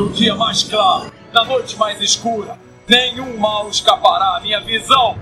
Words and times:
No 0.00 0.08
dia 0.08 0.34
mais 0.34 0.62
claro, 0.62 1.12
na 1.30 1.44
noite 1.44 1.76
mais 1.76 2.00
escura, 2.00 2.58
nenhum 2.88 3.36
mal 3.36 3.68
escapará 3.68 4.38
à 4.38 4.40
minha 4.40 4.58
visão. 4.58 5.14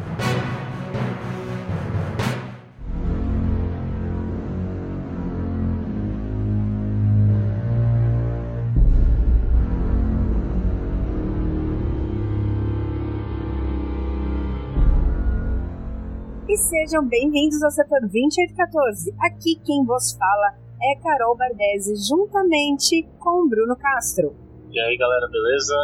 E 16.48 16.56
sejam 16.56 17.04
bem-vindos 17.04 17.60
ao 17.64 17.72
setor 17.72 18.02
2814. 18.02 19.12
Aqui 19.22 19.56
quem 19.64 19.84
vos 19.84 20.12
fala 20.12 20.54
é 20.80 20.95
Carol 21.02 21.36
Bardesi, 21.36 21.96
juntamente 22.08 23.03
com 23.18 23.49
Bruno 23.49 23.75
Castro. 23.75 24.47
E 24.71 24.79
aí 24.81 24.96
galera, 24.99 25.27
beleza? 25.29 25.75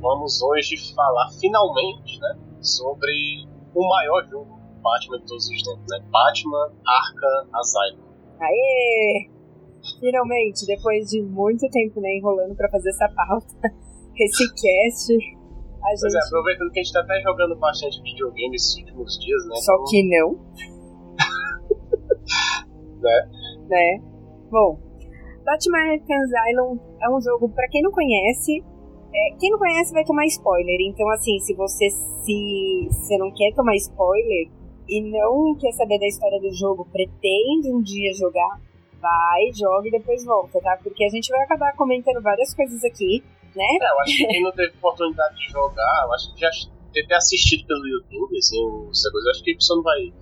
Vamos 0.00 0.42
hoje 0.42 0.76
falar 0.94 1.30
finalmente 1.40 2.18
né, 2.20 2.36
sobre 2.60 3.46
o 3.74 3.88
maior 3.88 4.28
jogo 4.28 4.58
Batman 4.82 5.18
de 5.20 5.26
todos 5.26 5.48
os 5.48 5.62
tempos, 5.62 5.86
né? 5.88 6.00
Batman 6.10 6.72
Arkham 6.84 7.48
Asylum. 7.54 8.02
Aê! 8.40 9.30
Finalmente, 10.00 10.66
depois 10.66 11.08
de 11.08 11.22
muito 11.22 11.68
tempo 11.70 12.00
né, 12.00 12.16
enrolando 12.16 12.56
para 12.56 12.68
fazer 12.70 12.90
essa 12.90 13.08
pauta, 13.08 13.72
esse 14.18 14.48
cast, 14.48 15.14
a 15.80 15.86
Pois 15.88 16.00
gente... 16.00 16.16
é, 16.16 16.26
aproveitando 16.26 16.70
que 16.72 16.80
a 16.80 16.82
gente 16.82 16.92
tá 16.92 17.00
até 17.00 17.20
jogando 17.22 17.54
bastante 17.56 18.02
videogame 18.02 18.56
esses 18.56 18.76
últimos 18.76 19.18
dias, 19.20 19.46
né? 19.46 19.54
Só 19.56 19.84
que 19.88 20.02
não, 20.08 20.38
Né? 23.02 23.28
né? 23.68 24.00
Bom, 24.50 24.78
Batman 25.44 25.78
Arkham 25.78 26.22
Asylum 26.22 26.78
é 27.00 27.10
um 27.10 27.20
jogo, 27.20 27.48
pra 27.48 27.68
quem 27.68 27.82
não 27.82 27.90
conhece, 27.90 28.62
é, 29.14 29.34
quem 29.38 29.50
não 29.50 29.58
conhece 29.58 29.92
vai 29.92 30.04
tomar 30.04 30.26
spoiler. 30.26 30.80
Então, 30.80 31.08
assim, 31.10 31.38
se 31.40 31.54
você 31.54 31.90
se 31.90 32.88
você 32.88 33.18
não 33.18 33.32
quer 33.32 33.52
tomar 33.54 33.74
spoiler 33.76 34.48
e 34.88 35.00
não 35.10 35.56
quer 35.56 35.72
saber 35.72 35.98
da 35.98 36.06
história 36.06 36.40
do 36.40 36.52
jogo, 36.52 36.86
pretende 36.92 37.72
um 37.72 37.82
dia 37.82 38.12
jogar, 38.14 38.60
vai, 39.00 39.52
joga 39.52 39.88
e 39.88 39.90
depois 39.90 40.24
volta, 40.24 40.60
tá? 40.60 40.78
Porque 40.82 41.04
a 41.04 41.08
gente 41.08 41.28
vai 41.28 41.42
acabar 41.42 41.74
comentando 41.74 42.22
várias 42.22 42.54
coisas 42.54 42.82
aqui, 42.84 43.22
né? 43.54 43.66
É, 43.80 43.90
eu 43.90 44.00
acho 44.00 44.16
que 44.16 44.26
quem 44.26 44.42
não 44.42 44.52
teve 44.52 44.72
oportunidade 44.78 45.36
de 45.36 45.52
jogar, 45.52 46.04
eu 46.06 46.12
acho 46.14 46.34
que 46.34 46.40
já 46.40 46.50
ter 46.92 47.14
assistido 47.14 47.66
pelo 47.66 47.86
YouTube, 47.86 48.36
assim, 48.36 48.88
essa 48.90 49.10
coisa, 49.10 49.28
eu 49.28 49.30
acho 49.30 49.42
que 49.42 49.52
a 49.52 49.54
pessoa 49.54 49.76
não 49.78 49.82
vai 49.82 50.12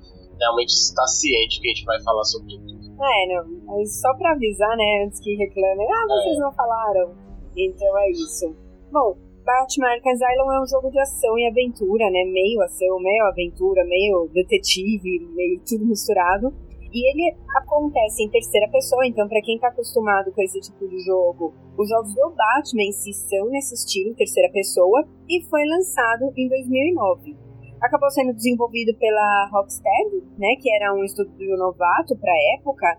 realmente 0.41 0.71
estar 0.71 1.07
ciente 1.07 1.61
que 1.61 1.69
a 1.69 1.75
gente 1.75 1.85
vai 1.85 2.03
falar 2.03 2.25
sobre 2.25 2.59
tudo. 2.59 2.81
É, 3.01 3.35
não, 3.35 3.45
mas 3.67 4.01
só 4.01 4.13
pra 4.15 4.33
avisar, 4.33 4.77
né, 4.77 5.05
antes 5.05 5.21
que 5.21 5.35
reclamem, 5.37 5.87
ah, 5.87 6.07
vocês 6.09 6.39
não 6.39 6.53
falaram. 6.53 7.15
Então 7.57 7.99
é 7.99 8.11
isso. 8.11 8.55
Bom, 8.91 9.17
Batman 9.45 9.89
Arkham 9.89 10.13
Asylum 10.13 10.53
é 10.53 10.63
um 10.63 10.67
jogo 10.67 10.91
de 10.91 11.01
ação 11.01 11.39
e 11.39 11.47
aventura, 11.47 12.11
né, 12.11 12.25
meio 12.25 12.61
ação, 12.63 12.99
meio 13.01 13.25
aventura, 13.25 13.85
meio 13.85 14.29
detetive, 14.33 15.29
meio 15.35 15.61
tudo 15.67 15.87
misturado. 15.87 16.53
E 16.93 17.09
ele 17.09 17.37
acontece 17.57 18.25
em 18.25 18.29
terceira 18.29 18.69
pessoa, 18.69 19.07
então 19.07 19.29
pra 19.29 19.41
quem 19.43 19.59
tá 19.59 19.69
acostumado 19.69 20.33
com 20.33 20.43
esse 20.43 20.61
tipo 20.61 20.89
de 20.89 20.99
jogo, 21.05 21.55
os 21.79 21.89
jogos 21.89 22.13
do 22.13 22.31
Batman 22.31 22.83
em 22.83 22.93
si 22.93 23.13
são 23.13 23.47
nesse 23.49 23.75
estilo, 23.75 24.15
terceira 24.17 24.51
pessoa, 24.53 25.07
e 25.29 25.41
foi 25.45 25.65
lançado 25.67 26.33
em 26.37 26.49
2009 26.49 27.50
acabou 27.81 28.11
sendo 28.11 28.35
desenvolvido 28.35 28.97
pela 28.99 29.49
Rocksteady, 29.53 30.23
né, 30.39 30.49
que 30.61 30.71
era 30.75 30.95
um 30.95 31.05
estúdio 31.05 31.57
novato 31.57 32.17
para 32.17 32.33
a 32.33 32.59
época, 32.59 32.99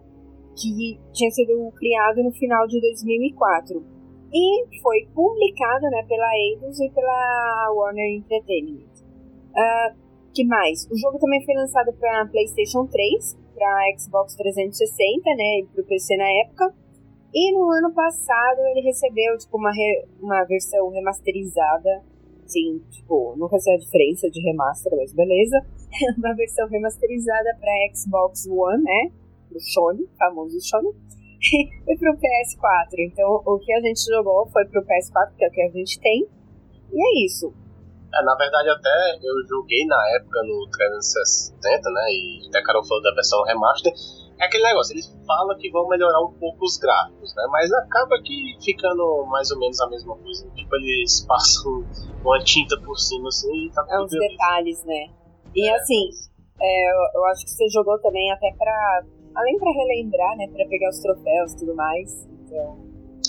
que 0.56 1.00
tinha 1.14 1.32
sido 1.32 1.72
criado 1.76 2.24
no 2.24 2.32
final 2.32 2.68
de 2.68 2.80
2004 2.82 3.84
e 4.34 4.80
foi 4.82 5.08
publicado, 5.14 5.84
né, 5.90 6.04
pela 6.08 6.30
Eidos 6.38 6.80
e 6.80 6.90
pela 6.90 7.72
Warner 7.76 8.16
Entertainment. 8.18 8.90
Ah, 9.56 9.94
que 10.34 10.46
mais? 10.46 10.88
O 10.90 10.98
jogo 10.98 11.20
também 11.20 11.44
foi 11.46 11.56
lançado 11.56 11.92
para 11.94 12.26
PlayStation 12.28 12.88
3, 12.88 13.38
para 13.54 13.98
Xbox 13.98 14.36
360, 14.36 15.36
né, 15.36 15.60
e 15.60 15.68
para 15.74 15.82
o 15.82 15.86
PC 15.86 16.16
na 16.18 16.30
época. 16.46 16.74
E 17.34 17.54
no 17.54 17.70
ano 17.72 17.94
passado 17.94 18.60
ele 18.72 18.82
recebeu 18.82 19.38
tipo 19.38 19.58
uma, 19.58 19.72
re- 19.72 20.06
uma 20.22 20.44
versão 20.46 20.90
remasterizada 20.90 22.04
Sim, 22.52 22.84
tipo, 22.92 23.34
nunca 23.38 23.58
sei 23.60 23.76
a 23.76 23.78
diferença 23.78 24.30
de 24.30 24.42
remaster, 24.42 24.92
mas 24.98 25.14
beleza. 25.14 25.56
Uma 26.20 26.36
versão 26.36 26.68
remasterizada 26.68 27.56
para 27.62 27.72
Xbox 27.96 28.46
One, 28.46 28.84
né? 28.84 29.12
O 29.56 29.60
Sony, 29.60 30.06
famoso 30.20 30.60
Sony. 30.60 30.90
e 31.88 31.98
pro 31.98 32.14
PS4. 32.18 33.00
Então, 33.00 33.42
o 33.46 33.58
que 33.58 33.72
a 33.72 33.80
gente 33.80 34.04
jogou 34.04 34.48
foi 34.52 34.66
pro 34.66 34.84
PS4, 34.84 35.34
que 35.38 35.46
é 35.46 35.48
o 35.48 35.52
que 35.52 35.62
a 35.62 35.70
gente 35.70 35.98
tem. 36.02 36.28
E 36.92 37.02
é 37.02 37.26
isso. 37.26 37.54
É, 38.14 38.22
na 38.22 38.36
verdade, 38.36 38.70
até 38.70 39.18
eu 39.24 39.48
joguei 39.48 39.86
na 39.86 40.10
época 40.18 40.44
no 40.44 40.68
360, 40.70 41.90
né? 41.90 42.02
E 42.10 42.48
até 42.50 42.60
a 42.60 42.64
Carol 42.64 42.86
falou 42.86 43.02
da 43.02 43.14
versão 43.14 43.42
remaster. 43.46 43.94
É 44.38 44.46
aquele 44.46 44.64
negócio, 44.64 44.94
eles 44.94 45.08
falam 45.26 45.58
que 45.58 45.72
vão 45.72 45.88
melhorar 45.88 46.20
um 46.20 46.34
pouco 46.34 46.66
os 46.66 46.76
gráficos, 46.78 47.34
né? 47.36 47.48
Mas 47.50 47.72
acaba 47.72 48.20
que 48.22 48.58
ficando 48.62 49.26
mais 49.28 49.50
ou 49.52 49.60
menos 49.60 49.80
a 49.80 49.88
mesma 49.88 50.18
coisa. 50.18 50.50
Tipo, 50.50 50.76
eles 50.76 51.24
passam 51.30 51.86
uma 52.24 52.44
tinta 52.44 52.80
por 52.82 52.98
cima 52.98 53.28
assim 53.30 53.68
e 53.68 53.72
tá 53.72 53.82
É 53.82 53.92
tudo 53.92 54.04
uns 54.06 54.12
beleza. 54.12 54.32
detalhes, 54.32 54.86
né? 54.86 55.08
E 55.56 55.70
assim, 55.70 56.10
é, 56.62 56.92
eu, 56.92 56.98
eu 57.16 57.26
acho 57.26 57.44
que 57.44 57.52
você 57.52 57.68
jogou 57.70 58.00
também 58.00 58.32
até 58.32 58.52
pra. 58.58 59.04
Além 59.36 59.58
pra 59.58 59.72
relembrar, 59.72 60.38
né? 60.38 60.48
Pra 60.48 60.66
pegar 60.66 60.90
os 60.90 61.00
troféus 61.00 61.54
e 61.54 61.58
tudo 61.58 61.76
mais. 61.76 62.28
Então, 62.46 62.78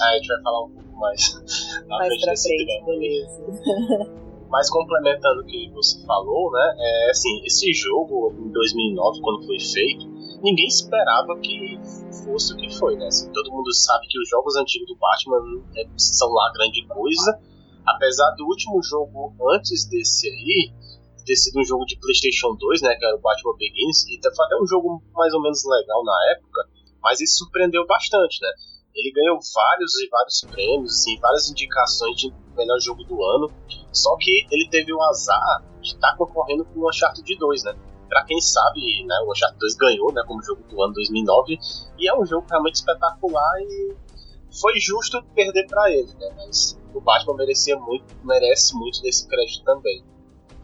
Aí 0.00 0.14
a 0.14 0.18
gente 0.18 0.28
vai 0.28 0.42
falar 0.42 0.64
um 0.64 0.70
pouco 0.70 0.96
mais 0.98 1.34
na 1.86 1.98
mais 1.98 2.08
frente 2.08 2.24
pra 2.24 2.36
frente, 2.36 2.84
beleza. 2.84 4.12
Mas 4.52 4.68
complementando 4.68 5.40
o 5.40 5.46
que 5.46 5.70
você 5.72 6.04
falou, 6.04 6.50
né? 6.52 6.74
É 6.78 7.10
assim, 7.10 7.40
esse 7.46 7.72
jogo 7.72 8.34
em 8.38 8.52
2009, 8.52 9.20
quando 9.22 9.46
foi 9.46 9.58
feito, 9.58 10.06
ninguém 10.42 10.66
esperava 10.66 11.38
que 11.38 11.80
fosse 12.22 12.52
o 12.52 12.56
que 12.58 12.68
foi, 12.76 12.96
né? 12.96 13.06
Assim, 13.06 13.32
todo 13.32 13.50
mundo 13.50 13.72
sabe 13.72 14.06
que 14.08 14.20
os 14.20 14.28
jogos 14.28 14.54
antigos 14.56 14.86
do 14.88 14.96
Batman 14.96 15.40
né, 15.74 15.84
são 15.96 16.28
lá 16.28 16.52
grande 16.54 16.86
coisa. 16.86 17.40
Apesar 17.86 18.30
do 18.36 18.44
último 18.46 18.82
jogo 18.82 19.34
antes 19.54 19.88
desse 19.88 20.28
aí 20.28 20.72
ter 21.24 21.36
sido 21.36 21.60
um 21.60 21.64
jogo 21.64 21.84
de 21.84 21.98
PlayStation 21.98 22.54
2, 22.54 22.82
né? 22.82 22.94
Que 22.96 23.04
era 23.04 23.16
o 23.16 23.20
Batman 23.20 23.56
Begins, 23.56 24.06
e 24.08 24.20
foi 24.22 24.46
até 24.46 24.56
um 24.56 24.66
jogo 24.66 25.02
mais 25.14 25.32
ou 25.32 25.42
menos 25.42 25.62
legal 25.64 26.04
na 26.04 26.16
época, 26.32 26.68
mas 27.02 27.20
ele 27.20 27.28
surpreendeu 27.28 27.86
bastante, 27.86 28.40
né? 28.40 28.48
Ele 28.94 29.12
ganhou 29.12 29.38
vários 29.54 29.98
e 30.00 30.08
vários 30.08 30.40
prêmios, 30.50 30.92
assim, 30.92 31.18
várias 31.18 31.50
indicações 31.50 32.16
de 32.16 32.32
melhor 32.54 32.78
jogo 32.78 33.02
do 33.04 33.22
ano. 33.22 33.50
Só 33.92 34.16
que 34.16 34.46
ele 34.50 34.68
teve 34.68 34.92
o 34.92 35.02
azar 35.02 35.64
de 35.80 35.94
estar 35.94 36.16
concorrendo 36.16 36.64
com 36.66 36.80
o 36.80 36.88
Uncharted 36.88 37.36
2, 37.36 37.64
né? 37.64 37.74
Pra 38.08 38.24
quem 38.24 38.38
sabe, 38.40 38.80
né, 39.06 39.16
o 39.26 39.32
Uncharted 39.32 39.58
2 39.58 39.74
ganhou, 39.76 40.12
né, 40.12 40.22
como 40.26 40.42
jogo 40.42 40.62
do 40.68 40.82
ano 40.82 40.92
2009, 40.92 41.58
e 41.98 42.08
é 42.08 42.14
um 42.14 42.26
jogo 42.26 42.46
realmente 42.48 42.74
espetacular 42.74 43.60
e 43.62 43.96
foi 44.60 44.78
justo 44.78 45.22
perder 45.34 45.66
pra 45.66 45.90
ele, 45.90 46.12
né? 46.18 46.28
Mas 46.36 46.78
o 46.98 47.00
Batman 47.00 47.36
merecia 47.36 47.76
muito, 47.78 48.04
merece 48.24 48.76
muito 48.76 49.00
desse 49.02 49.26
crédito 49.28 49.64
também. 49.64 50.02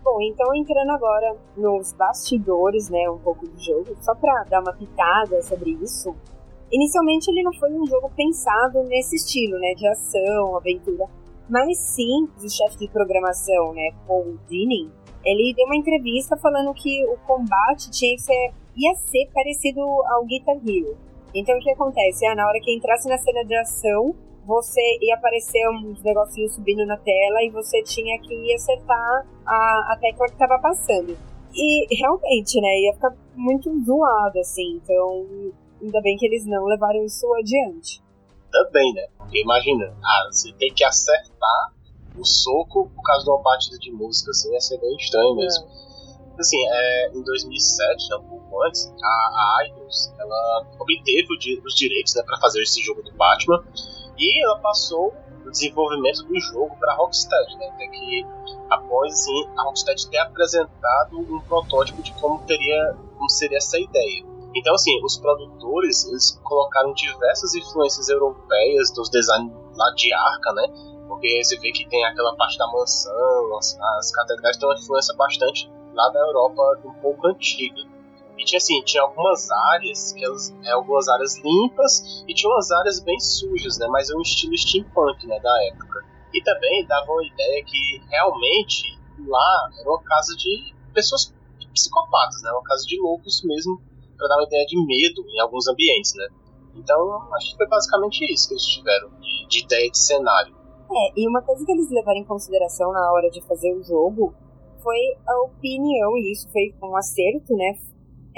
Bom, 0.02 0.20
então 0.22 0.54
entrando 0.54 0.90
agora 0.90 1.36
nos 1.56 1.92
bastidores, 1.92 2.88
né, 2.88 3.10
um 3.10 3.18
pouco 3.18 3.46
do 3.46 3.58
jogo, 3.60 3.96
só 4.00 4.14
pra 4.14 4.44
dar 4.44 4.60
uma 4.60 4.72
pitada 4.72 5.42
sobre 5.42 5.70
isso. 5.82 6.14
Inicialmente 6.70 7.30
ele 7.30 7.42
não 7.42 7.52
foi 7.52 7.72
um 7.72 7.86
jogo 7.86 8.10
pensado 8.16 8.82
nesse 8.84 9.16
estilo, 9.16 9.58
né, 9.58 9.74
de 9.74 9.86
ação, 9.86 10.56
aventura, 10.56 11.06
mas 11.48 11.78
sim 11.78 12.28
o 12.42 12.48
chefe 12.48 12.78
de 12.78 12.88
programação, 12.88 13.72
né, 13.74 13.90
Paul 14.06 14.38
Dini, 14.48 14.90
ele 15.24 15.52
deu 15.54 15.66
uma 15.66 15.76
entrevista 15.76 16.36
falando 16.36 16.72
que 16.74 17.04
o 17.06 17.16
combate 17.26 17.90
tinha 17.90 18.14
que 18.14 18.22
ser, 18.22 18.52
ia 18.76 18.94
ser 18.94 19.28
parecido 19.34 19.80
ao 19.80 20.24
Guitar 20.24 20.56
Hero. 20.56 20.96
Então 21.34 21.56
o 21.56 21.60
que 21.60 21.70
acontece? 21.70 22.24
Ah, 22.26 22.34
na 22.34 22.46
hora 22.46 22.60
que 22.60 22.74
entrasse 22.74 23.08
na 23.08 23.18
cena 23.18 23.44
de 23.44 23.54
ação, 23.54 24.14
você 24.48 24.80
ia 25.02 25.14
aparecer 25.14 25.60
uns 25.68 26.02
negocinhos 26.02 26.54
subindo 26.54 26.86
na 26.86 26.96
tela 26.96 27.42
e 27.44 27.50
você 27.50 27.82
tinha 27.82 28.18
que 28.18 28.54
acertar 28.54 29.26
a, 29.46 29.92
a 29.92 29.98
tecla 30.00 30.26
que 30.26 30.32
estava 30.32 30.58
passando. 30.58 31.14
E 31.54 31.94
realmente, 31.94 32.58
né, 32.58 32.80
ia 32.80 32.94
ficar 32.94 33.14
muito 33.36 33.70
zoado, 33.84 34.38
assim, 34.40 34.80
então 34.82 35.52
ainda 35.82 36.00
bem 36.00 36.16
que 36.16 36.24
eles 36.24 36.46
não 36.46 36.64
levaram 36.64 37.04
isso 37.04 37.26
adiante. 37.34 38.02
Também, 38.50 38.90
né? 38.94 39.06
Porque 39.18 39.42
imagina, 39.42 39.94
ah, 40.02 40.28
você 40.32 40.50
tem 40.54 40.72
que 40.72 40.82
acertar 40.82 41.74
o 42.16 42.24
soco 42.24 42.88
por 42.88 43.02
causa 43.02 43.24
de 43.24 43.30
uma 43.30 43.42
batida 43.42 43.76
de 43.78 43.92
música, 43.92 44.30
assim, 44.30 44.50
ia 44.50 44.60
ser 44.60 44.80
bem 44.80 44.96
estranho 44.96 45.36
mesmo. 45.36 45.66
Assim, 46.38 46.56
é, 46.70 47.10
em 47.10 47.22
2007, 47.22 48.08
né, 48.08 48.16
um 48.16 48.28
pouco 48.30 48.62
antes, 48.62 48.90
a, 49.02 49.06
a 49.06 49.66
Idols, 49.66 50.14
ela 50.18 50.66
obteve 50.78 51.26
os 51.66 51.74
direitos 51.74 52.14
né, 52.14 52.22
para 52.24 52.38
fazer 52.38 52.62
esse 52.62 52.80
jogo 52.80 53.02
do 53.02 53.12
Batman 53.12 53.62
e 54.18 54.44
ela 54.44 54.58
passou 54.58 55.14
o 55.44 55.50
desenvolvimento 55.50 56.24
do 56.24 56.38
jogo 56.40 56.76
para 56.78 56.92
a 56.92 56.96
Rocksteady, 56.96 57.56
né? 57.56 57.68
Até 57.74 57.86
que 57.86 58.26
após 58.70 59.12
assim, 59.12 59.48
a 59.56 59.62
Rocksteady 59.62 60.08
ter 60.08 60.18
apresentado 60.18 61.18
um 61.18 61.40
protótipo 61.40 62.02
de 62.02 62.12
como 62.14 62.44
teria, 62.44 62.96
como 63.16 63.28
seria 63.30 63.58
essa 63.58 63.78
ideia. 63.78 64.24
Então, 64.54 64.74
assim, 64.74 64.98
os 65.04 65.18
produtores 65.18 66.06
eles 66.06 66.40
colocaram 66.42 66.92
diversas 66.92 67.54
influências 67.54 68.08
europeias 68.08 68.90
dos 68.92 69.08
designs 69.10 69.52
lá 69.76 69.90
de 69.94 70.12
Arca, 70.12 70.52
né? 70.52 70.66
Porque 71.06 71.42
você 71.42 71.58
vê 71.58 71.70
que 71.70 71.88
tem 71.88 72.04
aquela 72.04 72.34
parte 72.36 72.58
da 72.58 72.66
mansão, 72.66 73.56
as, 73.58 73.78
as 73.80 74.10
catedrais 74.10 74.56
têm 74.56 74.68
uma 74.68 74.74
influência 74.74 75.14
bastante 75.16 75.70
lá 75.94 76.08
da 76.10 76.20
Europa 76.20 76.80
um 76.84 76.94
pouco 76.94 77.26
antiga. 77.28 77.87
E 78.38 78.44
tinha 78.44 78.58
assim, 78.58 78.80
tinha 78.82 79.02
algumas 79.02 79.50
áreas, 79.50 80.12
que 80.12 80.24
elas, 80.24 80.54
é, 80.64 80.70
algumas 80.70 81.08
áreas 81.08 81.36
limpas 81.38 82.24
e 82.26 82.32
tinha 82.34 82.50
umas 82.52 82.70
áreas 82.70 83.00
bem 83.00 83.18
sujas, 83.18 83.78
né? 83.78 83.86
Mas 83.88 84.08
é 84.10 84.14
um 84.14 84.22
estilo 84.22 84.56
steampunk, 84.56 85.26
né, 85.26 85.40
da 85.40 85.64
época. 85.66 86.04
E 86.32 86.42
também 86.42 86.86
dava 86.86 87.10
uma 87.10 87.26
ideia 87.26 87.64
que 87.64 88.00
realmente 88.08 88.96
lá 89.26 89.70
era 89.80 89.90
uma 89.90 90.02
casa 90.02 90.36
de 90.36 90.72
pessoas 90.94 91.34
psicopatas, 91.72 92.42
né? 92.42 92.50
Uma 92.52 92.62
casa 92.62 92.84
de 92.86 93.00
loucos 93.00 93.42
mesmo, 93.44 93.80
para 94.16 94.28
dar 94.28 94.36
uma 94.36 94.44
ideia 94.44 94.66
de 94.66 94.76
medo 94.86 95.24
em 95.28 95.40
alguns 95.40 95.66
ambientes, 95.68 96.14
né? 96.14 96.28
Então, 96.74 97.32
acho 97.34 97.50
que 97.50 97.56
foi 97.56 97.66
basicamente 97.66 98.24
isso 98.32 98.48
que 98.48 98.54
eles 98.54 98.66
tiveram 98.66 99.10
de, 99.20 99.46
de 99.48 99.64
ideia 99.64 99.90
de 99.90 99.98
cenário. 99.98 100.54
É, 100.90 101.20
e 101.20 101.28
uma 101.28 101.42
coisa 101.42 101.64
que 101.64 101.72
eles 101.72 101.90
levaram 101.90 102.18
em 102.18 102.24
consideração 102.24 102.92
na 102.92 103.12
hora 103.12 103.28
de 103.30 103.42
fazer 103.42 103.74
o 103.74 103.82
jogo 103.82 104.34
foi 104.82 104.98
a 105.26 105.42
opinião, 105.42 106.16
e 106.16 106.32
isso 106.32 106.48
foi 106.50 106.74
um 106.82 106.96
acerto, 106.96 107.54
né? 107.56 107.76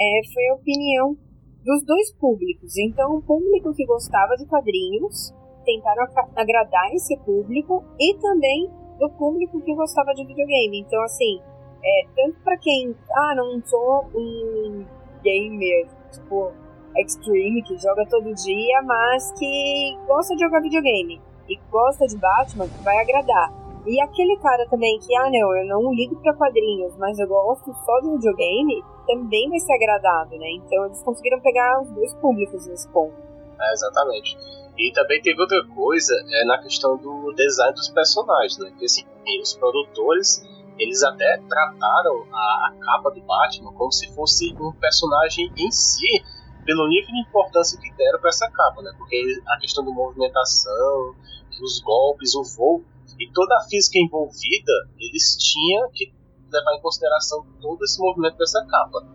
É, 0.01 0.33
foi 0.33 0.47
a 0.47 0.55
opinião 0.55 1.15
dos 1.63 1.83
dois 1.85 2.11
públicos. 2.13 2.75
Então, 2.77 3.17
o 3.17 3.21
público 3.21 3.71
que 3.75 3.85
gostava 3.85 4.35
de 4.35 4.47
quadrinhos 4.47 5.31
tentaram 5.63 6.07
agradar 6.35 6.91
esse 6.93 7.15
público 7.19 7.83
e 7.99 8.15
também 8.15 8.67
do 8.99 9.09
público 9.11 9.61
que 9.61 9.75
gostava 9.75 10.11
de 10.15 10.25
videogame. 10.25 10.79
Então, 10.79 11.01
assim, 11.03 11.39
é, 11.83 12.05
tanto 12.15 12.39
para 12.43 12.57
quem, 12.57 12.95
ah, 13.11 13.35
não 13.35 13.61
sou 13.63 14.09
um 14.15 14.85
gamer, 15.23 15.87
tipo, 16.11 16.51
extreme, 16.97 17.61
que 17.61 17.77
joga 17.77 18.05
todo 18.07 18.33
dia, 18.33 18.81
mas 18.83 19.31
que 19.37 19.97
gosta 20.07 20.35
de 20.35 20.43
jogar 20.43 20.61
videogame 20.61 21.21
e 21.47 21.59
gosta 21.69 22.07
de 22.07 22.17
Batman, 22.17 22.65
vai 22.83 22.97
agradar. 22.99 23.60
E 23.85 23.99
aquele 24.01 24.37
cara 24.37 24.67
também 24.69 24.99
que, 24.99 25.15
ah 25.15 25.29
não, 25.31 25.55
eu 25.55 25.65
não 25.65 25.93
ligo 25.93 26.15
para 26.21 26.33
quadrinhos, 26.33 26.95
mas 26.97 27.17
eu 27.17 27.27
gosto 27.27 27.73
só 27.73 27.99
de 28.01 28.11
videogame, 28.11 28.83
também 29.07 29.49
vai 29.49 29.59
ser 29.59 29.73
agradado, 29.73 30.37
né? 30.37 30.51
Então 30.51 30.85
eles 30.85 31.01
conseguiram 31.01 31.39
pegar 31.39 31.81
os 31.81 31.89
dois 31.91 32.13
públicos 32.15 32.67
nesse 32.67 32.87
ponto. 32.89 33.15
É, 33.59 33.73
exatamente. 33.73 34.37
E 34.77 34.91
também 34.93 35.21
teve 35.21 35.39
outra 35.39 35.63
coisa 35.75 36.13
é, 36.13 36.45
na 36.45 36.57
questão 36.59 36.97
do 36.97 37.33
design 37.33 37.73
dos 37.73 37.89
personagens, 37.89 38.57
né? 38.59 38.71
Que 38.77 38.85
assim, 38.85 39.03
os 39.41 39.53
produtores 39.55 40.43
eles 40.77 41.03
até 41.03 41.37
trataram 41.47 42.25
a, 42.31 42.67
a 42.67 42.75
capa 42.79 43.11
do 43.11 43.21
Batman 43.21 43.71
como 43.73 43.91
se 43.91 44.11
fosse 44.15 44.53
um 44.59 44.71
personagem 44.73 45.51
em 45.55 45.71
si, 45.71 46.23
pelo 46.65 46.87
nível 46.87 47.13
de 47.13 47.21
importância 47.21 47.79
que 47.79 47.91
deram 47.93 48.19
para 48.19 48.29
essa 48.29 48.49
capa, 48.49 48.81
né? 48.81 48.91
Porque 48.97 49.41
a 49.47 49.57
questão 49.59 49.83
da 49.85 49.91
movimentação, 49.91 51.15
os 51.61 51.79
golpes, 51.81 52.33
o 52.35 52.43
voo 52.43 52.83
e 53.21 53.31
toda 53.31 53.55
a 53.57 53.61
física 53.69 53.99
envolvida, 53.99 54.73
eles 54.97 55.37
tinham 55.37 55.89
que 55.93 56.11
levar 56.51 56.75
em 56.75 56.81
consideração 56.81 57.45
todo 57.61 57.83
esse 57.83 58.01
movimento 58.01 58.37
dessa 58.37 58.65
capa. 58.65 59.05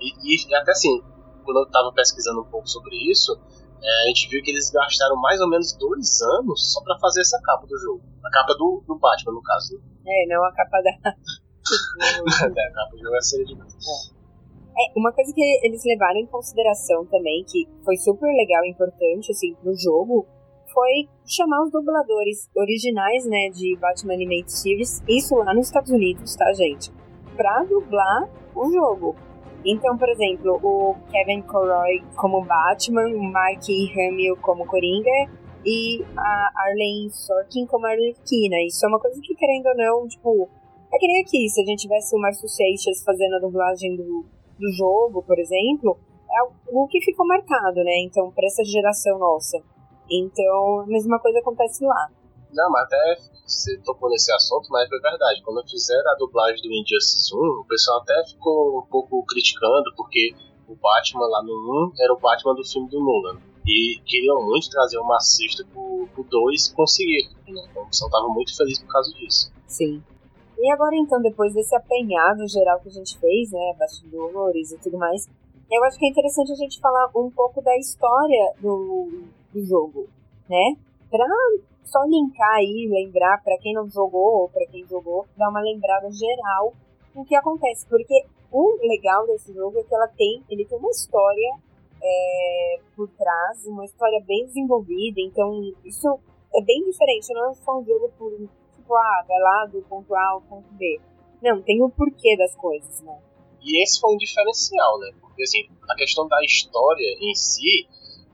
E, 0.00 0.48
e 0.48 0.54
até 0.54 0.72
assim, 0.72 1.00
quando 1.44 1.58
eu 1.58 1.64
estava 1.64 1.92
pesquisando 1.92 2.42
um 2.42 2.50
pouco 2.50 2.68
sobre 2.68 2.94
isso, 3.10 3.32
é, 3.82 4.02
a 4.04 4.06
gente 4.08 4.28
viu 4.28 4.42
que 4.42 4.50
eles 4.50 4.70
gastaram 4.70 5.16
mais 5.16 5.40
ou 5.40 5.48
menos 5.48 5.72
dois 5.72 6.20
anos 6.38 6.72
só 6.72 6.82
para 6.82 6.98
fazer 6.98 7.22
essa 7.22 7.40
capa 7.42 7.66
do 7.66 7.78
jogo. 7.78 8.02
A 8.24 8.30
capa 8.30 8.54
do, 8.54 8.84
do 8.86 8.98
Batman, 8.98 9.32
no 9.32 9.42
caso. 9.42 9.80
Né? 10.04 10.24
É, 10.24 10.26
não 10.28 10.44
a 10.44 10.52
capa 10.52 10.82
da. 10.82 10.90
é, 10.90 11.10
a 12.68 12.72
capa 12.72 12.90
do 12.92 12.98
jogo 13.02 13.16
é 13.16 13.20
série 13.22 13.44
demais. 13.44 13.74
É. 13.74 14.20
É, 14.80 14.92
uma 14.96 15.12
coisa 15.12 15.32
que 15.34 15.42
eles 15.66 15.84
levaram 15.84 16.20
em 16.20 16.26
consideração 16.26 17.04
também, 17.06 17.44
que 17.44 17.66
foi 17.84 17.96
super 17.96 18.32
legal 18.32 18.64
e 18.64 18.70
importante, 18.70 19.32
assim, 19.32 19.54
pro 19.56 19.74
jogo, 19.74 20.26
foi 20.72 21.08
chamar 21.26 21.64
os 21.64 21.70
dubladores 21.70 22.48
originais, 22.56 23.24
né, 23.26 23.50
de 23.50 23.76
Batman 23.76 24.14
Animated 24.14 24.52
Series, 24.52 25.02
isso 25.08 25.34
lá 25.36 25.54
nos 25.54 25.66
Estados 25.66 25.90
Unidos, 25.90 26.34
tá, 26.36 26.52
gente? 26.52 26.90
Pra 27.36 27.62
dublar 27.64 28.28
o 28.54 28.70
jogo. 28.72 29.16
Então, 29.64 29.96
por 29.98 30.08
exemplo, 30.08 30.58
o 30.62 30.96
Kevin 31.10 31.42
Conroy 31.42 32.02
como 32.16 32.44
Batman, 32.44 33.08
o 33.08 33.22
Mark 33.22 33.62
Hamill 33.68 34.36
como 34.38 34.66
Coringa 34.66 35.28
e 35.64 36.02
a 36.16 36.50
Arlene 36.56 37.10
Sorkin 37.10 37.66
como 37.66 37.86
Arlequina. 37.86 38.56
Isso 38.66 38.84
é 38.86 38.88
uma 38.88 38.98
coisa 38.98 39.20
que, 39.22 39.34
querendo 39.34 39.66
ou 39.66 39.76
não, 39.76 40.08
tipo, 40.08 40.48
é 40.92 40.98
que 40.98 41.06
nem 41.06 41.22
aqui, 41.22 41.48
se 41.48 41.60
a 41.60 41.64
gente 41.64 41.82
tivesse 41.82 42.16
o 42.16 42.18
Marcio 42.18 42.48
Seixas 42.48 43.04
fazendo 43.04 43.36
a 43.36 43.38
dublagem 43.38 43.96
do, 43.96 44.24
do 44.58 44.72
jogo, 44.72 45.22
por 45.22 45.38
exemplo, 45.38 45.98
é 46.30 46.40
algo 46.40 46.88
que 46.88 47.00
ficou 47.02 47.26
marcado, 47.26 47.84
né? 47.84 48.02
Então, 48.04 48.30
para 48.32 48.46
essa 48.46 48.64
geração 48.64 49.18
nossa. 49.18 49.62
Então, 50.10 50.80
a 50.80 50.86
mesma 50.86 51.18
coisa 51.18 51.38
acontece 51.38 51.84
lá. 51.84 52.08
Não, 52.52 52.70
mas 52.70 52.82
até 52.84 53.16
você 53.46 53.78
tocou 53.78 54.10
nesse 54.10 54.32
assunto, 54.32 54.68
mas 54.70 54.88
foi 54.88 55.00
verdade. 55.00 55.42
Quando 55.42 55.68
fizeram 55.68 56.10
a 56.10 56.16
dublagem 56.16 56.60
do 56.62 56.72
Injustice 56.72 57.34
1, 57.34 57.38
o 57.38 57.64
pessoal 57.64 58.00
até 58.00 58.24
ficou 58.24 58.80
um 58.80 58.86
pouco 58.86 59.24
criticando, 59.24 59.94
porque 59.96 60.34
o 60.68 60.74
Batman 60.74 61.26
lá 61.26 61.42
no 61.42 61.92
1 61.96 62.02
era 62.02 62.12
o 62.12 62.18
Batman 62.18 62.54
do 62.54 62.64
filme 62.64 62.88
do 62.88 63.00
Nolan. 63.00 63.40
E 63.66 64.00
queriam 64.04 64.42
muito 64.42 64.70
trazer 64.70 64.98
uma 64.98 65.16
assista 65.16 65.64
pro, 65.72 66.08
pro 66.14 66.24
2 66.24 66.66
e 66.66 66.74
conseguiram. 66.74 67.30
Né? 67.48 67.62
Então 67.70 67.82
o 67.82 67.86
pessoal 67.86 68.10
tava 68.10 68.28
muito 68.28 68.56
feliz 68.56 68.80
por 68.80 68.88
causa 68.88 69.12
disso. 69.12 69.52
Sim. 69.66 70.02
E 70.58 70.72
agora 70.72 70.94
então, 70.96 71.22
depois 71.22 71.54
desse 71.54 71.74
apanhado 71.74 72.46
geral 72.48 72.80
que 72.80 72.88
a 72.88 72.92
gente 72.92 73.18
fez, 73.18 73.50
né, 73.50 73.74
bastidores 73.78 74.72
e 74.72 74.78
tudo 74.78 74.98
mais, 74.98 75.26
eu 75.70 75.84
acho 75.84 75.98
que 75.98 76.04
é 76.04 76.08
interessante 76.08 76.52
a 76.52 76.56
gente 76.56 76.80
falar 76.80 77.10
um 77.16 77.30
pouco 77.30 77.62
da 77.62 77.76
história 77.78 78.52
do, 78.60 79.24
do 79.52 79.64
jogo, 79.64 80.08
né? 80.48 80.76
Pra 81.10 81.26
só 81.84 82.04
linkar 82.04 82.56
aí, 82.56 82.88
lembrar 82.88 83.42
para 83.42 83.58
quem 83.58 83.74
não 83.74 83.88
jogou 83.90 84.42
ou 84.42 84.48
para 84.48 84.66
quem 84.66 84.86
jogou, 84.86 85.26
dar 85.36 85.48
uma 85.48 85.60
lembrada 85.60 86.10
geral 86.10 86.72
do 87.14 87.24
que 87.24 87.34
acontece, 87.34 87.86
porque 87.88 88.24
o 88.52 88.78
legal 88.86 89.26
desse 89.26 89.52
jogo 89.52 89.78
é 89.78 89.82
que 89.82 89.94
ela 89.94 90.08
tem, 90.08 90.42
ele 90.48 90.64
tem 90.64 90.78
uma 90.78 90.90
história 90.90 91.58
é, 92.02 92.80
por 92.94 93.08
trás, 93.08 93.66
uma 93.66 93.84
história 93.84 94.22
bem 94.26 94.46
desenvolvida, 94.46 95.20
então 95.20 95.60
isso 95.84 96.18
é 96.54 96.62
bem 96.62 96.84
diferente, 96.84 97.32
não 97.34 97.50
é 97.50 97.54
só 97.54 97.78
um 97.78 97.84
jogo 97.84 98.10
por 98.16 98.30
tipo, 98.90 98.94
ah, 98.94 99.24
vai 99.26 99.38
lá 99.38 99.66
do 99.66 99.82
ponto 99.82 100.14
A 100.14 100.28
ao 100.30 100.40
ponto 100.42 100.72
B. 100.74 101.00
Não, 101.42 101.62
tem 101.62 101.82
o 101.82 101.88
porquê 101.88 102.36
das 102.36 102.54
coisas, 102.54 103.00
né? 103.02 103.18
E 103.62 103.82
esse 103.82 104.00
foi 104.00 104.14
um 104.14 104.16
diferencial, 104.16 104.98
né? 104.98 105.10
Porque 105.20 105.42
assim, 105.42 105.68
a 105.88 105.94
questão 105.94 106.26
da 106.26 106.42
história 106.44 107.16
em 107.20 107.34
si 107.34 107.86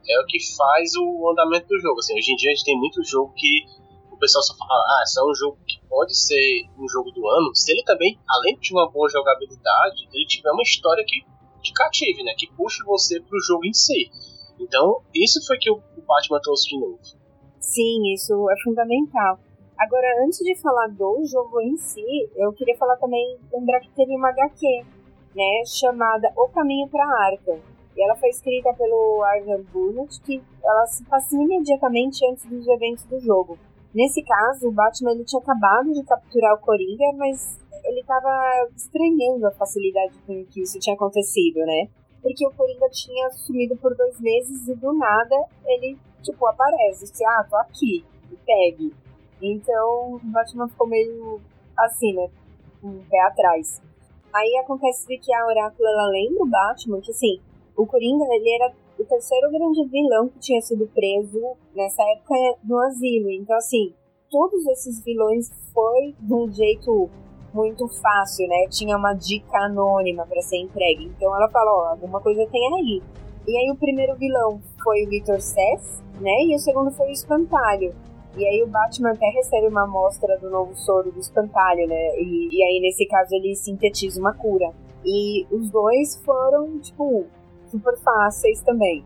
é 0.09 0.19
o 0.21 0.25
que 0.25 0.37
faz 0.55 0.91
o 0.95 1.29
andamento 1.31 1.67
do 1.67 1.79
jogo. 1.79 1.99
Assim, 1.99 2.15
hoje 2.17 2.31
em 2.31 2.35
dia 2.35 2.51
a 2.51 2.55
gente 2.55 2.65
tem 2.65 2.77
muito 2.77 3.03
jogo 3.03 3.33
que 3.35 3.65
o 4.11 4.17
pessoal 4.17 4.43
só 4.43 4.55
fala, 4.57 4.81
ah, 4.81 5.03
isso 5.05 5.19
é 5.19 5.23
um 5.23 5.35
jogo 5.35 5.57
que 5.67 5.79
pode 5.87 6.17
ser 6.17 6.65
um 6.77 6.87
jogo 6.87 7.11
do 7.11 7.27
ano, 7.27 7.55
se 7.55 7.71
ele 7.71 7.83
também, 7.83 8.17
além 8.27 8.57
de 8.57 8.73
uma 8.73 8.89
boa 8.89 9.07
jogabilidade, 9.09 10.07
ele 10.11 10.25
tiver 10.25 10.51
uma 10.51 10.63
história 10.63 11.03
que 11.05 11.21
te 11.61 11.73
cative, 11.73 12.23
né? 12.23 12.33
Que 12.37 12.47
puxe 12.53 12.83
você 12.83 13.21
pro 13.21 13.39
jogo 13.41 13.65
em 13.65 13.73
si. 13.73 14.09
Então, 14.59 15.01
isso 15.13 15.45
foi 15.45 15.57
que 15.57 15.69
o 15.69 15.81
Batman 16.07 16.39
trouxe 16.41 16.69
de 16.69 16.79
novo. 16.79 16.99
Sim, 17.59 18.13
isso 18.13 18.49
é 18.49 18.55
fundamental. 18.63 19.39
Agora, 19.77 20.25
antes 20.25 20.39
de 20.39 20.59
falar 20.59 20.87
do 20.87 21.23
jogo 21.25 21.61
em 21.61 21.77
si, 21.77 22.03
eu 22.35 22.51
queria 22.53 22.75
falar 22.77 22.97
também, 22.97 23.37
lembrar 23.53 23.79
que 23.79 23.91
teve 23.91 24.15
uma 24.15 24.29
HQ, 24.29 24.65
né, 25.35 25.63
chamada 25.67 26.33
O 26.35 26.47
Caminho 26.49 26.87
para 26.89 27.05
Arkham. 27.05 27.59
E 27.97 28.03
ela 28.03 28.15
foi 28.15 28.29
escrita 28.29 28.71
pelo 28.73 29.23
Arjan 29.23 29.63
Burnett, 29.73 30.21
que 30.21 30.41
ela 30.63 30.85
se 30.85 31.03
passa 31.05 31.35
imediatamente 31.35 32.23
antes 32.29 32.45
dos 32.45 32.67
eventos 32.67 33.03
do 33.05 33.19
jogo. 33.19 33.57
Nesse 33.93 34.21
caso, 34.21 34.67
o 34.67 34.71
Batman 34.71 35.13
ele 35.13 35.25
tinha 35.25 35.41
acabado 35.41 35.91
de 35.91 36.03
capturar 36.03 36.53
o 36.53 36.59
Coringa, 36.59 37.11
mas 37.15 37.59
ele 37.85 38.01
estava 38.01 38.69
estranhando 38.75 39.47
a 39.47 39.51
facilidade 39.51 40.13
com 40.27 40.45
que 40.45 40.61
isso 40.61 40.77
tinha 40.79 40.95
acontecido, 40.95 41.65
né? 41.65 41.89
Porque 42.21 42.45
o 42.45 42.51
Coringa 42.51 42.87
tinha 42.91 43.31
sumido 43.31 43.75
por 43.77 43.95
dois 43.95 44.19
meses 44.19 44.67
e 44.67 44.75
do 44.75 44.93
nada 44.93 45.35
ele, 45.65 45.97
tipo, 46.21 46.45
aparece. 46.45 47.05
Disse, 47.05 47.25
ah, 47.25 47.45
tô 47.49 47.55
aqui, 47.55 48.05
me 48.29 48.37
pegue. 48.45 48.93
Então 49.41 50.13
o 50.13 50.19
Batman 50.23 50.67
ficou 50.67 50.87
meio 50.87 51.41
assim, 51.75 52.13
né? 52.13 52.29
Um 52.83 53.03
pé 53.09 53.21
atrás. 53.21 53.81
Aí 54.33 54.55
acontece 54.57 55.17
que 55.17 55.33
a 55.33 55.47
Oráculo 55.47 55.87
ela 55.87 56.07
lembra 56.09 56.43
o 56.43 56.47
Batman 56.47 57.01
que 57.01 57.11
assim, 57.11 57.39
o 57.77 57.85
Coringa, 57.85 58.25
ele 58.31 58.55
era 58.55 58.73
o 58.99 59.05
terceiro 59.05 59.51
grande 59.51 59.85
vilão 59.87 60.27
que 60.29 60.39
tinha 60.39 60.59
sido 60.61 60.87
preso 60.87 61.39
nessa 61.75 62.01
época 62.03 62.35
no 62.63 62.77
asilo. 62.79 63.29
Então, 63.29 63.55
assim, 63.55 63.93
todos 64.29 64.65
esses 64.67 65.03
vilões 65.03 65.51
foi 65.73 66.15
de 66.19 66.33
um 66.33 66.51
jeito 66.51 67.09
muito 67.53 67.87
fácil, 67.87 68.47
né? 68.47 68.67
Tinha 68.69 68.97
uma 68.97 69.13
dica 69.13 69.57
anônima 69.59 70.25
para 70.25 70.41
ser 70.41 70.57
entregue. 70.57 71.05
Então 71.05 71.33
ela 71.35 71.49
falou, 71.49 71.81
ó, 71.81 71.87
alguma 71.89 72.19
coisa 72.19 72.45
tem 72.47 72.75
aí. 72.75 73.01
E 73.47 73.57
aí 73.57 73.71
o 73.71 73.77
primeiro 73.77 74.15
vilão 74.15 74.59
foi 74.83 75.05
o 75.05 75.09
Victor 75.09 75.39
Seth, 75.39 76.03
né? 76.19 76.43
E 76.45 76.55
o 76.55 76.59
segundo 76.59 76.91
foi 76.91 77.07
o 77.07 77.11
Espantalho. 77.11 77.95
E 78.35 78.45
aí 78.45 78.61
o 78.61 78.67
Batman 78.67 79.11
até 79.11 79.27
recebe 79.29 79.67
uma 79.67 79.83
amostra 79.83 80.37
do 80.37 80.49
novo 80.49 80.75
soro 80.75 81.11
do 81.11 81.19
Espantalho, 81.19 81.87
né? 81.87 82.19
E, 82.19 82.49
e 82.51 82.63
aí 82.63 82.79
nesse 82.81 83.07
caso 83.07 83.33
ele 83.33 83.55
sintetiza 83.55 84.19
uma 84.19 84.33
cura. 84.33 84.71
E 85.05 85.47
os 85.49 85.71
dois 85.71 86.17
foram, 86.23 86.79
tipo, 86.79 87.25
super 87.69 87.97
fáceis 87.99 88.61
também. 88.61 89.05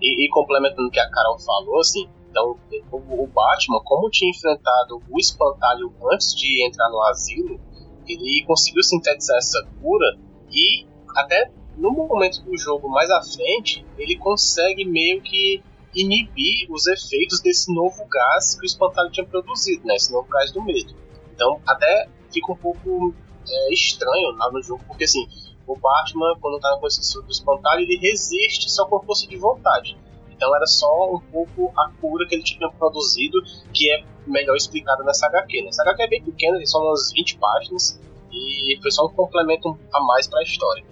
E, 0.00 0.26
e, 0.26 0.30
complementando 0.30 0.88
o 0.88 0.90
que 0.90 1.00
a 1.00 1.10
Carol 1.10 1.38
falou, 1.38 1.80
assim, 1.80 2.08
Então, 2.30 2.56
o, 2.92 3.24
o 3.24 3.26
Batman, 3.26 3.80
como 3.84 4.10
tinha 4.10 4.30
enfrentado 4.30 5.02
o 5.10 5.18
espantalho 5.18 5.92
antes 6.12 6.34
de 6.34 6.64
entrar 6.66 6.88
no 6.90 7.02
asilo, 7.02 7.60
ele 8.06 8.44
conseguiu 8.46 8.82
sintetizar 8.82 9.36
essa 9.38 9.66
cura 9.80 10.18
e 10.50 10.86
até 11.16 11.50
no 11.76 11.92
momento 11.92 12.42
do 12.42 12.56
jogo 12.56 12.88
mais 12.88 13.08
à 13.10 13.22
frente, 13.22 13.86
ele 13.96 14.16
consegue 14.16 14.84
meio 14.84 15.22
que 15.22 15.62
inibir 15.94 16.70
os 16.70 16.86
efeitos 16.86 17.40
desse 17.40 17.72
novo 17.72 18.04
gás 18.06 18.56
que 18.56 18.62
o 18.62 18.66
espantalho 18.66 19.10
tinha 19.10 19.26
produzido, 19.26 19.86
né? 19.86 19.94
Esse 19.96 20.12
novo 20.12 20.28
gás 20.28 20.50
do 20.52 20.62
medo. 20.62 20.94
Então, 21.32 21.60
até 21.66 22.08
fica 22.32 22.52
um 22.52 22.56
pouco 22.56 23.14
é, 23.48 23.72
estranho 23.72 24.30
lá 24.36 24.50
no 24.50 24.62
jogo, 24.62 24.82
porque 24.86 25.04
assim, 25.04 25.26
o 25.68 25.76
Batman, 25.76 26.34
quando 26.40 26.58
tá 26.58 26.70
na 26.70 26.78
posição 26.78 27.22
do 27.22 27.30
espantalho, 27.30 27.82
ele 27.82 27.98
resiste 27.98 28.70
só 28.70 28.86
com 28.86 29.00
força 29.00 29.26
de 29.26 29.36
vontade. 29.36 29.96
Então 30.30 30.54
era 30.54 30.66
só 30.66 31.14
um 31.14 31.20
pouco 31.20 31.72
a 31.76 31.90
cura 32.00 32.26
que 32.26 32.34
ele 32.34 32.42
tinha 32.42 32.70
produzido, 32.70 33.38
que 33.74 33.90
é 33.90 34.04
melhor 34.26 34.56
explicada 34.56 35.02
nessa 35.04 35.26
HQ. 35.26 35.62
Né? 35.62 35.68
Essa 35.68 35.82
HQ 35.82 36.02
é 36.02 36.08
bem 36.08 36.22
pequena, 36.22 36.64
são 36.64 36.82
umas 36.82 37.12
20 37.12 37.38
páginas, 37.38 38.00
e 38.32 38.78
foi 38.80 38.90
só 38.90 39.06
um 39.06 39.12
complemento 39.12 39.78
a 39.92 40.00
mais 40.00 40.26
para 40.26 40.40
a 40.40 40.42
história. 40.42 40.84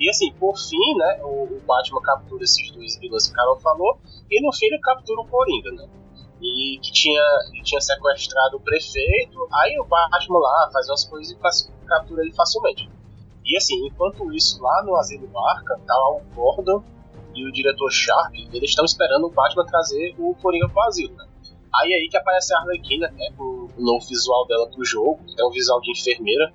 E 0.00 0.08
assim, 0.08 0.32
por 0.32 0.56
fim, 0.58 0.96
né, 0.96 1.20
o, 1.22 1.44
o 1.44 1.62
Batman 1.66 2.00
captura 2.02 2.42
esses 2.42 2.70
dois 2.72 2.98
vilões 2.98 3.26
que 3.26 3.32
o 3.32 3.36
Carol 3.36 3.60
falou, 3.60 3.98
e 4.30 4.44
no 4.44 4.52
fim 4.52 4.66
ele 4.66 4.80
captura 4.80 5.20
o 5.20 5.26
Coringa, 5.26 5.70
né? 5.72 5.88
E 6.42 6.78
que 6.82 6.92
tinha, 6.92 7.22
ele 7.52 7.62
tinha 7.62 7.80
sequestrado 7.80 8.56
o 8.56 8.60
prefeito, 8.60 9.48
aí 9.52 9.78
o 9.78 9.84
Batman 9.84 10.38
lá 10.38 10.70
faz 10.72 10.88
umas 10.88 11.04
coisas 11.04 11.30
e 11.32 11.86
captura 11.86 12.22
ele 12.22 12.34
facilmente. 12.34 12.90
E 13.44 13.56
assim, 13.56 13.86
enquanto 13.86 14.32
isso, 14.32 14.60
lá 14.62 14.82
no 14.84 14.96
Asilo 14.96 15.26
Barca, 15.28 15.78
tá 15.86 15.94
lá 15.94 16.16
o 16.16 16.22
Gordon 16.34 16.82
e 17.34 17.46
o 17.46 17.52
diretor 17.52 17.90
Sharp, 17.90 18.34
eles 18.52 18.70
estão 18.70 18.84
esperando 18.84 19.26
o 19.26 19.30
Batman 19.30 19.66
trazer 19.66 20.14
o 20.18 20.34
Coringa 20.36 20.68
pro 20.68 20.82
asilo, 20.82 21.14
né? 21.16 21.26
Aí 21.74 21.92
é 21.92 21.96
aí 21.96 22.08
que 22.08 22.16
aparece 22.16 22.54
a 22.54 22.58
Arlequina, 22.58 23.08
né, 23.10 23.34
o 23.36 23.68
novo 23.76 24.06
visual 24.06 24.46
dela 24.46 24.68
pro 24.70 24.84
jogo, 24.84 25.18
que 25.24 25.40
é 25.40 25.44
um 25.44 25.50
visual 25.50 25.80
de 25.80 25.90
enfermeira, 25.90 26.54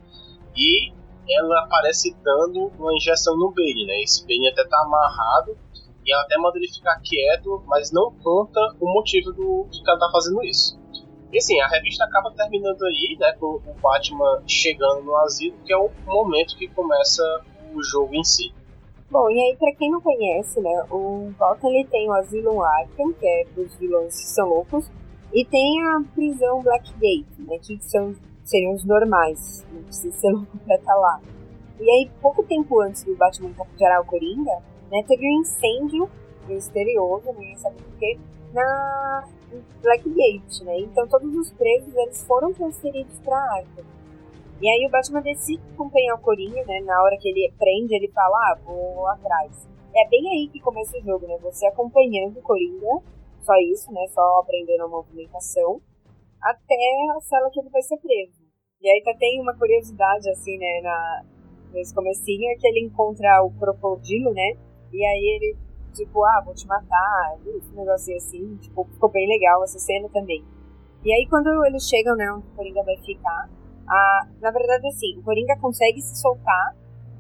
e 0.56 0.94
ela 1.30 1.66
aparece 1.66 2.16
dando 2.24 2.72
uma 2.80 2.94
injeção 2.96 3.36
no 3.38 3.52
Bane, 3.52 3.86
né? 3.86 4.02
Esse 4.02 4.26
Bane 4.26 4.48
até 4.48 4.66
tá 4.66 4.82
amarrado 4.82 5.58
e 6.06 6.14
ela 6.14 6.24
até 6.24 6.38
manda 6.38 6.58
ele 6.58 6.72
ficar 6.72 7.00
quieto, 7.02 7.62
mas 7.68 7.92
não 7.92 8.12
conta 8.24 8.60
o 8.80 8.92
motivo 8.92 9.34
do 9.34 9.68
que 9.70 9.88
ela 9.88 10.00
tá 10.00 10.10
fazendo 10.12 10.42
isso. 10.44 10.79
E 11.32 11.38
assim, 11.38 11.60
a 11.62 11.68
revista 11.68 12.06
acaba 12.06 12.32
terminando 12.32 12.84
aí, 12.84 13.16
né, 13.20 13.32
com 13.40 13.62
o 13.66 13.74
Batman 13.82 14.42
chegando 14.48 15.04
no 15.04 15.16
asilo, 15.18 15.56
que 15.66 15.72
é 15.72 15.78
o 15.78 15.90
momento 16.06 16.58
que 16.58 16.68
começa 16.70 17.24
o 17.74 17.84
jogo 17.84 18.16
em 18.16 18.24
si. 18.24 18.52
Bom, 19.12 19.30
e 19.30 19.40
aí 19.40 19.58
para 19.58 19.74
quem 19.74 19.92
não 19.92 20.02
conhece, 20.02 20.60
né, 20.60 20.86
o 20.90 21.32
Gotham 21.38 21.70
ele 21.70 21.88
tem 21.88 22.08
o 22.10 22.14
Asilo 22.14 22.64
Arkham, 22.64 23.14
que 23.14 23.28
é 23.28 23.46
dos 23.56 23.76
vilões 23.76 24.20
que 24.20 24.28
são 24.28 24.48
loucos, 24.48 24.90
e 25.34 25.46
tem 25.46 25.84
a 25.84 26.02
prisão 26.16 26.62
Blackgate, 26.62 27.28
né, 27.40 27.58
que 27.60 27.78
são 27.84 28.16
seriam 28.50 28.74
os 28.74 28.84
normais. 28.84 29.66
Não 29.72 29.84
precisa 29.84 30.18
ser 30.18 30.32
louco 30.32 30.58
pra 30.66 30.76
estar 30.76 30.94
tá 30.94 31.00
lá. 31.00 31.22
E 31.80 31.90
aí, 31.90 32.12
pouco 32.22 32.44
tempo 32.44 32.82
antes 32.82 33.04
do 33.04 33.16
Batman 33.16 33.54
capturar 33.54 34.02
o 34.02 34.06
Coringa, 34.06 34.58
né, 34.92 35.04
teve 35.08 35.26
um 35.28 35.42
incêndio 35.42 36.10
misterioso, 36.48 37.32
ninguém 37.34 37.56
sabe 37.58 37.78
porquê, 37.78 38.18
na 38.52 39.24
Blackgate, 39.82 40.64
né? 40.64 40.80
Então 40.80 41.08
todos 41.08 41.36
os 41.36 41.52
presos 41.52 41.94
eles 41.96 42.24
foram 42.26 42.54
transferidos 42.54 43.20
para 43.20 43.38
Arkham. 43.38 43.86
E 44.62 44.70
aí 44.70 44.86
o 44.86 44.90
Batman 44.90 45.22
decide 45.22 45.62
acompanhar 45.74 46.16
o 46.16 46.20
Coringa, 46.20 46.64
né? 46.66 46.82
Na 46.82 47.02
hora 47.02 47.18
que 47.18 47.30
ele 47.30 47.52
prende, 47.58 47.96
ele 47.96 48.10
fala, 48.10 48.36
ah, 48.36 48.60
vou 48.66 49.08
atrás. 49.08 49.68
É 49.96 50.08
bem 50.10 50.30
aí 50.30 50.50
que 50.50 50.60
começa 50.60 50.98
o 50.98 51.02
jogo, 51.02 51.26
né? 51.28 51.38
Você 51.42 51.66
acompanhando 51.66 52.38
o 52.38 52.42
Coringa, 52.42 53.02
só 53.42 53.56
isso, 53.56 53.92
né? 53.92 54.06
Só 54.10 54.40
aprendendo 54.42 54.84
a 54.84 54.88
movimentação 54.88 55.82
até 56.42 56.76
a 57.16 57.22
cela 57.22 57.50
que 57.52 57.60
ele 57.60 57.70
vai 57.70 57.82
ser 57.82 57.98
preso. 57.98 58.40
E 58.82 58.90
aí 58.90 59.04
tá, 59.04 59.14
tem 59.18 59.42
uma 59.42 59.54
curiosidade, 59.56 60.30
assim, 60.30 60.58
né, 60.58 60.82
na, 60.82 61.26
nesse 61.74 61.94
comecinho, 61.94 62.50
é 62.50 62.56
que 62.56 62.68
ele 62.68 62.86
encontra 62.86 63.44
o 63.44 63.52
crocodilo, 63.52 64.34
né, 64.34 64.54
e 64.94 65.06
aí 65.06 65.36
ele, 65.36 65.58
tipo, 65.94 66.24
ah, 66.24 66.42
vou 66.46 66.54
te 66.54 66.68
matar, 66.68 67.38
um 67.46 67.76
negocinho 67.76 68.18
assim, 68.18 68.56
tipo, 68.58 68.86
ficou 68.86 69.10
bem 69.10 69.28
legal 69.28 69.64
essa 69.64 69.80
cena 69.80 70.08
também. 70.10 70.44
E 71.04 71.14
aí 71.14 71.28
quando 71.30 71.48
eles 71.66 71.88
chegam, 71.88 72.16
né, 72.16 72.32
onde 72.32 72.48
o 72.48 72.56
Coringa 72.56 72.84
vai 72.84 72.98
ficar, 72.98 73.50
a, 73.88 74.28
na 74.42 74.52
verdade, 74.52 74.88
assim, 74.88 75.18
o 75.18 75.24
Coringa 75.24 75.58
consegue 75.60 76.02
se 76.02 76.20
soltar, 76.20 76.76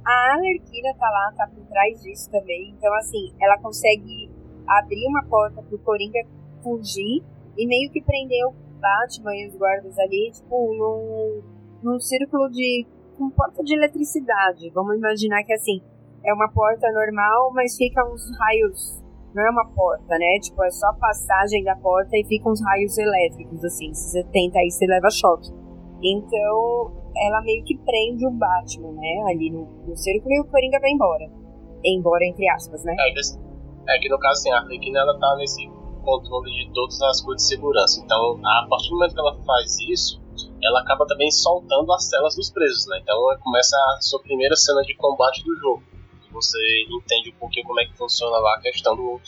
a 0.05 0.33
Alerquina 0.33 0.93
tá 0.97 1.09
lá, 1.09 1.33
tá 1.35 1.47
por 1.47 1.65
trás 1.67 2.01
disso 2.01 2.29
também, 2.31 2.73
então, 2.77 2.93
assim, 2.95 3.33
ela 3.39 3.57
consegue 3.59 4.31
abrir 4.67 5.07
uma 5.07 5.23
porta 5.25 5.61
pro 5.63 5.79
Coringa 5.79 6.19
fugir 6.61 7.23
e 7.57 7.67
meio 7.67 7.91
que 7.91 8.01
prender 8.01 8.45
o 8.45 8.53
Batman 8.79 9.35
e 9.35 9.47
os 9.47 9.55
guardas 9.55 9.97
ali, 9.99 10.31
tipo, 10.31 10.73
num, 10.73 11.41
num 11.83 11.99
círculo 11.99 12.49
de. 12.49 12.85
com 13.17 13.29
porta 13.29 13.63
de 13.63 13.73
eletricidade. 13.73 14.69
Vamos 14.69 14.95
imaginar 14.95 15.43
que 15.43 15.53
assim, 15.53 15.81
é 16.23 16.33
uma 16.33 16.49
porta 16.51 16.91
normal, 16.91 17.51
mas 17.53 17.75
fica 17.75 18.03
uns 18.05 18.23
raios. 18.37 19.03
Não 19.33 19.45
é 19.45 19.49
uma 19.49 19.65
porta, 19.65 20.17
né? 20.17 20.39
Tipo, 20.41 20.63
é 20.63 20.71
só 20.71 20.87
a 20.87 20.93
passagem 20.93 21.63
da 21.63 21.75
porta 21.75 22.17
e 22.17 22.23
fica 22.25 22.49
uns 22.49 22.61
raios 22.63 22.97
elétricos, 22.97 23.63
assim. 23.63 23.93
Se 23.93 24.11
você 24.11 24.23
tenta 24.25 24.59
aí, 24.59 24.71
você 24.71 24.85
leva 24.87 25.09
choque. 25.11 25.51
Então, 26.01 26.91
ela 27.15 27.41
meio 27.41 27.63
que 27.63 27.77
prende 27.77 28.25
o 28.25 28.31
Batman, 28.31 28.91
né? 28.93 29.23
Ali 29.29 29.51
no, 29.51 29.65
no 29.87 29.95
círculo 29.95 30.33
e 30.33 30.39
o 30.39 30.45
Coringa 30.45 30.79
vai 30.79 30.91
embora. 30.91 31.29
Embora, 31.83 32.25
entre 32.25 32.49
aspas, 32.49 32.83
né? 32.83 32.95
É, 32.97 33.95
é 33.95 33.99
que 33.99 34.09
no 34.09 34.17
caso, 34.17 34.39
assim, 34.39 34.51
a 34.51 34.57
Arlequina, 34.57 34.99
ela 34.99 35.17
tá 35.19 35.35
nesse 35.37 35.69
controle 36.03 36.49
de 36.51 36.73
todas 36.73 36.99
as 37.01 37.21
coisas 37.21 37.43
de 37.43 37.49
segurança. 37.49 38.01
Então, 38.03 38.39
a 38.43 38.67
partir 38.67 38.89
do 38.89 38.95
momento 38.95 39.13
que 39.13 39.19
ela 39.19 39.37
faz 39.45 39.77
isso, 39.89 40.21
ela 40.63 40.81
acaba 40.81 41.05
também 41.05 41.29
soltando 41.29 41.91
as 41.93 42.09
celas 42.09 42.35
dos 42.35 42.49
presos, 42.49 42.87
né? 42.87 42.99
Então, 43.01 43.17
começa 43.43 43.75
a 43.75 44.01
sua 44.01 44.21
primeira 44.21 44.55
cena 44.55 44.81
de 44.81 44.95
combate 44.95 45.43
do 45.43 45.55
jogo. 45.55 45.83
Você 46.31 46.57
entende 46.89 47.31
um 47.31 47.39
pouquinho 47.39 47.65
como 47.65 47.79
é 47.79 47.85
que 47.85 47.97
funciona 47.97 48.37
lá 48.37 48.55
a 48.55 48.61
questão 48.61 48.95
do, 48.95 49.19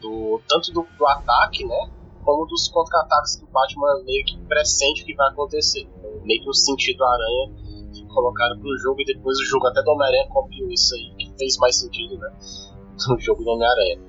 do 0.00 0.40
tanto 0.48 0.72
do, 0.72 0.86
do 0.96 1.06
ataque, 1.06 1.64
né? 1.64 1.90
Como 2.24 2.46
dos 2.46 2.68
contra-ataques 2.68 3.36
que 3.36 3.44
o 3.44 3.48
Batman 3.48 4.02
meio 4.04 4.24
que 4.24 4.38
pressente 4.46 5.02
o 5.02 5.06
que 5.06 5.14
vai 5.14 5.28
acontecer. 5.30 5.80
Então, 5.80 6.10
meio 6.24 6.42
que 6.42 6.48
o 6.48 6.54
sentido 6.54 7.04
aranha 7.04 7.52
que 7.92 8.04
colocaram 8.06 8.58
pro 8.58 8.76
jogo 8.78 9.00
e 9.00 9.04
depois 9.04 9.38
o 9.38 9.44
jogo 9.44 9.66
até 9.68 9.82
do 9.82 9.90
Homem-Aranha 9.90 10.28
copiou 10.28 10.70
isso 10.70 10.94
aí, 10.94 11.14
que 11.16 11.38
fez 11.38 11.56
mais 11.58 11.78
sentido, 11.78 12.18
né? 12.18 12.30
No 13.08 13.20
jogo 13.20 13.44
do 13.44 13.50
Homem-Aranha. 13.50 14.00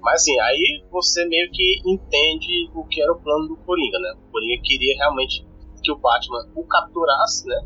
Mas 0.00 0.22
assim, 0.22 0.38
aí 0.38 0.84
você 0.90 1.24
meio 1.26 1.50
que 1.50 1.82
entende 1.84 2.70
o 2.72 2.84
que 2.84 3.02
era 3.02 3.12
o 3.12 3.20
plano 3.20 3.48
do 3.48 3.56
Coringa, 3.56 3.98
né? 3.98 4.14
O 4.16 4.32
Coringa 4.32 4.62
queria 4.62 4.96
realmente 4.96 5.44
que 5.82 5.90
o 5.90 5.98
Batman 5.98 6.48
o 6.54 6.64
capturasse, 6.64 7.46
né? 7.46 7.60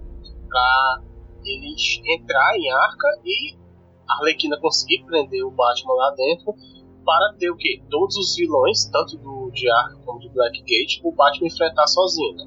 Pra 0.48 1.02
ele 1.44 1.74
entrar 2.14 2.56
em 2.56 2.70
Arca 2.72 3.08
e 3.24 3.61
a 4.12 4.18
Arlequina 4.20 4.58
conseguir 4.60 5.04
prender 5.04 5.44
o 5.44 5.50
Batman 5.50 5.94
lá 5.94 6.14
dentro 6.16 6.54
para 7.04 7.34
ter 7.38 7.50
o 7.50 7.56
que? 7.56 7.82
Todos 7.90 8.16
os 8.16 8.36
vilões, 8.36 8.84
tanto 8.90 9.16
do 9.18 9.50
Arca 9.84 9.96
como 10.04 10.20
do 10.20 10.30
Blackgate, 10.30 11.00
o 11.02 11.12
Batman 11.12 11.48
enfrentar 11.48 11.86
sozinho, 11.86 12.36
né? 12.36 12.44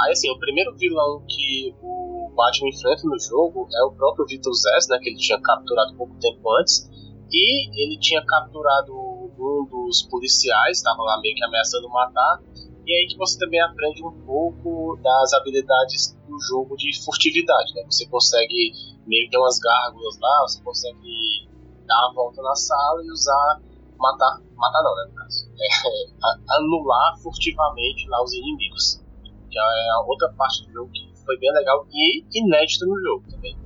Aí 0.00 0.12
assim, 0.12 0.30
o 0.30 0.38
primeiro 0.38 0.74
vilão 0.76 1.24
que 1.26 1.74
o 1.80 2.30
Batman 2.34 2.68
enfrenta 2.68 3.02
no 3.04 3.18
jogo 3.18 3.68
é 3.72 3.84
o 3.84 3.92
próprio 3.92 4.26
Vitor 4.26 4.52
Zess, 4.52 4.88
né? 4.88 4.98
Que 4.98 5.10
ele 5.10 5.18
tinha 5.18 5.40
capturado 5.40 5.96
pouco 5.96 6.16
tempo 6.18 6.40
antes. 6.60 6.88
E 7.32 7.82
ele 7.82 7.98
tinha 7.98 8.24
capturado 8.24 8.92
um 8.92 9.66
dos 9.70 10.02
policiais, 10.02 10.78
estava 10.78 11.02
lá 11.02 11.20
meio 11.20 11.34
que 11.34 11.44
ameaçando 11.44 11.88
matar. 11.88 12.40
E 12.86 12.92
aí 12.92 13.06
que 13.08 13.16
você 13.16 13.38
também 13.38 13.60
aprende 13.60 14.04
um 14.04 14.12
pouco 14.26 14.98
das 15.02 15.32
habilidades 15.32 16.14
do 16.28 16.38
jogo 16.48 16.76
de 16.76 17.02
furtividade, 17.04 17.72
né? 17.74 17.84
Você 17.88 18.06
consegue 18.06 18.72
meio 19.06 19.24
que 19.26 19.30
ter 19.30 19.38
umas 19.38 19.58
gárgulas 19.58 20.18
lá, 20.20 20.42
você 20.42 20.62
consegue 20.62 21.48
dar 21.86 22.06
uma 22.06 22.14
volta 22.14 22.42
na 22.42 22.54
sala 22.54 23.02
e 23.04 23.10
usar 23.10 23.60
matar, 23.98 24.40
matar 24.56 24.82
não, 24.82 24.94
né, 24.96 25.04
no 25.08 25.14
caso. 25.14 25.48
É, 25.54 26.56
anular 26.56 27.16
furtivamente 27.22 28.08
lá 28.08 28.22
os 28.22 28.32
inimigos. 28.32 29.02
Que 29.50 29.58
é 29.58 29.90
a 29.90 30.04
outra 30.06 30.32
parte 30.36 30.66
do 30.66 30.72
jogo 30.72 30.90
que 30.90 31.10
foi 31.24 31.38
bem 31.38 31.52
legal 31.52 31.86
e 31.92 32.24
inédita 32.34 32.86
no 32.86 33.00
jogo 33.00 33.24
também. 33.30 33.56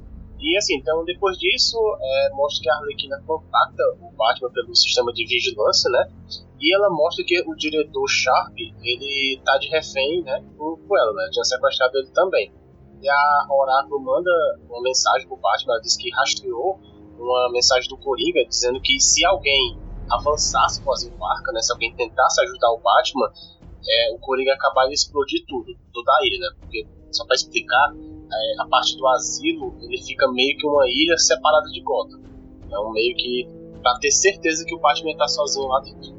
E 0.40 0.57
assim, 0.57 0.76
então 0.76 1.04
depois 1.04 1.37
disso, 1.38 1.76
é, 2.00 2.30
mostra 2.30 2.62
que 2.62 2.71
a 2.71 2.76
Arlequina 2.76 3.21
contacta 3.26 3.83
o 4.00 4.12
Batman 4.16 4.50
pelo 4.52 4.75
sistema 4.75 5.12
de 5.12 5.26
vigilância, 5.26 5.90
né? 5.90 6.12
E 6.61 6.75
ela 6.75 6.90
mostra 6.90 7.25
que 7.25 7.40
o 7.40 7.54
diretor 7.57 8.07
Sharp, 8.09 8.54
ele 8.57 9.40
tá 9.45 9.59
de 9.59 9.68
refém, 9.68 10.23
né, 10.23 10.45
com 10.57 10.97
ela, 10.97 11.12
né? 11.12 11.28
Tinha 11.33 11.45
sequestrado 11.45 11.99
ele 11.99 12.11
também. 12.11 12.52
E 13.00 13.09
a 13.09 13.47
Oráculo 13.50 14.00
manda 14.00 14.31
uma 14.69 14.83
mensagem 14.83 15.26
pro 15.28 15.37
Batman, 15.37 15.81
diz 15.83 15.97
que 15.97 16.11
rastreou 16.11 16.78
uma 17.19 17.50
mensagem 17.50 17.88
do 17.88 17.97
Coringa 17.99 18.45
dizendo 18.47 18.81
que 18.81 18.99
se 19.00 19.25
alguém 19.25 19.78
avançasse 20.11 20.83
com 20.83 20.93
as 20.93 21.05
embarcas, 21.05 21.55
né, 21.55 21.61
se 21.61 21.73
alguém 21.73 21.95
tentasse 21.95 22.40
ajudar 22.43 22.71
o 22.71 22.78
Batman, 22.78 23.31
é, 23.87 24.14
o 24.14 24.19
Coringa 24.19 24.55
acabaria 24.55 24.95
explodir 24.95 25.45
tudo, 25.47 25.76
toda 25.93 26.12
a 26.12 26.26
ilha, 26.26 26.38
né? 26.38 26.49
Porque, 26.61 26.87
só 27.12 27.25
para 27.25 27.37
explicar, 27.37 27.93
é, 27.95 28.62
a 28.62 28.67
parte 28.69 28.97
do 28.97 29.07
asilo 29.09 29.75
ele 29.81 29.99
fica 30.02 30.31
meio 30.33 30.57
que 30.57 30.67
uma 30.67 30.85
ilha 30.88 31.17
separada 31.17 31.69
de 31.71 31.81
Gotham. 31.83 32.21
Então 32.67 32.93
meio 32.93 33.14
que 33.17 33.49
para 33.83 33.99
ter 33.99 34.11
certeza 34.11 34.64
que 34.64 34.75
o 34.75 34.78
Batman 34.78 35.17
tá 35.17 35.28
sozinho 35.28 35.69
lá 35.69 35.81
dentro. 35.81 36.17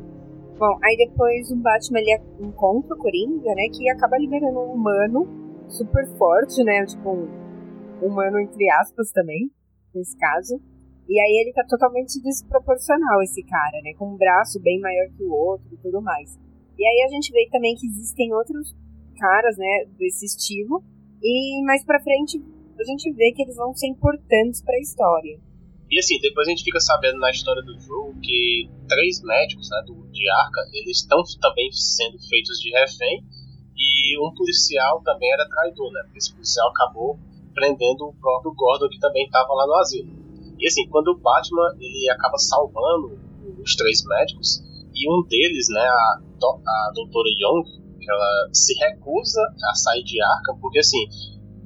Bom, 0.57 0.77
aí 0.83 0.97
depois 0.97 1.49
o 1.51 1.55
Batman 1.55 1.99
ele 1.99 2.21
encontra 2.39 2.93
o 2.93 2.97
Coringa, 2.97 3.53
né? 3.53 3.69
Que 3.73 3.89
acaba 3.89 4.17
liberando 4.17 4.59
um 4.59 4.73
humano 4.73 5.38
super 5.69 6.05
forte, 6.17 6.63
né? 6.63 6.85
Tipo, 6.85 7.09
um 7.11 8.07
humano 8.07 8.39
entre 8.39 8.69
aspas 8.71 9.11
também, 9.11 9.49
nesse 9.93 10.17
caso. 10.17 10.59
E 11.07 11.19
aí 11.19 11.41
ele 11.41 11.53
tá 11.53 11.63
totalmente 11.67 12.21
desproporcional, 12.21 13.21
esse 13.23 13.41
cara, 13.43 13.81
né? 13.83 13.93
Com 13.97 14.13
um 14.13 14.17
braço 14.17 14.59
bem 14.59 14.79
maior 14.79 15.07
que 15.15 15.23
o 15.23 15.31
outro 15.31 15.67
e 15.71 15.77
tudo 15.77 16.01
mais. 16.01 16.37
E 16.77 16.85
aí 16.85 17.05
a 17.05 17.09
gente 17.09 17.31
vê 17.31 17.47
também 17.51 17.75
que 17.75 17.87
existem 17.87 18.33
outros 18.33 18.75
caras, 19.17 19.57
né, 19.57 19.85
desse 19.97 20.25
estilo. 20.25 20.81
E 21.21 21.63
mais 21.65 21.83
pra 21.83 21.99
frente 21.99 22.41
a 22.79 22.83
gente 22.83 23.11
vê 23.11 23.33
que 23.33 23.43
eles 23.43 23.57
vão 23.57 23.73
ser 23.73 23.87
importantes 23.87 24.61
para 24.63 24.75
a 24.75 24.79
história. 24.79 25.37
E 25.91 25.99
assim, 25.99 26.19
depois 26.21 26.47
a 26.47 26.51
gente 26.51 26.63
fica 26.63 26.79
sabendo 26.79 27.19
na 27.19 27.31
história 27.31 27.61
do 27.63 27.77
jogo 27.79 28.15
que 28.21 28.69
três 28.87 29.21
médicos 29.23 29.67
né, 29.69 29.81
do, 29.87 30.07
de 30.11 30.29
Arca, 30.29 30.61
eles 30.71 30.99
estão 30.99 31.21
também 31.41 31.69
sendo 31.71 32.17
feitos 32.29 32.59
de 32.59 32.69
refém 32.71 33.25
e 33.79 34.19
um 34.19 34.33
policial 34.35 35.01
também 35.03 35.31
era 35.31 35.47
traidor, 35.47 35.91
né? 35.91 36.01
Porque 36.03 36.19
esse 36.19 36.33
policial 36.33 36.69
acabou 36.69 37.17
prendendo 37.53 38.07
o 38.07 38.13
próprio 38.19 38.53
Gordon 38.53 38.89
que 38.89 38.99
também 38.99 39.25
estava 39.25 39.53
lá 39.53 39.65
no 39.65 39.75
asilo. 39.75 40.09
E 40.59 40.67
assim, 40.67 40.87
quando 40.89 41.09
o 41.09 41.17
Batman 41.17 41.75
ele 41.79 42.09
acaba 42.09 42.37
salvando 42.37 43.17
os 43.61 43.75
três 43.75 44.03
médicos 44.05 44.61
e 44.93 45.09
um 45.09 45.25
deles, 45.27 45.67
né, 45.69 45.81
a, 45.81 46.19
a 46.43 46.91
doutora 46.93 47.29
Young, 47.29 47.63
ela 48.07 48.49
se 48.53 48.73
recusa 48.79 49.41
a 49.71 49.75
sair 49.75 50.03
de 50.03 50.21
Arca 50.21 50.57
porque 50.59 50.79
assim, 50.79 51.07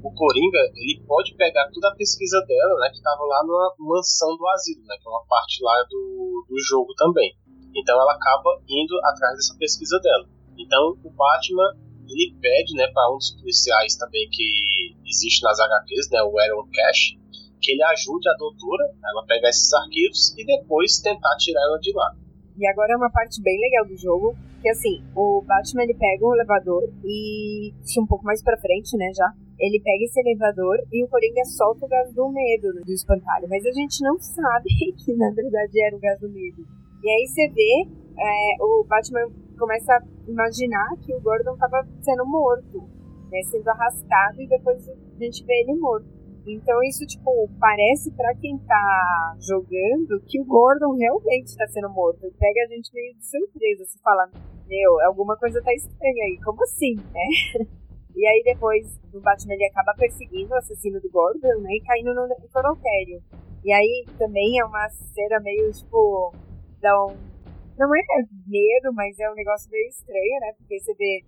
o 0.04 0.12
Coringa, 0.14 0.60
ele 0.76 1.02
pode 1.08 1.34
pegar 1.36 1.70
toda 1.74 1.88
a 1.88 1.96
pesquisa 1.96 2.40
dela, 2.46 2.80
né, 2.82 2.90
que 2.90 2.98
estava 2.98 3.24
lá 3.24 3.42
na 3.44 3.74
mansão 3.80 4.36
do 4.36 4.48
asilo, 4.50 4.84
né, 4.86 4.96
que 5.02 5.08
é 5.08 5.12
uma 5.12 5.26
parte 5.26 5.64
lá 5.64 5.82
do, 5.90 6.46
do 6.48 6.60
jogo 6.60 6.94
também. 6.96 7.34
Então 7.76 8.00
ela 8.00 8.14
acaba 8.14 8.62
indo 8.68 9.00
atrás 9.06 9.36
dessa 9.36 9.56
pesquisa 9.58 9.98
dela. 10.00 10.28
Então 10.58 10.98
o 11.04 11.10
Batman, 11.10 11.74
ele 12.08 12.34
pede, 12.42 12.74
né, 12.76 12.88
para 12.94 13.14
um 13.14 13.18
dos 13.18 13.32
policiais 13.40 13.96
também 13.96 14.28
que 14.32 14.96
existe 15.06 15.44
nas 15.44 15.60
HQs, 15.60 16.10
né, 16.12 16.22
o 16.24 16.38
Aaron 16.40 16.68
Cash, 16.74 17.18
que 17.62 17.72
ele 17.72 17.84
ajude 17.84 18.28
a 18.30 18.38
doutora, 18.38 18.84
ela 19.04 19.26
pegar 19.26 19.50
esses 19.50 19.72
arquivos 19.74 20.36
e 20.38 20.46
depois 20.46 21.00
tentar 21.00 21.36
tirar 21.38 21.62
ela 21.64 21.80
de 21.80 21.94
lá. 21.94 22.14
E 22.58 22.68
agora 22.68 22.94
é 22.94 22.98
uma 22.98 23.10
parte 23.10 23.42
bem 23.42 23.60
legal 23.60 23.86
do 23.86 23.98
jogo, 23.98 24.36
que 24.62 24.70
assim, 24.70 25.02
o 25.16 25.42
Batman 25.42 25.84
ele 25.84 25.96
pega 25.96 26.26
o 26.26 26.36
elevador 26.36 26.84
e 27.04 27.74
um 28.00 28.06
pouco 28.06 28.24
mais 28.24 28.44
para 28.44 28.60
frente, 28.60 28.96
né, 28.98 29.12
já. 29.16 29.32
Ele 29.60 29.80
pega 29.80 30.04
esse 30.04 30.20
elevador 30.20 30.78
e 30.92 31.04
o 31.04 31.08
Coringa 31.08 31.44
solta 31.46 31.86
o 31.86 31.90
gás 31.90 32.14
do 32.14 32.30
medo, 32.30 32.74
né, 32.74 32.82
do 32.86 32.92
espantalho. 32.92 33.48
Mas 33.50 33.66
a 33.66 33.72
gente 33.72 34.04
não 34.04 34.20
sabe 34.20 34.70
que 35.04 35.14
na 35.14 35.32
verdade 35.32 35.82
era 35.82 35.96
o 35.96 36.00
gás 36.00 36.20
do 36.20 36.30
medo. 36.30 36.64
E 37.04 37.10
aí 37.10 37.28
você 37.28 37.50
vê, 37.50 37.88
é, 38.18 38.64
o 38.64 38.86
Batman 38.88 39.28
começa 39.58 39.94
a 39.94 40.02
imaginar 40.28 40.96
que 41.02 41.14
o 41.14 41.22
Gordon 41.22 41.56
tava 41.58 41.86
sendo 42.02 42.26
morto, 42.26 42.84
né, 43.32 43.42
sendo 43.44 43.68
arrastado 43.70 44.42
e 44.42 44.48
depois 44.48 44.88
a 44.90 45.24
gente 45.24 45.44
vê 45.46 45.62
ele 45.62 45.80
morto. 45.80 46.08
Então 46.46 46.84
isso, 46.84 47.06
tipo, 47.06 47.50
parece 47.60 48.12
para 48.12 48.36
quem 48.36 48.58
tá 48.60 49.36
jogando 49.40 50.22
que 50.28 50.42
o 50.42 50.46
Gordon 50.46 50.94
realmente 50.98 51.56
tá 51.56 51.66
sendo 51.68 51.90
morto. 51.90 52.20
Pega 52.38 52.64
a 52.66 52.68
gente 52.68 52.94
meio 52.94 53.16
de 53.16 53.26
surpresa, 53.26 53.86
se 53.86 54.02
fala, 54.02 54.30
meu, 54.68 55.00
alguma 55.06 55.38
coisa 55.38 55.62
tá 55.62 55.74
estranha 55.74 56.26
aí, 56.26 56.38
como 56.44 56.62
assim, 56.64 56.96
né? 57.14 57.66
E 58.16 58.28
aí 58.28 58.44
depois 58.46 59.00
o 59.12 59.20
Batman 59.20 59.56
ele 59.56 59.66
acaba 59.66 59.94
perseguindo 59.96 60.54
o 60.54 60.58
assassino 60.58 61.02
do 61.02 61.10
Gordon, 61.10 61.62
né? 61.62 61.72
E 61.74 61.82
caindo 61.82 62.14
no 62.14 62.28
necrotério. 62.28 63.24
E 63.66 63.74
aí 63.74 64.06
também 64.20 64.60
é 64.60 64.66
uma 64.66 64.88
cena 64.90 65.40
meio, 65.40 65.72
tipo, 65.72 66.32
dá 66.80 67.06
um. 67.06 67.33
Não 67.78 67.96
é 67.96 68.02
medo, 68.48 68.94
mas 68.94 69.18
é 69.20 69.30
um 69.32 69.36
negócio 69.36 69.70
meio 69.72 69.88
estranho, 69.90 70.40
né? 70.42 70.54
Porque 70.58 70.80
você 70.80 70.94
vê 70.94 71.24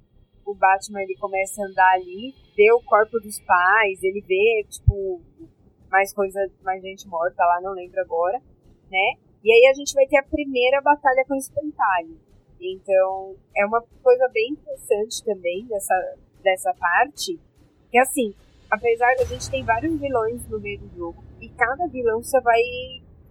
o 0.45 0.53
Batman 0.53 1.01
ele 1.01 1.15
começa 1.17 1.61
a 1.61 1.65
andar 1.65 1.93
ali, 1.93 2.33
vê 2.55 2.71
o 2.71 2.81
corpo 2.83 3.19
dos 3.19 3.39
pais, 3.39 4.03
ele 4.03 4.21
vê, 4.21 4.63
tipo, 4.69 5.19
mais 5.89 6.13
coisa, 6.13 6.39
mais 6.63 6.81
gente 6.83 7.07
morta 7.07 7.43
lá, 7.43 7.61
não 7.61 7.73
lembro 7.73 7.99
agora, 7.99 8.39
né? 8.91 9.13
E 9.43 9.51
aí 9.51 9.71
a 9.71 9.73
gente 9.73 9.93
vai 9.93 10.05
ter 10.05 10.17
a 10.17 10.23
primeira 10.23 10.81
batalha 10.81 11.25
com 11.27 11.33
o 11.33 11.37
espantalho. 11.37 12.19
Então, 12.59 13.35
é 13.55 13.65
uma 13.65 13.81
coisa 14.01 14.27
bem 14.29 14.51
interessante 14.51 15.23
também 15.23 15.65
dessa, 15.65 16.15
dessa 16.43 16.73
parte, 16.75 17.39
que 17.91 17.97
assim, 17.97 18.33
apesar 18.69 19.15
da 19.15 19.25
gente 19.25 19.49
tem 19.49 19.63
vários 19.63 19.99
vilões 19.99 20.47
no 20.47 20.59
meio 20.59 20.79
do 20.79 20.95
jogo, 20.95 21.23
e 21.41 21.49
cada 21.49 21.87
vilão 21.87 22.23
você 22.23 22.39
vai 22.41 22.61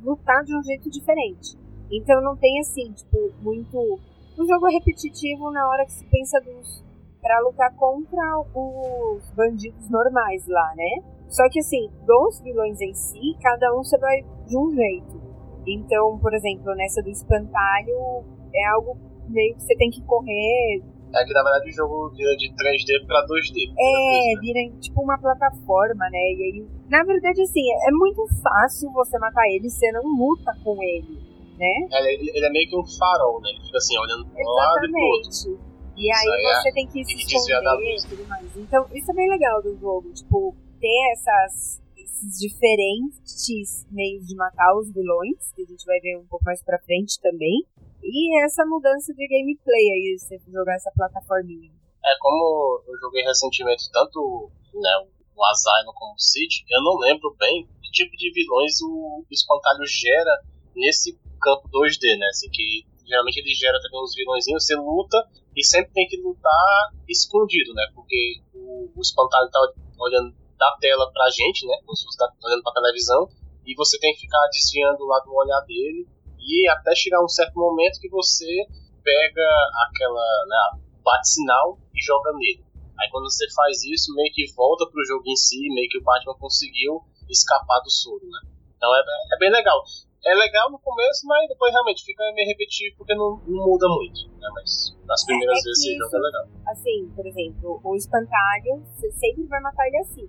lutar 0.00 0.44
de 0.44 0.56
um 0.56 0.62
jeito 0.62 0.90
diferente. 0.90 1.56
Então 1.90 2.20
não 2.22 2.36
tem 2.36 2.60
assim, 2.60 2.92
tipo, 2.92 3.32
muito. 3.40 3.98
O 4.36 4.46
jogo 4.46 4.68
é 4.68 4.72
repetitivo 4.72 5.50
na 5.50 5.68
hora 5.68 5.84
que 5.84 5.92
se 5.92 6.04
pensa 6.06 6.40
dos. 6.40 6.84
pra 7.20 7.40
lutar 7.40 7.74
contra 7.76 8.20
os 8.54 9.30
bandidos 9.34 9.88
normais 9.88 10.46
lá, 10.46 10.72
né? 10.76 11.02
Só 11.28 11.48
que 11.48 11.60
assim, 11.60 11.90
dos 12.06 12.40
vilões 12.40 12.80
em 12.80 12.94
si, 12.94 13.36
cada 13.40 13.72
um 13.74 13.82
você 13.82 13.98
vai 13.98 14.22
de 14.46 14.58
um 14.58 14.74
jeito. 14.74 15.22
Então, 15.66 16.18
por 16.18 16.34
exemplo, 16.34 16.74
nessa 16.74 17.02
do 17.02 17.10
espantalho, 17.10 18.24
é 18.54 18.66
algo 18.68 18.96
meio 19.28 19.54
que 19.54 19.62
você 19.62 19.74
tem 19.76 19.90
que 19.90 20.02
correr 20.02 20.82
é 21.14 21.24
que 21.24 21.32
na 21.32 21.42
verdade 21.42 21.70
o 21.70 21.72
jogo 21.72 22.10
vira 22.10 22.36
de 22.36 22.50
3D 22.50 23.06
pra 23.06 23.24
2D. 23.26 23.70
É, 23.78 24.40
vira 24.40 24.78
tipo 24.80 25.00
uma 25.00 25.16
plataforma, 25.16 26.10
né? 26.10 26.18
E 26.18 26.42
aí, 26.42 26.66
na 26.90 27.04
verdade, 27.04 27.40
assim, 27.40 27.62
é 27.86 27.90
muito 27.92 28.26
fácil 28.42 28.90
você 28.90 29.16
matar 29.18 29.46
ele, 29.48 29.70
você 29.70 29.92
não 29.92 30.02
luta 30.02 30.52
com 30.64 30.82
ele, 30.82 31.18
né? 31.58 31.88
É, 31.92 32.14
ele, 32.14 32.30
ele 32.34 32.46
é 32.46 32.50
meio 32.50 32.68
que 32.68 32.76
um 32.76 32.86
farol, 32.86 33.40
né? 33.40 33.50
Ele 33.50 33.64
fica 33.64 33.78
assim, 33.78 33.98
olhando 33.98 34.26
pra 34.26 34.40
um 34.40 34.54
lado 34.54 34.86
e 34.86 34.90
pro 34.90 35.00
outro. 35.00 35.74
E 35.96 36.10
aí, 36.10 36.62
você 36.62 36.68
é, 36.68 36.72
tem 36.72 36.86
que 36.88 37.04
se 37.04 37.36
esconder 37.36 37.94
e 37.94 38.08
tudo 38.08 38.26
mais. 38.26 38.56
Então, 38.56 38.86
isso 38.92 39.10
é 39.10 39.14
bem 39.14 39.28
legal 39.28 39.62
do 39.62 39.76
jogo, 39.78 40.12
tipo, 40.12 40.54
ter 40.80 41.12
essas, 41.12 41.80
esses 41.96 42.38
diferentes 42.38 43.86
meios 43.90 44.26
de 44.26 44.34
matar 44.34 44.74
os 44.76 44.92
vilões, 44.92 45.52
que 45.54 45.62
a 45.62 45.66
gente 45.66 45.84
vai 45.86 46.00
ver 46.00 46.18
um 46.18 46.26
pouco 46.26 46.44
mais 46.44 46.62
pra 46.62 46.80
frente 46.80 47.20
também. 47.20 47.64
E 48.02 48.44
essa 48.44 48.66
mudança 48.66 49.14
de 49.14 49.26
gameplay 49.26 49.90
aí, 49.92 50.18
você 50.18 50.38
jogar 50.52 50.74
essa 50.74 50.90
plataforminha. 50.94 51.70
É, 52.04 52.10
como 52.20 52.82
eu 52.86 52.98
joguei 52.98 53.22
recentemente 53.22 53.90
tanto 53.90 54.50
né, 54.74 54.90
o 55.34 55.44
Asylum 55.46 55.92
como 55.94 56.14
o 56.14 56.18
City, 56.18 56.64
eu 56.68 56.82
não 56.82 56.98
lembro 56.98 57.34
bem 57.38 57.66
que 57.82 57.90
tipo 57.92 58.14
de 58.16 58.30
vilões 58.32 58.74
o 58.82 59.24
espantalho 59.30 59.86
gera 59.86 60.42
nesse 60.74 61.16
campo 61.44 61.68
2D, 61.68 62.00
né? 62.18 62.26
Assim, 62.32 62.48
que 62.48 62.86
geralmente 63.04 63.36
ele 63.36 63.52
gera 63.52 63.76
também 63.82 64.00
uns 64.00 64.14
vilõezinhos, 64.14 64.64
você 64.64 64.74
luta 64.74 65.18
e 65.54 65.62
sempre 65.62 65.92
tem 65.92 66.08
que 66.08 66.16
lutar 66.16 66.90
escondido, 67.06 67.74
né? 67.74 67.84
Porque 67.94 68.40
o, 68.54 68.88
o 68.96 69.00
espantalho 69.00 69.50
tá 69.50 69.60
olhando 70.00 70.34
da 70.56 70.76
tela 70.80 71.12
pra 71.12 71.28
gente, 71.28 71.66
né? 71.66 71.76
Como 71.84 71.94
se 71.94 72.04
você 72.04 72.16
tá 72.16 72.32
olhando 72.42 72.62
pra 72.62 72.72
televisão, 72.72 73.28
e 73.66 73.74
você 73.74 73.98
tem 73.98 74.14
que 74.14 74.20
ficar 74.20 74.46
desviando 74.52 75.04
lá 75.06 75.20
do 75.20 75.34
olhar 75.34 75.60
dele 75.66 76.06
e 76.38 76.68
até 76.68 76.94
chegar 76.94 77.22
um 77.24 77.28
certo 77.28 77.54
momento 77.56 78.00
que 78.00 78.08
você 78.08 78.66
pega 79.02 79.48
aquela, 79.88 80.46
né, 80.46 80.80
bate 81.02 81.28
sinal 81.28 81.78
e 81.94 82.00
joga 82.04 82.32
nele. 82.34 82.64
Aí 83.00 83.08
quando 83.10 83.24
você 83.24 83.50
faz 83.52 83.82
isso, 83.84 84.14
meio 84.14 84.32
que 84.32 84.52
volta 84.54 84.86
pro 84.86 85.04
jogo 85.04 85.24
em 85.26 85.36
si, 85.36 85.68
meio 85.70 85.88
que 85.88 85.98
o 85.98 86.02
Batman 86.02 86.36
conseguiu 86.38 87.02
escapar 87.28 87.80
do 87.80 87.90
soro, 87.90 88.24
né? 88.28 88.40
Então 88.76 88.94
é, 88.94 89.00
é 89.34 89.38
bem 89.38 89.50
legal. 89.50 89.82
É 90.26 90.34
legal 90.34 90.70
no 90.70 90.78
começo, 90.78 91.26
mas 91.26 91.46
depois 91.48 91.72
realmente 91.72 92.02
fica 92.04 92.24
meio 92.34 92.48
repetitivo 92.48 92.96
porque 92.96 93.14
não, 93.14 93.40
não 93.46 93.66
muda 93.66 93.86
muito, 93.88 94.26
né? 94.40 94.48
Mas 94.54 94.96
nas 95.06 95.24
primeiras 95.24 95.56
é, 95.56 95.60
é 95.60 95.62
vezes 95.64 95.84
esse 95.84 95.98
jogo 95.98 96.16
é 96.16 96.20
legal. 96.20 96.48
Assim, 96.66 97.12
por 97.14 97.26
exemplo, 97.26 97.80
o 97.84 97.94
espantalho, 97.94 98.82
você 98.94 99.10
sempre 99.12 99.44
vai 99.44 99.60
matar 99.60 99.86
ele 99.86 99.98
assim. 99.98 100.28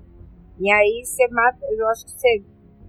E 0.59 0.71
aí 0.71 1.01
você 1.03 1.27
mata, 1.29 1.65
eu 1.71 1.87
acho 1.87 2.05
que 2.05 2.11
você 2.11 2.43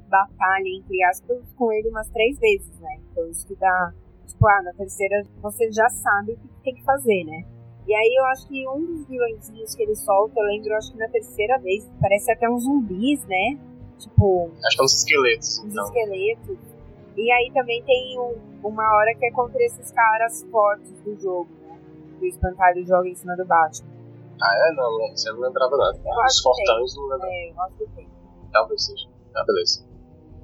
batalha, 0.08 0.68
entre 0.68 1.02
aspas, 1.04 1.38
com 1.56 1.72
ele 1.72 1.88
umas 1.88 2.08
três 2.10 2.38
vezes, 2.38 2.76
né? 2.80 2.98
Então 3.10 3.28
isso 3.30 3.46
que 3.46 3.54
dá. 3.54 3.92
Tipo, 4.26 4.48
ah, 4.48 4.62
na 4.62 4.72
terceira 4.72 5.22
você 5.40 5.70
já 5.70 5.88
sabe 5.88 6.32
o 6.32 6.36
que 6.36 6.48
tem 6.64 6.74
que 6.74 6.82
fazer, 6.82 7.24
né? 7.24 7.44
E 7.86 7.94
aí 7.94 8.16
eu 8.18 8.24
acho 8.26 8.48
que 8.48 8.68
um 8.68 8.84
dos 8.84 9.06
vilõezinhos 9.06 9.74
que 9.76 9.82
ele 9.82 9.94
solta, 9.94 10.40
eu 10.40 10.44
lembro, 10.44 10.70
eu 10.70 10.76
acho 10.76 10.90
que 10.90 10.98
na 10.98 11.08
terceira 11.08 11.56
vez, 11.58 11.88
parece 12.00 12.32
até 12.32 12.50
uns 12.50 12.64
zumbis, 12.64 13.24
né? 13.26 13.58
Tipo. 13.98 14.50
Acho 14.64 14.76
que 14.76 14.82
é 14.82 14.84
uns 14.84 14.94
esqueletos. 14.96 15.58
Uns 15.60 15.72
então. 15.72 15.84
esqueletos. 15.84 16.75
E 17.16 17.32
aí 17.32 17.50
também 17.52 17.82
tem 17.82 18.18
um, 18.18 18.36
uma 18.62 18.94
hora 18.94 19.14
que 19.14 19.26
é 19.26 19.30
contra 19.30 19.62
esses 19.62 19.90
caras 19.90 20.46
fortes 20.50 20.92
do 21.00 21.18
jogo, 21.18 21.48
né? 21.62 21.78
Que 22.18 22.26
o 22.26 22.28
espantalho 22.28 22.86
joga 22.86 23.08
em 23.08 23.14
cima 23.14 23.34
do 23.36 23.46
Batman. 23.46 23.88
Ah, 24.42 24.68
é? 24.68 24.72
Não, 24.74 24.98
você 25.14 25.32
não 25.32 25.40
lembrava 25.40 25.76
nada. 25.76 25.98
Os 25.98 26.40
fortões 26.40 26.96
não 26.96 27.04
lembrava. 27.04 27.32
É, 27.32 27.50
eu 27.50 27.62
acho 27.62 27.76
que 27.76 27.86
tem. 27.96 28.08
Talvez 28.52 28.84
seja. 28.84 29.08
Ah, 29.34 29.44
beleza. 29.46 29.86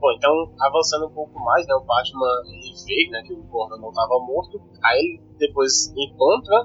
Bom, 0.01 0.11
então, 0.17 0.51
avançando 0.61 1.07
um 1.07 1.15
pouco 1.15 1.39
mais, 1.39 1.65
né, 1.67 1.75
o 1.75 1.85
Batman 1.85 2.27
ele 2.49 2.75
vê 2.87 3.11
né, 3.11 3.23
que 3.23 3.35
o 3.35 3.43
Gordon 3.45 3.77
não 3.77 3.91
estava 3.91 4.19
morto, 4.19 4.61
aí 4.83 4.99
ele 4.99 5.23
depois 5.39 5.93
encontra 5.97 6.57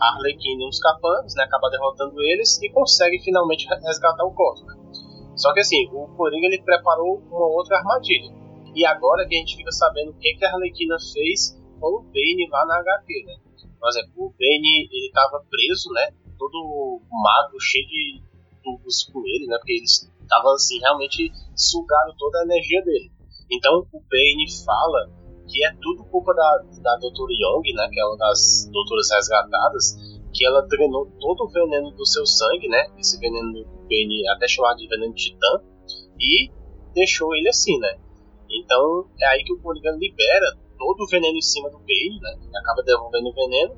a 0.00 0.14
Arlequina 0.14 0.64
e 0.64 0.68
os 0.68 0.80
capangas, 0.80 1.34
né, 1.34 1.42
acaba 1.42 1.68
derrotando 1.68 2.22
eles 2.22 2.58
e 2.62 2.70
consegue 2.70 3.18
finalmente 3.22 3.68
resgatar 3.68 4.24
o 4.24 4.30
Gordon. 4.30 4.64
Né? 4.64 4.74
Só 5.36 5.52
que 5.52 5.60
assim, 5.60 5.90
o 5.92 6.08
Coringa 6.16 6.46
ele 6.46 6.62
preparou 6.62 7.20
uma 7.30 7.46
outra 7.48 7.76
armadilha. 7.76 8.39
E 8.74 8.84
agora 8.84 9.26
que 9.26 9.34
a 9.34 9.38
gente 9.38 9.56
fica 9.56 9.72
sabendo 9.72 10.10
o 10.10 10.18
que, 10.18 10.34
que 10.34 10.44
a 10.44 10.52
Arlequina 10.52 10.96
fez 11.12 11.58
com 11.80 11.86
o 11.86 12.02
Bane 12.02 12.48
lá 12.50 12.64
na 12.66 12.78
HQ, 12.80 13.24
né? 13.26 13.36
Por 13.78 13.88
exemplo, 13.88 14.12
o 14.16 14.30
Bane, 14.30 14.88
ele 14.92 15.10
tava 15.12 15.44
preso, 15.50 15.90
né? 15.92 16.12
Todo 16.38 17.00
magro, 17.10 17.58
cheio 17.60 17.86
de 17.86 18.22
tubos 18.62 19.04
com 19.12 19.20
ele, 19.26 19.46
né? 19.46 19.56
Porque 19.58 19.72
eles 19.72 20.10
estavam, 20.20 20.52
assim, 20.52 20.78
realmente 20.78 21.32
sugaram 21.56 22.14
toda 22.16 22.40
a 22.40 22.44
energia 22.44 22.82
dele. 22.82 23.10
Então, 23.50 23.86
o 23.92 24.00
Bane 24.00 24.46
fala 24.64 25.10
que 25.48 25.64
é 25.64 25.72
tudo 25.82 26.04
culpa 26.04 26.32
da, 26.32 26.64
da 26.82 26.96
Doutora 26.98 27.32
Young, 27.32 27.74
né? 27.74 27.88
Que 27.90 28.00
é 28.00 28.04
uma 28.04 28.16
das 28.16 28.68
doutoras 28.70 29.10
resgatadas, 29.10 29.96
que 30.32 30.46
ela 30.46 30.62
drenou 30.62 31.06
todo 31.18 31.44
o 31.44 31.50
veneno 31.50 31.90
do 31.90 32.06
seu 32.06 32.24
sangue, 32.24 32.68
né? 32.68 32.86
Esse 32.98 33.18
veneno 33.18 33.52
do 33.52 33.64
Bane, 33.64 34.28
até 34.28 34.46
chamado 34.46 34.76
de 34.76 34.86
veneno 34.86 35.12
de 35.14 35.24
titã, 35.24 35.60
e 36.20 36.50
deixou 36.94 37.34
ele 37.34 37.48
assim, 37.48 37.78
né? 37.78 37.98
Então 38.50 39.08
é 39.18 39.26
aí 39.26 39.44
que 39.44 39.52
o 39.52 39.60
Coringa 39.60 39.90
libera 39.92 40.46
todo 40.76 41.02
o 41.02 41.08
veneno 41.08 41.36
em 41.36 41.42
cima 41.42 41.70
do 41.70 41.78
Bane, 41.78 42.18
né? 42.20 42.38
Ele 42.42 42.56
acaba 42.56 42.82
devolvendo 42.82 43.28
o 43.28 43.34
veneno. 43.34 43.76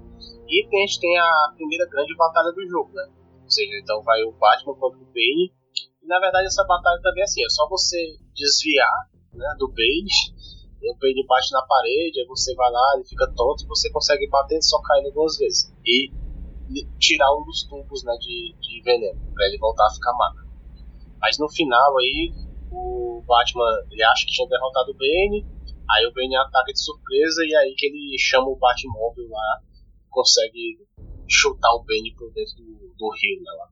E 0.48 0.66
a 0.66 0.78
gente 0.86 1.00
tem 1.00 1.18
a 1.18 1.52
primeira 1.56 1.86
grande 1.86 2.14
batalha 2.16 2.52
do 2.52 2.66
jogo, 2.68 2.92
né? 2.92 3.08
Ou 3.42 3.50
seja, 3.50 3.78
então 3.78 4.02
vai 4.02 4.22
o 4.22 4.32
Batman 4.32 4.74
contra 4.74 4.98
o 4.98 5.06
Bane. 5.06 5.52
E 6.02 6.06
na 6.06 6.18
verdade 6.20 6.46
essa 6.46 6.64
batalha 6.64 7.00
também 7.02 7.22
é 7.22 7.24
assim, 7.24 7.44
é 7.44 7.48
só 7.48 7.68
você 7.68 7.98
desviar 8.34 9.10
né, 9.34 9.54
do 9.58 9.68
Bane. 9.68 10.08
O 10.82 10.98
Bane 10.98 11.26
bate 11.26 11.52
na 11.52 11.62
parede, 11.62 12.20
aí 12.20 12.26
você 12.26 12.54
vai 12.54 12.70
lá, 12.70 12.92
ele 12.96 13.04
fica 13.04 13.26
tonto 13.36 13.64
e 13.64 13.68
você 13.68 13.90
consegue 13.90 14.28
bater 14.28 14.58
e 14.58 14.62
socar 14.62 14.98
ele 14.98 15.12
duas 15.12 15.38
vezes. 15.38 15.72
E 15.86 16.10
tirar 16.98 17.30
um 17.36 17.44
dos 17.44 17.64
tubos 17.64 18.02
né, 18.04 18.16
de, 18.18 18.54
de 18.60 18.82
veneno, 18.82 19.20
pra 19.34 19.46
ele 19.46 19.58
voltar 19.58 19.86
a 19.86 19.94
ficar 19.94 20.12
magro. 20.14 20.46
Mas 21.20 21.38
no 21.38 21.48
final 21.48 21.98
aí, 21.98 22.32
o 22.72 23.22
Batman 23.26 23.68
ele 23.90 24.02
acha 24.02 24.24
que 24.26 24.32
tinha 24.32 24.48
derrotado 24.48 24.90
o 24.90 24.94
Bane, 24.94 25.46
aí 25.90 26.06
o 26.06 26.12
Bane 26.12 26.36
ataca 26.36 26.72
de 26.72 26.80
surpresa 26.80 27.44
e 27.44 27.54
aí 27.56 27.74
que 27.76 27.86
ele 27.86 28.16
chama 28.18 28.48
o 28.48 28.56
Batmóvel 28.56 29.28
lá, 29.28 29.60
consegue 30.10 30.80
chutar 31.28 31.72
o 31.74 31.84
Bane 31.84 32.14
por 32.16 32.32
dentro 32.32 32.56
do, 32.56 32.94
do 32.96 33.10
rio, 33.20 33.42
né, 33.42 33.52
lá. 33.52 33.68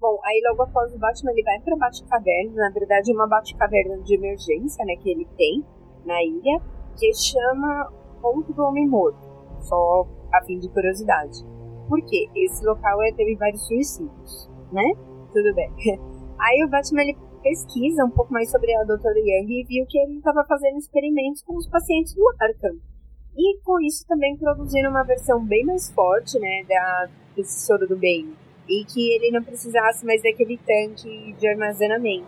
Bom, 0.00 0.18
aí 0.24 0.40
logo 0.48 0.62
após 0.62 0.92
o 0.94 0.98
Batman 0.98 1.32
ele 1.32 1.42
vai 1.42 1.60
pra 1.60 1.76
Batcaverna, 1.76 2.54
na 2.54 2.70
verdade 2.70 3.10
é 3.10 3.14
uma 3.14 3.28
Batcaverna 3.28 4.02
de 4.02 4.14
emergência, 4.14 4.84
né, 4.84 4.96
que 4.96 5.10
ele 5.10 5.26
tem 5.36 5.64
na 6.04 6.22
ilha, 6.22 6.60
que 6.98 7.12
chama 7.14 7.92
Ponto 8.20 8.52
do 8.52 8.62
Homem 8.62 8.88
Morto, 8.88 9.20
só 9.60 10.06
a 10.32 10.42
fim 10.44 10.58
de 10.58 10.68
curiosidade. 10.68 11.44
Por 11.88 12.00
quê? 12.02 12.28
Esse 12.36 12.64
local 12.64 13.02
é, 13.02 13.12
teve 13.12 13.34
vários 13.36 13.66
suicídios, 13.66 14.48
né? 14.70 14.94
Tudo 15.32 15.54
bem. 15.54 15.70
Aí 16.38 16.64
o 16.64 16.68
Batman 16.68 17.02
ele 17.02 17.18
pesquisa 17.42 18.04
um 18.04 18.10
pouco 18.10 18.32
mais 18.32 18.50
sobre 18.50 18.74
a 18.74 18.84
Dra. 18.84 18.96
Young 18.96 19.60
e 19.60 19.64
viu 19.64 19.86
que 19.86 19.98
ele 19.98 20.18
estava 20.18 20.44
fazendo 20.44 20.78
experimentos 20.78 21.42
com 21.42 21.56
os 21.56 21.66
pacientes 21.66 22.14
do 22.14 22.22
Arkham. 22.38 22.78
E 23.36 23.60
com 23.62 23.80
isso 23.80 24.06
também 24.06 24.36
produzindo 24.36 24.88
uma 24.88 25.02
versão 25.02 25.44
bem 25.44 25.64
mais 25.64 25.90
forte, 25.92 26.38
né, 26.38 26.64
da, 26.68 27.08
desse 27.36 27.66
soro 27.66 27.86
do 27.86 27.96
bem. 27.96 28.32
E 28.68 28.84
que 28.84 29.12
ele 29.14 29.30
não 29.30 29.42
precisasse 29.42 30.04
mais 30.04 30.22
daquele 30.22 30.58
tanque 30.58 31.32
de 31.38 31.48
armazenamento. 31.48 32.26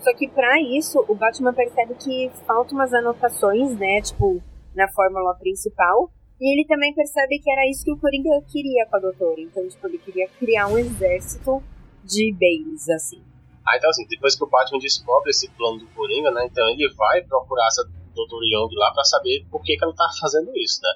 Só 0.00 0.14
que 0.14 0.28
para 0.28 0.60
isso, 0.60 1.04
o 1.08 1.14
Batman 1.14 1.52
percebe 1.52 1.94
que 1.94 2.30
faltam 2.46 2.78
umas 2.78 2.92
anotações, 2.94 3.76
né, 3.78 4.00
tipo, 4.00 4.40
na 4.74 4.88
fórmula 4.88 5.34
principal. 5.34 6.10
E 6.40 6.52
ele 6.54 6.66
também 6.66 6.94
percebe 6.94 7.40
que 7.40 7.50
era 7.50 7.68
isso 7.68 7.84
que 7.84 7.92
o 7.92 7.98
Coringa 7.98 8.30
queria 8.46 8.86
com 8.86 8.96
a 8.96 9.00
doutora. 9.00 9.40
Então, 9.40 9.66
tipo, 9.68 9.86
ele 9.88 9.98
queria 9.98 10.28
criar 10.38 10.68
um 10.68 10.78
exército 10.78 11.62
de 12.04 12.32
Bales, 12.32 12.88
assim. 12.88 13.20
Ah, 13.68 13.76
então 13.76 13.90
assim, 13.90 14.06
depois 14.08 14.34
que 14.34 14.42
o 14.42 14.46
Batman 14.46 14.78
descobre 14.78 15.28
esse 15.28 15.46
plano 15.50 15.78
do 15.78 15.86
Coringa, 15.88 16.30
né? 16.30 16.46
Então 16.46 16.66
ele 16.70 16.88
vai 16.94 17.20
procurar 17.22 17.66
essa 17.66 17.84
Doutora 18.14 18.46
Young 18.46 18.74
lá 18.74 18.90
para 18.94 19.04
saber 19.04 19.46
por 19.50 19.62
que, 19.62 19.76
que 19.76 19.84
ela 19.84 19.94
tá 19.94 20.08
fazendo 20.18 20.50
isso, 20.56 20.80
né? 20.82 20.90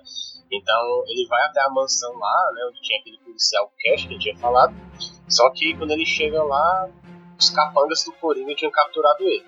Então 0.50 1.04
ele 1.06 1.26
vai 1.28 1.42
até 1.44 1.60
a 1.60 1.68
mansão 1.68 2.10
lá, 2.18 2.50
né? 2.54 2.62
Onde 2.66 2.80
tinha 2.80 2.98
aquele 2.98 3.18
policial 3.18 3.70
Cash 3.78 4.06
que 4.06 4.18
tinha 4.18 4.36
falado. 4.38 4.74
Só 5.28 5.50
que 5.50 5.76
quando 5.76 5.90
ele 5.90 6.06
chega 6.06 6.42
lá, 6.42 6.88
os 7.38 7.50
capangas 7.50 8.04
do 8.04 8.12
Coringa 8.14 8.54
tinham 8.54 8.72
capturado 8.72 9.22
ele. 9.22 9.44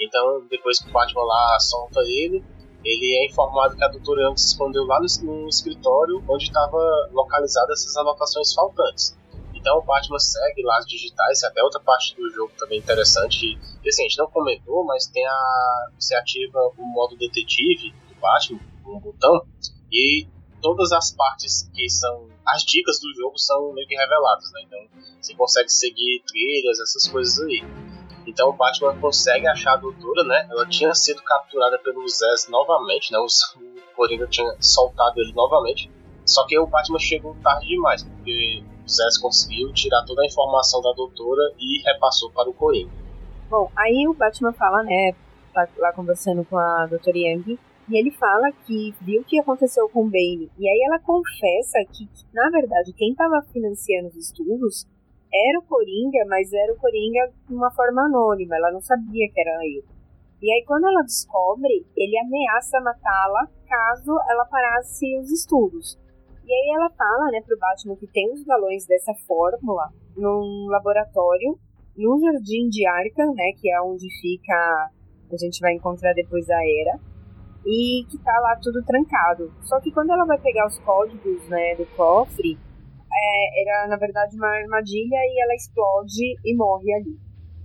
Então 0.00 0.46
depois 0.48 0.78
que 0.78 0.88
o 0.88 0.92
Batman 0.92 1.24
lá 1.24 1.60
solta 1.60 2.00
ele, 2.00 2.42
ele 2.82 3.16
é 3.16 3.26
informado 3.26 3.76
que 3.76 3.84
a 3.84 3.88
Doutora 3.88 4.22
Young 4.22 4.38
se 4.38 4.48
escondeu 4.48 4.86
lá 4.86 4.98
no, 5.00 5.42
no 5.42 5.48
escritório 5.50 6.24
onde 6.26 6.44
estava 6.44 7.10
localizadas 7.12 7.80
essas 7.80 7.96
anotações 7.98 8.54
faltantes. 8.54 9.14
Então 9.64 9.78
o 9.78 9.82
Batman 9.82 10.18
segue 10.18 10.62
lá 10.62 10.76
as 10.76 10.84
digitais, 10.84 11.42
até 11.42 11.62
outra 11.62 11.80
parte 11.80 12.14
do 12.14 12.30
jogo 12.30 12.52
também 12.58 12.78
interessante. 12.78 13.58
E 13.82 13.88
assim, 13.88 14.02
a 14.02 14.08
gente 14.08 14.18
não 14.18 14.30
comentou, 14.30 14.84
mas 14.84 15.06
tem 15.06 15.26
a. 15.26 15.88
Você 15.98 16.14
ativa 16.14 16.58
o 16.76 16.84
modo 16.84 17.16
detetive 17.16 17.94
do 18.06 18.14
Batman, 18.20 18.60
um 18.84 19.00
botão, 19.00 19.40
e 19.90 20.26
todas 20.60 20.92
as 20.92 21.12
partes 21.12 21.66
que 21.74 21.88
são. 21.88 22.28
As 22.46 22.62
dicas 22.62 23.00
do 23.00 23.10
jogo 23.14 23.38
são 23.38 23.72
meio 23.72 23.88
que 23.88 23.96
reveladas, 23.96 24.52
né? 24.52 24.60
Então 24.66 24.78
você 25.18 25.34
consegue 25.34 25.70
seguir 25.70 26.22
trilhas, 26.26 26.78
essas 26.80 27.08
coisas 27.10 27.40
aí. 27.46 27.64
Então 28.26 28.50
o 28.50 28.52
Batman 28.52 29.00
consegue 29.00 29.46
achar 29.46 29.72
a 29.72 29.76
doutora, 29.78 30.24
né? 30.24 30.46
Ela 30.50 30.66
tinha 30.66 30.94
sido 30.94 31.22
capturada 31.22 31.78
pelo 31.78 32.06
Zez 32.06 32.48
novamente, 32.50 33.10
né? 33.10 33.18
O 33.18 33.26
Coringa 33.96 34.26
tinha 34.26 34.54
soltado 34.60 35.18
ele 35.22 35.32
novamente. 35.32 35.90
Só 36.26 36.46
que 36.46 36.58
o 36.58 36.66
Batman 36.66 36.98
chegou 36.98 37.34
tarde 37.42 37.66
demais, 37.66 38.02
porque 38.02 38.62
Zez 38.88 39.18
conseguiu 39.18 39.72
tirar 39.72 40.04
toda 40.06 40.22
a 40.22 40.26
informação 40.26 40.80
da 40.82 40.92
doutora 40.92 41.52
e 41.58 41.82
repassou 41.82 42.30
para 42.30 42.48
o 42.48 42.54
Coringa. 42.54 42.90
Bom, 43.48 43.70
aí 43.76 44.06
o 44.08 44.14
Batman 44.14 44.52
fala, 44.52 44.82
né, 44.82 45.12
tá 45.52 45.68
lá 45.78 45.92
conversando 45.92 46.44
com 46.44 46.58
a 46.58 46.86
doutora 46.86 47.16
Yang, 47.16 47.58
e 47.88 47.96
ele 47.96 48.10
fala 48.10 48.50
que 48.66 48.94
viu 49.00 49.20
o 49.20 49.24
que 49.24 49.38
aconteceu 49.38 49.88
com 49.88 50.04
o 50.04 50.10
Bane. 50.10 50.50
E 50.58 50.68
aí 50.68 50.80
ela 50.86 50.98
confessa 50.98 51.78
que, 51.92 52.08
na 52.32 52.50
verdade, 52.50 52.92
quem 52.94 53.10
estava 53.10 53.42
financiando 53.52 54.08
os 54.08 54.16
estudos 54.16 54.86
era 55.32 55.58
o 55.58 55.62
Coringa, 55.62 56.24
mas 56.28 56.52
era 56.52 56.72
o 56.72 56.76
Coringa 56.76 57.30
de 57.48 57.54
uma 57.54 57.70
forma 57.70 58.06
anônima, 58.06 58.56
ela 58.56 58.72
não 58.72 58.80
sabia 58.80 59.28
que 59.30 59.40
era 59.40 59.64
ele. 59.64 59.84
E 60.40 60.50
aí, 60.50 60.64
quando 60.66 60.86
ela 60.86 61.02
descobre, 61.02 61.86
ele 61.96 62.18
ameaça 62.18 62.80
matá-la 62.80 63.48
caso 63.66 64.12
ela 64.28 64.44
parasse 64.44 65.18
os 65.18 65.30
estudos. 65.30 65.98
E 66.46 66.52
aí 66.52 66.76
ela 66.76 66.90
fala, 66.90 67.30
né, 67.30 67.40
pro 67.40 67.58
Batman 67.58 67.96
que 67.96 68.06
tem 68.06 68.30
os 68.32 68.44
galões 68.44 68.86
dessa 68.86 69.14
fórmula 69.26 69.90
num 70.16 70.66
laboratório 70.68 71.58
no 71.96 72.20
Jardim 72.20 72.68
de 72.68 72.86
Arkham, 72.86 73.32
né, 73.34 73.52
que 73.58 73.70
é 73.70 73.80
onde 73.80 74.06
fica, 74.20 74.90
a 75.32 75.36
gente 75.38 75.60
vai 75.60 75.72
encontrar 75.72 76.12
depois 76.12 76.48
a 76.50 76.56
Era, 76.56 77.00
e 77.64 78.04
que 78.10 78.18
tá 78.18 78.38
lá 78.40 78.56
tudo 78.60 78.84
trancado. 78.84 79.52
Só 79.62 79.80
que 79.80 79.90
quando 79.90 80.10
ela 80.10 80.24
vai 80.24 80.38
pegar 80.38 80.66
os 80.66 80.78
códigos, 80.80 81.48
né, 81.48 81.74
do 81.76 81.86
cofre, 81.96 82.58
é, 83.14 83.62
era 83.62 83.88
na 83.88 83.96
verdade 83.96 84.36
uma 84.36 84.48
armadilha 84.48 85.16
e 85.16 85.42
ela 85.42 85.54
explode 85.54 86.36
e 86.44 86.54
morre 86.54 86.92
ali. 86.94 87.16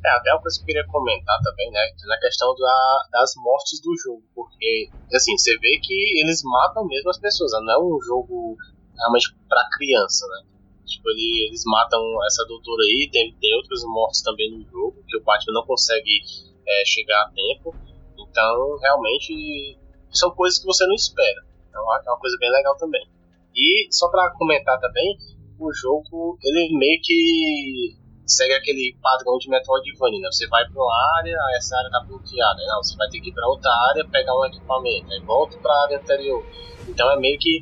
É, 0.06 0.10
até 0.12 0.32
uma 0.32 0.42
coisa 0.42 0.56
que 0.58 0.64
eu 0.64 0.66
queria 0.68 0.88
comentar 0.88 1.38
também, 1.44 1.70
né, 1.72 1.82
na 2.08 2.18
questão 2.20 2.56
da, 2.56 3.08
das 3.12 3.34
mortes 3.36 3.82
do 3.82 3.96
jogo, 3.98 4.24
porque, 4.34 4.90
assim, 5.14 5.38
você 5.38 5.58
vê 5.58 5.78
que 5.84 6.22
eles 6.22 6.42
matam 6.44 6.88
mesmo 6.88 7.10
as 7.10 7.20
pessoas, 7.20 7.52
né? 7.52 7.60
não 7.64 7.74
é 7.74 7.80
um 7.80 8.02
jogo 8.02 8.56
realmente 8.96 9.36
pra 9.50 9.68
criança, 9.78 10.26
né? 10.28 10.48
Tipo, 10.86 11.10
ele, 11.10 11.48
eles 11.48 11.64
matam 11.66 12.00
essa 12.26 12.46
doutora 12.46 12.82
aí, 12.84 13.10
tem, 13.12 13.36
tem 13.42 13.56
outros 13.56 13.84
mortos 13.84 14.22
também 14.22 14.50
no 14.52 14.64
jogo, 14.70 15.04
que 15.06 15.18
o 15.18 15.24
Batman 15.24 15.54
não 15.54 15.66
consegue 15.66 16.22
é, 16.66 16.86
chegar 16.86 17.22
a 17.24 17.32
tempo, 17.32 17.76
então, 18.18 18.78
realmente, 18.82 19.78
são 20.12 20.32
coisas 20.32 20.60
que 20.60 20.66
você 20.66 20.88
não 20.88 20.96
espera, 20.96 21.46
então 21.68 21.82
é 21.82 22.10
uma 22.10 22.20
coisa 22.20 22.38
bem 22.40 22.50
legal 22.50 22.78
também. 22.78 23.06
E, 23.54 23.90
só 23.92 24.10
pra 24.10 24.34
comentar 24.38 24.80
também, 24.80 25.18
o 25.60 25.74
jogo, 25.74 26.38
ele 26.42 26.78
meio 26.78 27.02
que 27.04 27.99
segue 28.30 28.54
aquele 28.54 28.96
padrão 29.02 29.38
de 29.38 29.50
Metroidvania, 29.50 30.22
né? 30.22 30.30
Você 30.32 30.48
vai 30.48 30.64
para 30.70 30.82
uma 30.82 31.18
área, 31.18 31.36
essa 31.58 31.76
área 31.76 31.90
tá 31.90 32.06
bloqueada, 32.06 32.62
não, 32.68 32.84
você 32.84 32.96
vai 32.96 33.10
ter 33.10 33.20
que 33.20 33.30
ir 33.30 33.34
para 33.34 33.48
outra 33.48 33.72
área, 33.90 34.08
pegar 34.08 34.38
um 34.38 34.46
equipamento, 34.46 35.12
aí 35.12 35.20
volta 35.22 35.58
para 35.58 35.74
a 35.74 35.84
área 35.84 35.98
anterior. 35.98 36.46
Então 36.88 37.12
é 37.12 37.20
meio 37.20 37.38
que 37.40 37.62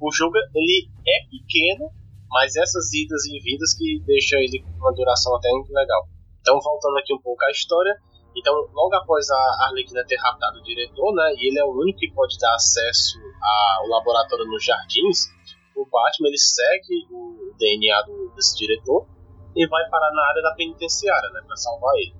o 0.00 0.12
jogo 0.12 0.36
ele 0.54 0.88
é 1.06 1.26
pequeno, 1.30 1.90
mas 2.30 2.54
essas 2.56 2.92
idas 2.92 3.24
e 3.26 3.40
vindas 3.40 3.74
que 3.74 4.00
deixam 4.06 4.38
ele 4.40 4.62
com 4.62 4.70
uma 4.78 4.92
duração 4.92 5.34
até 5.36 5.48
muito 5.50 5.72
legal. 5.72 6.06
Então 6.40 6.60
voltando 6.60 6.98
aqui 6.98 7.14
um 7.14 7.22
pouco 7.22 7.42
à 7.44 7.50
história, 7.50 7.96
então 8.36 8.52
logo 8.72 8.94
após 8.94 9.30
a 9.30 9.66
Arlequina 9.66 10.04
ter 10.06 10.16
raptado 10.16 10.58
o 10.58 10.62
diretor, 10.62 11.14
né, 11.14 11.32
e 11.38 11.48
ele 11.48 11.58
é 11.58 11.64
o 11.64 11.72
único 11.72 11.98
que 11.98 12.12
pode 12.12 12.36
dar 12.38 12.54
acesso 12.54 13.18
ao 13.80 13.88
laboratório 13.88 14.44
nos 14.44 14.62
jardins, 14.64 15.32
o 15.74 15.86
Batman 15.86 16.28
ele 16.28 16.38
segue 16.38 17.06
o 17.10 17.54
DNA 17.58 18.02
do, 18.02 18.32
desse 18.36 18.56
diretor 18.56 19.06
e 19.54 19.66
vai 19.68 19.88
parar 19.88 20.12
na 20.12 20.28
área 20.28 20.42
da 20.42 20.54
penitenciária, 20.54 21.30
né, 21.30 21.40
para 21.46 21.56
salvar 21.56 21.94
ele. 21.96 22.14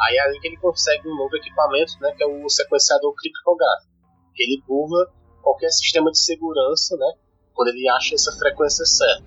Aí 0.00 0.16
é 0.16 0.20
ali 0.20 0.40
que 0.40 0.48
ele 0.48 0.58
consegue 0.58 1.08
um 1.08 1.16
novo 1.16 1.34
equipamento, 1.36 1.92
né, 2.00 2.12
que 2.16 2.22
é 2.22 2.26
o 2.26 2.48
sequenciador 2.48 3.14
criptográfico. 3.14 3.92
Ele 4.36 4.62
burla 4.66 5.10
qualquer 5.42 5.70
sistema 5.70 6.10
de 6.10 6.18
segurança, 6.18 6.96
né, 6.96 7.12
quando 7.54 7.68
ele 7.68 7.88
acha 7.88 8.14
essa 8.14 8.32
frequência 8.32 8.84
certa. 8.84 9.24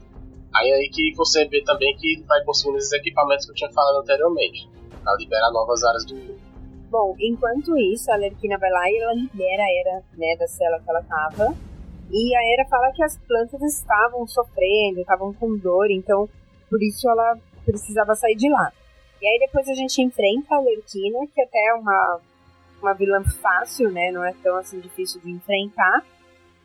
Aí 0.56 0.70
é 0.70 0.76
aí 0.76 0.90
que 0.90 1.14
você 1.16 1.46
vê 1.46 1.64
também 1.64 1.96
que 1.98 2.16
ele 2.16 2.24
vai 2.26 2.44
conseguindo 2.44 2.78
esses 2.78 2.92
equipamentos 2.92 3.46
que 3.46 3.52
eu 3.52 3.56
tinha 3.56 3.72
falado 3.72 4.02
anteriormente, 4.02 4.70
para 5.04 5.16
liberar 5.18 5.52
novas 5.52 5.84
áreas 5.84 6.06
do 6.06 6.16
mundo. 6.16 6.40
Bom, 6.90 7.16
enquanto 7.20 7.78
isso, 7.78 8.12
a 8.12 8.16
Lerquina 8.16 8.58
vai 8.58 8.70
lá 8.72 8.90
e 8.90 8.98
ela 8.98 9.14
libera 9.14 9.64
a 9.64 9.72
Era, 9.72 10.04
né, 10.18 10.36
da 10.38 10.48
cela 10.48 10.80
que 10.80 10.90
ela 10.90 11.04
tava. 11.04 11.56
E 12.12 12.36
a 12.36 12.54
Era 12.54 12.68
fala 12.68 12.92
que 12.92 13.04
as 13.04 13.16
plantas 13.20 13.62
estavam 13.62 14.26
sofrendo, 14.28 15.00
estavam 15.00 15.32
com 15.34 15.56
dor, 15.56 15.92
então 15.92 16.28
por 16.70 16.82
isso 16.82 17.10
ela 17.10 17.38
precisava 17.66 18.16
sair 18.16 18.36
de 18.36 18.50
lá. 18.50 18.72
E 19.22 19.28
aí 19.28 19.40
depois 19.40 19.68
a 19.68 19.74
gente 19.74 20.02
enfrenta 20.02 20.56
a 20.56 20.62
Lerquina, 20.62 21.20
que 21.34 21.42
até 21.42 21.68
é 21.68 21.74
uma, 21.74 22.20
uma 22.82 22.94
vilã 22.94 23.24
fácil, 23.24 23.92
né? 23.92 24.12
Não 24.12 24.24
é 24.24 24.34
tão 24.42 24.56
assim 24.56 24.80
difícil 24.80 25.20
de 25.22 25.30
enfrentar. 25.32 26.06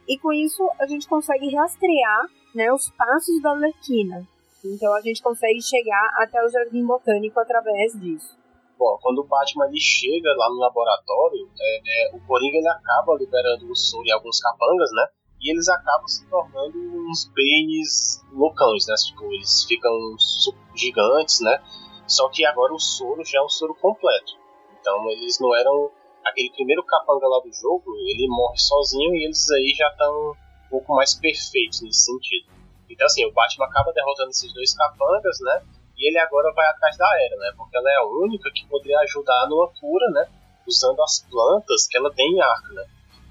E 0.09 0.19
com 0.19 0.33
isso 0.33 0.63
a 0.79 0.87
gente 0.87 1.09
consegue 1.09 1.55
rastrear 1.55 2.27
né, 2.55 2.73
os 2.73 2.91
passos 2.91 3.43
da 3.43 3.53
Lerquina. 3.53 4.27
Então 4.65 4.95
a 4.95 5.01
gente 5.01 5.23
consegue 5.23 5.61
chegar 5.61 6.11
até 6.19 6.43
o 6.43 6.49
Jardim 6.49 6.87
Botânico 6.87 7.39
através 7.41 7.93
disso. 8.01 8.37
Bom, 8.79 8.99
quando 9.01 9.19
o 9.19 9.25
Batman 9.25 9.67
ele 9.67 9.81
chega 9.81 10.35
lá 10.37 10.49
no 10.49 10.59
laboratório, 10.59 11.49
é, 11.59 11.81
é, 11.87 12.17
o 12.17 12.21
Coringa 12.27 12.59
ele 12.59 12.69
acaba 12.69 13.17
liberando 13.17 13.71
o 13.71 13.77
soro 13.77 14.07
em 14.07 14.13
alguns 14.13 14.41
capangas, 14.41 14.91
né? 14.93 15.07
E 15.45 15.53
eles 15.53 15.69
acabam 15.69 16.09
se 16.09 16.25
tornando 16.27 16.79
uns 17.07 17.27
Banes 17.27 18.25
loucões, 18.33 18.87
né? 18.87 18.95
Tipo, 18.95 19.31
eles 19.31 19.65
ficam 19.65 19.93
gigantes, 20.75 21.41
né? 21.41 21.63
Só 22.07 22.31
que 22.31 22.47
agora 22.47 22.73
o 22.73 22.81
soro 22.81 23.23
já 23.23 23.41
é 23.41 23.43
um 23.43 23.49
soro 23.49 23.75
completo. 23.75 24.33
Então 24.81 25.11
eles 25.11 25.39
não 25.39 25.55
eram. 25.55 25.91
Aquele 26.25 26.51
primeiro 26.53 26.83
capanga 26.83 27.29
lá 27.29 27.39
do 27.41 27.53
jogo, 27.53 27.95
ele 28.09 28.27
morre 28.27 28.57
sozinho 28.57 29.15
e 29.15 29.27
eles 29.27 29.51
aí 29.51 29.75
já 29.77 29.89
estão 29.89 30.31
um 30.31 30.69
pouco 30.71 30.95
mais 30.95 31.15
perfeitos 31.15 31.83
nesse 31.83 32.07
sentido. 32.07 32.51
Então 32.89 33.05
assim, 33.05 33.27
o 33.27 33.33
Batman 33.33 33.67
acaba 33.67 33.93
derrotando 33.93 34.31
esses 34.31 34.51
dois 34.55 34.75
capangas, 34.75 35.37
né? 35.43 35.63
E 35.99 36.09
ele 36.09 36.19
agora 36.19 36.51
vai 36.55 36.67
atrás 36.67 36.97
da 36.97 37.07
Era, 37.21 37.37
né? 37.37 37.53
Porque 37.55 37.77
ela 37.77 37.91
é 37.91 37.97
a 37.97 38.07
única 38.07 38.51
que 38.55 38.67
poderia 38.67 38.99
ajudar 39.01 39.47
numa 39.51 39.69
cura, 39.79 40.11
né? 40.13 40.27
Usando 40.67 41.03
as 41.03 41.21
plantas 41.29 41.87
que 41.87 41.99
ela 41.99 42.11
tem 42.15 42.33
em 42.33 42.41
arco, 42.41 42.73
né? 42.73 42.87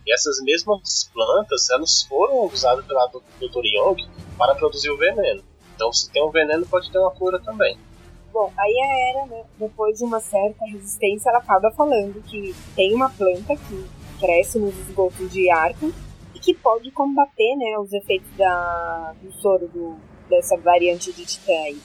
E 0.05 0.13
essas 0.13 0.41
mesmas 0.41 1.09
plantas, 1.13 1.69
elas 1.69 2.03
foram 2.03 2.45
usadas 2.45 2.85
pela 2.85 3.07
Dr. 3.07 3.65
Young 3.65 4.07
para 4.37 4.55
produzir 4.55 4.89
o 4.89 4.97
veneno. 4.97 5.43
Então, 5.75 5.91
se 5.91 6.11
tem 6.11 6.23
um 6.23 6.29
veneno, 6.29 6.65
pode 6.65 6.91
ter 6.91 6.99
uma 6.99 7.11
cura 7.11 7.39
também. 7.39 7.77
Bom, 8.31 8.51
aí 8.57 8.73
a 8.79 9.09
Era, 9.09 9.25
né, 9.27 9.43
depois 9.59 9.97
de 9.97 10.03
uma 10.03 10.19
certa 10.19 10.65
resistência, 10.65 11.29
ela 11.29 11.39
acaba 11.39 11.69
falando 11.71 12.21
que 12.23 12.53
tem 12.75 12.93
uma 12.93 13.09
planta 13.09 13.55
que 13.55 13.85
cresce 14.19 14.57
nos 14.57 14.75
esgotos 14.79 15.31
de 15.31 15.51
Arkham 15.51 15.91
e 16.33 16.39
que 16.39 16.53
pode 16.53 16.89
combater, 16.91 17.55
né, 17.55 17.77
os 17.77 17.93
efeitos 17.93 18.29
da, 18.35 19.13
do 19.21 19.31
soro 19.33 19.67
do, 19.67 19.97
dessa 20.27 20.57
variante 20.57 21.13
de 21.13 21.25
Titã. 21.25 21.77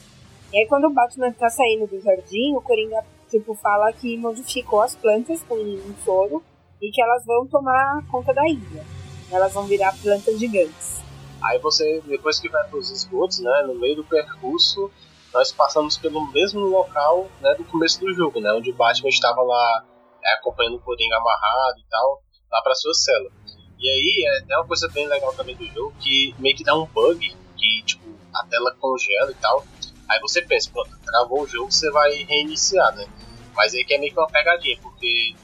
E 0.51 0.59
aí 0.59 0.67
quando 0.67 0.87
o 0.87 0.91
Batman 0.91 1.33
tá 1.33 1.51
saindo 1.51 1.87
do 1.87 2.01
jardim, 2.01 2.55
o 2.55 2.63
Coringa, 2.63 3.05
tipo, 3.31 3.55
fala 3.55 3.93
que 3.93 4.17
modificou 4.17 4.81
as 4.81 4.97
plantas 4.97 5.43
com 5.43 5.55
um 5.55 5.95
soro 6.03 6.43
e 6.81 6.91
que 6.91 7.03
elas 7.03 7.25
vão 7.25 7.47
tomar 7.47 8.05
conta 8.11 8.33
da 8.33 8.49
ilha. 8.49 8.85
Elas 9.31 9.53
vão 9.53 9.65
virar 9.65 9.95
plantas 10.01 10.39
gigantes. 10.39 11.03
Aí 11.43 11.59
você, 11.59 12.03
depois 12.07 12.39
que 12.39 12.49
vai 12.49 12.67
pros 12.69 12.91
esgotos, 12.91 13.39
né, 13.41 13.65
no 13.67 13.75
meio 13.75 13.97
do 13.97 14.05
percurso, 14.05 14.91
nós 15.33 15.53
passamos 15.53 15.97
pelo 15.97 16.27
mesmo 16.33 16.61
local 16.61 17.29
né, 17.41 17.55
do 17.55 17.65
começo 17.65 18.01
do 18.01 18.13
jogo, 18.13 18.41
né, 18.41 18.53
onde 18.53 18.71
o 18.71 18.75
Batman 18.75 19.09
estava 19.09 19.43
lá 19.43 19.85
é, 20.25 20.35
acompanhando 20.35 20.77
o 20.77 20.81
Coringa 20.81 21.17
amarrado 21.17 21.79
e 21.79 21.85
tal, 21.89 22.23
lá 22.51 22.63
pra 22.63 22.75
sua 22.75 22.95
cela. 22.95 23.31
E 23.79 23.89
aí 23.89 24.25
é, 24.27 24.53
é 24.53 24.57
uma 24.57 24.67
coisa 24.67 24.89
bem 24.89 25.07
legal 25.07 25.33
também 25.35 25.55
do 25.55 25.67
jogo, 25.67 25.95
que 26.01 26.35
meio 26.39 26.57
que 26.57 26.65
dá 26.65 26.75
um 26.75 26.87
bug, 26.87 27.37
que 27.57 27.83
tipo, 27.85 28.05
a 28.35 28.45
tela 28.47 28.75
congela 28.81 29.31
e 29.31 29.35
tal. 29.35 29.65
Aí 30.09 30.19
você 30.21 30.43
pensa, 30.43 30.71
pronto, 30.73 30.91
travou 31.05 31.43
o 31.43 31.47
jogo, 31.47 31.71
você 31.71 31.91
vai 31.91 32.11
reiniciar, 32.25 32.95
né? 32.97 33.07
Mas 33.55 33.75
aí 33.75 33.85
que 33.85 33.95
é 33.95 33.99
meio 33.99 34.13
que 34.13 34.19
uma 34.19 34.27
pegadinha, 34.27 34.79
porque 34.83 35.35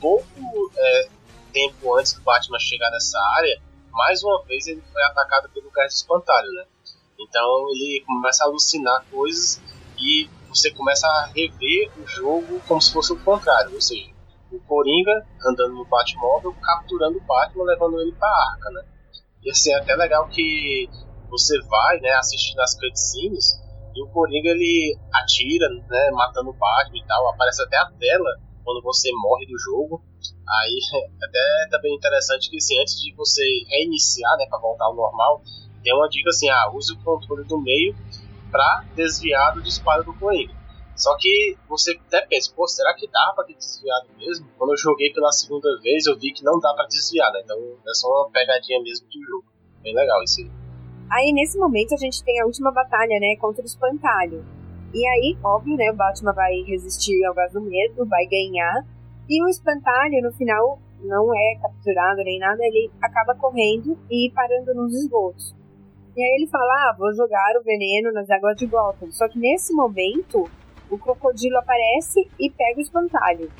pouco 0.00 0.72
é, 0.76 1.08
tempo 1.52 1.94
antes 1.96 2.12
do 2.14 2.22
Batman 2.22 2.58
chegar 2.58 2.90
nessa 2.90 3.18
área, 3.36 3.60
mais 3.92 4.22
uma 4.22 4.42
vez 4.44 4.66
ele 4.66 4.82
foi 4.92 5.02
atacado 5.04 5.48
pelo 5.50 5.70
gás 5.70 5.92
de 5.92 5.98
espantalho, 5.98 6.50
né? 6.52 6.64
Então 7.18 7.68
ele 7.70 8.02
começa 8.06 8.44
a 8.44 8.46
alucinar 8.46 9.04
coisas 9.10 9.60
e 9.98 10.28
você 10.48 10.70
começa 10.70 11.06
a 11.06 11.26
rever 11.26 11.90
o 11.98 12.06
jogo 12.06 12.60
como 12.66 12.80
se 12.80 12.92
fosse 12.92 13.12
o 13.12 13.18
contrário, 13.24 13.74
ou 13.74 13.80
seja, 13.80 14.08
o 14.52 14.58
Coringa 14.60 15.26
andando 15.44 15.74
no 15.74 15.84
Batmóvel, 15.84 16.54
capturando 16.62 17.18
o 17.18 17.22
Batman, 17.22 17.64
levando 17.64 18.00
ele 18.00 18.12
pra 18.12 18.28
arca, 18.28 18.70
né? 18.70 18.82
E 19.42 19.50
assim, 19.50 19.72
é 19.72 19.76
até 19.76 19.94
legal 19.94 20.28
que 20.28 20.88
você 21.28 21.60
vai, 21.62 22.00
né, 22.00 22.10
assistindo 22.14 22.60
as 22.60 22.74
cutscenes 22.74 23.60
e 23.94 24.02
o 24.02 24.08
Coringa 24.08 24.50
ele 24.50 24.96
atira, 25.12 25.68
né, 25.68 26.10
matando 26.12 26.50
o 26.50 26.54
Batman 26.54 26.98
e 26.98 27.06
tal, 27.06 27.28
aparece 27.28 27.62
até 27.62 27.76
a 27.76 27.90
tela 27.98 28.47
quando 28.68 28.82
você 28.82 29.10
morre 29.14 29.46
do 29.46 29.58
jogo. 29.58 30.02
Aí 30.46 30.78
até 31.22 31.68
também 31.70 31.94
interessante 31.94 32.50
que 32.50 32.58
assim, 32.58 32.78
antes 32.78 33.00
de 33.00 33.14
você 33.14 33.42
reiniciar, 33.70 34.36
né, 34.36 34.44
para 34.46 34.58
voltar 34.58 34.84
ao 34.84 34.94
normal, 34.94 35.40
tem 35.82 35.94
uma 35.94 36.06
dica 36.08 36.28
assim, 36.28 36.50
ah, 36.50 36.70
use 36.74 36.92
o 36.92 37.02
controle 37.02 37.44
do 37.44 37.58
meio 37.58 37.96
para 38.50 38.84
desviar 38.94 39.54
do 39.54 39.62
disparo 39.62 40.04
do 40.04 40.12
Coringa. 40.12 40.52
Só 40.94 41.16
que 41.16 41.56
você 41.68 41.98
até 42.08 42.26
pensa, 42.26 42.52
pô, 42.54 42.66
será 42.66 42.92
que 42.92 43.08
dá 43.08 43.32
pra 43.34 43.44
ter 43.44 43.54
desviado 43.54 44.08
mesmo? 44.18 44.46
Quando 44.58 44.72
eu 44.72 44.76
joguei 44.76 45.12
pela 45.12 45.30
segunda 45.32 45.80
vez, 45.80 46.06
eu 46.06 46.18
vi 46.18 46.32
que 46.32 46.44
não 46.44 46.58
dá 46.58 46.74
para 46.74 46.86
desviar, 46.86 47.32
né? 47.32 47.40
Então 47.44 47.56
é 47.56 47.94
só 47.94 48.08
uma 48.08 48.30
pegadinha 48.30 48.82
mesmo 48.82 49.06
do 49.06 49.24
jogo. 49.24 49.44
Bem 49.80 49.94
legal 49.94 50.22
isso 50.24 50.40
aí. 50.40 50.50
Aí 51.10 51.32
nesse 51.32 51.56
momento 51.56 51.94
a 51.94 51.96
gente 51.96 52.22
tem 52.22 52.38
a 52.40 52.44
última 52.44 52.70
batalha, 52.70 53.18
né, 53.18 53.36
contra 53.40 53.62
o 53.62 53.66
espantalho. 53.66 54.44
E 54.92 55.06
aí, 55.06 55.36
óbvio, 55.44 55.76
né, 55.76 55.90
o 55.90 55.96
Batman 55.96 56.32
vai 56.32 56.62
resistir 56.66 57.24
ao 57.24 57.34
gás 57.34 57.52
do 57.52 57.60
medo, 57.60 58.06
vai 58.06 58.26
ganhar. 58.26 58.84
E 59.28 59.44
o 59.44 59.48
espantalho, 59.48 60.22
no 60.22 60.32
final, 60.32 60.78
não 61.02 61.34
é 61.34 61.58
capturado 61.60 62.24
nem 62.24 62.38
nada, 62.38 62.64
ele 62.64 62.90
acaba 63.00 63.34
correndo 63.34 63.98
e 64.10 64.32
parando 64.34 64.74
nos 64.74 64.94
esgotos. 64.94 65.54
E 66.16 66.22
aí 66.22 66.36
ele 66.36 66.48
fala, 66.48 66.64
ah, 66.64 66.96
vou 66.98 67.12
jogar 67.14 67.56
o 67.60 67.62
veneno 67.62 68.12
nas 68.12 68.28
águas 68.30 68.56
de 68.56 68.66
Gotham. 68.66 69.10
Só 69.12 69.28
que 69.28 69.38
nesse 69.38 69.74
momento, 69.74 70.48
o 70.90 70.98
crocodilo 70.98 71.58
aparece 71.58 72.28
e 72.40 72.50
pega 72.50 72.78
o 72.78 72.82
espantalho. 72.82 73.50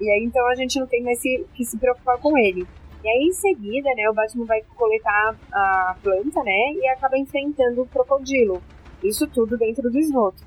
E 0.00 0.10
aí 0.10 0.24
então 0.24 0.46
a 0.46 0.54
gente 0.54 0.78
não 0.78 0.86
tem 0.86 1.02
mais 1.02 1.20
que 1.20 1.64
se 1.64 1.76
preocupar 1.76 2.18
com 2.18 2.38
ele. 2.38 2.66
E 3.02 3.08
aí, 3.08 3.28
em 3.28 3.32
seguida, 3.32 3.88
né, 3.94 4.08
o 4.08 4.14
Batman 4.14 4.44
vai 4.44 4.62
coletar 4.74 5.36
a 5.52 5.96
planta, 6.02 6.42
né, 6.42 6.72
e 6.72 6.88
acaba 6.88 7.16
enfrentando 7.18 7.82
o 7.82 7.86
crocodilo. 7.86 8.62
Isso 9.02 9.26
tudo 9.28 9.56
dentro 9.56 9.90
do 9.90 9.98
esgoto. 9.98 10.42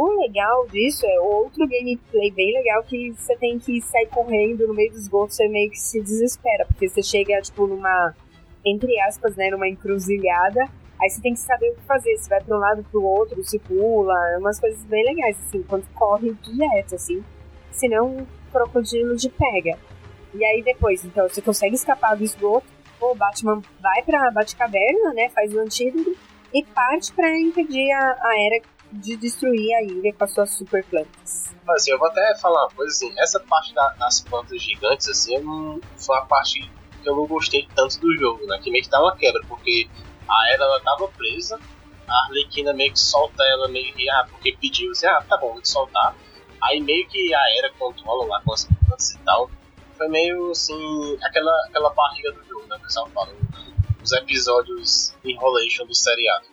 O 0.00 0.18
legal 0.18 0.66
disso 0.68 1.04
é 1.04 1.20
outro 1.20 1.68
gameplay 1.68 2.30
bem 2.30 2.54
legal 2.54 2.82
que 2.84 3.12
você 3.12 3.36
tem 3.36 3.58
que 3.58 3.82
sair 3.82 4.06
correndo 4.06 4.66
no 4.66 4.72
meio 4.72 4.90
do 4.90 4.96
esgoto, 4.96 5.34
você 5.34 5.46
meio 5.46 5.70
que 5.70 5.78
se 5.78 6.00
desespera, 6.00 6.64
porque 6.64 6.88
você 6.88 7.02
chega, 7.02 7.38
tipo, 7.42 7.66
numa, 7.66 8.16
entre 8.64 8.98
aspas, 9.02 9.36
né, 9.36 9.50
numa 9.50 9.68
encruzilhada, 9.68 10.62
aí 10.98 11.10
você 11.10 11.20
tem 11.20 11.34
que 11.34 11.40
saber 11.40 11.72
o 11.72 11.74
que 11.74 11.82
fazer, 11.82 12.16
se 12.16 12.30
vai 12.30 12.42
para 12.42 12.56
um 12.56 12.58
lado 12.58 12.82
pro 12.90 13.04
outro, 13.04 13.44
se 13.44 13.58
pula, 13.58 14.14
umas 14.38 14.58
coisas 14.58 14.82
bem 14.86 15.04
legais, 15.04 15.36
assim, 15.38 15.62
quando 15.64 15.86
corre 15.92 16.32
direto, 16.32 16.94
assim, 16.94 17.22
senão 17.70 18.20
o 18.20 18.26
crocodilo 18.50 19.14
te 19.18 19.28
pega. 19.28 19.78
E 20.32 20.42
aí 20.42 20.62
depois, 20.62 21.04
então, 21.04 21.28
você 21.28 21.42
consegue 21.42 21.74
escapar 21.74 22.16
do 22.16 22.24
esgoto, 22.24 22.66
o 22.98 23.14
Batman 23.14 23.60
vai 23.78 24.02
pra 24.02 24.30
Batcaverna, 24.30 25.12
né, 25.12 25.28
faz 25.28 25.52
o 25.52 25.60
antídoto 25.60 26.16
e 26.54 26.64
parte 26.64 27.12
para 27.12 27.38
impedir 27.38 27.92
a, 27.92 28.16
a 28.18 28.40
Era 28.46 28.62
de 28.92 29.16
destruir 29.16 29.74
a 29.74 29.82
ilha 29.82 30.12
com 30.12 30.24
as 30.24 30.32
suas 30.32 30.50
super 30.50 30.84
plantas. 30.84 31.54
Assim, 31.68 31.92
eu 31.92 31.98
vou 31.98 32.08
até 32.08 32.36
falar 32.38 32.64
uma 32.64 32.70
coisa 32.70 32.92
assim, 32.92 33.12
essa 33.18 33.38
parte 33.40 33.72
da, 33.74 33.90
das 33.90 34.20
plantas 34.20 34.60
gigantes, 34.62 35.08
assim, 35.08 35.38
não, 35.38 35.80
foi 35.96 36.16
uma 36.16 36.26
parte 36.26 36.70
que 37.02 37.08
eu 37.08 37.16
não 37.16 37.26
gostei 37.26 37.66
tanto 37.74 38.00
do 38.00 38.12
jogo, 38.16 38.44
né, 38.46 38.58
que 38.62 38.70
meio 38.70 38.84
que 38.84 38.90
dá 38.90 39.00
uma 39.00 39.16
quebra, 39.16 39.40
porque 39.48 39.88
a 40.28 40.52
Era, 40.52 40.64
ela 40.64 40.80
tava 40.80 41.08
presa, 41.08 41.58
a 42.08 42.24
Arlequina 42.26 42.72
meio 42.72 42.92
que 42.92 42.98
solta 42.98 43.42
ela 43.44 43.68
meio 43.68 43.94
que, 43.94 44.10
ah, 44.10 44.26
porque 44.28 44.56
pediu, 44.60 44.90
assim, 44.90 45.06
ah, 45.06 45.22
tá 45.28 45.36
bom, 45.36 45.52
vou 45.52 45.62
te 45.62 45.70
soltar, 45.70 46.16
aí 46.62 46.80
meio 46.80 47.06
que 47.08 47.32
a 47.32 47.58
Era 47.58 47.72
controla 47.78 48.26
lá 48.26 48.42
com 48.42 48.52
as 48.52 48.64
plantas 48.64 49.10
e 49.10 49.18
tal, 49.18 49.50
foi 49.96 50.08
meio 50.08 50.50
assim, 50.50 51.18
aquela, 51.22 51.52
aquela 51.68 51.90
barriga 51.90 52.32
do 52.32 52.42
jogo, 52.48 52.66
né? 52.66 52.76
O 52.76 52.80
pessoal 52.80 53.06
fala, 53.10 53.30
os 54.02 54.12
episódios 54.12 55.14
enrolation 55.22 55.84
do 55.84 55.94
seriado. 55.94 56.46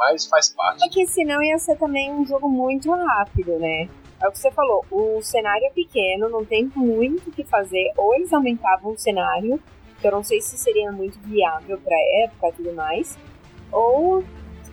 Mas 0.00 0.26
faz 0.26 0.48
parte. 0.48 0.82
É 0.82 0.88
que 0.88 1.06
senão 1.06 1.42
ia 1.42 1.58
ser 1.58 1.76
também 1.76 2.10
um 2.10 2.24
jogo 2.24 2.48
muito 2.48 2.90
rápido, 2.90 3.58
né? 3.58 3.86
É 4.22 4.26
o 4.26 4.32
que 4.32 4.38
você 4.38 4.50
falou, 4.50 4.82
o 4.90 5.20
cenário 5.22 5.66
é 5.66 5.70
pequeno, 5.70 6.28
não 6.30 6.42
tem 6.42 6.70
muito 6.74 7.28
o 7.28 7.32
que 7.32 7.44
fazer, 7.44 7.92
ou 7.98 8.14
eles 8.14 8.32
aumentavam 8.32 8.92
o 8.92 8.98
cenário, 8.98 9.62
que 10.00 10.06
eu 10.06 10.10
não 10.10 10.22
sei 10.22 10.40
se 10.40 10.56
seria 10.56 10.90
muito 10.90 11.18
viável 11.20 11.78
pra 11.78 11.96
época 12.22 12.48
e 12.48 12.52
tudo 12.52 12.72
mais, 12.72 13.18
ou. 13.70 14.24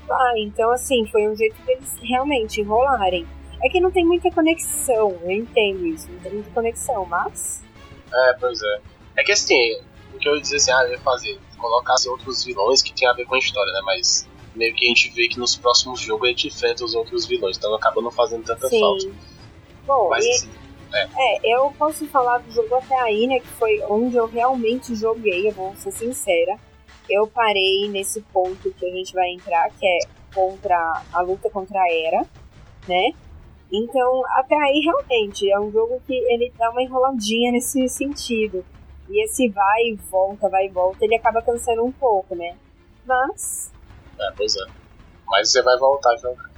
Ah, 0.10 0.34
então 0.38 0.72
assim, 0.72 1.06
foi 1.08 1.28
um 1.28 1.36
jeito 1.36 1.62
deles 1.64 1.98
realmente 2.02 2.62
enrolarem. 2.62 3.28
É 3.62 3.68
que 3.68 3.82
não 3.82 3.92
tem 3.92 4.06
muita 4.06 4.32
conexão, 4.32 5.18
eu 5.24 5.32
entendo 5.32 5.86
isso, 5.88 6.10
não 6.10 6.20
tem 6.20 6.34
muita 6.34 6.52
conexão, 6.52 7.06
mas 7.06 7.66
é, 8.14 8.34
pois 8.40 8.62
é. 8.62 8.82
É 9.18 9.24
que 9.24 9.34
assim, 9.34 9.76
o 10.14 10.18
que 10.18 10.30
eu 10.30 10.36
ia 10.36 10.42
dizer 10.42 10.56
assim, 10.56 10.72
ah, 10.72 10.84
eu 10.86 10.92
ia 10.92 11.00
fazer, 11.00 11.38
colocasse 11.58 12.08
outros 12.08 12.46
vilões 12.46 12.82
que 12.82 12.94
tem 12.94 13.08
a 13.08 13.14
ver 13.14 13.26
com 13.26 13.36
a 13.36 13.40
história, 13.40 13.74
né? 13.74 13.82
Mas 13.84 14.28
meio 14.58 14.74
que 14.74 14.86
a 14.86 14.90
gente 14.90 15.10
vê 15.12 15.28
que 15.28 15.40
nos 15.40 15.56
próximos 15.56 16.02
jogos 16.02 16.26
a 16.26 16.32
gente 16.32 16.48
enfrenta 16.48 16.84
os 16.84 16.94
outros 16.94 17.26
vilões, 17.26 17.58
então 17.58 17.74
acaba 17.76 18.02
não 18.02 18.12
fazendo 18.12 18.44
tanta 18.44 18.68
Sim. 18.68 18.80
falta. 18.80 19.12
Bom, 19.86 20.10
Mas, 20.10 20.26
e, 20.26 20.30
assim, 20.32 20.50
É, 21.18 21.56
eu 21.56 21.72
posso 21.78 22.08
falar 22.08 22.40
do 22.40 22.52
jogo 22.52 22.74
até 22.76 22.96
aí, 23.02 23.28
né? 23.28 23.40
Que 23.40 23.48
foi 23.48 23.82
onde 23.90 24.16
eu 24.16 24.26
realmente 24.26 24.96
joguei, 24.96 25.48
eu 25.48 25.52
vou 25.52 25.76
ser 25.76 25.92
sincera. 25.92 26.58
Eu 27.10 27.28
parei 27.28 27.88
nesse 27.90 28.22
ponto 28.34 28.72
que 28.72 28.86
a 28.86 28.92
gente 28.92 29.14
vai 29.14 29.30
entrar, 29.32 29.70
que 29.72 29.86
é 29.86 30.00
contra 30.34 31.04
a 31.14 31.22
luta 31.22 31.50
contra 31.50 31.80
a 31.80 31.94
Era, 31.94 32.26
né? 32.88 33.12
Então, 33.72 34.24
até 34.36 34.56
aí 34.56 34.80
realmente 34.80 35.50
é 35.52 35.60
um 35.60 35.72
jogo 35.72 36.02
que 36.08 36.14
ele 36.14 36.52
dá 36.58 36.70
uma 36.70 36.82
enroladinha 36.82 37.52
nesse 37.52 37.88
sentido. 37.90 38.64
E 39.10 39.24
esse 39.24 39.50
vai 39.50 39.82
e 39.84 39.96
volta, 40.10 40.50
vai 40.50 40.66
e 40.66 40.70
volta, 40.70 41.04
ele 41.04 41.16
acaba 41.16 41.42
cansando 41.42 41.84
um 41.84 41.92
pouco, 41.92 42.36
né? 42.36 42.56
Mas. 43.06 43.72
É, 44.20 44.32
pois 44.36 44.56
é. 44.56 44.66
Mas 45.28 45.52
você 45.52 45.62
vai 45.62 45.78
voltar 45.78 46.12
a 46.14 46.18
jogar. 46.18 46.50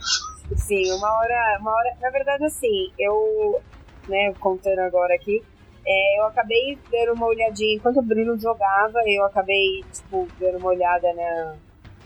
Sim, 0.55 0.91
uma 0.93 1.11
hora. 1.17 1.57
Uma 1.59 1.71
hora. 1.71 1.95
Na 2.01 2.09
verdade, 2.09 2.45
assim, 2.45 2.91
eu. 2.97 3.61
Né, 4.07 4.33
contando 4.39 4.79
agora 4.79 5.13
aqui. 5.13 5.43
É, 5.85 6.19
eu 6.19 6.25
acabei 6.25 6.77
dando 6.91 7.13
uma 7.13 7.27
olhadinha 7.27 7.75
enquanto 7.75 7.97
o 7.97 8.01
Bruno 8.01 8.37
jogava, 8.39 8.99
eu 9.07 9.23
acabei, 9.25 9.83
tipo, 9.91 10.27
dando 10.39 10.57
uma 10.57 10.69
olhada 10.69 11.11
na, 11.13 11.55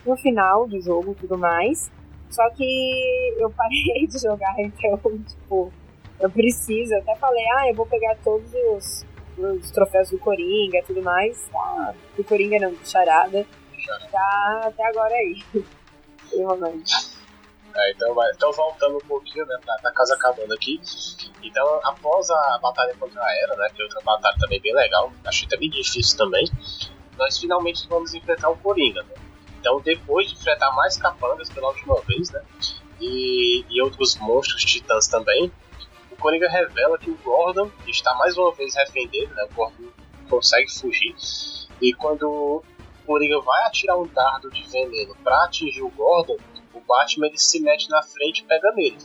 no 0.06 0.16
final 0.16 0.66
do 0.66 0.80
jogo 0.80 1.12
e 1.12 1.14
tudo 1.14 1.36
mais. 1.36 1.90
Só 2.30 2.48
que 2.50 3.34
eu 3.38 3.50
parei 3.50 4.06
de 4.06 4.18
jogar, 4.18 4.54
então, 4.58 4.98
tipo, 5.22 5.72
eu 6.20 6.30
preciso. 6.30 6.94
Eu 6.94 7.00
até 7.00 7.14
falei, 7.16 7.44
ah, 7.58 7.68
eu 7.68 7.74
vou 7.74 7.86
pegar 7.86 8.16
todos 8.24 8.50
os, 8.54 9.06
os 9.38 9.70
troféus 9.70 10.10
do 10.10 10.18
Coringa 10.18 10.78
e 10.78 10.82
tudo 10.82 11.02
mais. 11.02 11.48
Tá, 11.48 11.94
do 12.16 12.24
Coringa 12.24 12.58
não, 12.58 12.72
do 12.72 12.88
Charada. 12.88 13.46
Tá 14.10 14.60
até 14.64 14.86
agora 14.86 15.14
aí. 15.14 15.42
Enrolando. 16.32 16.84
É, 17.74 17.90
então, 17.90 18.14
então 18.32 18.52
voltando 18.52 18.96
um 18.96 19.06
pouquinho, 19.08 19.44
né, 19.46 19.58
pra, 19.64 19.74
pra 19.78 19.92
casa 19.92 20.14
acabando 20.14 20.54
aqui. 20.54 20.80
Então, 21.42 21.80
após 21.82 22.30
a 22.30 22.58
batalha 22.62 22.94
contra 22.98 23.20
a 23.20 23.36
Era, 23.42 23.56
né, 23.56 23.68
que 23.74 23.82
é 23.82 23.84
outra 23.84 24.00
batalha 24.02 24.36
também 24.38 24.60
bem 24.60 24.74
legal, 24.74 25.12
achei 25.24 25.48
também 25.48 25.68
difícil 25.68 26.16
também, 26.16 26.48
nós 27.18 27.38
finalmente 27.38 27.86
vamos 27.88 28.14
enfrentar 28.14 28.48
o 28.50 28.56
Coringa, 28.56 29.02
né? 29.02 29.14
Então, 29.58 29.80
depois 29.80 30.28
de 30.28 30.34
enfrentar 30.36 30.70
mais 30.72 30.96
capangas 30.96 31.50
pela 31.50 31.68
última 31.68 32.00
vez, 32.02 32.30
né, 32.30 32.42
e, 33.00 33.64
e 33.68 33.82
outros 33.82 34.16
monstros 34.16 34.64
titãs 34.64 35.08
também, 35.08 35.50
o 36.10 36.16
Coringa 36.16 36.48
revela 36.48 36.96
que 36.96 37.10
o 37.10 37.18
Gordon 37.24 37.70
está 37.88 38.14
mais 38.14 38.36
uma 38.38 38.52
vez 38.52 38.74
refém 38.76 39.08
dele, 39.08 39.32
né, 39.34 39.44
o 39.50 39.54
Gordon 39.54 39.90
consegue 40.28 40.72
fugir, 40.72 41.14
e 41.80 41.92
quando 41.92 42.62
Coringa 43.06 43.40
vai 43.40 43.64
atirar 43.64 43.98
um 43.98 44.06
dardo 44.06 44.50
de 44.50 44.62
veneno 44.68 45.14
para 45.22 45.44
atingir 45.44 45.82
o 45.82 45.90
Gordon, 45.90 46.36
o 46.72 46.80
Batman 46.80 47.26
ele 47.26 47.38
se 47.38 47.60
mete 47.60 47.88
na 47.88 48.02
frente 48.02 48.40
e 48.40 48.44
pega 48.44 48.72
nele. 48.72 48.98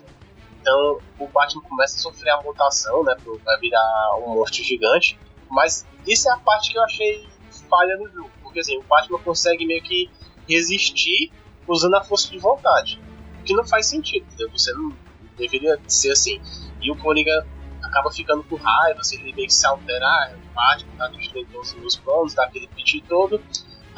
Então 0.59 0.99
o 1.17 1.27
Batman 1.27 1.61
começa 1.63 1.95
a 1.95 1.99
sofrer 1.99 2.31
a 2.31 2.41
mutação, 2.41 3.03
né? 3.03 3.15
Pra 3.43 3.57
virar 3.57 4.15
um 4.17 4.35
monstro 4.35 4.63
gigante. 4.63 5.17
Mas 5.49 5.85
isso 6.05 6.29
é 6.29 6.33
a 6.33 6.37
parte 6.37 6.71
que 6.71 6.77
eu 6.77 6.83
achei 6.83 7.27
falha 7.69 7.95
no 7.97 8.09
jogo. 8.09 8.31
Porque 8.41 8.59
assim, 8.59 8.77
o 8.77 8.83
Batman 8.83 9.19
consegue 9.19 9.65
meio 9.65 9.81
que 9.81 10.09
resistir 10.47 11.31
usando 11.67 11.95
a 11.95 12.03
força 12.03 12.29
de 12.29 12.39
vontade. 12.39 12.99
O 13.39 13.43
que 13.43 13.53
não 13.53 13.65
faz 13.65 13.85
sentido, 13.85 14.25
entendeu? 14.25 14.49
Você 14.51 14.73
não 14.73 14.91
deveria 15.37 15.79
ser 15.87 16.11
assim. 16.11 16.41
E 16.81 16.91
o 16.91 16.97
Coringa 16.97 17.47
acaba 17.83 18.11
ficando 18.11 18.43
com 18.43 18.55
raiva, 18.55 18.99
assim, 18.99 19.19
ele 19.19 19.33
meio 19.33 19.47
que 19.47 19.53
se 19.53 19.65
alterar, 19.65 20.33
o 20.33 20.53
Batman 20.53 20.95
tá 20.97 21.07
destruindo 21.07 21.59
os 21.59 21.73
meus 21.73 21.95
planos, 21.95 22.33
dá 22.33 22.43
aquele 22.43 22.67
piti 22.67 23.01
todo. 23.01 23.41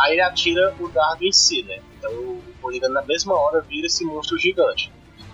Aí 0.01 0.13
ele 0.13 0.21
atira 0.21 0.75
o 0.79 0.87
dardo 0.89 1.23
em 1.23 1.31
si, 1.31 1.63
né? 1.63 1.79
Então 1.97 2.11
o 2.11 2.43
Coringa 2.61 2.89
na 2.89 3.03
mesma 3.03 3.35
hora 3.35 3.61
vira 3.61 3.85
esse 3.85 4.03
monstro 4.03 4.37
gigante, 4.37 4.91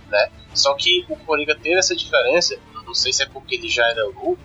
né? 0.10 0.30
Só 0.54 0.74
que 0.74 1.06
o 1.08 1.16
Coringa 1.16 1.56
teve 1.56 1.78
essa 1.78 1.96
diferença, 1.96 2.58
não 2.86 2.94
sei 2.94 3.14
se 3.14 3.24
é 3.24 3.26
porque 3.26 3.56
ele 3.56 3.70
já 3.70 3.88
era 3.88 4.04
louco, 4.06 4.38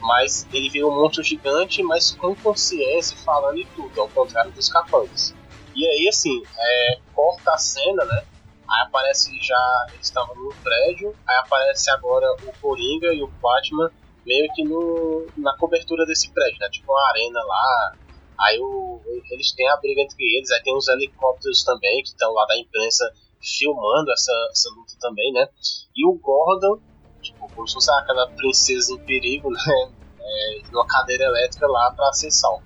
mas 0.00 0.46
ele 0.52 0.70
vira 0.70 0.86
um 0.86 0.94
monstro 0.94 1.22
gigante, 1.22 1.82
mas 1.82 2.12
com 2.12 2.34
consciência, 2.34 3.16
falando 3.18 3.58
e 3.58 3.64
tudo, 3.76 4.00
ao 4.00 4.08
contrário 4.08 4.50
dos 4.52 4.68
capangas. 4.68 5.34
E 5.74 5.86
aí, 5.86 6.08
assim, 6.08 6.42
é, 6.58 6.98
corta 7.14 7.52
a 7.52 7.58
cena, 7.58 8.04
né? 8.04 8.24
Aí 8.70 8.82
aparece 8.82 9.30
já, 9.42 9.86
eles 9.92 10.06
estavam 10.06 10.34
no 10.34 10.54
prédio, 10.62 11.14
aí 11.26 11.36
aparece 11.36 11.90
agora 11.90 12.30
o 12.42 12.52
Coringa 12.60 13.12
e 13.12 13.22
o 13.22 13.28
Batman 13.28 13.90
meio 14.26 14.52
que 14.54 14.62
no, 14.64 15.26
na 15.36 15.56
cobertura 15.56 16.04
desse 16.04 16.30
prédio, 16.30 16.58
né? 16.60 16.68
Tipo 16.70 16.92
uma 16.92 17.08
arena 17.08 17.40
lá, 17.44 17.94
Aí 18.38 18.58
o, 18.60 19.00
eles 19.30 19.52
têm 19.52 19.68
a 19.68 19.76
briga 19.76 20.02
entre 20.02 20.24
eles, 20.36 20.50
aí 20.50 20.62
tem 20.62 20.76
os 20.76 20.88
helicópteros 20.88 21.64
também 21.64 22.02
que 22.02 22.10
estão 22.10 22.32
lá 22.32 22.46
da 22.46 22.58
imprensa 22.58 23.04
filmando 23.40 24.10
essa, 24.12 24.32
essa 24.50 24.70
luta 24.70 24.94
também, 25.00 25.32
né? 25.32 25.48
E 25.96 26.06
o 26.06 26.14
Gordon, 26.14 26.80
tipo, 27.20 27.48
como 27.52 27.66
se 27.66 27.74
fosse 27.74 27.90
aquela 27.92 28.28
princesa 28.28 28.92
em 28.92 28.98
perigo, 28.98 29.50
né? 29.50 29.92
É, 30.20 30.62
numa 30.70 30.86
cadeira 30.86 31.24
elétrica 31.24 31.66
lá 31.66 31.90
para 31.92 32.12
ser 32.12 32.30
salvo. 32.30 32.62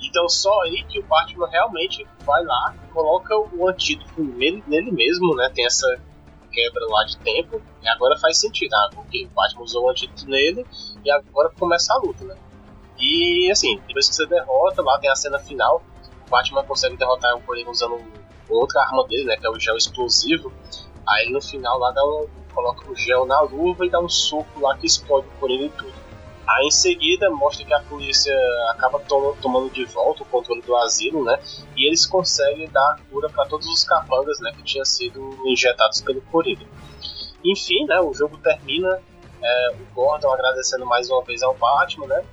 Então 0.00 0.28
só 0.28 0.62
aí 0.62 0.84
que 0.84 1.00
o 1.00 1.02
Batman 1.04 1.48
realmente 1.48 2.06
vai 2.24 2.44
lá, 2.44 2.74
coloca 2.92 3.34
o 3.36 3.68
antídoto 3.68 4.22
nele, 4.22 4.62
nele 4.66 4.92
mesmo, 4.92 5.34
né? 5.34 5.50
Tem 5.54 5.64
essa 5.64 5.86
quebra 6.52 6.86
lá 6.86 7.04
de 7.04 7.18
tempo, 7.18 7.60
e 7.82 7.88
agora 7.88 8.18
faz 8.18 8.38
sentido, 8.38 8.72
ah, 8.74 8.90
porque 8.94 9.26
o 9.26 9.28
Batman 9.28 9.62
usou 9.62 9.84
o 9.84 9.90
antídoto 9.90 10.26
nele 10.26 10.66
e 11.04 11.10
agora 11.10 11.50
começa 11.58 11.92
a 11.92 11.98
luta, 11.98 12.24
né? 12.24 12.36
E 12.98 13.50
assim, 13.50 13.80
depois 13.86 14.08
que 14.08 14.14
você 14.14 14.26
derrota, 14.26 14.82
lá 14.82 14.98
tem 14.98 15.10
a 15.10 15.16
cena 15.16 15.38
final, 15.38 15.82
o 16.26 16.30
Batman 16.30 16.64
consegue 16.64 16.96
derrotar 16.96 17.36
o 17.36 17.42
Coringa 17.42 17.70
usando 17.70 18.00
outra 18.48 18.82
arma 18.82 19.06
dele, 19.06 19.24
né? 19.24 19.36
Que 19.36 19.46
é 19.46 19.50
o 19.50 19.58
gel 19.58 19.76
explosivo. 19.76 20.52
Aí 21.06 21.30
no 21.30 21.40
final 21.40 21.78
lá 21.78 21.90
dá 21.90 22.04
um, 22.04 22.26
coloca 22.54 22.90
o 22.90 22.96
gel 22.96 23.26
na 23.26 23.40
luva 23.40 23.86
e 23.86 23.90
dá 23.90 24.00
um 24.00 24.08
soco 24.08 24.60
lá 24.60 24.76
que 24.76 24.86
explode 24.86 25.26
o 25.26 25.40
Coringa 25.40 25.64
e 25.64 25.70
tudo. 25.70 26.06
Aí 26.46 26.66
em 26.66 26.70
seguida 26.70 27.28
mostra 27.28 27.66
que 27.66 27.74
a 27.74 27.80
polícia 27.80 28.32
acaba 28.70 29.00
to 29.00 29.36
tomando 29.42 29.68
de 29.70 29.84
volta 29.84 30.22
o 30.22 30.26
controle 30.26 30.62
do 30.62 30.76
asilo, 30.76 31.24
né? 31.24 31.40
E 31.76 31.86
eles 31.86 32.06
conseguem 32.06 32.68
dar 32.68 32.92
a 32.92 32.98
cura 33.10 33.28
para 33.28 33.46
todos 33.46 33.66
os 33.66 33.84
capangas, 33.84 34.38
né? 34.40 34.52
Que 34.52 34.62
tinham 34.62 34.84
sido 34.84 35.36
injetados 35.44 36.00
pelo 36.00 36.20
Coringa. 36.22 36.64
Enfim, 37.44 37.84
né? 37.86 38.00
O 38.00 38.14
jogo 38.14 38.38
termina 38.38 39.00
é, 39.42 39.74
o 39.74 39.94
Gordon 39.94 40.32
agradecendo 40.32 40.86
mais 40.86 41.10
uma 41.10 41.22
vez 41.22 41.42
ao 41.42 41.54
Batman, 41.54 42.06
né? 42.06 42.24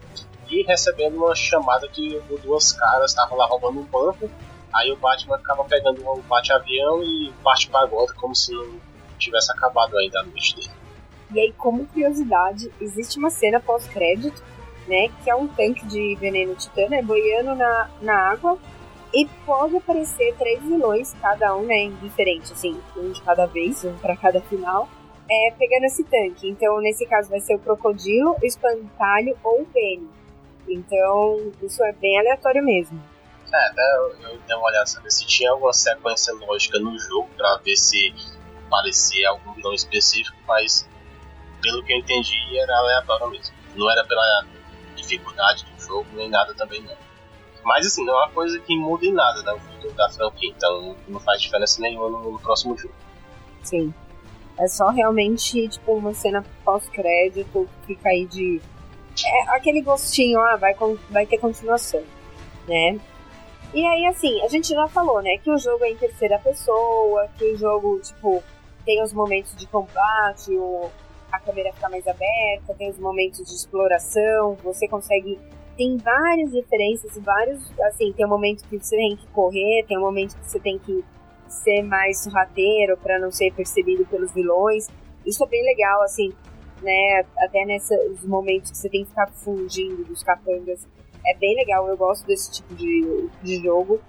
Recebendo 0.61 1.17
uma 1.17 1.33
chamada 1.33 1.87
que 1.87 2.21
Duas 2.43 2.73
Caras 2.73 3.11
estavam 3.11 3.37
lá 3.37 3.47
roubando 3.47 3.79
um 3.79 3.85
banco. 3.85 4.29
Aí 4.71 4.91
o 4.91 4.97
Batman 4.97 5.35
acaba 5.35 5.63
pegando 5.63 6.07
um 6.07 6.21
bate-avião 6.21 7.03
e 7.03 7.33
parte 7.43 7.69
para 7.69 7.85
Gotham 7.87 8.15
como 8.19 8.35
se 8.35 8.53
não 8.53 8.79
tivesse 9.17 9.51
acabado 9.51 9.97
ainda 9.97 10.19
a 10.19 10.23
noite 10.23 10.55
dele. 10.55 10.71
E 11.33 11.39
aí, 11.39 11.53
como 11.53 11.87
curiosidade, 11.87 12.71
existe 12.79 13.17
uma 13.17 13.29
cena 13.29 13.59
pós-crédito, 13.59 14.43
né? 14.87 15.09
Que 15.23 15.29
é 15.29 15.35
um 15.35 15.47
tanque 15.47 15.85
de 15.87 16.15
veneno 16.15 16.55
titã, 16.55 16.87
né, 16.87 17.01
boiando 17.01 17.55
na, 17.55 17.89
na 18.01 18.15
água. 18.31 18.57
E 19.13 19.27
pode 19.45 19.77
aparecer 19.77 20.35
três 20.37 20.61
vilões, 20.63 21.13
cada 21.21 21.55
um, 21.55 21.65
né, 21.65 21.87
diferente, 22.01 22.51
assim, 22.51 22.79
um 22.97 23.11
de 23.11 23.21
cada 23.21 23.45
vez, 23.45 23.83
um 23.85 23.95
para 23.97 24.17
cada 24.17 24.41
final, 24.41 24.89
é, 25.29 25.51
pegando 25.51 25.85
esse 25.85 26.03
tanque. 26.03 26.49
Então, 26.49 26.79
nesse 26.81 27.05
caso, 27.05 27.29
vai 27.29 27.39
ser 27.39 27.55
o 27.55 27.59
Crocodilo, 27.59 28.35
o 28.41 28.45
Espantalho 28.45 29.37
ou 29.43 29.61
o 29.61 29.65
Penny. 29.67 30.09
Então, 30.67 31.51
isso 31.61 31.83
é 31.83 31.91
bem 31.93 32.17
aleatório 32.19 32.63
mesmo. 32.63 33.01
É, 33.53 33.67
até 33.67 33.81
eu, 33.97 34.31
eu 34.31 34.39
dei 34.47 34.55
uma 34.55 34.67
olhada 34.67 34.85
saber 34.85 35.11
se 35.11 35.25
tinha 35.27 35.51
alguma 35.51 35.73
sequência 35.73 36.33
lógica 36.33 36.79
no 36.79 36.97
jogo 36.97 37.29
pra 37.37 37.57
ver 37.57 37.75
se 37.75 38.13
parecia 38.69 39.29
algum 39.29 39.53
vilão 39.53 39.73
específico, 39.73 40.35
mas 40.47 40.87
pelo 41.61 41.83
que 41.83 41.93
eu 41.93 41.97
entendi 41.97 42.57
era 42.57 42.75
aleatório 42.77 43.29
mesmo. 43.29 43.55
Não 43.75 43.89
era 43.91 44.03
pela 44.05 44.45
dificuldade 44.95 45.65
do 45.65 45.81
jogo 45.81 46.07
nem 46.13 46.29
nada 46.29 46.53
também 46.55 46.81
não. 46.81 46.95
Mas 47.63 47.85
assim, 47.85 48.03
não 48.03 48.13
é 48.13 48.25
uma 48.25 48.31
coisa 48.31 48.59
que 48.59 48.75
muda 48.75 49.05
em 49.05 49.13
nada 49.13 49.41
né, 49.43 49.53
o 49.53 49.59
futuro 49.59 49.93
da 49.93 50.09
franquia, 50.09 50.49
então 50.49 50.95
não 51.07 51.19
faz 51.19 51.41
diferença 51.41 51.81
nenhuma 51.81 52.09
no, 52.09 52.31
no 52.31 52.39
próximo 52.39 52.77
jogo. 52.77 52.93
Sim. 53.61 53.93
É 54.59 54.67
só 54.67 54.89
realmente, 54.89 55.67
tipo, 55.67 55.93
uma 55.93 56.13
cena 56.13 56.45
pós-crédito, 56.63 57.67
fica 57.87 58.09
aí 58.09 58.25
de 58.25 58.61
é 59.25 59.55
aquele 59.55 59.81
gostinho, 59.81 60.39
ah, 60.39 60.55
vai, 60.55 60.75
vai 61.09 61.25
ter 61.25 61.37
continuação, 61.37 62.01
né? 62.67 62.99
E 63.73 63.85
aí, 63.85 64.05
assim, 64.05 64.41
a 64.41 64.47
gente 64.47 64.69
já 64.69 64.87
falou, 64.87 65.21
né, 65.21 65.37
que 65.37 65.49
o 65.49 65.57
jogo 65.57 65.83
é 65.83 65.91
em 65.91 65.95
terceira 65.95 66.37
pessoa, 66.39 67.27
que 67.37 67.45
o 67.53 67.57
jogo, 67.57 67.99
tipo, 67.99 68.43
tem 68.85 69.01
os 69.01 69.11
momentos 69.11 69.55
de 69.55 69.65
combate, 69.67 70.51
o, 70.51 70.89
a 71.31 71.39
câmera 71.39 71.73
fica 71.73 71.89
mais 71.89 72.07
aberta, 72.07 72.73
tem 72.77 72.89
os 72.89 72.99
momentos 72.99 73.43
de 73.45 73.53
exploração, 73.53 74.55
você 74.63 74.87
consegue. 74.87 75.39
Tem 75.75 75.97
várias 75.97 76.51
diferenças, 76.51 77.17
vários. 77.17 77.71
Assim, 77.81 78.13
tem 78.13 78.25
um 78.27 78.29
momento 78.29 78.63
que 78.69 78.77
você 78.77 78.95
tem 78.95 79.15
que 79.15 79.25
correr, 79.27 79.83
tem 79.87 79.97
um 79.97 80.01
momento 80.01 80.37
que 80.37 80.45
você 80.45 80.59
tem 80.59 80.77
que 80.77 81.03
ser 81.47 81.81
mais 81.81 82.21
sorrateiro 82.21 82.95
para 82.97 83.17
não 83.17 83.31
ser 83.31 83.51
percebido 83.53 84.05
pelos 84.05 84.31
vilões. 84.31 84.87
Isso 85.25 85.43
é 85.43 85.47
bem 85.47 85.63
legal, 85.63 86.03
assim 86.03 86.31
né? 86.83 87.25
Até 87.37 87.65
nesses 87.65 88.23
momentos 88.23 88.71
que 88.71 88.77
você 88.77 88.89
tem 88.89 89.03
que 89.03 89.09
ficar 89.09 89.27
fugindo 89.27 90.03
dos 90.03 90.21
capangas. 90.23 90.85
É 91.25 91.35
bem 91.37 91.55
legal, 91.55 91.87
eu 91.87 91.95
gosto 91.95 92.27
desse 92.27 92.51
tipo 92.51 92.75
de, 92.75 93.29
de 93.41 93.63
jogo. 93.63 93.99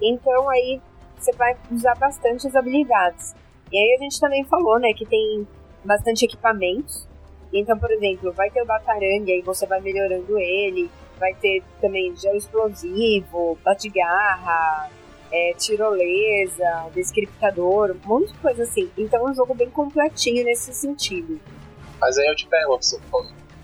Então 0.00 0.48
aí 0.48 0.80
você 1.18 1.32
vai 1.32 1.56
usar 1.70 1.94
bastante 1.94 2.46
as 2.46 2.56
habilidades. 2.56 3.34
E 3.70 3.76
aí 3.76 3.96
a 3.96 4.02
gente 4.02 4.18
também 4.18 4.44
falou, 4.44 4.78
né, 4.78 4.92
que 4.92 5.06
tem 5.06 5.46
bastante 5.84 6.24
equipamentos. 6.24 7.06
Então, 7.52 7.78
por 7.78 7.90
exemplo, 7.90 8.32
vai 8.32 8.50
ter 8.50 8.62
o 8.62 8.66
Batarangue, 8.66 9.32
aí 9.32 9.42
você 9.42 9.66
vai 9.66 9.80
melhorando 9.80 10.38
ele. 10.38 10.90
Vai 11.18 11.34
ter 11.34 11.62
também 11.80 12.16
gel 12.16 12.34
explosivo, 12.34 13.56
bate-garra, 13.62 14.90
é, 15.30 15.54
tirolesa, 15.54 16.90
descriptador, 16.94 17.96
um 18.04 18.08
monte 18.08 18.32
de 18.32 18.38
coisa 18.38 18.62
assim. 18.64 18.90
Então 18.98 19.26
é 19.26 19.30
um 19.30 19.34
jogo 19.34 19.54
bem 19.54 19.70
completinho 19.70 20.44
nesse 20.44 20.74
sentido. 20.74 21.40
Mas 22.02 22.18
aí 22.18 22.26
eu 22.26 22.34
te 22.34 22.48
pergunto, 22.48 23.00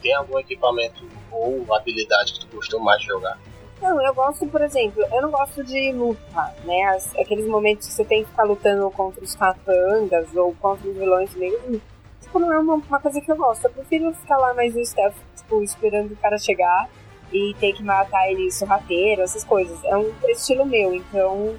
tem 0.01 0.14
algum 0.14 0.39
equipamento 0.39 1.05
ou 1.32 1.74
habilidade 1.74 2.34
que 2.34 2.47
tu 2.47 2.55
gostou 2.55 2.78
mais 2.78 3.01
de 3.01 3.09
jogar? 3.09 3.36
Não, 3.82 4.01
eu 4.01 4.14
gosto, 4.14 4.47
por 4.47 4.62
exemplo, 4.62 5.03
eu 5.12 5.20
não 5.20 5.32
gosto 5.32 5.64
de 5.64 5.91
luta, 5.91 6.55
né? 6.64 6.84
As, 6.84 7.16
aqueles 7.16 7.49
momentos 7.49 7.89
que 7.89 7.93
você 7.93 8.05
tem 8.05 8.22
que 8.22 8.30
ficar 8.30 8.45
lutando 8.45 8.89
contra 8.93 9.24
os 9.24 9.34
capangas 9.34 10.36
ou 10.36 10.55
contra 10.55 10.89
os 10.89 10.97
vilões 10.97 11.34
mesmo. 11.34 11.82
Tipo, 12.20 12.39
não 12.39 12.53
é 12.53 12.59
uma, 12.61 12.74
uma, 12.74 13.01
coisa 13.01 13.20
que 13.20 13.28
eu 13.28 13.36
gosto. 13.36 13.64
Eu 13.64 13.70
prefiro 13.70 14.14
ficar 14.14 14.36
lá 14.36 14.55
mais 14.55 14.72
no 14.72 14.86
stealth, 14.86 15.16
tipo, 15.36 15.61
esperando 15.61 16.12
o 16.12 16.16
cara 16.16 16.39
chegar 16.39 16.89
e 17.32 17.57
ter 17.59 17.72
que 17.72 17.82
matar 17.82 18.30
ele 18.30 18.53
sorrateiro, 18.53 19.22
essas 19.22 19.43
coisas. 19.43 19.82
É 19.82 19.97
um 19.97 20.12
estilo 20.28 20.64
meu, 20.64 20.95
então. 20.95 21.57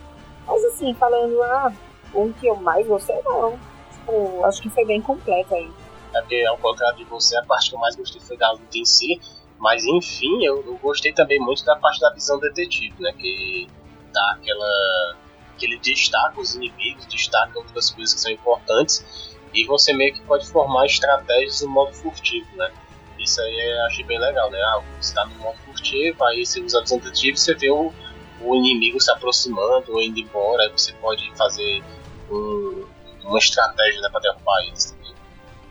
Mas 0.48 0.64
assim, 0.64 0.94
falando, 0.94 1.44
ah, 1.44 1.74
um 2.16 2.32
que 2.32 2.48
eu 2.48 2.56
mais 2.56 2.88
gostei, 2.88 3.20
não. 3.26 3.60
Tipo, 3.92 4.46
acho 4.46 4.62
que 4.62 4.70
foi 4.70 4.86
bem 4.86 5.02
completo 5.02 5.54
aí. 5.54 5.70
Porque, 6.12 6.44
ao 6.46 6.58
contrário 6.58 6.98
de 6.98 7.06
você, 7.06 7.38
a 7.38 7.44
parte 7.44 7.70
que 7.70 7.76
eu 7.76 7.80
mais 7.80 7.96
gostei 7.96 8.22
foi 8.22 8.38
da 8.38 8.52
luta 8.52 8.78
em 8.78 8.86
si 8.86 9.20
mas 9.60 9.86
enfim, 9.86 10.44
eu, 10.46 10.64
eu, 10.66 10.78
gostei 10.78 11.12
também 11.12 11.38
muito 11.40 11.66
da 11.66 11.76
parte 11.76 12.00
da 12.00 12.10
visão 12.12 12.40
detetive, 12.40 12.96
né? 13.00 13.12
Que 13.12 13.68
dá 14.14 14.32
aquela. 14.32 15.18
que 15.58 15.66
ele 15.66 15.78
destaca 15.78 16.40
os 16.40 16.56
inimigos, 16.56 17.06
destaca 17.08 17.60
outras 17.60 17.92
coisas 17.92 18.16
que 18.16 18.22
são 18.22 18.32
importantes, 18.32 19.38
e 19.54 19.66
você 19.66 19.94
meio 19.94 20.14
que 20.14 20.22
pode 20.22 20.48
formar 20.48 20.86
estratégias 20.86 21.62
no 21.62 21.70
modo 21.70 21.94
furtivo, 21.94 22.48
né? 22.56 22.72
Isso 23.20 23.42
aí 23.42 23.78
eu 23.78 23.86
achei 23.86 24.06
bem 24.06 24.18
legal, 24.18 24.50
né? 24.50 24.58
Ah, 24.62 24.82
você 24.98 25.10
está 25.10 25.26
no 25.26 25.36
modo 25.36 25.58
furtivo, 25.66 26.24
aí 26.24 26.46
você 26.46 26.62
usa 26.62 26.80
a 26.80 26.82
visão 26.82 26.98
detetive 26.98 27.38
você 27.38 27.54
vê 27.54 27.70
o, 27.70 27.92
o 28.40 28.56
inimigo 28.56 28.98
se 29.02 29.12
aproximando 29.12 29.92
ou 29.92 30.02
indo 30.02 30.20
embora, 30.20 30.64
aí 30.64 30.70
você 30.72 30.94
pode 30.94 31.30
fazer 31.36 31.84
um, 32.32 32.86
uma 33.26 33.40
estratégia 33.40 34.00
né, 34.00 34.10
para 34.10 34.22
derrubar 34.22 34.62
eles. 34.62 34.98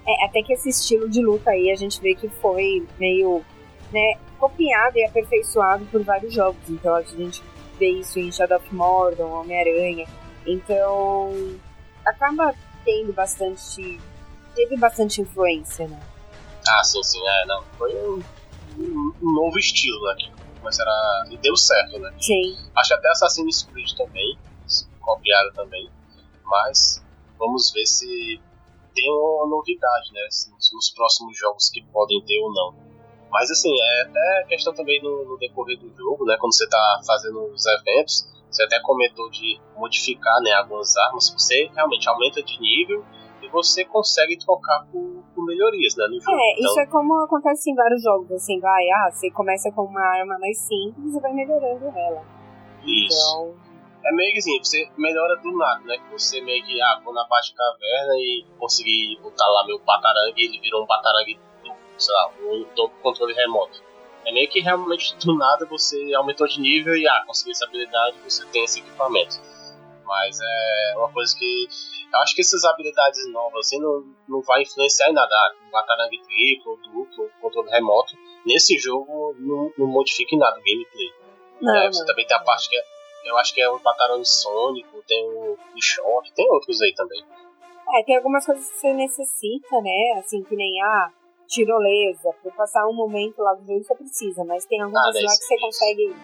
É, 0.09 0.25
até 0.25 0.43
que 0.43 0.55
esse 0.55 0.71
estilo 0.71 1.07
de 1.09 1.21
luta 1.21 1.51
aí 1.51 1.71
a 1.71 1.77
gente 1.77 2.01
vê 2.01 2.15
que 2.15 2.31
foi 2.31 2.87
meio 2.99 3.45
né, 3.93 4.19
copiado 4.39 4.97
e 4.97 5.05
aperfeiçoado 5.05 5.85
por 5.87 6.03
vários 6.03 6.33
jogos. 6.33 6.63
Então 6.67 6.95
a 6.95 7.03
gente 7.03 7.43
vê 7.79 7.91
isso 7.91 8.19
em 8.19 8.33
Shadow 8.33 8.57
of 8.57 8.75
Mordor, 8.75 9.31
Homem-Aranha. 9.31 10.07
Então 10.47 11.59
acaba 12.07 12.55
tendo 12.87 13.13
bastante. 13.13 14.01
teve 14.55 14.79
bastante 14.79 15.21
influência, 15.21 15.87
né? 15.87 16.01
Ah, 16.67 16.83
sim, 16.83 17.03
sim, 17.03 17.21
é, 17.27 17.47
não. 17.47 17.63
Foi 17.77 17.95
um, 17.95 18.23
um 19.23 19.33
novo 19.35 19.59
estilo, 19.59 20.03
né? 20.07 20.15
Que 20.19 20.33
começaram 20.59 20.91
a. 20.91 21.25
e 21.31 21.37
deu 21.37 21.55
certo, 21.55 21.99
né? 21.99 22.15
Sim. 22.19 22.57
Acho 22.77 22.89
que 22.89 22.95
até 22.95 23.11
Assassin's 23.11 23.63
Creed 23.65 23.93
também, 23.93 24.39
copiaram 25.01 25.53
também. 25.53 25.91
Mas 26.45 27.05
vamos 27.39 27.71
ver 27.73 27.85
se 27.85 28.41
tem 29.01 29.11
uma 29.11 29.47
novidade, 29.47 30.13
né? 30.13 30.21
Nos 30.73 30.91
próximos 30.95 31.39
jogos 31.39 31.71
que 31.71 31.85
podem 31.93 32.21
ter 32.25 32.39
ou 32.41 32.53
não. 32.53 32.75
Mas 33.31 33.51
assim, 33.51 33.73
é 33.79 34.03
até 34.03 34.47
questão 34.49 34.75
também 34.75 35.03
no, 35.03 35.25
no 35.25 35.39
decorrer 35.39 35.79
do 35.79 35.95
jogo, 35.95 36.25
né? 36.25 36.37
Quando 36.41 36.55
você 36.55 36.65
está 36.65 37.01
fazendo 37.07 37.45
os 37.53 37.65
eventos, 37.67 38.27
você 38.51 38.65
até 38.65 38.81
comentou 38.81 39.31
de 39.31 39.61
modificar 39.77 40.41
né, 40.41 40.53
algumas 40.53 40.97
armas, 40.97 41.31
você 41.31 41.71
realmente 41.75 42.09
aumenta 42.09 42.43
de 42.43 42.59
nível 42.59 43.05
e 43.43 43.49
você 43.51 43.85
consegue 43.85 44.39
trocar 44.39 44.87
por, 44.91 45.23
por 45.35 45.45
melhorias 45.45 45.95
né, 45.97 46.07
no 46.07 46.19
jogo. 46.19 46.37
É, 46.37 46.53
então... 46.53 46.71
isso 46.71 46.81
é 46.81 46.87
como 46.87 47.15
acontece 47.23 47.71
em 47.71 47.75
vários 47.75 48.03
jogos, 48.03 48.33
assim, 48.33 48.59
vai, 48.59 48.89
ah, 48.91 49.11
você 49.11 49.31
começa 49.31 49.71
com 49.71 49.83
uma 49.83 50.01
arma 50.01 50.39
mais 50.39 50.59
simples 50.59 51.15
e 51.15 51.21
vai 51.21 51.33
melhorando 51.33 51.87
ela. 51.87 52.25
Isso. 52.85 53.15
Então... 53.15 53.68
É 54.09 54.13
meio 54.13 54.33
que 54.33 54.39
assim, 54.39 54.59
você 54.59 54.89
melhora 54.97 55.37
do 55.37 55.53
nada, 55.57 55.85
né? 55.85 55.99
Que 55.99 56.11
você 56.11 56.41
meio 56.41 56.65
que, 56.65 56.81
ah, 56.81 56.99
vou 57.05 57.13
na 57.13 57.27
parte 57.27 57.51
de 57.51 57.57
caverna 57.57 58.15
e 58.15 58.47
consegui 58.59 59.19
botar 59.23 59.47
lá 59.47 59.67
meu 59.67 59.79
batarangue 59.81 60.41
e 60.41 60.47
ele 60.47 60.61
virou 60.61 60.83
um 60.83 60.87
batarangue 60.87 61.39
sei 61.99 62.15
lá, 62.15 62.31
um 62.41 62.65
controle 63.03 63.35
remoto. 63.35 63.83
É 64.25 64.33
meio 64.33 64.49
que 64.49 64.61
realmente 64.61 65.17
do 65.17 65.37
nada 65.37 65.67
você 65.67 66.15
aumentou 66.15 66.47
de 66.47 66.61
nível 66.61 66.97
e 66.97 67.07
ah, 67.07 67.25
conseguiu 67.27 67.53
essa 67.53 67.67
habilidade 67.67 68.17
você 68.25 68.47
tem 68.47 68.65
esse 68.65 68.81
equipamento. 68.81 69.37
Mas 70.05 70.39
é 70.41 70.95
uma 70.97 71.13
coisa 71.13 71.37
que. 71.37 71.69
Eu 72.11 72.21
acho 72.21 72.35
que 72.35 72.41
essas 72.41 72.65
habilidades 72.65 73.31
novas 73.31 73.67
assim 73.67 73.79
não, 73.79 74.03
não 74.27 74.41
vai 74.41 74.63
influenciar 74.63 75.11
em 75.11 75.13
nada. 75.13 75.29
Ah, 75.31 75.55
Batarangue 75.71 76.23
triplo, 76.23 76.79
duplo, 76.83 77.31
controle 77.43 77.69
remoto. 77.71 78.15
Nesse 78.47 78.79
jogo 78.79 79.35
não, 79.39 79.71
não 79.77 79.87
modifica 79.87 80.35
em 80.35 80.39
nada 80.39 80.59
o 80.59 80.63
gameplay. 80.63 81.13
Não, 81.61 81.75
é, 81.75 81.93
você 81.93 82.01
não. 82.01 82.07
também 82.07 82.27
tem 82.27 82.37
a 82.37 82.41
parte 82.41 82.71
que 82.71 82.77
é, 82.77 82.83
eu 83.25 83.37
acho 83.39 83.55
que 83.55 83.61
é 83.61 83.69
o 83.69 83.79
Batarão 83.79 84.25
Sônico, 84.25 85.03
tem 85.07 85.25
o, 85.29 85.57
Shock, 85.81 86.33
tem 86.35 86.51
outros 86.51 86.81
aí 86.83 86.95
também. 86.95 87.25
É, 87.95 88.03
tem 88.05 88.17
algumas 88.17 88.45
coisas 88.45 88.69
que 88.71 88.79
você 88.79 88.93
necessita, 88.93 89.81
né? 89.81 90.19
Assim, 90.19 90.43
que 90.43 90.55
nem, 90.55 90.83
ah, 90.83 91.11
tirolesa, 91.47 92.31
para 92.43 92.53
passar 92.53 92.87
um 92.87 92.93
momento 92.93 93.43
lá 93.43 93.55
do 93.55 93.67
jogo 93.67 93.83
você 93.83 93.95
precisa, 93.95 94.45
mas 94.45 94.67
tem 94.67 94.81
algumas 94.81 95.17
ah, 95.17 95.21
lá 95.21 95.33
que 95.33 95.45
você 95.45 95.59
consegue 95.59 96.17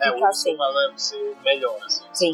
é, 0.00 0.12
ficar 0.12 0.32
sem. 0.32 0.54
É, 0.54 0.92
você 0.92 1.36
melhora, 1.44 1.84
assim. 1.84 2.04
Sim. 2.12 2.32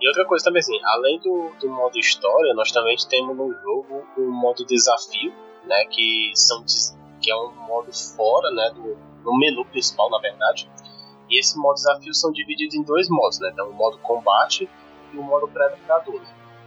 E 0.00 0.08
outra 0.08 0.24
coisa 0.26 0.44
também, 0.44 0.60
assim, 0.60 0.78
além 0.84 1.18
do, 1.20 1.50
do 1.58 1.68
modo 1.68 1.98
história, 1.98 2.52
nós 2.54 2.70
também 2.70 2.96
temos 3.08 3.36
no 3.36 3.52
jogo 3.62 4.06
o 4.16 4.20
um 4.20 4.30
modo 4.30 4.64
desafio, 4.64 5.32
né, 5.64 5.84
que, 5.86 6.32
são, 6.34 6.64
que 7.20 7.30
é 7.30 7.36
um 7.36 7.50
modo 7.66 7.90
fora, 7.92 8.50
né, 8.50 8.70
do, 8.74 8.94
do 9.22 9.38
menu 9.38 9.64
principal, 9.66 10.10
na 10.10 10.18
verdade. 10.18 10.68
E 11.28 11.40
esse 11.40 11.58
modo 11.58 11.74
desafio 11.74 12.14
são 12.14 12.30
divididos 12.32 12.74
em 12.74 12.82
dois 12.82 13.08
modos, 13.08 13.40
né, 13.40 13.50
então 13.52 13.68
o 13.68 13.72
modo 13.72 13.98
combate 13.98 14.68
e 15.12 15.16
o 15.16 15.22
modo 15.22 15.48
predador. 15.48 16.20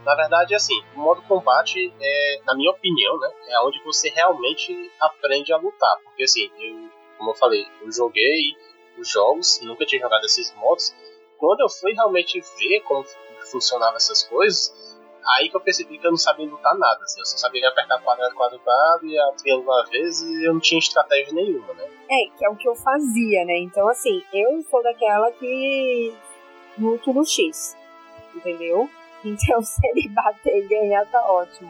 Na 0.05 0.15
verdade, 0.15 0.55
assim, 0.55 0.81
o 0.95 0.99
modo 0.99 1.21
combate, 1.23 1.93
é, 1.99 2.41
na 2.45 2.55
minha 2.55 2.71
opinião, 2.71 3.19
né, 3.19 3.29
é 3.49 3.59
onde 3.61 3.83
você 3.83 4.09
realmente 4.09 4.91
aprende 4.99 5.51
a 5.53 5.57
lutar. 5.57 5.97
Porque, 6.03 6.23
assim, 6.23 6.49
eu, 6.57 6.89
como 7.17 7.31
eu 7.31 7.35
falei, 7.35 7.67
eu 7.81 7.91
joguei 7.91 8.55
os 8.97 9.09
jogos, 9.09 9.59
nunca 9.61 9.85
tinha 9.85 10.01
jogado 10.01 10.25
esses 10.25 10.53
modos. 10.55 10.95
Quando 11.37 11.61
eu 11.61 11.69
fui 11.69 11.93
realmente 11.93 12.39
ver 12.57 12.81
como 12.81 13.05
funcionavam 13.51 13.97
essas 13.97 14.23
coisas, 14.23 14.88
aí 15.25 15.49
que 15.49 15.55
eu 15.55 15.61
percebi 15.61 15.97
que 15.97 16.07
eu 16.07 16.11
não 16.11 16.17
sabia 16.17 16.45
lutar 16.45 16.77
nada. 16.77 17.03
Assim, 17.03 17.19
eu 17.19 17.25
só 17.25 17.37
sabia 17.37 17.67
apertar 17.67 18.01
quadrado, 18.01 18.35
quadrado 18.35 19.05
e 19.05 19.19
a 19.19 19.31
triângulo 19.33 19.71
uma 19.71 19.85
vez 19.85 20.21
e 20.21 20.45
eu 20.45 20.53
não 20.53 20.59
tinha 20.59 20.79
estratégia 20.79 21.33
nenhuma, 21.33 21.73
né? 21.73 21.85
É, 22.09 22.37
que 22.37 22.45
é 22.45 22.49
o 22.49 22.55
que 22.55 22.67
eu 22.67 22.75
fazia, 22.75 23.45
né? 23.45 23.57
Então, 23.59 23.87
assim, 23.87 24.23
eu 24.33 24.61
sou 24.63 24.81
daquela 24.81 25.31
que 25.31 26.13
luto 26.77 27.13
no 27.13 27.25
X, 27.25 27.75
entendeu? 28.35 28.89
Então, 29.21 29.61
se 29.61 29.85
ele 29.85 30.07
bater 30.07 30.63
e 30.63 30.67
ganhar, 30.69 31.05
tá 31.11 31.21
ótimo. 31.29 31.69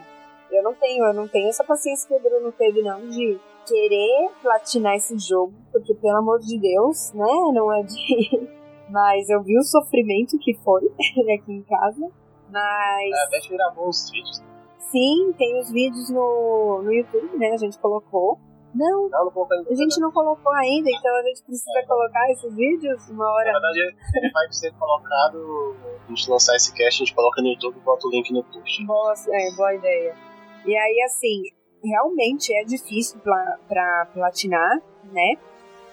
Eu 0.52 0.62
não 0.62 0.72
tenho, 0.72 1.04
eu 1.04 1.12
não 1.12 1.26
tenho 1.26 1.48
essa 1.48 1.64
paciência 1.64 2.06
que 2.06 2.14
o 2.14 2.20
Bruno 2.20 2.52
teve, 2.52 2.80
não, 2.80 3.08
de 3.08 3.40
querer 3.66 4.30
platinar 4.40 4.94
esse 4.94 5.18
jogo, 5.18 5.52
porque, 5.72 5.94
pelo 5.94 6.18
amor 6.18 6.38
de 6.38 6.58
Deus, 6.58 7.12
né, 7.12 7.32
não 7.52 7.72
é 7.72 7.82
de... 7.82 8.48
Mas 8.88 9.28
eu 9.28 9.42
vi 9.42 9.56
o 9.56 9.62
sofrimento 9.62 10.38
que 10.38 10.54
foi 10.64 10.82
aqui 11.34 11.52
em 11.52 11.62
casa, 11.62 12.10
mas... 12.50 13.10
É, 13.10 13.38
até 13.38 13.48
gravou 13.48 13.88
os 13.88 14.10
vídeos. 14.10 14.42
Sim, 14.90 15.32
tem 15.38 15.60
os 15.60 15.70
vídeos 15.70 16.10
no, 16.10 16.82
no 16.82 16.92
YouTube, 16.92 17.38
né, 17.38 17.50
a 17.52 17.56
gente 17.56 17.78
colocou. 17.78 18.38
Não, 18.74 19.08
não, 19.08 19.24
não 19.24 19.46
a 19.68 19.74
gente 19.74 19.98
não 19.98 20.12
colocou 20.12 20.52
ainda, 20.52 20.88
então 20.90 21.16
a 21.16 21.22
gente 21.24 21.42
precisa 21.42 21.78
é. 21.78 21.86
colocar 21.86 22.30
esses 22.30 22.54
vídeos 22.54 23.08
uma 23.08 23.28
hora. 23.28 23.52
Na 23.52 23.58
verdade, 23.58 23.96
ele 24.14 24.30
vai 24.30 24.52
ser 24.52 24.72
colocado. 24.74 25.76
A 26.06 26.08
gente 26.08 26.30
lançar 26.30 26.54
esse 26.54 26.72
cast, 26.72 27.02
a 27.02 27.04
gente 27.04 27.14
coloca 27.14 27.42
no 27.42 27.48
YouTube 27.48 27.76
e 27.76 27.80
bota 27.80 28.06
o 28.06 28.10
link 28.10 28.32
no 28.32 28.44
post. 28.44 28.86
Boa, 28.86 29.14
é, 29.28 29.50
boa 29.56 29.74
ideia. 29.74 30.14
E 30.64 30.76
aí, 30.76 31.02
assim, 31.04 31.42
realmente 31.82 32.54
é 32.54 32.64
difícil 32.64 33.18
pra, 33.20 33.58
pra 33.68 34.06
platinar, 34.14 34.80
né? 35.12 35.34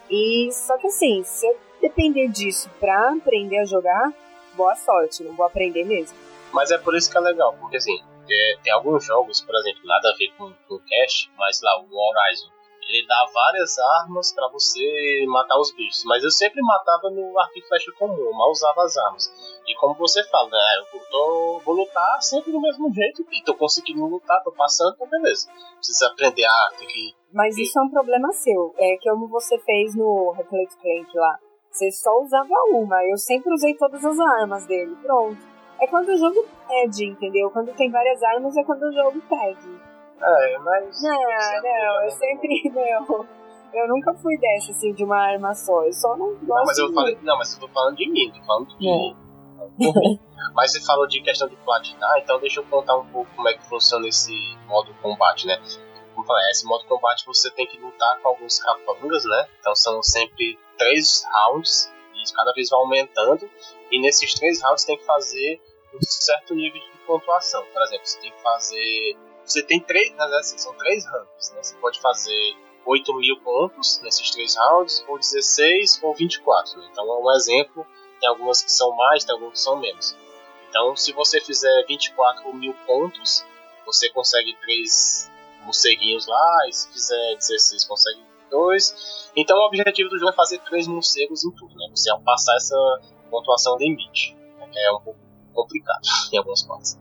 E 0.10 0.50
só 0.52 0.78
que 0.78 0.88
assim, 0.88 1.24
se 1.24 1.48
eu 1.48 1.58
depender 1.82 2.28
disso 2.28 2.70
pra 2.80 3.12
aprender 3.12 3.60
a 3.60 3.66
jogar, 3.66 4.14
boa 4.56 4.76
sorte, 4.76 5.24
não 5.24 5.36
vou 5.36 5.46
aprender 5.46 5.84
mesmo. 5.84 6.18
Mas 6.52 6.72
é 6.72 6.78
por 6.78 6.96
isso 6.96 7.12
que 7.12 7.18
é 7.18 7.22
legal, 7.22 7.56
porque 7.60 7.78
assim, 7.78 8.02
é, 8.30 8.58
tem 8.64 8.74
alguns 8.74 9.04
jogos, 9.04 9.42
por 9.42 9.56
exemplo, 9.56 9.82
nada 9.86 10.10
a 10.10 10.18
ver 10.18 10.30
com, 10.38 10.54
com 10.68 10.76
o 10.76 10.80
Cast, 10.80 11.32
mas 11.38 11.62
lá, 11.62 11.80
o 11.80 11.86
Horizon 11.86 12.58
ele 12.90 13.06
dá 13.06 13.26
várias 13.34 13.78
armas 13.78 14.32
para 14.32 14.48
você 14.50 15.26
matar 15.28 15.60
os 15.60 15.72
bichos. 15.72 16.04
Mas 16.06 16.24
eu 16.24 16.32
sempre 16.32 16.62
matava 16.62 17.10
no 17.10 17.38
arco 17.38 17.58
e 17.58 17.62
flecha 17.68 17.92
comum, 18.00 18.32
mal 18.34 18.50
usava 18.50 18.84
as 18.84 18.98
armas. 18.98 19.32
E 19.68 19.76
como 19.76 19.94
você 19.96 20.24
fala, 20.30 20.50
né, 20.50 20.58
eu 20.94 21.00
tô, 21.12 21.62
vou 21.66 21.76
lutar 21.76 22.22
sempre 22.22 22.52
do 22.52 22.62
mesmo 22.62 22.92
jeito 22.94 23.26
e 23.32 23.44
tô 23.44 23.54
conseguindo 23.54 24.06
lutar, 24.06 24.42
tô 24.44 24.52
passando, 24.52 24.94
então 24.96 25.08
beleza. 25.08 25.50
Precisa 25.76 26.08
aprender 26.08 26.46
a 26.46 26.70
que. 26.78 27.14
Mas 27.34 27.58
isso 27.58 27.78
é 27.78 27.82
um 27.82 27.90
problema 27.90 28.32
seu. 28.32 28.74
É 28.78 28.96
que 28.98 29.10
como 29.10 29.28
você 29.28 29.60
fez 29.60 29.94
no 29.96 30.32
Reclate 30.32 30.78
Clank 30.78 31.18
lá. 31.18 31.38
Você 31.70 31.92
só 31.92 32.10
usava 32.22 32.54
uma, 32.72 33.04
eu 33.06 33.18
sempre 33.18 33.54
usei 33.54 33.76
todas 33.76 34.04
as 34.04 34.18
armas 34.20 34.66
dele, 34.66 34.96
pronto. 35.04 35.57
É 35.80 35.88
quando 35.88 36.10
o 36.10 36.18
jogo 36.18 36.46
pede, 36.68 37.06
entendeu? 37.06 37.50
Quando 37.52 37.74
tem 37.76 37.92
várias 37.92 38.22
armas 38.24 38.56
é 38.58 38.64
quando 38.64 38.84
o 38.84 38.92
jogo 38.94 39.22
pede. 39.30 39.82
É, 40.22 40.58
mas. 40.60 41.02
Não, 41.04 41.12
não, 41.64 42.04
eu 42.04 42.12
sempre. 42.12 42.62
Não. 42.74 43.26
Eu 43.74 43.88
nunca 43.90 44.14
fui 44.16 44.38
dessa, 44.40 44.72
assim, 44.72 44.94
de 44.94 45.04
uma 45.04 45.18
arma 45.18 45.54
só. 45.54 45.84
Eu 45.84 45.94
só 45.94 46.16
não 46.16 46.30
gosto. 46.30 46.48
Não, 46.48 46.66
mas 46.66 46.78
eu 46.80 46.94
falei. 46.94 47.18
Não, 47.22 47.38
mas 47.38 47.54
eu 47.54 47.60
tô 47.60 47.68
falando 47.68 47.98
de 47.98 48.10
mim, 48.10 48.32
tô 48.32 48.44
falando 48.46 48.68
de 48.78 48.88
É. 48.88 48.92
mim. 48.92 49.18
Mas 50.56 50.72
você 50.72 50.84
falou 50.86 51.08
de 51.08 51.22
questão 51.22 51.48
de 51.48 51.56
platinar, 51.58 52.18
então 52.20 52.40
deixa 52.40 52.60
eu 52.62 52.64
contar 52.66 52.96
um 52.96 53.06
pouco 53.08 53.30
como 53.36 53.48
é 53.50 53.54
que 53.54 53.68
funciona 53.68 54.08
esse 54.08 54.34
modo 54.68 54.94
combate, 55.02 55.46
né? 55.46 55.58
Como 56.14 56.24
eu 56.24 56.26
falei, 56.26 56.50
esse 56.52 56.66
modo 56.66 56.86
combate 56.86 57.26
você 57.26 57.52
tem 57.52 57.68
que 57.68 57.80
lutar 57.80 58.20
com 58.22 58.30
alguns 58.30 58.60
capangas, 58.60 59.24
né? 59.26 59.48
Então 59.60 59.76
são 59.76 60.02
sempre 60.02 60.58
três 60.78 61.24
rounds, 61.32 61.92
cada 62.34 62.52
vez 62.54 62.70
vai 62.70 62.80
aumentando, 62.80 63.50
e 63.92 64.02
nesses 64.02 64.34
três 64.34 64.62
rounds 64.62 64.84
tem 64.86 64.98
que 64.98 65.06
fazer 65.06 65.62
um 65.94 66.00
certo 66.02 66.54
nível 66.54 66.80
de 66.80 66.98
pontuação. 67.06 67.66
Por 67.74 67.82
exemplo, 67.82 68.06
você 68.06 68.20
tem 68.20 68.32
que 68.32 68.42
fazer. 68.42 69.18
Você 69.46 69.64
tem 69.64 69.80
três, 69.80 70.10
verdade, 70.10 70.36
assim, 70.36 70.58
são 70.58 70.74
três 70.74 71.06
ranks, 71.06 71.52
né? 71.52 71.64
Você 71.64 71.76
pode 71.78 72.02
fazer 72.02 72.56
8 72.88 73.14
mil 73.16 73.40
pontos 73.42 74.00
nesses 74.02 74.32
três 74.32 74.56
rounds, 74.56 75.04
ou 75.08 75.20
16 75.20 76.00
ou 76.04 76.14
24. 76.14 76.80
Né? 76.80 76.90
Então 76.92 77.06
é 77.06 77.20
um 77.20 77.32
exemplo, 77.32 77.86
tem 78.20 78.30
algumas 78.30 78.64
que 78.64 78.72
são 78.72 78.96
mais, 78.96 79.26
tem 79.26 79.34
algumas 79.34 79.54
que 79.54 79.60
são 79.60 79.78
menos. 79.78 80.16
Então 80.70 80.96
se 80.96 81.12
você 81.12 81.42
fizer 81.42 81.86
24 81.88 82.54
mil 82.54 82.74
pontos, 82.86 83.46
você 83.86 84.10
consegue 84.10 84.56
três 84.62 85.30
morceguinhos 85.64 86.28
lá, 86.28 86.68
e 86.70 86.74
se 86.74 86.92
fizer 86.92 87.36
16 87.36 87.86
consegue 87.86 88.22
Então 89.36 89.58
o 89.58 89.68
objetivo 89.68 90.10
do 90.10 90.18
jogo 90.18 90.32
é 90.32 90.36
fazer 90.36 90.60
três 90.60 90.88
morcegos 90.88 91.44
em 91.44 91.52
tudo, 91.52 91.76
né? 91.76 91.88
Você 91.94 92.10
passar 92.24 92.56
essa 92.56 93.02
pontuação 93.30 93.78
limite, 93.78 94.36
né? 94.60 94.68
que 94.72 94.80
é 94.80 94.92
um 94.92 95.02
pouco 95.02 95.20
complicado 95.54 96.02
em 96.34 96.38
algumas 96.38 96.64
partes. 96.64 97.00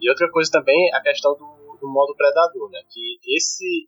E 0.00 0.08
outra 0.08 0.30
coisa 0.30 0.50
também 0.50 0.88
é 0.90 0.96
a 0.96 1.02
questão 1.02 1.32
do, 1.32 1.78
do 1.80 1.88
modo 1.88 2.14
predador, 2.16 2.70
né? 2.70 2.80
Que 2.88 3.18
esse 3.36 3.86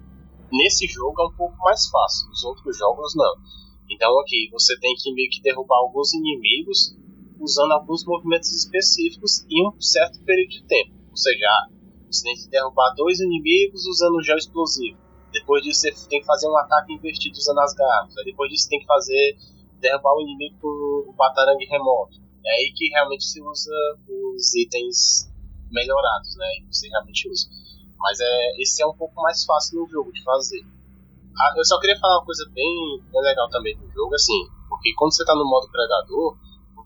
nesse 0.52 0.86
jogo 0.86 1.22
é 1.22 1.26
um 1.26 1.36
pouco 1.36 1.56
mais 1.58 1.88
fácil, 1.88 2.28
nos 2.28 2.44
outros 2.44 2.76
jogos 2.76 3.14
não. 3.14 3.34
Então 3.88 4.18
aqui 4.20 4.48
você 4.52 4.78
tem 4.78 4.94
que 4.94 5.12
meio 5.12 5.30
que 5.30 5.40
derrubar 5.42 5.76
alguns 5.78 6.12
inimigos 6.12 6.96
usando 7.38 7.72
alguns 7.72 8.04
movimentos 8.04 8.50
específicos 8.54 9.44
em 9.48 9.68
um 9.68 9.80
certo 9.80 10.22
período 10.24 10.50
de 10.50 10.64
tempo. 10.64 10.92
Ou 11.10 11.16
seja, 11.16 11.48
você 12.10 12.24
tem 12.24 12.34
que 12.36 12.50
derrubar 12.50 12.94
dois 12.94 13.20
inimigos 13.20 13.86
usando 13.86 14.16
o 14.16 14.22
gel 14.22 14.36
explosivo. 14.36 14.98
Depois 15.32 15.62
disso 15.62 15.80
você 15.80 16.08
tem 16.08 16.20
que 16.20 16.26
fazer 16.26 16.48
um 16.48 16.56
ataque 16.56 16.92
invertido 16.92 17.36
usando 17.36 17.60
as 17.60 17.74
garras. 17.74 18.16
Aí 18.18 18.24
Depois 18.24 18.50
disso 18.50 18.68
tem 18.68 18.80
que 18.80 18.86
fazer 18.86 19.36
derrubar 19.80 20.14
o 20.14 20.22
inimigo 20.22 20.56
com 20.60 21.10
o 21.10 21.14
batarangue 21.16 21.64
remoto. 21.66 22.18
É 22.44 22.50
aí 22.50 22.72
que 22.74 22.88
realmente 22.88 23.24
se 23.24 23.40
usa 23.42 23.72
os 24.08 24.54
itens 24.54 25.30
melhorados, 25.70 26.36
né? 26.36 26.46
Que 26.60 26.74
você 26.74 26.88
realmente 26.88 27.28
usa. 27.28 27.48
Mas 27.98 28.18
é, 28.20 28.62
esse 28.62 28.82
é 28.82 28.86
um 28.86 28.96
pouco 28.96 29.14
mais 29.20 29.44
fácil 29.44 29.80
no 29.80 29.88
jogo 29.88 30.12
de 30.12 30.22
fazer. 30.22 30.62
Ah, 31.38 31.54
eu 31.56 31.64
só 31.64 31.78
queria 31.78 31.98
falar 31.98 32.18
uma 32.18 32.24
coisa 32.24 32.44
bem, 32.52 33.00
bem 33.12 33.22
legal 33.22 33.48
também 33.50 33.76
do 33.78 33.88
jogo, 33.90 34.14
assim, 34.14 34.48
porque 34.68 34.92
quando 34.94 35.14
você 35.14 35.24
tá 35.24 35.34
no 35.34 35.48
modo 35.48 35.70
predador, 35.70 36.36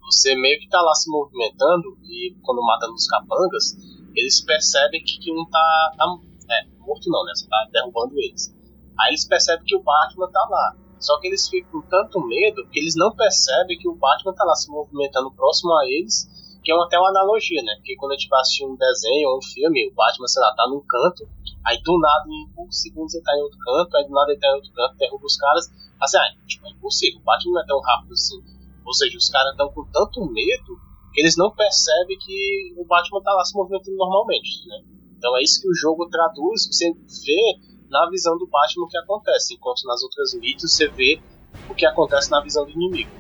você 0.03 0.35
meio 0.37 0.61
que 0.61 0.69
tá 0.69 0.81
lá 0.83 0.95
se 0.95 1.11
movimentando 1.11 1.97
e 2.05 2.37
quando 2.43 2.63
mata 2.63 2.87
nos 2.89 3.07
capangas, 3.07 3.75
eles 4.15 4.45
percebem 4.45 5.03
que, 5.03 5.19
que 5.19 5.33
um 5.33 5.45
tá, 5.49 5.93
tá 5.97 6.07
é, 6.51 6.67
morto 6.79 7.11
não, 7.11 7.25
né? 7.25 7.33
Você 7.35 7.49
tá 7.49 7.69
derrubando 7.73 8.19
eles. 8.19 8.55
Aí 8.99 9.11
eles 9.11 9.27
percebem 9.27 9.65
que 9.65 9.77
o 9.77 9.83
Batman 9.83 10.31
tá 10.31 10.47
lá. 10.49 10.77
Só 10.99 11.19
que 11.21 11.27
eles 11.27 11.49
ficam 11.49 11.83
com 11.83 11.89
tanto 11.89 12.21
medo 12.27 12.67
que 12.71 12.79
eles 12.79 12.95
não 12.97 13.15
percebem 13.15 13.79
que 13.79 13.89
o 13.89 13.95
Batman 13.95 14.33
tá 14.35 14.45
lá 14.45 14.55
se 14.55 14.71
movimentando 14.71 15.31
próximo 15.33 15.75
a 15.75 15.85
eles, 15.87 16.29
que 16.65 16.73
é 16.73 16.75
até 16.75 16.99
uma 16.99 17.11
analogia, 17.11 17.63
né? 17.63 17.75
Porque 17.77 17.97
quando 17.97 18.13
a 18.13 18.15
gente 18.17 18.29
vai 18.29 18.41
assistir 18.41 18.65
um 18.65 18.77
desenho 18.77 19.29
ou 19.29 19.39
um 19.39 19.43
filme, 19.43 19.87
o 19.89 19.95
Batman, 19.95 20.27
sei 20.27 20.41
lá, 20.41 20.55
tá 20.55 20.67
num 20.69 20.81
canto, 20.81 21.29
aí 21.67 21.81
do 21.83 21.99
nada, 21.99 22.25
em 22.27 22.49
poucos 22.55 22.81
segundos, 22.81 23.15
ele 23.15 23.23
tá 23.23 23.37
em 23.37 23.43
outro 23.43 23.59
canto, 23.59 23.97
aí 23.97 24.05
do 24.07 24.15
nada 24.15 24.33
ele 24.33 24.41
tá 24.41 24.49
em 24.49 24.55
outro 24.55 24.73
canto, 24.73 24.97
derruba 24.97 25.27
os 25.27 25.37
caras. 25.37 25.67
Assim, 26.01 26.17
ah, 26.17 26.47
tipo, 26.47 26.67
é 26.67 26.71
impossível, 26.71 27.21
o 27.21 27.25
Batman 27.25 27.53
não 27.53 27.61
é 27.61 27.67
tão 27.67 27.81
rápido 27.81 28.13
assim. 28.13 28.43
Ou 28.85 28.95
seja, 28.95 29.17
os 29.19 29.29
caras 29.29 29.51
estão 29.53 29.71
com 29.73 29.85
tanto 29.93 30.25
medo 30.25 30.81
que 31.13 31.21
eles 31.21 31.37
não 31.37 31.51
percebem 31.51 32.19
que 32.19 32.75
o 32.77 32.85
Batman 32.85 33.23
tá 33.23 33.33
lá 33.33 33.45
se 33.45 33.55
movimentando 33.55 33.97
normalmente, 33.97 34.67
né? 34.67 34.83
Então 35.17 35.37
é 35.37 35.43
isso 35.43 35.61
que 35.61 35.69
o 35.69 35.75
jogo 35.75 36.09
traduz, 36.09 36.67
você 36.67 36.93
vê 36.93 37.75
na 37.91 38.09
visão 38.11 38.37
do 38.37 38.47
Batman 38.47 38.85
o 38.85 38.89
que 38.89 38.99
acontece, 38.99 39.55
enquanto 39.55 39.85
nas 39.87 40.03
outras 40.03 40.35
mídias 40.35 40.73
você 40.73 40.89
vê 40.89 41.21
o 41.69 41.75
que 41.75 41.87
acontece 41.87 42.31
na 42.31 42.41
visão 42.41 42.65
do 42.65 42.71
inimigo. 42.71 43.11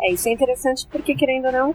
É, 0.00 0.12
isso 0.12 0.28
é 0.28 0.32
interessante 0.32 0.86
porque, 0.90 1.14
querendo 1.14 1.46
ou 1.46 1.52
não, 1.52 1.74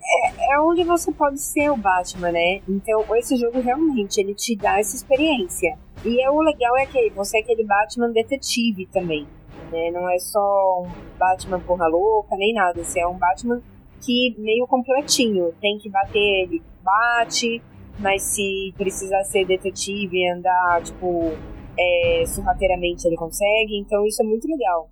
é, 0.00 0.54
é 0.54 0.60
onde 0.60 0.84
você 0.84 1.12
pode 1.12 1.40
ser 1.40 1.70
o 1.70 1.76
Batman, 1.76 2.32
né? 2.32 2.62
Então, 2.68 3.04
esse 3.16 3.36
jogo 3.36 3.60
realmente, 3.60 4.18
ele 4.18 4.34
te 4.34 4.56
dá 4.56 4.78
essa 4.78 4.96
experiência. 4.96 5.78
E 6.04 6.22
é, 6.22 6.30
o 6.30 6.40
legal 6.40 6.76
é 6.78 6.86
que 6.86 7.10
você 7.10 7.38
é 7.38 7.40
aquele 7.40 7.64
Batman 7.64 8.10
detetive 8.10 8.86
também, 8.86 9.26
né? 9.70 9.90
Não 9.90 10.08
é 10.08 10.18
só 10.18 10.82
um 10.82 11.18
Batman 11.18 11.60
porra 11.60 11.86
louca, 11.88 12.36
nem 12.36 12.54
nada. 12.54 12.82
Você 12.82 13.00
é 13.00 13.06
um 13.06 13.18
Batman 13.18 13.60
que 14.00 14.34
meio 14.38 14.66
completinho. 14.66 15.52
Tem 15.60 15.78
que 15.78 15.90
bater, 15.90 16.44
ele 16.44 16.62
bate, 16.82 17.60
mas 17.98 18.22
se 18.22 18.72
precisar 18.76 19.24
ser 19.24 19.44
detetive 19.44 20.16
e 20.16 20.30
andar, 20.30 20.82
tipo, 20.82 21.36
é, 21.78 22.24
sorrateiramente 22.26 23.06
ele 23.06 23.16
consegue. 23.16 23.76
Então, 23.78 24.06
isso 24.06 24.22
é 24.22 24.26
muito 24.26 24.46
legal. 24.48 24.90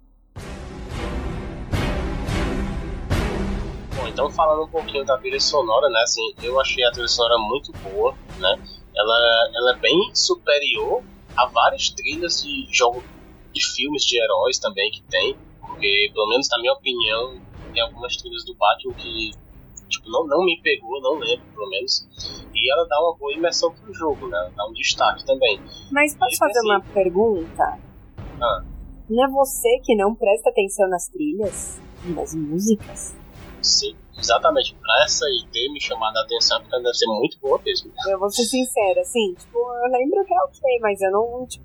Bom, 3.96 4.08
então 4.08 4.30
falando 4.30 4.64
um 4.64 4.70
pouquinho 4.70 5.04
da 5.04 5.16
trilha 5.18 5.40
sonora, 5.40 5.88
né? 5.88 6.00
Assim, 6.02 6.34
eu 6.42 6.60
achei 6.60 6.84
a 6.84 6.90
trilha 6.90 7.08
sonora 7.08 7.38
muito 7.38 7.72
boa, 7.72 8.14
né? 8.38 8.58
Ela, 8.94 9.50
ela 9.54 9.76
é 9.76 9.76
bem 9.78 10.10
superior 10.14 11.02
a 11.36 11.46
várias 11.46 11.90
trilhas 11.90 12.42
de 12.42 12.66
jogo 12.72 13.02
de 13.52 13.64
filmes 13.74 14.04
de 14.04 14.18
heróis 14.18 14.58
também 14.58 14.90
que 14.90 15.02
tem, 15.02 15.36
porque 15.60 16.10
pelo 16.12 16.28
menos 16.28 16.48
na 16.50 16.58
minha 16.58 16.72
opinião 16.72 17.40
tem 17.72 17.82
algumas 17.82 18.16
trilhas 18.16 18.44
do 18.44 18.54
Batman 18.54 18.94
que 18.94 19.30
tipo 19.88 20.08
não, 20.10 20.26
não 20.26 20.44
me 20.44 20.60
pegou, 20.62 21.00
não 21.00 21.14
lembro 21.18 21.44
pelo 21.54 21.68
menos, 21.70 22.06
e 22.54 22.70
ela 22.72 22.86
dá 22.88 23.00
uma 23.00 23.16
boa 23.16 23.32
imersão 23.32 23.72
pro 23.72 23.92
jogo, 23.94 24.28
né? 24.28 24.50
Dá 24.56 24.66
um 24.66 24.72
destaque 24.72 25.24
também. 25.26 25.60
Mas 25.92 26.14
posso 26.16 26.34
E, 26.34 26.38
fazer 26.38 26.58
assim- 26.58 26.68
uma 26.68 26.80
pergunta? 26.80 27.78
Ah. 28.40 28.64
Não 29.08 29.24
é 29.24 29.28
você 29.30 29.78
que 29.84 29.94
não 29.94 30.14
presta 30.14 30.50
atenção 30.50 30.88
nas 30.88 31.08
trilhas? 31.08 31.80
e 32.04 32.10
Nas 32.10 32.34
músicas? 32.34 33.14
Sim, 33.62 33.94
exatamente 34.18 34.74
pra 34.74 35.04
essa 35.04 35.24
IT 35.26 35.72
me 35.72 35.80
chamar 35.80 36.12
a 36.16 36.22
atenção 36.22 36.60
porque 36.60 36.74
ela 36.74 36.82
deve 36.84 36.94
ser 36.96 37.06
muito 37.06 37.38
boa 37.40 37.60
mesmo. 37.64 37.90
Eu 38.08 38.18
vou 38.18 38.30
ser 38.30 38.44
sincera, 38.44 39.00
assim, 39.00 39.34
tipo, 39.34 39.58
eu 39.58 39.90
lembro 39.90 40.24
que 40.24 40.34
é 40.34 40.38
ok, 40.42 40.78
mas 40.80 41.00
eu 41.00 41.10
não, 41.12 41.46
tipo, 41.46 41.64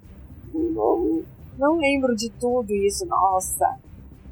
não, 0.53 1.23
não 1.57 1.77
lembro 1.77 2.15
de 2.15 2.29
tudo 2.31 2.71
isso. 2.73 3.05
Nossa, 3.05 3.77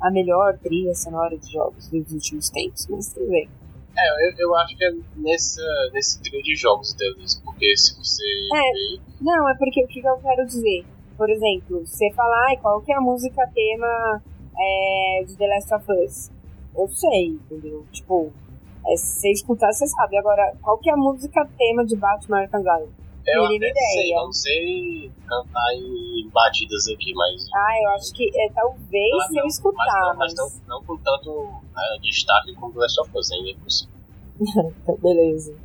a 0.02 0.10
melhor 0.12 0.58
trilha 0.60 0.94
sonora 0.96 1.38
de 1.38 1.52
jogos 1.52 1.88
dos 1.90 2.12
últimos 2.12 2.50
tempos, 2.50 2.88
mas 2.90 3.14
tudo 3.14 3.28
bem. 3.30 3.50
É, 4.02 4.28
eu, 4.30 4.34
eu 4.38 4.56
acho 4.56 4.78
que 4.78 4.86
é 4.86 4.92
nessa, 5.18 5.62
nesse 5.94 6.22
trio 6.22 6.42
de 6.42 6.56
jogos 6.56 6.94
deles, 6.94 7.42
porque 7.44 7.76
se 7.76 7.98
você 7.98 8.24
É. 8.24 8.72
ver, 8.72 9.02
Não, 9.22 9.50
é 9.50 9.56
porque 9.56 9.84
o 9.84 9.88
que 9.88 10.00
eu 10.00 10.18
quero 10.18 10.46
dizer? 10.46 10.86
Por 11.18 11.30
exemplo, 11.30 11.86
você 11.86 12.10
fala, 12.14 12.34
ai, 12.48 12.58
qual 12.58 12.82
que 12.82 12.94
é 12.94 12.96
a 12.96 13.02
música 13.02 13.46
tema 13.54 14.22
é, 14.58 15.24
de 15.28 15.36
The 15.36 15.48
Last 15.48 15.74
of 15.74 15.92
Us? 15.92 16.32
Eu 16.76 16.88
sei, 16.88 17.28
entendeu? 17.28 17.86
Tipo, 17.92 18.32
é, 18.88 18.96
se 18.96 19.20
você 19.20 19.32
escutar, 19.32 19.72
você 19.74 19.86
sabe. 19.88 20.18
Agora, 20.18 20.54
qual 20.62 20.78
que 20.78 20.90
é 20.90 20.94
a 20.94 20.98
música 20.98 21.46
tema 21.58 21.86
de 21.86 21.98
Batman 21.98 22.40
Arkham 22.44 22.60
Asylum? 22.62 22.90
Eu 23.28 23.46
até 23.46 23.58
sei, 23.58 23.60
ideia. 23.70 24.16
eu 24.16 24.26
não 24.26 24.34
sei 24.34 25.12
cantar 25.28 25.74
em 25.74 26.30
batidas 26.30 26.88
aqui, 26.88 27.14
mas. 27.14 27.46
Ah, 27.54 27.76
eu 27.84 27.90
acho 27.92 28.14
que 28.14 28.30
é, 28.36 28.50
talvez 28.52 29.18
Mas 29.18 29.28
se 29.28 29.34
não, 29.34 29.42
eu 29.42 29.48
escutar, 29.48 30.16
mas, 30.16 30.18
mas. 30.18 30.36
não, 30.36 30.46
mas 30.46 30.62
não, 30.68 30.78
não 30.80 30.84
com 30.86 30.98
tanto 30.98 31.32
né, 31.76 32.00
destaque 32.02 32.54
como 32.56 32.74
The 32.74 32.80
Last 32.80 33.02
of 33.02 33.12
Us 33.18 33.32
ainda 33.32 33.52
é 33.52 33.56
possível. 33.56 33.94
Tá, 34.86 34.94
Beleza. 35.02 35.56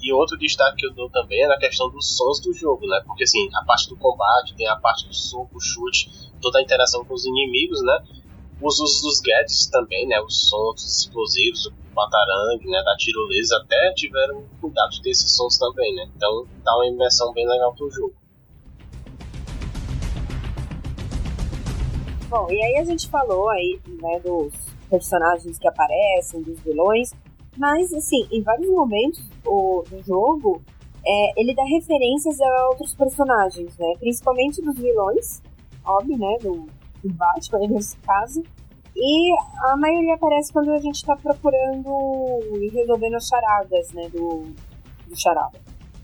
E 0.00 0.12
outro 0.12 0.38
destaque 0.38 0.76
que 0.76 0.86
eu 0.86 0.92
dou 0.92 1.10
também 1.10 1.42
é 1.42 1.48
na 1.48 1.58
questão 1.58 1.90
dos 1.90 2.16
sons 2.16 2.40
do 2.40 2.52
jogo, 2.52 2.86
né? 2.86 3.02
Porque 3.04 3.24
assim, 3.24 3.48
a 3.54 3.64
parte 3.64 3.88
do 3.88 3.96
combate, 3.96 4.54
tem 4.54 4.66
a 4.68 4.76
parte 4.76 5.06
do 5.08 5.14
soco, 5.14 5.60
chute, 5.60 6.08
toda 6.40 6.58
a 6.60 6.62
interação 6.62 7.04
com 7.04 7.14
os 7.14 7.26
inimigos, 7.26 7.82
né? 7.82 7.98
Os 8.60 8.80
usos 8.80 9.02
dos 9.02 9.20
gadgets 9.20 9.66
também, 9.66 10.06
né? 10.06 10.20
Os 10.20 10.48
sons 10.48 10.82
dos 10.82 10.98
explosivos, 10.98 11.66
o 11.66 11.72
batarangue, 11.94 12.66
né? 12.68 12.82
Da 12.82 12.96
tirolesa, 12.96 13.56
até 13.56 13.92
tiveram 13.94 14.44
cuidado 14.60 14.90
de 14.90 15.02
ter 15.02 15.10
esses 15.10 15.30
sons 15.30 15.58
também, 15.58 15.94
né? 15.94 16.08
Então 16.16 16.46
dá 16.64 16.74
uma 16.74 16.86
imersão 16.86 17.32
bem 17.32 17.46
legal 17.46 17.74
pro 17.74 17.90
jogo. 17.90 18.14
Bom, 22.28 22.46
e 22.50 22.62
aí 22.62 22.76
a 22.76 22.84
gente 22.84 23.08
falou 23.08 23.48
aí, 23.48 23.80
né, 24.02 24.20
dos 24.20 24.52
personagens 24.90 25.58
que 25.58 25.66
aparecem, 25.66 26.42
dos 26.42 26.60
vilões, 26.60 27.10
mas, 27.56 27.90
assim, 27.94 28.28
em 28.30 28.42
vários 28.42 28.68
momentos 28.68 29.24
o, 29.46 29.82
do 29.88 30.02
jogo, 30.02 30.62
é, 31.06 31.40
ele 31.40 31.54
dá 31.54 31.64
referências 31.64 32.38
a 32.38 32.68
outros 32.68 32.94
personagens, 32.94 33.74
né, 33.78 33.94
principalmente 33.98 34.60
dos 34.60 34.76
vilões, 34.76 35.40
óbvio, 35.82 36.18
né, 36.18 36.36
do, 36.42 36.66
do 37.02 37.12
Batman, 37.12 37.68
nesse 37.68 37.96
caso, 37.98 38.42
e 38.96 39.32
a 39.64 39.76
maioria 39.76 40.14
aparece 40.14 40.52
quando 40.52 40.72
a 40.72 40.78
gente 40.78 41.04
tá 41.04 41.16
procurando 41.16 41.88
e 42.60 42.68
resolvendo 42.70 43.14
as 43.14 43.26
charadas, 43.26 43.92
né, 43.92 44.08
do, 44.08 44.52
do 45.06 45.20
charada. 45.20 45.58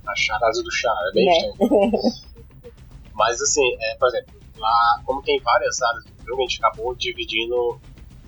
A 0.07 0.15
charada 0.15 0.63
do 0.63 0.71
chá, 0.71 0.95
é 1.09 1.15
bem 1.15 1.27
Né? 1.27 1.91
Mas 3.15 3.41
assim, 3.41 3.77
é, 3.81 3.97
por 3.97 4.09
exemplo, 4.09 4.35
lá, 4.59 5.01
como 5.05 5.23
tem 5.23 5.41
várias 5.41 5.81
áreas 5.83 6.05
do 6.05 6.27
jogo, 6.27 6.43
a 6.43 6.47
gente 6.47 6.65
acabou 6.65 6.95
dividindo 6.95 7.55
o 7.57 7.81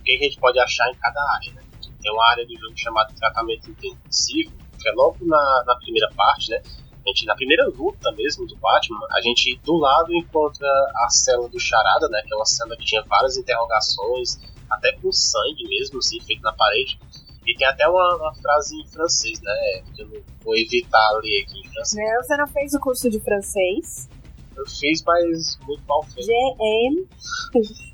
que 0.05 0.13
a 0.13 0.19
gente 0.19 0.39
pode 0.39 0.59
achar 0.59 0.89
em 0.91 0.95
cada 0.97 1.21
área, 1.35 1.53
né? 1.55 1.63
Tem 2.01 2.13
uma 2.13 2.31
área 2.31 2.47
do 2.47 2.55
jogo 2.57 2.77
chamada 2.77 3.13
tratamento 3.19 3.71
intensivo, 3.71 4.53
que 4.81 4.89
é 4.89 4.93
logo 4.93 5.17
na, 5.25 5.65
na 5.67 5.77
primeira 5.77 6.09
parte, 6.17 6.51
né? 6.51 6.63
A 7.07 7.11
gente, 7.11 7.25
na 7.25 7.37
primeira 7.37 7.69
luta 7.69 8.11
mesmo 8.13 8.47
do 8.47 8.57
Batman, 8.57 9.07
a 9.13 9.21
gente 9.21 9.57
do 9.65 9.77
lado 9.77 10.13
encontra 10.13 10.67
a 10.97 11.09
cela 11.09 11.49
do 11.49 11.61
Charada, 11.61 12.09
né? 12.09 12.21
Que 12.27 12.35
é 12.35 12.37
uma 12.37 12.45
cela 12.45 12.77
que 12.77 12.85
tinha 12.85 13.03
várias 13.03 13.37
interrogações, 13.37 14.41
até 14.69 14.93
com 14.93 15.13
sangue 15.13 15.69
mesmo, 15.69 15.99
assim, 15.99 16.21
feito 16.21 16.43
na 16.43 16.53
parede. 16.53 16.99
E 17.47 17.55
tem 17.55 17.67
até 17.67 17.87
uma, 17.87 18.17
uma, 18.17 18.35
frase 18.35 18.75
em 18.75 18.87
francês, 18.89 19.41
né? 19.41 19.83
Que 19.95 20.03
eu 20.03 20.25
vou 20.43 20.57
evitar 20.57 21.13
ler 21.23 21.45
aqui 21.45 21.61
em 21.61 21.71
francês. 21.71 22.05
Não, 22.05 22.23
você 22.23 22.37
não 22.37 22.49
fez 22.49 22.75
o 22.75 22.81
curso 22.81 23.09
de 23.09 23.21
francês? 23.21 24.09
Eu 24.57 24.67
fiz, 24.67 25.05
mas 25.05 25.57
muito 25.65 25.87
mal 25.87 26.03
feito. 26.03 26.27
GM. 26.27 27.07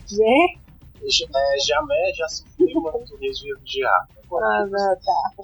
G. 0.09 0.23
É, 1.05 1.59
jamais 1.67 2.17
já 2.17 2.29
sofri 2.29 2.73
uma 2.77 2.93
natureza 2.93 3.43
de 3.65 3.85
ar. 3.85 4.09
Ah, 4.33 4.97
tá. 5.05 5.43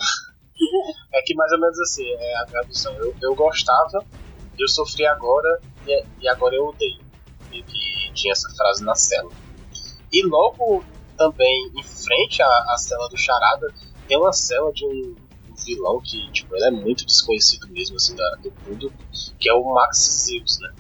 É 1.13 1.23
que 1.23 1.35
mais 1.35 1.51
ou 1.53 1.61
menos 1.61 1.79
assim, 1.81 2.07
é 2.07 2.37
a 2.39 2.47
tradução. 2.47 2.93
Eu, 2.95 3.15
eu 3.23 3.35
gostava, 3.35 4.05
eu 4.59 4.69
sofri 4.69 5.07
agora 5.07 5.61
e, 5.87 6.05
e 6.21 6.29
agora 6.29 6.55
eu 6.55 6.67
odeio. 6.67 7.01
E 7.51 7.63
que 7.63 8.13
tinha 8.13 8.33
essa 8.33 8.49
frase 8.55 8.85
na 8.85 8.95
cela. 8.95 9.31
E 10.13 10.23
logo 10.27 10.85
também 11.17 11.71
em 11.77 11.83
frente 11.83 12.43
à, 12.43 12.73
à 12.73 12.77
cela 12.79 13.09
do 13.09 13.17
Charada 13.17 13.73
tem 14.07 14.17
uma 14.17 14.33
cela 14.33 14.73
de 14.73 14.87
um, 14.87 15.17
um, 15.51 15.55
vilão 15.57 16.01
que 16.01 16.31
tipo, 16.33 16.55
ele 16.57 16.67
é 16.67 16.71
muito 16.71 17.05
desconhecido 17.05 17.69
mesmo 17.69 17.97
assim 17.97 18.15
da, 18.15 18.37
do 18.37 18.53
mundo, 18.67 18.93
que 19.39 19.49
é 19.49 19.53
o 19.53 19.75
Max 19.75 20.27
Zeus, 20.27 20.59
né? 20.61 20.73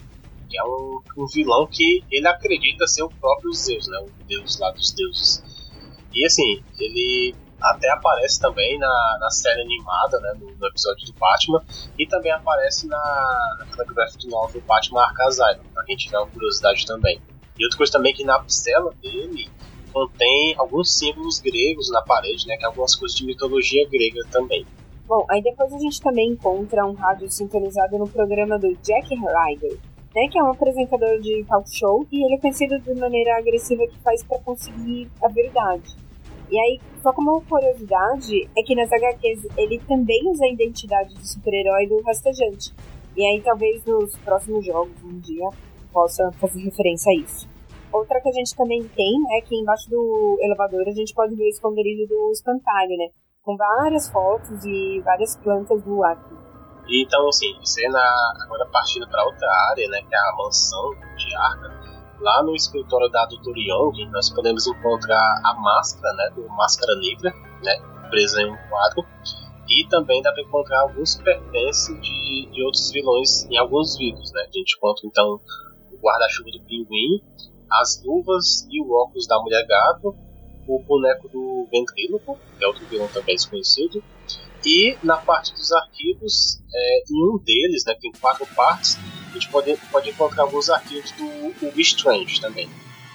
Que 0.48 0.58
é 0.58 0.64
um, 0.64 1.02
um 1.16 1.26
vilão 1.26 1.66
que 1.66 2.02
ele 2.10 2.26
acredita 2.26 2.86
ser 2.86 3.02
o 3.02 3.10
próprio 3.10 3.52
Zeus, 3.52 3.86
né? 3.88 3.98
O 3.98 4.24
deus 4.24 4.58
lá 4.58 4.70
dos 4.70 4.92
deuses. 4.92 5.42
E 6.14 6.24
assim, 6.24 6.62
ele 6.78 7.34
até 7.60 7.90
aparece 7.90 8.40
também 8.40 8.78
na, 8.78 9.18
na 9.20 9.30
série 9.30 9.62
animada, 9.62 10.20
né, 10.20 10.34
no, 10.40 10.54
no, 10.54 10.66
episódio 10.66 11.06
do 11.06 11.12
Batman, 11.18 11.62
e 11.98 12.06
também 12.06 12.32
aparece 12.32 12.86
na, 12.86 13.58
na 13.76 13.84
graphic 13.84 14.28
novel 14.28 14.62
Batman 14.66 15.02
Arkham 15.02 15.60
pra 15.74 15.84
quem 15.84 15.96
tiver 15.96 16.18
uma 16.18 16.28
curiosidade 16.28 16.86
também. 16.86 17.20
E 17.58 17.64
outra 17.64 17.76
coisa 17.76 17.92
também 17.92 18.12
é 18.12 18.16
que 18.16 18.24
na 18.24 18.42
cela 18.46 18.92
dele 19.02 19.48
contém 19.92 20.54
alguns 20.56 20.96
símbolos 20.96 21.40
gregos 21.40 21.90
na 21.90 22.02
parede, 22.02 22.46
né, 22.46 22.56
que 22.56 22.64
é 22.64 22.66
algumas 22.66 22.94
coisas 22.94 23.16
de 23.16 23.26
mitologia 23.26 23.88
grega 23.90 24.20
também. 24.30 24.64
Bom, 25.06 25.24
aí 25.30 25.42
depois 25.42 25.72
a 25.72 25.78
gente 25.78 26.00
também 26.00 26.32
encontra 26.32 26.84
um 26.84 26.92
rádio 26.92 27.30
sintonizado 27.30 27.98
no 27.98 28.06
programa 28.06 28.58
do 28.58 28.76
Jack 28.76 29.08
Ryder, 29.08 29.78
né, 30.14 30.28
que 30.30 30.38
é 30.38 30.42
um 30.42 30.52
apresentador 30.52 31.18
de 31.20 31.44
talk 31.48 31.68
show 31.74 32.06
e 32.12 32.24
ele 32.24 32.34
é 32.34 32.38
conhecido 32.38 32.78
de 32.78 32.94
maneira 32.94 33.38
agressiva 33.38 33.86
que 33.86 33.98
faz 34.00 34.22
para 34.22 34.38
conseguir 34.40 35.10
a 35.22 35.28
verdade. 35.28 35.96
E 36.50 36.58
aí, 36.58 36.80
só 37.02 37.12
como 37.12 37.42
curiosidade, 37.42 38.48
é 38.56 38.62
que 38.62 38.74
nas 38.74 38.90
HQs 38.90 39.46
ele 39.56 39.78
também 39.86 40.20
usa 40.26 40.44
a 40.44 40.48
identidade 40.48 41.14
de 41.14 41.28
super-herói 41.28 41.86
do 41.86 42.02
rastejante. 42.02 42.72
E 43.16 43.24
aí 43.24 43.40
talvez 43.42 43.84
nos 43.84 44.16
próximos 44.18 44.64
jogos, 44.64 44.94
um 45.04 45.18
dia, 45.20 45.48
possa 45.92 46.30
fazer 46.40 46.60
referência 46.60 47.10
a 47.10 47.16
isso. 47.16 47.48
Outra 47.92 48.20
que 48.20 48.28
a 48.28 48.32
gente 48.32 48.54
também 48.54 48.82
tem 48.88 49.14
é 49.36 49.40
que 49.40 49.56
embaixo 49.56 49.88
do 49.90 50.38
elevador 50.40 50.86
a 50.86 50.92
gente 50.92 51.14
pode 51.14 51.34
ver 51.34 51.44
o 51.44 51.48
esconderijo 51.48 52.06
do 52.06 52.30
espantalho, 52.32 52.96
né? 52.96 53.08
Com 53.42 53.56
várias 53.56 54.10
fotos 54.10 54.64
e 54.64 55.00
várias 55.00 55.36
plantas 55.36 55.82
do 55.82 56.04
Arkham. 56.04 56.38
Então, 56.88 57.28
assim, 57.28 57.54
você 57.60 57.86
na, 57.88 58.32
agora 58.44 58.66
partindo 58.70 59.08
para 59.08 59.24
outra 59.24 59.48
área, 59.70 59.88
né, 59.88 60.00
que 60.08 60.14
é 60.14 60.18
a 60.18 60.36
mansão 60.36 60.90
de 61.16 61.34
Arkham, 61.36 61.87
Lá 62.20 62.42
no 62.42 62.54
escritório 62.54 63.08
da 63.10 63.26
Dr. 63.26 63.56
Young, 63.56 64.10
nós 64.10 64.28
podemos 64.30 64.66
encontrar 64.66 65.40
a 65.44 65.54
máscara, 65.54 66.12
né, 66.14 66.30
do 66.34 66.48
Máscara 66.48 66.96
Negra, 66.96 67.32
né, 67.62 67.78
presa 68.10 68.42
em 68.42 68.50
um 68.50 68.56
quadro. 68.68 69.06
E 69.68 69.86
também 69.88 70.20
dá 70.22 70.32
para 70.32 70.42
encontrar 70.42 70.80
alguns 70.80 71.16
pertences 71.16 72.00
de, 72.00 72.48
de 72.50 72.62
outros 72.64 72.90
vilões 72.90 73.44
em 73.44 73.56
alguns 73.56 73.96
vídeos, 73.96 74.32
né. 74.32 74.42
A 74.42 74.46
gente 74.46 74.76
encontra, 74.76 75.06
então, 75.06 75.40
o 75.92 75.96
guarda-chuva 76.02 76.50
do 76.50 76.64
pinguim, 76.64 77.22
as 77.70 78.02
luvas 78.04 78.66
e 78.70 78.82
o 78.82 78.90
óculos 78.92 79.26
da 79.28 79.38
mulher 79.40 79.64
gato, 79.66 80.16
o 80.66 80.82
boneco 80.82 81.28
do 81.28 81.68
ventríloco, 81.70 82.38
que 82.58 82.64
é 82.64 82.66
outro 82.66 82.84
vilão 82.86 83.08
também 83.08 83.36
desconhecido, 83.36 84.02
e 84.64 84.96
na 85.04 85.16
parte 85.18 85.52
dos 85.52 85.70
arquivos, 85.72 86.60
é, 86.74 87.02
em 87.10 87.24
um 87.24 87.38
deles, 87.38 87.84
né, 87.86 87.94
tem 88.00 88.10
quatro 88.12 88.46
partes, 88.56 88.98
a 89.30 89.32
gente 89.34 89.50
pode, 89.50 89.76
pode 89.90 90.10
encontrar 90.10 90.44
alguns 90.44 90.70
arquivos 90.70 91.10
do 91.12 91.26
Hugo 91.26 91.80
Strange 91.80 92.40
também. 92.40 92.68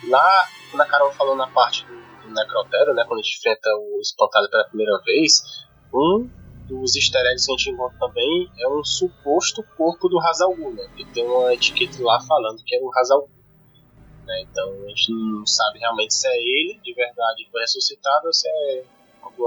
Lá, 0.08 0.48
quando 0.70 0.82
a 0.82 0.86
Carol 0.86 1.12
falou 1.14 1.36
na 1.36 1.48
parte 1.48 1.86
do, 1.86 1.94
do 1.94 2.34
Necrotério, 2.34 2.94
né, 2.94 3.04
quando 3.08 3.20
a 3.20 3.24
gente 3.24 3.38
enfrenta 3.38 3.70
o 3.76 4.00
espantalho 4.02 4.50
pela 4.50 4.66
primeira 4.66 5.00
vez, 5.04 5.42
um 5.94 6.30
dos 6.68 6.96
easter 6.96 7.22
eggs 7.28 7.46
que 7.46 7.54
a 7.54 7.58
gente 7.58 7.72
encontra 7.72 7.98
também 8.00 8.50
é 8.60 8.68
um 8.70 8.84
suposto 8.84 9.64
corpo 9.78 10.08
do 10.08 10.20
Hazal 10.20 10.56
né, 10.56 10.88
que 10.96 11.06
tem 11.06 11.26
uma 11.26 11.54
etiqueta 11.54 12.02
lá 12.02 12.22
falando 12.22 12.64
que 12.66 12.76
é 12.76 12.80
o 12.80 12.90
Hazal 12.98 13.28
né, 14.26 14.42
então 14.44 14.72
a 14.86 14.88
gente 14.88 15.12
não 15.12 15.46
sabe 15.46 15.80
realmente 15.80 16.14
se 16.14 16.26
é 16.26 16.38
ele 16.38 16.80
de 16.82 16.94
verdade 16.94 17.44
que 17.44 17.52
foi 17.52 17.62
ressuscitado 17.62 18.28
ou 18.28 18.34
se 18.34 18.48
é 18.48 18.84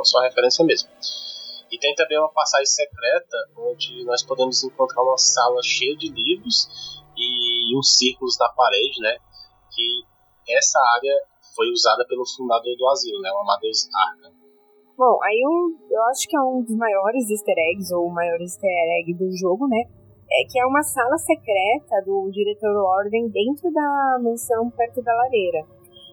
só 0.05 0.21
referência 0.21 0.65
mesmo. 0.65 0.89
E 1.77 1.79
tem 1.79 1.95
também 1.95 2.17
uma 2.19 2.33
passagem 2.33 2.65
secreta 2.65 3.37
onde 3.55 4.03
nós 4.07 4.25
podemos 4.25 4.65
encontrar 4.65 5.03
uma 5.03 5.19
sala 5.19 5.61
cheia 5.63 5.95
de 5.95 6.09
livros 6.09 7.05
e 7.13 7.77
uns 7.77 7.99
círculos 7.99 8.39
na 8.41 8.49
parede, 8.49 8.97
né? 9.03 9.13
Que 9.69 10.57
essa 10.57 10.81
área 10.97 11.13
foi 11.55 11.69
usada 11.69 12.07
pelo 12.09 12.25
fundador 12.25 12.75
do 12.79 12.89
asilo, 12.89 13.21
né? 13.21 13.29
O 13.29 13.41
Amadeus 13.45 13.87
Arkham. 13.93 14.33
Bom, 14.97 15.19
aí 15.23 15.37
eu, 15.37 15.53
eu 15.91 16.03
acho 16.07 16.27
que 16.27 16.35
é 16.35 16.41
um 16.41 16.63
dos 16.63 16.75
maiores 16.75 17.29
easter 17.29 17.55
eggs, 17.59 17.95
ou 17.95 18.07
o 18.07 18.15
maior 18.15 18.41
easter 18.41 18.71
egg 18.99 19.13
do 19.13 19.29
jogo, 19.37 19.69
né? 19.69 19.85
É 20.33 20.49
que 20.51 20.59
é 20.59 20.65
uma 20.65 20.83
sala 20.83 21.19
secreta 21.19 22.01
do 22.07 22.31
diretor 22.33 22.75
Ordem 22.75 23.29
dentro 23.29 23.71
da 23.71 24.19
mansão 24.25 24.71
perto 24.71 25.03
da 25.03 25.15
lareira. 25.15 25.61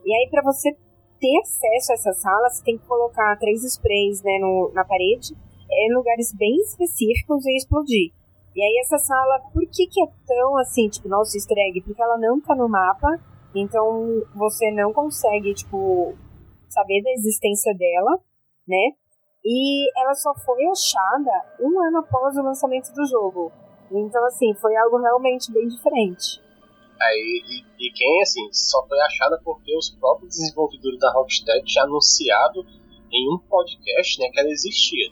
E 0.03 0.14
aí, 0.14 0.28
para 0.30 0.43
você 0.43 0.76
ter 1.22 1.39
acesso 1.39 1.91
a 1.91 1.95
essa 1.95 2.11
sala, 2.20 2.49
você 2.49 2.61
tem 2.66 2.78
que 2.78 2.86
colocar 2.86 3.39
três 3.39 3.64
sprays 3.64 4.22
né, 4.22 4.39
no, 4.39 4.70
na 4.74 4.84
parede, 4.84 5.34
em 5.74 5.93
lugares 5.95 6.34
bem 6.34 6.55
específicos 6.61 7.45
e 7.45 7.57
explodir. 7.57 8.13
E 8.55 8.61
aí 8.61 8.82
essa 8.82 8.97
sala, 8.97 9.39
por 9.51 9.63
que 9.63 9.88
que 9.88 10.01
é 10.01 10.07
tão 10.28 10.57
assim, 10.57 10.88
tipo, 10.88 11.09
nosso 11.09 11.36
easter 11.36 11.57
egg? 11.57 11.82
Porque 11.82 12.01
ela 12.01 12.17
não 12.17 12.39
tá 12.39 12.55
no 12.55 12.69
mapa, 12.69 13.19
então 13.55 14.24
você 14.36 14.71
não 14.71 14.93
consegue, 14.93 15.53
tipo, 15.53 16.15
saber 16.69 17.01
da 17.01 17.11
existência 17.11 17.74
dela, 17.74 18.19
né? 18.67 18.91
E 19.43 19.89
ela 19.99 20.13
só 20.13 20.34
foi 20.36 20.65
achada 20.67 21.32
um 21.59 21.82
ano 21.82 21.97
após 21.99 22.38
o 22.38 22.43
lançamento 22.43 22.93
do 22.93 23.05
jogo. 23.05 23.51
Então, 23.91 24.24
assim, 24.26 24.53
foi 24.55 24.76
algo 24.78 24.97
realmente 24.97 25.51
bem 25.51 25.67
diferente. 25.67 26.41
Aí, 27.01 27.43
e, 27.45 27.88
e 27.88 27.91
quem, 27.91 28.21
assim, 28.21 28.47
só 28.53 28.86
foi 28.88 28.99
achada 29.01 29.39
porque 29.43 29.76
os 29.76 29.89
próprios 29.91 30.36
desenvolvedores 30.36 30.99
da 30.99 31.11
Rocksteady 31.11 31.65
tinham 31.65 31.86
anunciado 31.86 32.65
em 33.11 33.34
um 33.34 33.38
podcast, 33.39 34.19
né, 34.19 34.30
que 34.32 34.39
ela 34.39 34.49
existia. 34.49 35.11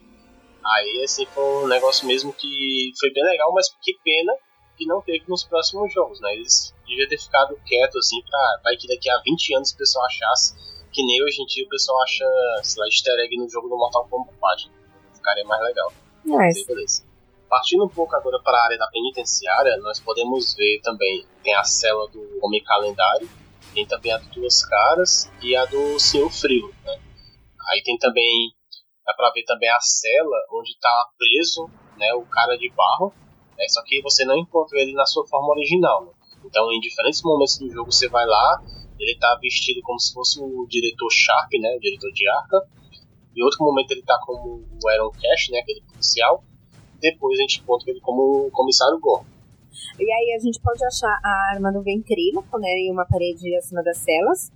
Aí, 0.63 1.01
assim, 1.03 1.25
foi 1.27 1.43
um 1.63 1.67
negócio 1.67 2.07
mesmo 2.07 2.31
que 2.33 2.91
foi 2.99 3.11
bem 3.11 3.23
legal, 3.23 3.51
mas 3.53 3.69
que 3.81 3.97
pena 4.03 4.33
que 4.77 4.85
não 4.85 5.01
teve 5.01 5.23
nos 5.27 5.43
próximos 5.43 5.93
jogos, 5.93 6.19
né? 6.19 6.33
Eles 6.33 6.73
deviam 6.87 7.07
ter 7.07 7.17
ficado 7.17 7.59
quieto, 7.65 7.97
assim, 7.97 8.21
pra 8.23 8.61
vai 8.63 8.75
que 8.77 8.87
daqui 8.87 9.09
a 9.09 9.21
20 9.23 9.55
anos 9.55 9.71
o 9.71 9.77
pessoal 9.77 10.05
achasse 10.05 10.55
que 10.91 11.03
nem 11.03 11.23
hoje 11.23 11.41
em 11.41 11.45
dia 11.45 11.65
o 11.65 11.69
pessoal 11.69 12.01
acha, 12.03 12.25
sei 12.63 12.81
lá, 12.81 12.85
easter 12.87 13.19
egg 13.19 13.37
no 13.37 13.49
jogo 13.49 13.69
do 13.69 13.77
Mortal 13.77 14.07
Kombat. 14.09 14.69
Ficaria 15.13 15.45
mais 15.45 15.61
legal. 15.61 15.93
Nice. 16.25 16.65
Beleza. 16.65 17.03
Partindo 17.49 17.85
um 17.85 17.89
pouco 17.89 18.15
agora 18.15 18.39
para 18.41 18.57
a 18.57 18.65
área 18.65 18.77
da 18.77 18.87
penitenciária, 18.87 19.77
nós 19.77 19.99
podemos 19.99 20.55
ver 20.55 20.79
também 20.81 21.25
tem 21.43 21.55
a 21.55 21.63
cela 21.63 22.07
do 22.09 22.39
Homem 22.41 22.63
Calendário, 22.63 23.29
tem 23.73 23.85
também 23.85 24.11
a 24.11 24.17
do 24.17 24.29
Duas 24.29 24.65
Caras 24.65 25.29
e 25.41 25.55
a 25.55 25.65
do 25.65 25.99
Senhor 25.99 26.29
Frio. 26.31 26.73
Né? 26.83 26.99
Aí 27.69 27.81
tem 27.83 27.97
também, 27.97 28.53
dá 29.11 29.15
para 29.15 29.31
ver 29.31 29.43
também 29.43 29.69
a 29.69 29.79
cela 29.79 30.37
onde 30.53 30.71
está 30.71 31.09
preso 31.17 31.69
né, 31.97 32.13
o 32.13 32.25
cara 32.25 32.57
de 32.57 32.71
barro, 32.71 33.13
né? 33.57 33.65
só 33.69 33.83
que 33.83 34.01
você 34.01 34.23
não 34.23 34.37
encontra 34.37 34.79
ele 34.79 34.93
na 34.93 35.05
sua 35.05 35.27
forma 35.27 35.49
original. 35.49 36.05
Né? 36.05 36.11
Então, 36.45 36.71
em 36.71 36.79
diferentes 36.79 37.21
momentos 37.21 37.57
do 37.59 37.69
jogo, 37.69 37.91
você 37.91 38.07
vai 38.09 38.25
lá, 38.25 38.63
ele 38.99 39.11
está 39.11 39.37
vestido 39.41 39.81
como 39.83 39.99
se 39.99 40.13
fosse 40.13 40.39
o 40.41 40.65
diretor 40.67 41.09
Sharp, 41.11 41.51
né, 41.59 41.75
o 41.75 41.79
diretor 41.79 42.11
de 42.11 42.27
arca. 42.29 42.67
Em 43.35 43.43
outro 43.43 43.63
momento, 43.63 43.91
ele 43.91 44.01
está 44.01 44.17
como 44.25 44.63
o 44.81 44.89
Aaron 44.89 45.11
Cash, 45.11 45.49
né, 45.51 45.59
aquele 45.59 45.81
policial 45.81 46.43
depois 47.01 47.37
a 47.39 47.41
gente 47.41 47.59
encontra 47.59 47.89
ele 47.89 47.99
como 47.99 48.47
o 48.47 48.51
comissário 48.51 48.99
Gordon. 48.99 49.25
E 49.99 50.03
aí 50.03 50.35
a 50.35 50.39
gente 50.39 50.61
pode 50.61 50.83
achar 50.85 51.19
a 51.23 51.53
arma 51.53 51.71
no 51.71 51.81
ventríloco, 51.81 52.57
né, 52.59 52.69
em 52.69 52.91
uma 52.91 53.05
parede 53.05 53.55
acima 53.57 53.81
das 53.83 53.97
celas. 53.97 54.51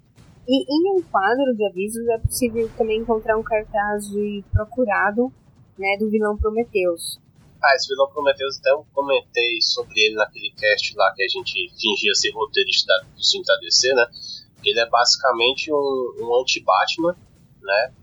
E 0.47 0.61
em 0.61 0.97
um 0.97 1.01
quadro 1.01 1.55
de 1.55 1.65
avisos 1.65 2.07
é 2.07 2.19
possível 2.19 2.69
também 2.77 2.99
encontrar 2.99 3.37
um 3.37 3.43
cartaz 3.43 4.07
de 4.09 4.43
procurado, 4.51 5.33
né, 5.77 5.97
do 5.97 6.09
vilão 6.09 6.37
Prometheus. 6.37 7.19
Ah, 7.63 7.73
esse 7.75 7.87
vilão 7.87 8.07
Prometheus 8.11 8.59
até 8.59 8.71
eu 8.71 8.85
comentei 8.93 9.59
sobre 9.61 9.99
ele 10.01 10.15
naquele 10.15 10.51
cast 10.51 10.95
lá 10.95 11.11
que 11.15 11.23
a 11.23 11.27
gente 11.27 11.67
fingia 11.79 12.13
ser 12.13 12.31
roteirista 12.31 12.93
do 13.15 13.25
filme 13.27 13.45
da 13.45 13.57
DC, 13.57 13.91
né? 13.93 14.05
Ele 14.63 14.79
é 14.79 14.87
basicamente 14.87 15.73
um, 15.73 16.15
um 16.21 16.41
anti-Batman, 16.41 17.15
né? 17.61 17.93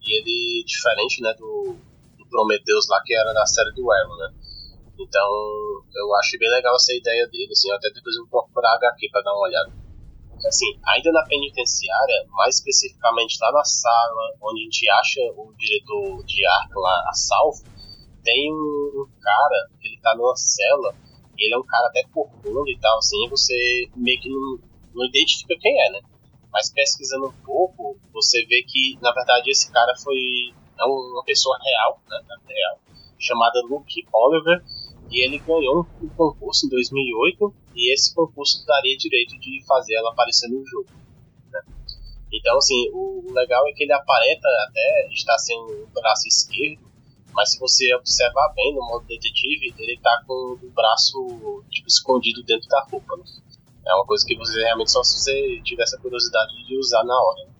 E 0.00 0.16
ele, 0.16 0.64
diferente 0.64 1.20
né, 1.20 1.34
do, 1.34 1.76
do 2.18 2.26
Prometheus 2.30 2.88
lá, 2.88 3.02
que 3.04 3.14
era 3.14 3.34
da 3.34 3.44
série 3.44 3.72
do 3.72 3.90
Arrow, 3.92 4.16
né? 4.16 4.32
Então, 4.98 5.28
eu 5.94 6.14
achei 6.16 6.38
bem 6.38 6.50
legal 6.50 6.74
essa 6.74 6.94
ideia 6.94 7.26
dele, 7.28 7.52
assim, 7.52 7.70
até 7.70 7.90
depois 7.90 8.16
eu 8.16 8.26
vou 8.26 8.42
procurar 8.44 8.76
HQ 8.76 9.10
pra 9.10 9.20
dar 9.22 9.32
uma 9.32 9.46
olhada. 9.46 9.81
Assim, 10.46 10.66
ainda 10.86 11.12
na 11.12 11.24
penitenciária, 11.24 12.26
mais 12.30 12.56
especificamente 12.56 13.38
lá 13.40 13.52
na 13.52 13.64
sala 13.64 14.34
onde 14.42 14.60
a 14.60 14.64
gente 14.64 14.90
acha 14.90 15.20
o 15.36 15.54
diretor 15.56 16.24
de 16.24 16.46
arca 16.46 16.80
lá, 16.80 17.04
a 17.08 17.14
salvo, 17.14 17.62
tem 18.24 18.52
um, 18.52 19.06
cara, 19.20 19.68
ele 19.82 19.98
tá 20.00 20.14
numa 20.16 20.36
cela, 20.36 20.94
ele 21.38 21.54
é 21.54 21.58
um 21.58 21.64
cara 21.64 21.86
até 21.88 22.04
corcunda 22.12 22.70
e 22.70 22.78
tal, 22.78 22.98
assim, 22.98 23.28
você 23.28 23.88
meio 23.96 24.20
que 24.20 24.28
não, 24.28 24.58
não 24.94 25.06
identifica 25.06 25.54
quem 25.60 25.80
é, 25.80 25.90
né? 25.90 26.00
Mas 26.52 26.72
pesquisando 26.72 27.28
um 27.28 27.44
pouco, 27.44 27.96
você 28.12 28.44
vê 28.46 28.62
que, 28.66 28.98
na 29.00 29.12
verdade, 29.12 29.50
esse 29.50 29.70
cara 29.72 29.94
foi 29.96 30.52
é 30.78 30.84
uma 30.84 31.24
pessoa 31.24 31.56
real, 31.62 32.00
né, 32.08 32.18
real, 32.48 32.78
chamada 33.18 33.60
Luke 33.68 34.06
Oliver, 34.12 34.62
e 35.10 35.24
ele 35.24 35.38
ganhou 35.38 35.86
um 36.00 36.08
concurso 36.08 36.66
em 36.66 36.70
2008, 36.70 37.54
e 37.74 37.92
esse 37.92 38.14
concurso 38.14 38.64
daria 38.66 38.96
direito 38.96 39.38
de 39.38 39.64
fazer 39.66 39.94
ela 39.94 40.10
aparecer 40.10 40.48
no 40.48 40.64
jogo. 40.66 40.88
Né? 41.50 41.60
Então, 42.32 42.56
assim, 42.56 42.90
o 42.92 43.32
legal 43.32 43.66
é 43.68 43.72
que 43.72 43.84
ele 43.84 43.92
aparenta 43.92 44.48
até 44.68 45.08
estar 45.12 45.38
sendo 45.38 45.84
o 45.84 45.86
braço 45.92 46.28
esquerdo, 46.28 46.90
mas 47.32 47.52
se 47.52 47.58
você 47.58 47.94
observar 47.94 48.52
bem 48.54 48.74
no 48.74 48.86
modo 48.86 49.06
detetive, 49.06 49.74
ele 49.78 49.98
tá 50.00 50.22
com 50.26 50.58
o 50.62 50.70
braço 50.74 51.64
tipo, 51.70 51.88
escondido 51.88 52.42
dentro 52.42 52.68
da 52.68 52.84
roupa. 52.90 53.16
Né? 53.16 53.24
É 53.86 53.94
uma 53.94 54.06
coisa 54.06 54.24
que 54.26 54.36
você 54.36 54.62
realmente 54.62 54.90
só 54.90 55.02
se 55.02 55.18
você 55.18 55.60
tiver 55.64 55.82
essa 55.82 55.98
curiosidade 55.98 56.52
de 56.66 56.76
usar 56.78 57.02
na 57.04 57.14
hora. 57.14 57.50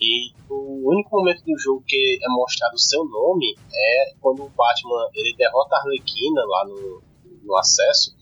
E 0.00 0.32
o 0.48 0.90
único 0.90 1.18
momento 1.18 1.44
do 1.44 1.58
jogo 1.58 1.84
que 1.86 2.18
é 2.22 2.28
mostrado 2.30 2.74
o 2.74 2.78
seu 2.78 3.04
nome 3.04 3.54
é 3.72 4.14
quando 4.20 4.44
o 4.44 4.48
Batman 4.48 5.10
ele 5.14 5.36
derrota 5.36 5.76
a 5.76 5.80
Arlequina 5.80 6.42
lá 6.46 6.64
no, 6.64 7.02
no 7.42 7.56
acesso 7.58 8.16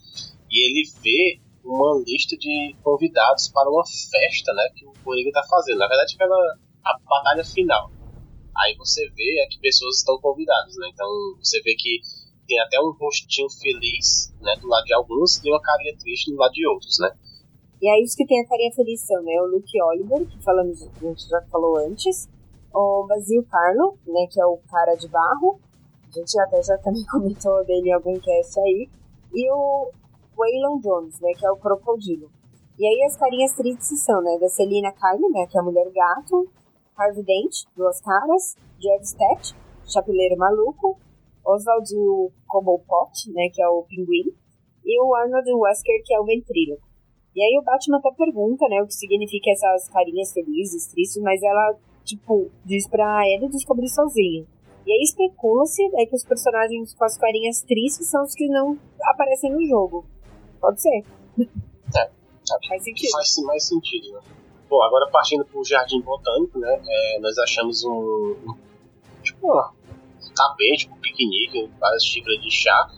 e 0.51 0.67
ele 0.67 0.91
vê 1.03 1.41
uma 1.65 2.03
lista 2.07 2.37
de 2.37 2.75
convidados 2.83 3.49
para 3.49 3.71
uma 3.71 3.85
festa 3.85 4.53
né, 4.55 4.69
que 4.75 4.87
o 4.87 4.93
Coringa 5.05 5.29
está 5.29 5.43
fazendo. 5.45 5.79
Na 5.79 5.89
verdade, 5.89 6.17
pela 6.17 6.59
a 6.85 6.99
batalha 7.09 7.45
final. 7.45 7.91
Aí 8.57 8.75
você 8.77 9.09
vê 9.11 9.43
é 9.43 9.47
que 9.47 9.61
pessoas 9.61 9.99
estão 9.99 10.19
convidadas, 10.21 10.75
né? 10.77 10.89
Então 10.93 11.07
você 11.39 11.61
vê 11.63 11.75
que 11.75 12.01
tem 12.47 12.59
até 12.61 12.81
um 12.81 12.93
rostinho 12.99 13.49
feliz 13.51 14.33
né, 14.41 14.57
do 14.61 14.67
lado 14.67 14.85
de 14.85 14.95
alguns 14.95 15.37
e 15.45 15.51
uma 15.51 15.61
carinha 15.61 15.97
triste 15.99 16.31
do 16.31 16.39
lado 16.39 16.53
de 16.53 16.67
outros, 16.67 16.99
né? 16.99 17.11
E 17.81 17.89
aí 17.89 18.03
os 18.03 18.15
que 18.15 18.27
tem 18.27 18.41
a 18.41 18.49
carinha 18.49 18.73
feliz 18.73 19.01
são, 19.03 19.23
né, 19.23 19.41
o 19.41 19.47
Luke 19.47 19.81
Oliver, 19.81 20.27
que 20.27 20.43
falamos, 20.43 20.83
a 20.83 21.01
gente 21.01 21.29
já 21.29 21.41
falou 21.43 21.77
antes, 21.77 22.29
o 22.75 23.07
Basil 23.07 23.45
Carlo, 23.49 23.97
né, 24.05 24.27
que 24.29 24.41
é 24.41 24.45
o 24.45 24.59
cara 24.69 24.97
de 24.97 25.07
barro, 25.07 25.61
a 26.09 26.11
gente 26.11 26.41
até 26.41 26.61
já 26.61 26.77
também 26.79 27.05
comentou 27.07 27.65
dele 27.65 27.91
em 27.91 27.93
algum 27.93 28.19
cast 28.19 28.59
aí, 28.59 28.89
e 29.33 29.53
o 29.53 29.93
Waylon 30.39 30.79
Jones, 30.79 31.21
né, 31.21 31.33
que 31.37 31.45
é 31.45 31.51
o 31.51 31.57
crocodilo. 31.57 32.31
E 32.79 32.87
aí 32.87 33.03
as 33.05 33.17
carinhas 33.17 33.53
tristes 33.55 34.05
são, 34.05 34.23
né, 34.23 34.39
da 34.39 34.49
Selina 34.49 34.93
Kyle, 34.93 35.29
né, 35.33 35.47
que 35.47 35.59
é 35.59 35.61
a 35.61 35.65
mulher 35.65 35.91
gato, 35.93 36.49
Harvey 36.97 37.25
Dent, 37.25 37.65
duas 37.77 38.01
caras, 38.01 38.57
Jeff 38.79 39.03
Stat, 39.05 39.57
chapeleiro 39.85 40.37
maluco, 40.39 40.97
Oswald 41.45 41.91
Cobblepot, 42.47 43.33
né, 43.33 43.49
que 43.53 43.61
é 43.61 43.69
o 43.69 43.83
pinguim, 43.83 44.33
e 44.85 45.03
o 45.03 45.15
Arnold 45.15 45.53
Wesker, 45.53 46.03
que 46.05 46.15
é 46.15 46.21
o 46.21 46.25
ventríloco. 46.25 46.87
E 47.35 47.43
aí 47.43 47.59
o 47.59 47.65
Batman 47.65 47.99
até 47.99 48.11
pergunta, 48.13 48.69
né, 48.69 48.81
o 48.83 48.87
que 48.87 48.95
significa 48.95 49.51
essas 49.51 49.89
carinhas 49.89 50.33
felizes, 50.33 50.87
tristes, 50.87 51.23
mas 51.23 51.43
ela, 51.43 51.77
tipo, 52.05 52.51
diz 52.65 52.89
pra 52.89 53.23
ele 53.29 53.49
descobrir 53.49 53.89
sozinho. 53.89 54.47
E 54.87 54.93
aí 54.93 55.03
especula-se 55.03 55.83
é 55.97 56.07
que 56.07 56.15
os 56.15 56.25
personagens 56.25 56.95
com 56.95 57.05
as 57.05 57.19
carinhas 57.19 57.61
tristes 57.63 58.09
são 58.09 58.23
os 58.23 58.35
que 58.35 58.49
não 58.49 58.79
aparecem 59.03 59.53
no 59.53 59.65
jogo. 59.67 60.07
Pode 60.61 60.81
ser. 60.81 61.05
É, 61.97 62.11
faz 62.69 62.83
sentido. 62.83 63.11
Faz 63.11 63.39
mais 63.45 63.65
sentido, 63.65 64.13
né? 64.13 64.21
Bom, 64.69 64.83
agora 64.83 65.11
partindo 65.11 65.45
pro 65.45 65.65
Jardim 65.65 66.01
Botânico, 66.03 66.59
né, 66.59 66.83
é, 66.87 67.19
nós 67.21 67.39
achamos 67.39 67.85
um, 67.85 68.37
um 68.47 68.55
tipo, 69.23 69.51
um 69.51 70.35
tapete, 70.35 70.91
um 70.91 70.97
piquenique, 71.01 71.71
várias 71.81 72.05
xícaras 72.05 72.39
de 72.43 72.51
chá, 72.51 72.91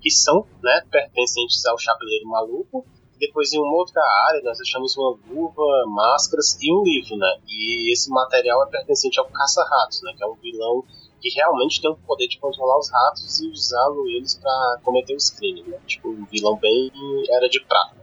que 0.00 0.10
são, 0.10 0.46
né, 0.62 0.82
pertencentes 0.90 1.66
ao 1.66 1.76
Chapeleiro 1.76 2.26
Maluco, 2.26 2.82
depois, 3.18 3.52
em 3.52 3.58
uma 3.58 3.76
outra 3.76 4.00
área, 4.28 4.40
nós 4.42 4.60
achamos 4.60 4.96
uma 4.96 5.18
luva, 5.28 5.62
máscaras 5.88 6.56
e 6.62 6.72
um 6.72 6.82
livro, 6.84 7.16
né? 7.16 7.38
E 7.48 7.92
esse 7.92 8.08
material 8.10 8.62
é 8.62 8.70
pertencente 8.70 9.18
ao 9.18 9.26
Caça-Ratos, 9.26 10.02
né? 10.02 10.14
Que 10.16 10.22
é 10.22 10.26
um 10.26 10.34
vilão 10.36 10.84
que 11.20 11.28
realmente 11.30 11.80
tem 11.80 11.90
o 11.90 11.96
poder 11.96 12.28
de 12.28 12.38
controlar 12.38 12.78
os 12.78 12.90
ratos 12.90 13.40
e 13.40 13.48
usá-lo 13.48 14.08
eles 14.08 14.36
para 14.36 14.80
cometer 14.84 15.14
os 15.14 15.30
crimes, 15.30 15.66
né? 15.66 15.78
Tipo, 15.86 16.08
um 16.08 16.24
vilão 16.26 16.56
bem 16.56 16.90
era 17.30 17.48
de 17.48 17.60
prata. 17.60 17.96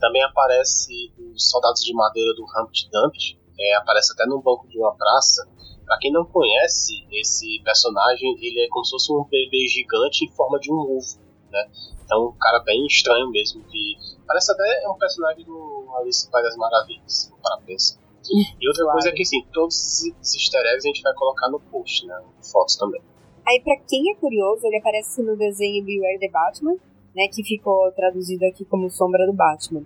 Também 0.00 0.22
aparece 0.22 1.12
os 1.18 1.50
soldados 1.50 1.82
de 1.82 1.94
madeira 1.94 2.34
do 2.34 2.44
Humpty 2.44 2.90
Dumpty, 2.90 3.38
é, 3.58 3.76
aparece 3.76 4.12
até 4.12 4.26
no 4.26 4.40
banco 4.40 4.66
de 4.68 4.78
uma 4.78 4.94
praça. 4.94 5.46
Para 5.84 5.98
quem 5.98 6.12
não 6.12 6.24
conhece 6.24 7.06
esse 7.12 7.60
personagem, 7.62 8.36
ele 8.40 8.64
é 8.64 8.68
como 8.68 8.84
se 8.84 8.92
fosse 8.92 9.12
um 9.12 9.24
bebê 9.24 9.68
gigante 9.68 10.24
em 10.24 10.30
forma 10.32 10.58
de 10.58 10.72
um 10.72 10.76
ovo, 10.76 11.18
né? 11.50 11.70
Então, 12.04 12.26
um 12.28 12.38
cara 12.38 12.60
bem 12.60 12.86
estranho 12.86 13.30
mesmo, 13.30 13.62
que 13.64 13.96
parece 14.26 14.52
até 14.52 14.88
um 14.88 14.98
personagem 14.98 15.44
do 15.44 15.88
Alice 15.96 16.28
País 16.30 16.44
das 16.46 16.56
Maravilhas, 16.56 17.32
para 17.42 17.58
pensar. 17.58 18.01
E 18.30 18.68
outra 18.68 18.84
claro. 18.84 18.92
coisa 18.92 19.08
é 19.08 19.12
que, 19.12 19.22
assim, 19.22 19.42
todos 19.52 19.76
esses 19.76 20.34
easter 20.34 20.60
eggs 20.72 20.86
a 20.86 20.88
gente 20.88 21.02
vai 21.02 21.14
colocar 21.14 21.48
no 21.50 21.60
post, 21.60 22.06
né? 22.06 22.20
Fotos 22.52 22.76
também. 22.76 23.00
Aí, 23.46 23.60
pra 23.60 23.76
quem 23.88 24.12
é 24.12 24.14
curioso, 24.14 24.66
ele 24.66 24.78
aparece 24.78 25.22
no 25.22 25.36
desenho 25.36 25.84
Beware 25.84 26.18
the 26.18 26.28
Batman, 26.28 26.76
né? 27.14 27.28
Que 27.32 27.42
ficou 27.42 27.90
traduzido 27.92 28.44
aqui 28.46 28.64
como 28.64 28.90
Sombra 28.90 29.26
do 29.26 29.32
Batman. 29.32 29.84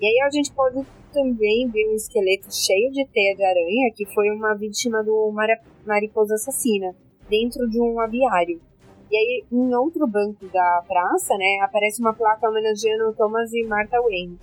E 0.00 0.06
aí 0.06 0.20
a 0.26 0.30
gente 0.30 0.52
pode 0.52 0.84
também 1.12 1.68
ver 1.68 1.88
um 1.88 1.94
esqueleto 1.94 2.52
cheio 2.52 2.90
de 2.90 3.06
teia 3.06 3.36
de 3.36 3.44
aranha, 3.44 3.92
que 3.94 4.04
foi 4.06 4.30
uma 4.30 4.54
vítima 4.54 5.02
do 5.04 5.32
mariposa 5.86 6.34
assassina, 6.34 6.94
dentro 7.28 7.68
de 7.70 7.80
um 7.80 8.00
aviário. 8.00 8.60
E 9.10 9.16
aí, 9.16 9.44
em 9.52 9.74
outro 9.74 10.06
banco 10.08 10.46
da 10.48 10.82
praça, 10.88 11.36
né, 11.36 11.60
aparece 11.62 12.00
uma 12.00 12.12
placa 12.12 12.48
homenageando 12.48 13.14
Thomas 13.14 13.52
e 13.52 13.64
Martha 13.64 14.00
Wayne. 14.00 14.38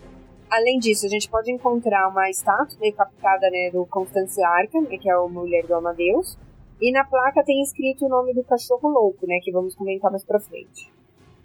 Além 0.51 0.79
disso, 0.79 1.05
a 1.05 1.09
gente 1.09 1.29
pode 1.29 1.49
encontrar 1.49 2.09
uma 2.09 2.29
estátua 2.29 2.77
decapitada 2.77 3.49
né, 3.49 3.71
do 3.71 3.85
Constance 3.85 4.43
Arkham, 4.43 4.81
né, 4.81 4.97
que 4.97 5.09
é 5.09 5.13
a 5.13 5.21
mulher 5.21 5.65
do 5.65 5.73
Amadeus. 5.73 6.37
E 6.81 6.91
na 6.91 7.05
placa 7.05 7.41
tem 7.45 7.61
escrito 7.61 8.05
o 8.05 8.09
nome 8.09 8.33
do 8.33 8.43
cachorro 8.43 8.89
louco, 8.89 9.25
né, 9.25 9.39
que 9.41 9.49
vamos 9.49 9.73
comentar 9.75 10.11
mais 10.11 10.25
pra 10.25 10.41
frente. 10.41 10.91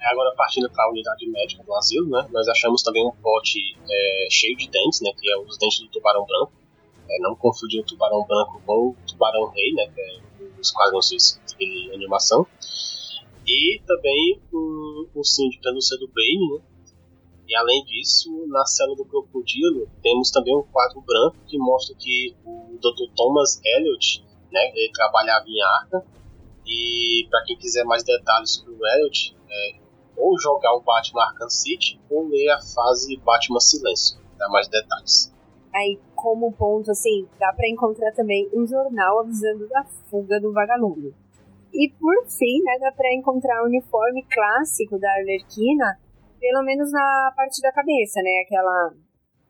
É, 0.01 0.11
agora, 0.11 0.35
partindo 0.35 0.69
para 0.69 0.85
a 0.85 0.91
unidade 0.91 1.25
médica 1.29 1.63
do 1.63 1.73
asilo, 1.77 2.11
né, 2.11 2.27
nós 2.33 2.49
achamos 2.49 2.83
também 2.83 3.07
um 3.07 3.13
pote 3.23 3.77
é, 3.89 4.27
cheio 4.29 4.57
de 4.57 4.69
dentes, 4.69 5.01
né, 5.01 5.13
que 5.17 5.31
é 5.31 5.39
os 5.39 5.57
dentes 5.57 5.79
do 5.83 5.89
tubarão 5.89 6.27
branco. 6.27 6.53
É, 7.09 7.21
não 7.21 7.37
confundir 7.37 7.81
o 7.81 7.85
tubarão 7.85 8.27
branco 8.27 8.61
com 8.67 8.89
o 8.89 8.97
tubarão 9.07 9.47
rei, 9.51 9.73
né, 9.73 9.89
que 9.95 10.01
é 10.01 10.19
os 10.61 10.73
quadros 10.73 11.39
de 11.57 11.91
animação. 11.95 12.45
E 13.47 13.81
também 13.87 14.41
o, 14.53 15.07
o 15.15 15.23
síndico 15.23 15.63
da 15.63 15.71
Lúcia 15.71 15.97
do 15.97 16.09
Bane, 16.09 16.57
né? 16.57 16.76
E 17.49 17.55
além 17.55 17.85
disso, 17.85 18.47
na 18.49 18.65
cela 18.67 18.95
do 18.97 19.05
crocodilo, 19.05 19.89
temos 20.03 20.31
também 20.31 20.57
um 20.57 20.63
quadro 20.63 21.01
branco 21.01 21.37
que 21.47 21.57
mostra 21.59 21.95
que 21.97 22.35
o 22.45 22.77
Dr. 22.79 23.15
Thomas 23.15 23.61
Elliot, 23.65 24.25
né, 24.53 24.73
ele 24.75 24.93
trabalhava 24.93 25.45
em 25.47 25.63
Arca. 25.63 26.05
E 26.67 27.27
para 27.31 27.45
quem 27.45 27.57
quiser 27.57 27.85
mais 27.85 28.03
detalhes 28.03 28.55
sobre 28.55 28.75
o 28.75 28.87
Elliot, 28.87 29.37
é, 29.49 29.77
ou 30.17 30.39
jogar 30.41 30.75
o 30.75 30.81
Batman 30.81 31.23
Arkham 31.23 31.49
City 31.49 32.01
ou 32.11 32.27
ler 32.27 32.51
a 32.51 32.59
fase 32.59 33.17
Batman 33.19 33.61
Silêncio, 33.61 34.19
dá 34.37 34.49
mais 34.49 34.67
detalhes. 34.67 35.33
Aí, 35.73 36.01
como 36.15 36.51
ponto, 36.53 36.91
assim, 36.91 37.29
dá 37.39 37.53
para 37.53 37.69
encontrar 37.69 38.11
também 38.13 38.49
um 38.53 38.67
jornal 38.67 39.21
avisando 39.21 39.69
da 39.69 39.85
fuga 39.85 40.41
do 40.41 40.53
vagalume. 40.53 41.15
E 41.73 41.91
por 42.01 42.27
fim, 42.27 42.63
né, 42.63 42.79
dá 42.81 42.91
pra 42.91 43.15
encontrar 43.15 43.63
o 43.63 43.67
uniforme 43.67 44.25
clássico 44.25 44.99
da 44.99 45.13
Arlequina, 45.13 45.99
pelo 46.39 46.63
menos 46.65 46.91
na 46.93 47.33
parte 47.37 47.61
da 47.63 47.73
cabeça, 47.73 48.21
né? 48.23 48.43
Aquela 48.45 48.95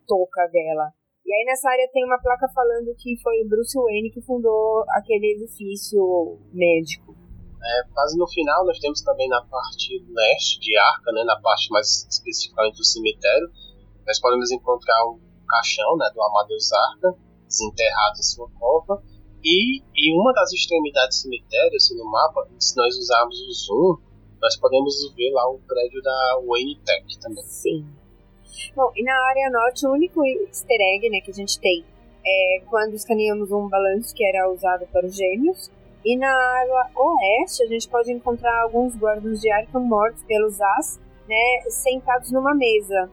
touca 0.07 0.47
dela. 0.49 0.93
E 1.25 1.33
aí 1.35 1.45
nessa 1.45 1.69
área 1.69 1.89
tem 1.93 2.05
uma 2.05 2.21
placa 2.21 2.49
falando 2.55 2.95
que 2.97 3.17
foi 3.21 3.43
o 3.43 3.49
Bruce 3.49 3.77
Wayne 3.77 4.13
que 4.13 4.23
fundou 4.23 4.85
aquele 4.91 5.35
edifício 5.35 6.39
médico. 6.53 7.17
É, 7.61 7.89
quase 7.93 8.17
no 8.17 8.29
final 8.29 8.65
nós 8.65 8.79
temos 8.79 9.03
também 9.03 9.29
na 9.29 9.43
parte 9.43 9.99
leste 10.09 10.61
de 10.61 10.79
Arca, 10.79 11.11
né, 11.11 11.25
na 11.25 11.41
parte 11.41 11.69
mais 11.71 12.07
especificamente 12.09 12.77
do 12.77 12.85
cemitério, 12.85 13.51
nós 14.07 14.21
podemos 14.21 14.53
encontrar 14.53 15.05
o 15.07 15.19
caixão 15.49 15.97
né, 15.97 16.09
do 16.15 16.23
Amadeus 16.23 16.73
Arca, 16.73 17.19
desenterrado 17.49 18.19
em 18.19 18.23
sua 18.23 18.49
cova, 18.51 19.03
e 19.43 19.83
em 19.97 20.21
uma 20.21 20.33
das 20.33 20.53
extremidades 20.53 21.19
do 21.19 21.23
cemitério, 21.23 21.77
assim, 21.77 21.97
no 21.97 22.09
mapa, 22.09 22.49
se 22.59 22.77
nós 22.77 22.97
usarmos 22.97 23.41
o 23.41 23.53
zoom, 23.53 24.06
nós 24.41 24.57
podemos 24.57 24.95
ver 25.15 25.31
lá 25.33 25.49
o 25.49 25.59
prédio 25.67 26.03
da 26.03 26.41
Wayne 26.47 26.79
Tech 26.85 27.19
também. 27.21 27.45
Sim. 27.45 27.87
Bom, 28.75 28.91
e 28.95 29.03
na 29.03 29.15
área 29.29 29.51
norte, 29.51 29.87
o 29.87 29.93
único 29.93 30.25
easter 30.25 30.79
egg 30.81 31.09
né, 31.11 31.21
que 31.21 31.31
a 31.31 31.35
gente 31.35 31.59
tem 31.61 31.85
é 32.25 32.61
quando 32.67 32.95
escaneamos 32.95 33.51
um 33.53 33.69
balanço 33.69 34.15
que 34.15 34.25
era 34.25 34.51
usado 34.51 34.87
para 34.93 35.07
os 35.07 35.15
gêmeos. 35.15 35.71
E 36.05 36.17
na 36.17 36.29
área 36.29 36.91
oeste, 36.95 37.63
a 37.65 37.67
gente 37.67 37.89
pode 37.89 38.13
encontrar 38.13 38.63
alguns 38.63 38.95
guardas 38.97 39.41
de 39.41 39.51
Arkham 39.51 39.81
mortos 39.81 40.23
pelos 40.25 40.61
As, 40.61 41.01
né, 41.29 41.63
sentados 41.69 42.31
numa 42.31 42.55
mesa. 42.55 43.11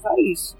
Só 0.00 0.14
isso. 0.18 0.56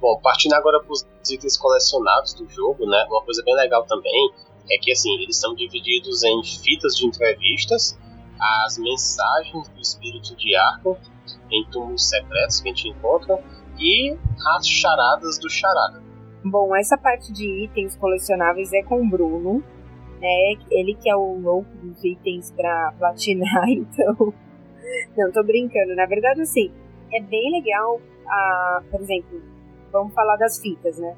Bom, 0.00 0.18
partindo 0.22 0.54
agora 0.54 0.80
para 0.80 0.92
os 0.92 1.06
itens 1.30 1.56
colecionados 1.56 2.34
do 2.34 2.48
jogo, 2.48 2.86
né, 2.86 3.06
uma 3.08 3.22
coisa 3.22 3.42
bem 3.44 3.54
legal 3.54 3.84
também 3.86 4.32
é 4.70 4.78
que 4.78 4.92
assim 4.92 5.12
eles 5.22 5.36
são 5.36 5.54
divididos 5.54 6.22
em 6.22 6.42
fitas 6.44 6.96
de 6.96 7.06
entrevistas, 7.06 7.98
as 8.40 8.78
mensagens 8.78 9.68
do 9.68 9.80
espírito 9.80 10.34
de 10.36 10.54
Arkham 10.56 10.96
em 11.50 11.64
túmulos 11.70 12.08
secretos 12.08 12.60
que 12.60 12.68
a 12.68 12.72
gente 12.74 12.88
encontra 12.88 13.42
e 13.78 14.16
as 14.56 14.66
charadas 14.66 15.38
do 15.38 15.48
charada. 15.50 16.02
Bom, 16.44 16.74
essa 16.74 16.96
parte 16.96 17.32
de 17.32 17.64
itens 17.64 17.96
colecionáveis 17.96 18.72
é 18.72 18.82
com 18.82 19.02
o 19.02 19.08
Bruno, 19.08 19.62
né? 20.20 20.54
Ele 20.70 20.94
que 20.94 21.08
é 21.10 21.16
o 21.16 21.38
louco 21.38 21.70
dos 21.82 22.02
itens 22.02 22.50
para 22.52 22.92
platinar, 22.98 23.68
então. 23.68 24.32
Não, 25.16 25.30
tô 25.32 25.42
brincando. 25.42 25.94
Na 25.94 26.06
verdade, 26.06 26.40
assim, 26.42 26.72
é 27.12 27.20
bem 27.20 27.52
legal, 27.52 28.00
a, 28.26 28.82
por 28.90 29.00
exemplo, 29.00 29.42
vamos 29.92 30.14
falar 30.14 30.36
das 30.36 30.58
fitas, 30.58 30.98
né? 30.98 31.16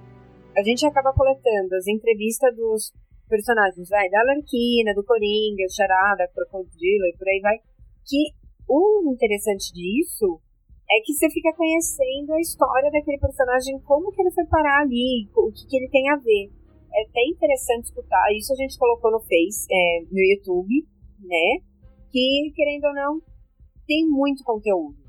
A 0.56 0.62
gente 0.62 0.84
acaba 0.84 1.12
coletando 1.12 1.74
as 1.76 1.86
entrevistas 1.86 2.54
dos 2.56 2.92
personagens, 3.32 3.88
vai, 3.88 4.10
da 4.10 4.20
Larquina, 4.28 4.92
do 4.92 5.02
Coringa, 5.02 5.64
Charada, 5.72 6.28
Crocodilo 6.36 7.08
e 7.08 7.16
por 7.16 7.26
aí 7.26 7.40
vai. 7.40 7.56
Que 8.04 8.36
o 8.68 9.08
interessante 9.08 9.72
disso 9.72 10.36
é 10.84 11.00
que 11.00 11.14
você 11.14 11.30
fica 11.30 11.48
conhecendo 11.56 12.34
a 12.34 12.40
história 12.40 12.90
daquele 12.92 13.16
personagem, 13.16 13.80
como 13.88 14.12
que 14.12 14.20
ele 14.20 14.32
foi 14.32 14.44
parar 14.44 14.82
ali, 14.82 15.24
o 15.32 15.50
que, 15.50 15.64
que 15.64 15.76
ele 15.78 15.88
tem 15.88 16.10
a 16.10 16.16
ver. 16.16 16.52
É 16.92 17.08
até 17.08 17.24
interessante 17.24 17.86
escutar, 17.86 18.28
isso 18.36 18.52
a 18.52 18.56
gente 18.56 18.76
colocou 18.76 19.10
no 19.10 19.20
Face, 19.20 19.64
é, 19.72 20.04
no 20.12 20.20
YouTube, 20.20 20.84
né? 21.24 21.64
Que, 22.12 22.52
querendo 22.54 22.84
ou 22.84 22.94
não, 22.94 23.12
tem 23.86 24.06
muito 24.06 24.44
conteúdo. 24.44 25.00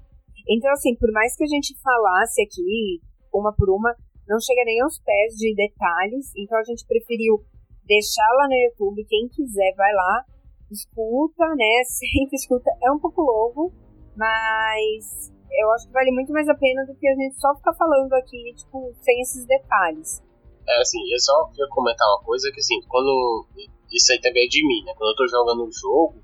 Então, 0.48 0.72
assim, 0.72 0.96
por 0.96 1.12
mais 1.12 1.36
que 1.36 1.44
a 1.44 1.48
gente 1.48 1.76
falasse 1.84 2.42
aqui, 2.42 3.02
uma 3.34 3.52
por 3.54 3.70
uma, 3.70 3.94
não 4.26 4.40
chega 4.40 4.64
nem 4.64 4.80
aos 4.80 4.98
pés 5.00 5.36
de 5.36 5.54
detalhes, 5.56 6.32
então 6.38 6.58
a 6.58 6.64
gente 6.64 6.88
preferiu 6.88 7.44
deixar 7.86 8.28
lá 8.38 8.48
no 8.48 8.56
YouTube, 8.56 9.06
quem 9.08 9.28
quiser 9.30 9.74
vai 9.76 9.94
lá, 9.94 10.26
escuta, 10.72 11.46
né? 11.56 11.84
Sempre 11.86 12.36
escuta, 12.36 12.70
é 12.82 12.92
um 12.92 13.00
pouco 13.00 13.22
longo, 13.22 13.74
mas 14.16 15.32
eu 15.52 15.72
acho 15.72 15.88
que 15.88 15.94
vale 15.94 16.12
muito 16.12 16.32
mais 16.32 16.48
a 16.50 16.56
pena 16.56 16.86
do 16.86 16.96
que 16.96 17.08
a 17.08 17.16
gente 17.16 17.40
só 17.40 17.56
ficar 17.56 17.74
falando 17.74 18.14
aqui, 18.14 18.54
tipo, 18.56 18.94
sem 19.02 19.22
esses 19.22 19.46
detalhes. 19.46 20.22
É, 20.68 20.82
assim, 20.82 21.00
eu 21.12 21.20
só 21.20 21.46
queria 21.48 21.68
comentar 21.70 22.08
uma 22.08 22.24
coisa 22.24 22.50
que, 22.52 22.60
assim, 22.60 22.82
quando. 22.88 23.46
Isso 23.92 24.12
aí 24.12 24.22
também 24.22 24.46
é 24.46 24.48
de 24.48 24.66
mim, 24.66 24.84
né? 24.86 24.94
Quando 24.98 25.12
eu 25.12 25.16
tô 25.16 25.28
jogando 25.28 25.66
um 25.66 25.72
jogo, 25.72 26.16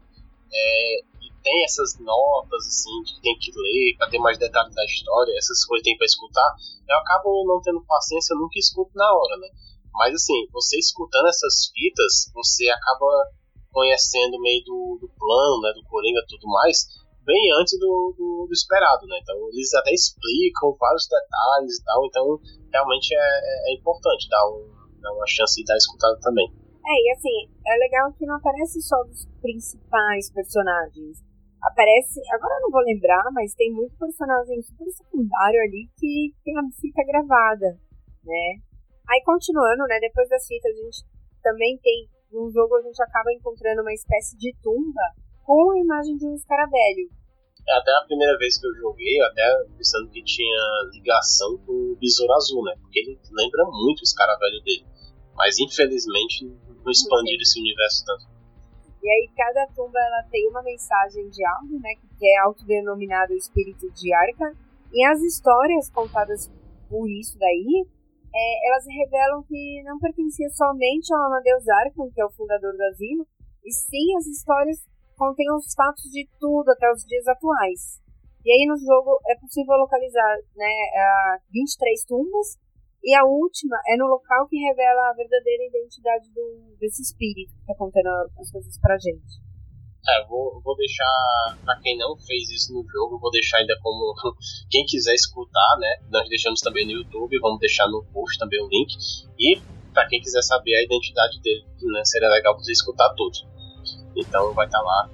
é, 0.52 1.00
e 1.22 1.32
tem 1.44 1.64
essas 1.64 2.00
notas, 2.00 2.66
assim, 2.66 3.04
que 3.04 3.22
tem 3.22 3.38
que 3.38 3.52
ler 3.54 3.98
pra 3.98 4.10
ter 4.10 4.18
mais 4.18 4.38
detalhes 4.38 4.74
da 4.74 4.84
história, 4.86 5.38
essas 5.38 5.64
coisas 5.66 5.84
tem 5.84 5.98
pra 5.98 6.06
escutar, 6.06 6.56
eu 6.88 6.98
acabo 6.98 7.46
não 7.46 7.62
tendo 7.62 7.86
paciência, 7.86 8.34
eu 8.34 8.40
nunca 8.40 8.58
escuto 8.58 8.92
na 8.96 9.06
hora, 9.14 9.38
né? 9.38 9.50
Mas, 10.00 10.16
assim, 10.16 10.48
você 10.56 10.80
escutando 10.80 11.28
essas 11.28 11.68
fitas, 11.76 12.32
você 12.32 12.70
acaba 12.70 13.36
conhecendo 13.68 14.40
meio 14.40 14.64
do, 14.64 14.98
do 15.02 15.10
plano, 15.12 15.60
né, 15.60 15.76
do 15.76 15.84
Coringa 15.92 16.24
e 16.24 16.28
tudo 16.32 16.48
mais, 16.48 16.88
bem 17.28 17.52
antes 17.60 17.78
do, 17.78 18.16
do, 18.16 18.48
do, 18.48 18.54
esperado, 18.54 19.06
né? 19.08 19.20
Então 19.22 19.36
eles 19.52 19.74
até 19.76 19.92
explicam 19.92 20.72
vários 20.80 21.06
detalhes 21.06 21.78
e 21.78 21.84
tal, 21.84 22.06
então 22.08 22.26
realmente 22.72 23.14
é, 23.14 23.20
é, 23.20 23.72
é 23.72 23.76
importante 23.76 24.30
dar, 24.30 24.48
um, 24.48 24.72
dar 25.02 25.12
uma 25.12 25.28
chance 25.28 25.60
de 25.60 25.68
dar 25.68 25.76
escutada 25.76 26.18
também. 26.22 26.48
É, 26.48 26.96
e 26.96 27.12
assim, 27.12 27.52
é 27.68 27.76
legal 27.78 28.12
que 28.14 28.26
não 28.26 28.38
aparece 28.38 28.82
só 28.82 29.04
dos 29.04 29.28
principais 29.42 30.32
personagens. 30.32 31.22
Aparece, 31.62 32.22
agora 32.34 32.56
eu 32.56 32.62
não 32.62 32.72
vou 32.72 32.82
lembrar, 32.82 33.26
mas 33.34 33.54
tem 33.54 33.70
muito 33.72 33.94
personagem 34.00 34.64
super 34.64 34.90
secundário 34.90 35.60
ali 35.60 35.92
que 36.00 36.34
tem 36.44 36.58
a 36.58 36.64
fita 36.80 37.04
gravada, 37.04 37.78
né? 38.24 38.64
Aí 39.10 39.24
continuando, 39.26 39.88
né, 39.90 40.00
depois 40.00 40.30
das 40.30 40.46
fitas 40.46 40.72
a 40.72 40.84
gente 40.84 41.04
também 41.42 41.78
tem, 41.82 42.08
no 42.32 42.50
jogo 42.52 42.76
a 42.76 42.82
gente 42.82 43.02
acaba 43.02 43.34
encontrando 43.34 43.82
uma 43.82 43.94
espécie 43.94 44.38
de 44.38 44.54
tumba 44.62 45.02
com 45.44 45.72
a 45.72 45.80
imagem 45.80 46.16
de 46.16 46.28
um 46.28 46.36
escaravelho. 46.36 47.10
É 47.68 47.74
até 47.74 47.92
a 47.92 48.06
primeira 48.06 48.38
vez 48.38 48.60
que 48.60 48.68
eu 48.68 48.76
joguei, 48.76 49.20
até 49.22 49.42
pensando 49.76 50.10
que 50.10 50.24
tinha 50.24 50.60
ligação 50.92 51.58
com 51.66 51.74
o 51.74 51.98
Besouro 52.00 52.34
Azul, 52.34 52.64
né? 52.64 52.74
Porque 52.82 53.00
ele 53.00 53.20
lembra 53.32 53.66
muito 53.66 54.02
o 54.02 54.04
escaravelho 54.04 54.62
dele. 54.64 54.86
Mas 55.36 55.60
infelizmente 55.60 56.46
não 56.46 56.92
expandiram 56.92 57.42
esse 57.42 57.60
universo 57.60 58.06
tanto. 58.06 58.26
E 59.02 59.10
aí 59.10 59.30
cada 59.36 59.68
tumba 59.74 60.00
ela 60.00 60.24
tem 60.30 60.48
uma 60.50 60.62
mensagem 60.64 61.30
de 61.30 61.46
algo, 61.46 61.80
né? 61.80 61.94
Que 62.18 62.28
é 62.28 62.38
autodenominado 62.40 63.34
Espírito 63.34 63.90
de 63.92 64.14
Arca. 64.14 64.56
E 64.92 65.06
as 65.06 65.22
histórias 65.22 65.90
contadas 65.90 66.52
por 66.90 67.08
isso 67.08 67.38
daí, 67.38 67.86
é, 68.34 68.68
elas 68.68 68.86
revelam 68.86 69.44
que 69.44 69.84
não 69.84 70.00
pertencia 70.00 70.50
somente 70.50 71.14
ao 71.14 71.26
Amadeus 71.26 71.68
Arkham, 71.68 72.10
que 72.14 72.22
é 72.22 72.26
o 72.26 72.32
fundador 72.32 72.74
do 72.74 72.84
asilo, 72.84 73.28
e 73.64 73.72
sim 73.72 74.16
as 74.18 74.28
histórias 74.28 74.78
contém 75.18 75.52
os 75.52 75.74
fatos 75.74 76.04
de 76.12 76.28
tudo 76.40 76.70
até 76.72 76.90
os 76.92 77.04
dias 77.06 77.28
atuais. 77.28 78.00
E 78.46 78.52
aí 78.52 78.66
no 78.68 78.78
jogo 78.78 79.20
é 79.28 79.36
possível 79.36 79.76
localizar 79.76 80.38
né, 80.56 81.40
23 81.52 82.06
tumbas, 82.06 82.58
e 83.04 83.16
a 83.16 83.26
última 83.26 83.78
é 83.88 83.98
no 83.98 84.08
local 84.08 84.48
que 84.48 84.58
revela 84.58 85.10
a 85.10 85.14
verdadeira 85.14 85.66
identidade 85.66 86.30
do, 86.32 86.76
desse 86.80 87.02
espírito 87.02 87.54
que 87.54 87.62
está 87.62 87.76
contando 87.76 88.08
as 88.38 88.52
coisas 88.52 88.78
pra 88.80 88.98
gente. 88.98 89.49
É, 90.10 90.26
vou, 90.26 90.60
vou 90.64 90.76
deixar, 90.76 91.58
pra 91.64 91.76
quem 91.82 91.98
não 91.98 92.18
fez 92.18 92.50
isso 92.50 92.74
no 92.74 92.84
jogo, 92.90 93.20
vou 93.20 93.30
deixar 93.30 93.58
ainda 93.58 93.78
como 93.82 94.16
quem 94.70 94.86
quiser 94.86 95.14
escutar, 95.14 95.78
né? 95.78 95.98
Nós 96.10 96.28
deixamos 96.30 96.62
também 96.62 96.86
no 96.86 96.94
YouTube, 96.94 97.40
vamos 97.40 97.60
deixar 97.60 97.88
no 97.88 98.04
post 98.14 98.40
também 98.40 98.62
o 98.62 98.68
link. 98.70 98.94
E 99.38 99.62
para 99.94 100.08
quem 100.08 100.22
quiser 100.22 100.42
saber 100.42 100.76
a 100.76 100.84
identidade 100.84 101.40
dele, 101.42 101.66
né? 101.82 102.04
Seria 102.06 102.30
legal 102.30 102.58
você 102.58 102.72
escutar 102.72 103.14
tudo. 103.16 103.38
Então 104.16 104.54
vai 104.54 104.66
estar 104.66 104.80
tá 104.80 104.84
lá. 104.84 105.10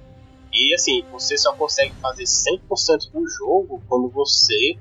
E 0.52 0.72
assim, 0.72 1.02
você 1.12 1.36
só 1.36 1.52
consegue 1.52 1.92
fazer 1.96 2.24
100% 2.24 3.10
do 3.12 3.28
jogo 3.28 3.82
quando 3.88 4.08
você 4.08 4.78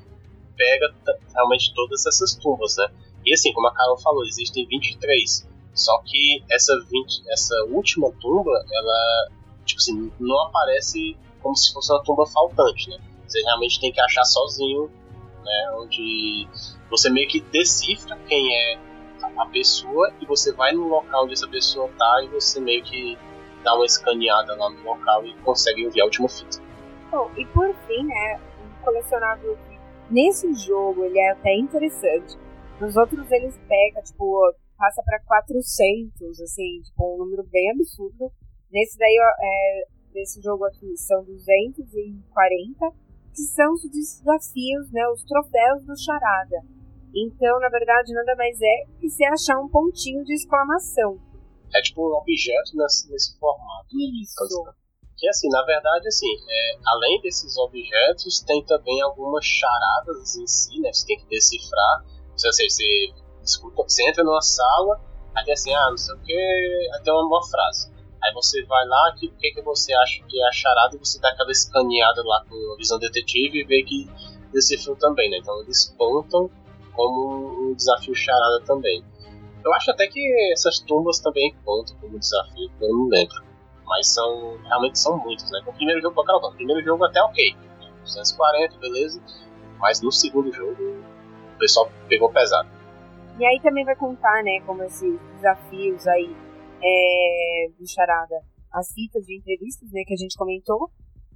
pega 0.56 0.94
realmente 1.34 1.74
todas 1.74 2.06
essas 2.06 2.36
tumbas, 2.36 2.78
né? 2.78 2.88
E 3.26 3.34
assim, 3.34 3.52
como 3.54 3.68
a 3.68 3.74
Carol 3.74 3.98
falou, 3.98 4.24
existem 4.26 4.66
23. 4.68 5.48
Só 5.74 6.02
que 6.06 6.44
essa, 6.50 6.74
20, 6.90 7.30
essa 7.30 7.56
última 7.70 8.10
tumba, 8.22 8.52
ela 8.72 9.30
tipo 9.66 9.80
assim, 9.80 10.12
não 10.20 10.42
aparece 10.48 11.18
como 11.42 11.56
se 11.56 11.74
fosse 11.74 11.92
uma 11.92 12.04
tumba 12.04 12.26
faltante, 12.26 12.90
né? 12.90 12.98
Você 13.28 13.42
realmente 13.42 13.80
tem 13.80 13.92
que 13.92 14.00
achar 14.00 14.24
sozinho, 14.24 14.90
né? 15.44 15.72
Onde 15.76 16.48
você 16.90 17.10
meio 17.10 17.28
que 17.28 17.42
decifra 17.42 18.18
quem 18.28 18.54
é 18.54 18.80
a 19.38 19.46
pessoa 19.48 20.14
e 20.22 20.26
você 20.26 20.54
vai 20.54 20.72
no 20.74 20.88
local 20.88 21.24
onde 21.24 21.34
essa 21.34 21.48
pessoa 21.48 21.90
tá 21.98 22.24
e 22.24 22.30
você 22.30 22.60
meio 22.60 22.84
que 22.84 23.18
dá 23.64 23.76
uma 23.76 23.86
escaneada 23.86 24.56
lá 24.56 24.70
no 24.70 24.84
local 24.84 25.26
e 25.26 25.34
consegue 25.42 25.86
ouvir 25.86 26.02
a 26.02 26.06
última 26.06 26.30
fita. 26.30 26.62
Bom, 27.12 27.32
e 27.36 27.46
por 27.48 27.74
fim, 27.88 28.04
né, 28.06 28.40
um 28.62 28.84
colecionável 28.84 29.58
nesse 30.10 30.54
jogo 30.54 31.04
ele 31.06 31.20
é 31.20 31.32
até 31.32 31.56
interessante. 31.56 32.38
Nos 32.80 32.96
outros 32.96 33.30
eles 33.32 33.58
pega, 33.68 34.02
tipo, 34.02 34.54
passa 34.78 35.02
para 35.04 35.20
400, 35.22 36.42
assim, 36.42 36.82
tipo, 36.84 37.16
um 37.16 37.18
número 37.18 37.44
bem 37.44 37.72
absurdo. 37.72 38.32
Nesse 38.72 38.98
daí, 38.98 39.18
é, 39.42 39.84
jogo 40.42 40.66
aqui, 40.66 40.96
são 40.98 41.24
240, 41.24 42.92
que 43.34 43.42
são 43.42 43.74
os 43.74 43.82
desafios, 43.90 44.92
né, 44.92 45.08
os 45.10 45.24
troféus 45.24 45.84
do 45.84 45.98
Charada. 45.98 46.64
Então, 47.14 47.60
na 47.60 47.70
verdade, 47.70 48.14
nada 48.14 48.36
mais 48.36 48.60
é 48.62 48.86
que 49.00 49.10
se 49.10 49.24
achar 49.26 49.58
um 49.60 49.70
pontinho 49.70 50.24
de 50.24 50.34
exclamação. 50.34 51.18
É 51.74 51.82
tipo 51.82 52.02
um 52.02 52.18
objeto 52.18 52.76
nesse, 52.76 53.10
nesse 53.10 53.40
formato. 53.40 53.88
Isso. 54.22 54.64
Que 55.18 55.30
assim, 55.30 55.48
na 55.48 55.64
verdade, 55.64 56.08
assim, 56.08 56.28
é, 56.28 56.78
além 56.86 57.22
desses 57.22 57.56
objetos, 57.58 58.42
tem 58.42 58.64
também 58.66 59.02
algumas 59.02 59.46
charadas 59.46 60.36
em 60.36 60.46
si, 60.46 60.80
né? 60.82 60.92
Você 60.92 61.08
tem 61.08 61.18
que 61.18 61.28
decifrar. 61.28 62.06
Você, 62.36 62.50
assim, 62.50 62.70
você, 62.70 63.14
escuta, 63.42 63.84
você 63.84 64.10
entra 64.10 64.24
numa 64.24 64.42
sala, 64.42 65.00
aí 65.34 65.46
tem 65.46 65.54
assim, 65.54 65.74
ah, 65.74 65.90
não 65.90 65.98
sei 65.98 66.16
o 66.16 66.20
que, 66.20 66.90
até 66.96 67.12
uma, 67.14 67.28
uma 67.28 67.48
frase. 67.48 67.95
Aí 68.26 68.34
você 68.34 68.64
vai 68.66 68.84
lá, 68.88 69.12
o 69.14 69.20
que, 69.20 69.28
que, 69.30 69.52
que 69.52 69.62
você 69.62 69.94
acha 69.94 70.24
que 70.28 70.42
é 70.42 70.48
a 70.48 70.52
charada, 70.52 70.96
e 70.96 71.00
você 71.00 71.20
dá 71.20 71.30
aquela 71.30 71.52
escaneada 71.52 72.24
lá 72.26 72.44
com 72.50 72.74
a 72.74 72.76
visão 72.76 72.98
detetive 72.98 73.60
e 73.60 73.64
vê 73.64 73.84
que 73.84 74.10
decifrou 74.52 74.96
também, 74.96 75.30
né? 75.30 75.38
Então 75.38 75.62
eles 75.62 75.94
contam 75.96 76.50
como 76.94 77.70
um 77.70 77.76
desafio 77.76 78.16
charada 78.16 78.62
também. 78.66 79.04
Eu 79.64 79.72
acho 79.76 79.92
até 79.92 80.08
que 80.08 80.52
essas 80.52 80.80
tumbas 80.80 81.20
também 81.20 81.56
contam 81.64 81.96
como 82.02 82.18
desafio, 82.18 82.72
eu 82.82 82.90
não 82.90 83.08
lembro. 83.08 83.44
Mas 83.86 84.08
são. 84.08 84.58
Realmente 84.64 84.98
são 84.98 85.18
muitos, 85.18 85.52
né? 85.52 85.62
O 85.68 85.74
primeiro 85.74 86.02
jogo, 86.02 86.20
aquela 86.22 86.40
o 86.40 86.54
primeiro 86.54 86.84
jogo 86.84 87.06
até 87.06 87.22
ok. 87.22 87.56
240, 88.02 88.78
beleza. 88.80 89.22
Mas 89.78 90.02
no 90.02 90.12
segundo 90.12 90.52
jogo 90.52 90.82
o 90.82 91.58
pessoal 91.60 91.92
pegou 92.08 92.32
pesado. 92.32 92.70
E 93.38 93.46
aí 93.46 93.60
também 93.62 93.86
vai 93.86 93.96
contar, 93.96 94.44
né, 94.44 94.62
como 94.66 94.82
esses 94.84 95.20
desafios 95.36 96.08
aí 96.08 96.36
é, 96.86 97.70
do 97.78 97.88
Charada, 97.88 98.42
as 98.72 98.88
citas 98.90 99.26
de 99.26 99.38
entrevistas, 99.38 99.90
né, 99.92 100.04
que 100.06 100.14
a 100.14 100.18
gente 100.18 100.38
comentou, 100.38 100.92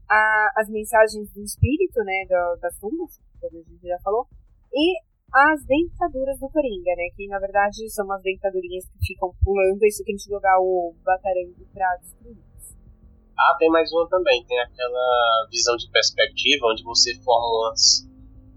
a, 0.08 0.52
as 0.58 0.70
mensagens 0.70 1.32
do 1.34 1.42
espírito, 1.42 2.00
né, 2.04 2.26
do, 2.28 2.60
das 2.62 2.78
tumbas, 2.78 3.18
que 3.40 3.46
a 3.46 3.50
gente 3.50 3.80
já 3.82 3.98
falou, 4.04 4.28
e 4.74 5.00
as 5.32 5.64
dentaduras 5.66 6.40
do 6.40 6.50
Coringa, 6.50 6.94
né, 6.98 7.10
que 7.16 7.28
na 7.28 7.40
verdade 7.40 7.90
são 7.90 8.06
umas 8.06 8.22
dentadurinhas 8.22 8.86
que 8.86 9.14
ficam 9.14 9.34
pulando, 9.44 9.86
isso 9.86 10.04
tem 10.04 10.16
que 10.16 10.30
jogar 10.30 10.60
o 10.60 10.94
batarangue 11.04 11.66
pra 11.74 11.96
destruir. 12.02 12.38
Ah, 13.38 13.56
tem 13.58 13.70
mais 13.70 13.90
uma 13.94 14.08
também, 14.10 14.44
tem 14.46 14.60
aquela 14.60 15.48
visão 15.50 15.76
de 15.78 15.90
perspectiva, 15.92 16.68
onde 16.68 16.84
você 16.84 17.16
forma 17.24 17.70
umas, 17.70 18.06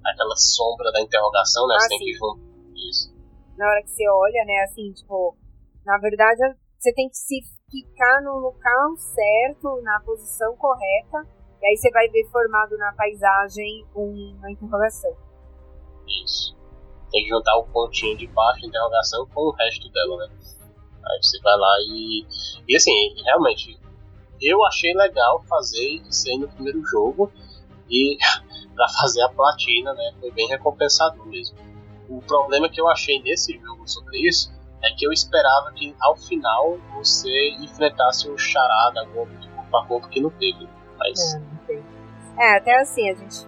aquela 0.04 0.34
sombra 0.34 0.90
da 0.90 1.00
interrogação, 1.00 1.68
né, 1.68 1.74
ah, 1.76 1.80
você 1.80 1.88
sim. 1.88 1.98
tem 1.98 2.06
que 2.06 2.14
juntar 2.14 2.42
isso. 2.90 3.14
Na 3.56 3.68
hora 3.68 3.82
que 3.82 3.90
você 3.90 4.08
olha, 4.08 4.44
né, 4.44 4.64
assim, 4.64 4.92
tipo, 4.92 5.36
na 5.84 5.98
verdade 5.98 6.42
você 6.82 6.92
tem 6.92 7.08
que 7.08 7.16
se 7.16 7.40
ficar 7.70 8.22
no 8.22 8.38
local 8.40 8.96
certo, 8.96 9.80
na 9.82 10.00
posição 10.00 10.56
correta, 10.56 11.24
e 11.62 11.66
aí 11.66 11.76
você 11.76 11.88
vai 11.92 12.08
ver 12.08 12.28
formado 12.28 12.76
na 12.76 12.92
paisagem 12.94 13.86
uma 13.94 14.50
interrogação. 14.50 15.14
Isso. 16.24 16.56
Tem 17.12 17.22
que 17.22 17.28
juntar 17.28 17.56
o 17.58 17.66
pontinho 17.68 18.18
de 18.18 18.26
baixo, 18.26 18.66
interrogação, 18.66 19.24
com 19.28 19.42
o 19.42 19.52
resto 19.52 19.88
dela, 19.90 20.16
né? 20.16 20.34
Aí 21.04 21.22
você 21.22 21.40
vai 21.40 21.56
lá 21.56 21.76
e. 21.88 22.26
E 22.68 22.76
assim, 22.76 23.14
realmente, 23.24 23.78
eu 24.40 24.64
achei 24.64 24.92
legal 24.92 25.40
fazer 25.44 26.02
isso 26.08 26.28
aí 26.28 26.38
no 26.38 26.48
primeiro 26.48 26.84
jogo. 26.84 27.30
E 27.88 28.16
para 28.74 28.88
fazer 28.88 29.22
a 29.22 29.28
platina, 29.28 29.94
né? 29.94 30.14
Foi 30.18 30.32
bem 30.32 30.48
recompensador 30.48 31.24
mesmo. 31.26 31.56
O 32.08 32.20
problema 32.22 32.68
que 32.68 32.80
eu 32.80 32.88
achei 32.88 33.22
nesse 33.22 33.56
jogo 33.58 33.86
sobre 33.86 34.18
isso 34.26 34.50
é 34.84 34.90
que 34.96 35.06
eu 35.06 35.12
esperava 35.12 35.72
que 35.72 35.94
ao 36.00 36.16
final 36.16 36.78
você 36.94 37.50
enfrentasse 37.60 38.28
o 38.28 38.36
charada, 38.36 39.00
algum 39.00 39.26
corpo 39.54 39.76
a 39.76 39.86
corpo 39.86 40.08
que 40.08 40.20
não 40.20 40.30
teve. 40.30 40.68
Mas... 40.98 41.34
É, 41.68 41.82
é, 42.38 42.56
até 42.56 42.80
assim, 42.80 43.08
a 43.10 43.14
gente 43.14 43.46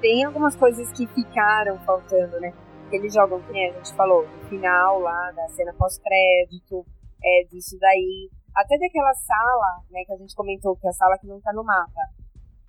tem 0.00 0.24
algumas 0.24 0.54
coisas 0.56 0.90
que 0.92 1.06
ficaram 1.08 1.78
faltando, 1.80 2.40
né? 2.40 2.52
Eles 2.90 3.12
jogam, 3.12 3.40
que 3.42 3.50
a 3.50 3.72
gente 3.72 3.94
falou, 3.94 4.26
no 4.26 4.48
final 4.48 5.00
lá, 5.00 5.30
da 5.32 5.48
cena 5.48 5.74
pós-crédito, 5.74 6.86
é, 7.22 7.44
disso 7.50 7.76
daí. 7.78 8.30
Até 8.56 8.78
daquela 8.78 9.12
sala, 9.14 9.82
né, 9.90 10.04
que 10.04 10.12
a 10.12 10.16
gente 10.16 10.34
comentou, 10.34 10.76
que 10.76 10.86
é 10.86 10.90
a 10.90 10.92
sala 10.92 11.18
que 11.18 11.26
não 11.26 11.40
tá 11.40 11.52
no 11.52 11.62
mapa. 11.62 12.00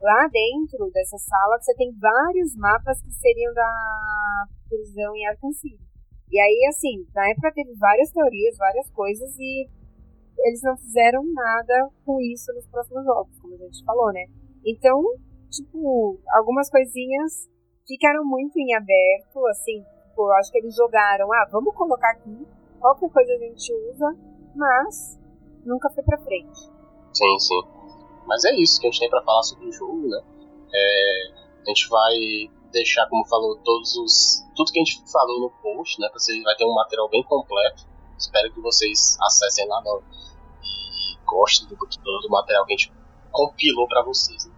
Lá 0.02 0.28
dentro 0.28 0.90
dessa 0.92 1.18
sala, 1.18 1.60
você 1.60 1.74
tem 1.76 1.92
vários 2.00 2.56
mapas 2.56 3.02
que 3.02 3.12
seriam 3.12 3.54
da 3.54 4.46
prisão 4.70 5.14
em 5.16 5.54
City. 5.54 5.89
E 6.32 6.40
aí, 6.40 6.68
assim, 6.70 7.06
na 7.14 7.30
época 7.30 7.52
teve 7.54 7.74
várias 7.76 8.12
teorias, 8.12 8.58
várias 8.58 8.90
coisas, 8.92 9.36
e 9.38 9.68
eles 10.40 10.62
não 10.64 10.78
fizeram 10.78 11.24
nada 11.34 11.90
com 12.06 12.20
isso 12.22 12.54
nos 12.54 12.68
próximos 12.68 13.04
jogos, 13.04 13.38
como 13.40 13.56
a 13.56 13.58
gente 13.58 13.84
falou, 13.84 14.14
né? 14.14 14.26
Então, 14.66 15.04
tipo, 15.50 16.20
algumas 16.34 16.70
coisinhas 16.70 17.50
ficaram 17.88 18.24
muito 18.24 18.58
em 18.58 18.76
aberto, 18.76 19.46
assim, 19.48 19.84
tipo, 20.08 20.22
eu 20.22 20.34
acho 20.34 20.52
que 20.52 20.60
eles 20.60 20.76
jogaram, 20.76 21.32
ah, 21.34 21.50
vamos 21.52 21.74
colocar 21.76 22.12
aqui, 22.12 22.48
qualquer 22.80 23.10
coisa 23.10 23.34
a 23.34 23.38
gente 23.38 23.74
usa, 23.90 24.16
mas 24.56 25.20
nunca 25.66 25.90
foi 25.90 26.04
pra 26.04 26.18
frente. 26.20 26.60
Sim, 27.14 27.40
sim. 27.40 27.62
Mas 28.28 28.46
é 28.46 28.56
isso 28.56 28.80
que 28.80 28.88
a 28.88 28.92
gente 28.92 29.00
tem 29.00 29.10
pra 29.10 29.24
falar 29.24 29.42
sobre 29.44 29.68
o 29.68 29.72
jogo, 29.72 30.08
né? 30.08 30.22
É, 30.72 31.32
a 31.64 31.66
gente 31.66 31.90
vai 31.90 32.59
deixar, 32.72 33.08
como 33.08 33.26
falou, 33.28 33.58
todos 33.58 33.96
os. 33.96 34.46
Tudo 34.56 34.72
que 34.72 34.80
a 34.80 34.84
gente 34.84 35.12
falou 35.12 35.40
no 35.40 35.50
post, 35.62 36.00
né? 36.00 36.10
Você 36.14 36.42
vai 36.44 36.56
ter 36.56 36.66
um 36.66 36.74
material 36.74 37.10
bem 37.10 37.24
completo. 37.24 37.88
Espero 38.18 38.52
que 38.52 38.60
vocês 38.60 39.18
acessem 39.22 39.68
lá 39.68 39.82
no, 39.82 40.04
e 40.62 41.18
gostem 41.26 41.68
do, 41.68 41.76
do 41.76 42.30
material 42.30 42.66
que 42.66 42.74
a 42.74 42.78
gente 42.78 42.92
compilou 43.32 43.88
para 43.88 44.04
vocês. 44.04 44.46
Né? 44.46 44.54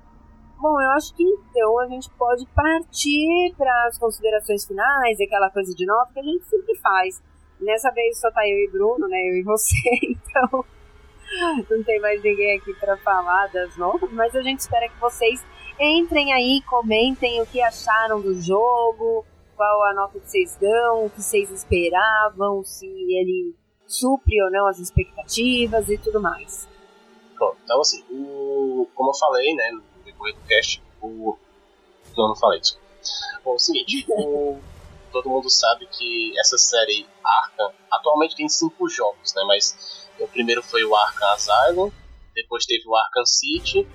Bom, 0.57 0.79
eu 0.81 0.91
acho 0.91 1.13
que 1.15 1.23
então 1.23 1.79
a 1.79 1.87
gente 1.87 2.09
pode 2.11 2.45
partir 2.47 3.53
para 3.57 3.87
as 3.87 3.97
considerações 3.97 4.65
finais, 4.65 5.19
aquela 5.19 5.49
coisa 5.49 5.73
de 5.73 5.85
nota 5.85 6.13
que 6.13 6.19
a 6.19 6.23
gente 6.23 6.45
sempre 6.45 6.75
faz. 6.79 7.21
Nessa 7.59 7.91
vez 7.91 8.19
só 8.19 8.31
tá 8.31 8.47
eu 8.47 8.57
e 8.57 8.69
Bruno, 8.71 9.07
né? 9.07 9.17
Eu 9.29 9.35
e 9.37 9.43
você, 9.43 9.77
então 10.03 10.65
não 11.69 11.83
tem 11.83 11.99
mais 11.99 12.21
ninguém 12.21 12.57
aqui 12.57 12.73
para 12.73 12.97
falar 12.97 13.47
das 13.47 13.77
notas, 13.77 14.11
mas 14.11 14.35
a 14.35 14.41
gente 14.41 14.59
espera 14.59 14.89
que 14.89 14.99
vocês 14.99 15.43
Entrem 15.83 16.31
aí, 16.31 16.61
comentem 16.61 17.41
o 17.41 17.45
que 17.47 17.59
acharam 17.59 18.21
do 18.21 18.39
jogo, 18.39 19.25
qual 19.55 19.83
a 19.85 19.93
nota 19.95 20.19
que 20.19 20.29
vocês 20.29 20.55
dão, 20.61 21.05
o 21.05 21.09
que 21.09 21.19
vocês 21.19 21.49
esperavam, 21.49 22.63
se 22.63 22.85
ele 22.85 23.55
supre 23.87 24.39
ou 24.43 24.51
não 24.51 24.67
as 24.67 24.77
expectativas 24.77 25.89
e 25.89 25.97
tudo 25.97 26.21
mais. 26.21 26.69
Bom, 27.35 27.55
então 27.63 27.81
assim, 27.81 28.03
o, 28.11 28.87
como 28.93 29.09
eu 29.09 29.15
falei, 29.15 29.55
né, 29.55 29.71
no 29.71 30.03
decorrer 30.03 30.35
do 30.35 30.41
cast, 30.41 30.83
o. 31.01 31.35
Não, 32.15 32.27
não 32.27 32.35
falei 32.35 32.59
isso. 32.59 32.79
Bom, 33.43 33.53
é 33.53 33.55
o 33.55 33.59
seguinte, 33.59 34.05
o, 34.07 34.59
todo 35.11 35.29
mundo 35.29 35.49
sabe 35.49 35.87
que 35.87 36.39
essa 36.39 36.59
série 36.59 37.07
Arkham 37.23 37.73
atualmente 37.89 38.35
tem 38.35 38.47
cinco 38.47 38.87
jogos, 38.87 39.33
né? 39.33 39.43
Mas 39.47 40.07
o 40.19 40.27
primeiro 40.27 40.61
foi 40.61 40.83
o 40.83 40.95
Arkham 40.95 41.29
Asylum, 41.29 41.91
depois 42.35 42.67
teve 42.67 42.87
o 42.87 42.95
Arkham 42.95 43.25
City, 43.25 43.87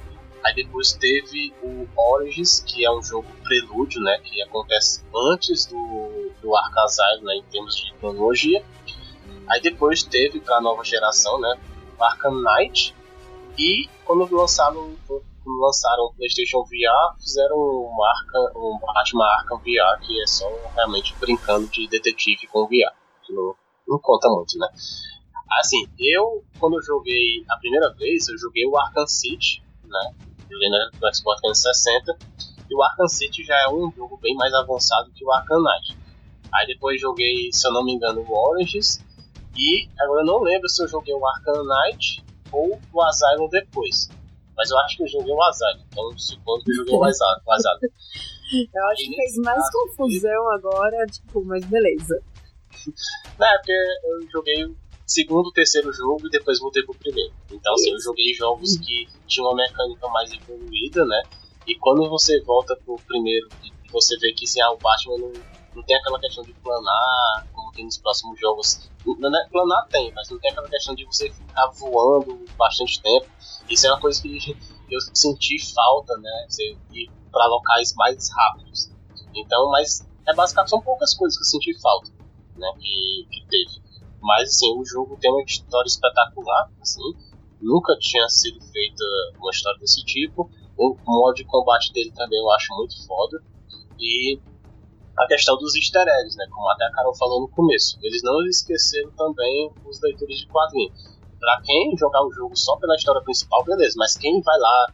Aí 0.46 0.54
depois 0.54 0.92
teve 0.92 1.52
o 1.60 1.88
Origins, 1.96 2.60
que 2.60 2.84
é 2.84 2.90
um 2.90 3.02
jogo 3.02 3.26
prelúdio, 3.42 4.00
né, 4.00 4.16
que 4.22 4.40
acontece 4.42 5.04
antes 5.32 5.66
do, 5.66 6.30
do 6.40 6.54
Arkham 6.54 7.24
né, 7.24 7.34
em 7.34 7.42
termos 7.50 7.74
de 7.74 7.92
cronologia. 7.94 8.64
Aí 9.48 9.60
depois 9.60 10.04
teve 10.04 10.38
para 10.38 10.58
a 10.58 10.60
nova 10.60 10.84
geração, 10.84 11.40
né, 11.40 11.58
Arkham 11.98 12.40
Knight. 12.42 12.94
E 13.58 13.88
quando 14.04 14.32
lançaram, 14.36 14.94
quando 15.08 15.60
lançaram 15.60 16.04
o 16.04 16.12
PlayStation 16.14 16.62
VR, 16.62 17.18
fizeram 17.20 17.56
um, 17.56 18.04
Arkham, 18.04 18.52
um 18.54 18.78
Batman 18.78 19.24
Arkham 19.24 19.58
VR, 19.58 20.00
que 20.06 20.22
é 20.22 20.26
só 20.28 20.48
realmente 20.76 21.12
brincando 21.18 21.66
de 21.66 21.88
detetive 21.88 22.46
com 22.46 22.66
VR, 22.66 22.94
que 23.24 23.32
não, 23.32 23.52
não 23.88 23.98
conta 23.98 24.28
muito, 24.28 24.56
né. 24.58 24.68
Assim, 25.58 25.88
eu, 25.98 26.44
quando 26.60 26.76
eu 26.76 26.82
joguei 26.82 27.44
a 27.50 27.56
primeira 27.56 27.92
vez, 27.94 28.28
eu 28.28 28.38
joguei 28.38 28.64
o 28.64 28.78
Arkham 28.78 29.08
City, 29.08 29.60
né? 29.84 30.14
Joguei 30.50 30.68
no 30.68 31.14
Xbox 31.14 31.40
360. 31.40 32.18
E 32.68 32.74
o 32.74 32.82
Arkham 32.82 33.08
City 33.08 33.44
já 33.44 33.56
é 33.62 33.68
um 33.68 33.90
jogo 33.92 34.16
bem 34.16 34.34
mais 34.34 34.52
avançado 34.52 35.10
que 35.12 35.24
o 35.24 35.32
Arkham 35.32 35.62
Knight. 35.62 35.96
Aí 36.52 36.66
depois 36.66 37.00
joguei, 37.00 37.50
se 37.52 37.66
eu 37.66 37.72
não 37.72 37.84
me 37.84 37.92
engano, 37.92 38.20
o 38.20 38.50
Oranges. 38.50 39.04
E 39.56 39.88
agora 39.98 40.22
eu 40.22 40.26
não 40.26 40.42
lembro 40.42 40.68
se 40.68 40.82
eu 40.82 40.88
joguei 40.88 41.14
o 41.14 41.26
Arkham 41.26 41.64
Knight 41.64 42.24
ou 42.52 42.78
o 42.92 43.02
Asylum 43.02 43.48
depois. 43.48 44.08
Mas 44.56 44.70
eu 44.70 44.78
acho 44.78 44.96
que 44.96 45.02
eu 45.04 45.08
joguei 45.08 45.32
o 45.32 45.42
Asylum. 45.42 45.84
Então 45.88 46.18
supondo 46.18 46.64
que 46.64 46.72
eu 46.72 46.76
joguei 46.76 46.94
o 46.94 47.04
Asylum. 47.04 47.40
eu 48.74 48.84
acho 48.90 49.04
que 49.04 49.16
fez 49.16 49.36
mais 49.38 49.70
confusão 49.70 50.50
agora, 50.52 51.06
tipo, 51.06 51.44
mas 51.44 51.64
beleza. 51.64 52.20
Não, 53.38 53.46
é 53.46 53.56
porque 53.58 53.72
eu 53.72 54.30
joguei 54.30 54.76
segundo, 55.06 55.52
terceiro 55.52 55.92
jogo 55.92 56.26
e 56.26 56.30
depois 56.30 56.58
voltei 56.58 56.82
pro 56.82 56.94
primeiro. 56.94 57.32
Então, 57.50 57.72
assim, 57.74 57.92
eu 57.92 58.00
joguei 58.00 58.34
jogos 58.34 58.76
que 58.78 59.06
tinham 59.26 59.48
uma 59.48 59.56
mecânica 59.56 60.08
mais 60.08 60.32
evoluída, 60.32 61.04
né? 61.06 61.22
E 61.66 61.76
quando 61.76 62.08
você 62.08 62.40
volta 62.42 62.76
pro 62.76 62.96
primeiro 63.06 63.48
e 63.64 63.90
você 63.90 64.18
vê 64.18 64.32
que 64.32 64.44
assim, 64.44 64.60
ah, 64.60 64.72
o 64.72 64.78
Batman 64.78 65.18
não, 65.18 65.32
não 65.74 65.82
tem 65.82 65.96
aquela 65.96 66.18
questão 66.18 66.42
de 66.44 66.52
planar, 66.54 67.46
como 67.52 67.72
tem 67.72 67.84
nos 67.84 67.98
próximos 67.98 68.38
jogos. 68.40 68.90
Não, 69.04 69.36
é, 69.36 69.48
planar 69.48 69.86
tem, 69.88 70.12
mas 70.12 70.28
não 70.28 70.38
tem 70.38 70.50
aquela 70.50 70.68
questão 70.68 70.94
de 70.94 71.04
você 71.04 71.30
ficar 71.30 71.66
voando 71.68 72.44
bastante 72.56 73.00
tempo. 73.00 73.26
Isso 73.68 73.86
é 73.86 73.90
uma 73.90 74.00
coisa 74.00 74.20
que 74.20 74.56
eu 74.90 75.00
senti 75.14 75.58
falta, 75.72 76.16
né? 76.18 76.46
Você 76.48 76.76
ir 76.92 77.10
para 77.30 77.46
locais 77.46 77.94
mais 77.94 78.30
rápidos. 78.30 78.90
Então, 79.34 79.70
mas 79.70 80.06
é 80.26 80.34
basicamente 80.34 80.70
são 80.70 80.80
poucas 80.80 81.14
coisas 81.14 81.36
que 81.36 81.42
eu 81.42 81.50
senti 81.50 81.80
falta, 81.80 82.10
né? 82.56 82.72
Que, 82.80 83.26
que 83.30 83.46
teve. 83.48 83.85
Mas 84.20 84.48
assim, 84.48 84.72
o 84.78 84.84
jogo 84.84 85.16
tem 85.20 85.30
uma 85.30 85.42
história 85.42 85.86
espetacular, 85.86 86.70
assim. 86.80 87.02
Nunca 87.60 87.96
tinha 87.98 88.28
sido 88.28 88.60
feita 88.60 89.04
uma 89.38 89.50
história 89.50 89.78
desse 89.78 90.04
tipo. 90.04 90.50
O 90.76 90.96
modo 91.06 91.34
de 91.34 91.44
combate 91.44 91.92
dele 91.92 92.12
também 92.12 92.38
eu 92.38 92.50
acho 92.52 92.74
muito 92.76 93.06
foda. 93.06 93.42
E 93.98 94.38
a 95.18 95.26
questão 95.26 95.56
dos 95.56 95.74
easter 95.74 96.06
eggs, 96.06 96.36
né? 96.36 96.46
Como 96.50 96.68
até 96.68 96.84
a 96.84 96.92
Carol 96.92 97.16
falou 97.16 97.40
no 97.40 97.48
começo. 97.48 97.98
Eles 98.02 98.22
não 98.22 98.44
esqueceram 98.46 99.10
também 99.12 99.72
os 99.84 100.00
leitores 100.02 100.38
de 100.40 100.46
quadrinhos. 100.48 101.16
Pra 101.38 101.60
quem 101.64 101.96
jogar 101.96 102.24
o 102.26 102.32
jogo 102.32 102.56
só 102.56 102.76
pela 102.76 102.94
história 102.96 103.22
principal, 103.22 103.64
beleza. 103.64 103.94
Mas 103.96 104.16
quem 104.16 104.40
vai 104.42 104.58
lá, 104.58 104.86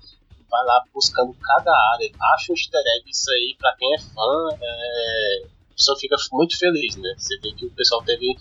vai 0.48 0.64
lá 0.64 0.84
buscando 0.94 1.34
cada 1.34 1.72
área, 1.92 2.10
acha 2.34 2.52
um 2.52 2.54
easter 2.54 2.82
egg, 2.98 3.10
isso 3.10 3.30
aí, 3.30 3.56
pra 3.58 3.74
quem 3.76 3.94
é 3.94 3.98
fã, 3.98 4.56
é, 4.60 5.46
pessoa 5.72 5.98
fica 5.98 6.16
muito 6.32 6.58
feliz, 6.58 6.96
né? 6.96 7.14
Você 7.16 7.38
vê 7.40 7.52
que 7.52 7.66
o 7.66 7.70
pessoal 7.70 8.02
teve 8.04 8.34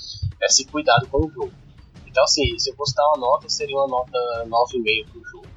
esse 0.43 0.65
cuidado 0.65 1.07
com 1.07 1.25
o 1.25 1.29
jogo. 1.29 1.51
Então, 2.07 2.23
assim, 2.23 2.57
se 2.59 2.69
eu 2.69 2.75
fosse 2.75 2.95
dar 2.95 3.07
uma 3.09 3.27
nota, 3.27 3.47
seria 3.47 3.75
uma 3.77 3.87
nota 3.87 4.45
9,5 4.45 5.07
pro 5.11 5.23
jogo. 5.25 5.47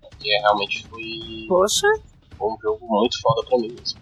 Porque 0.00 0.28
realmente 0.28 0.86
foi. 0.88 1.46
Poxa! 1.48 1.88
Foi 2.36 2.48
um 2.48 2.56
jogo 2.60 2.86
muito 2.86 3.20
foda 3.20 3.46
pra 3.48 3.58
mim 3.58 3.68
mesmo. 3.68 3.98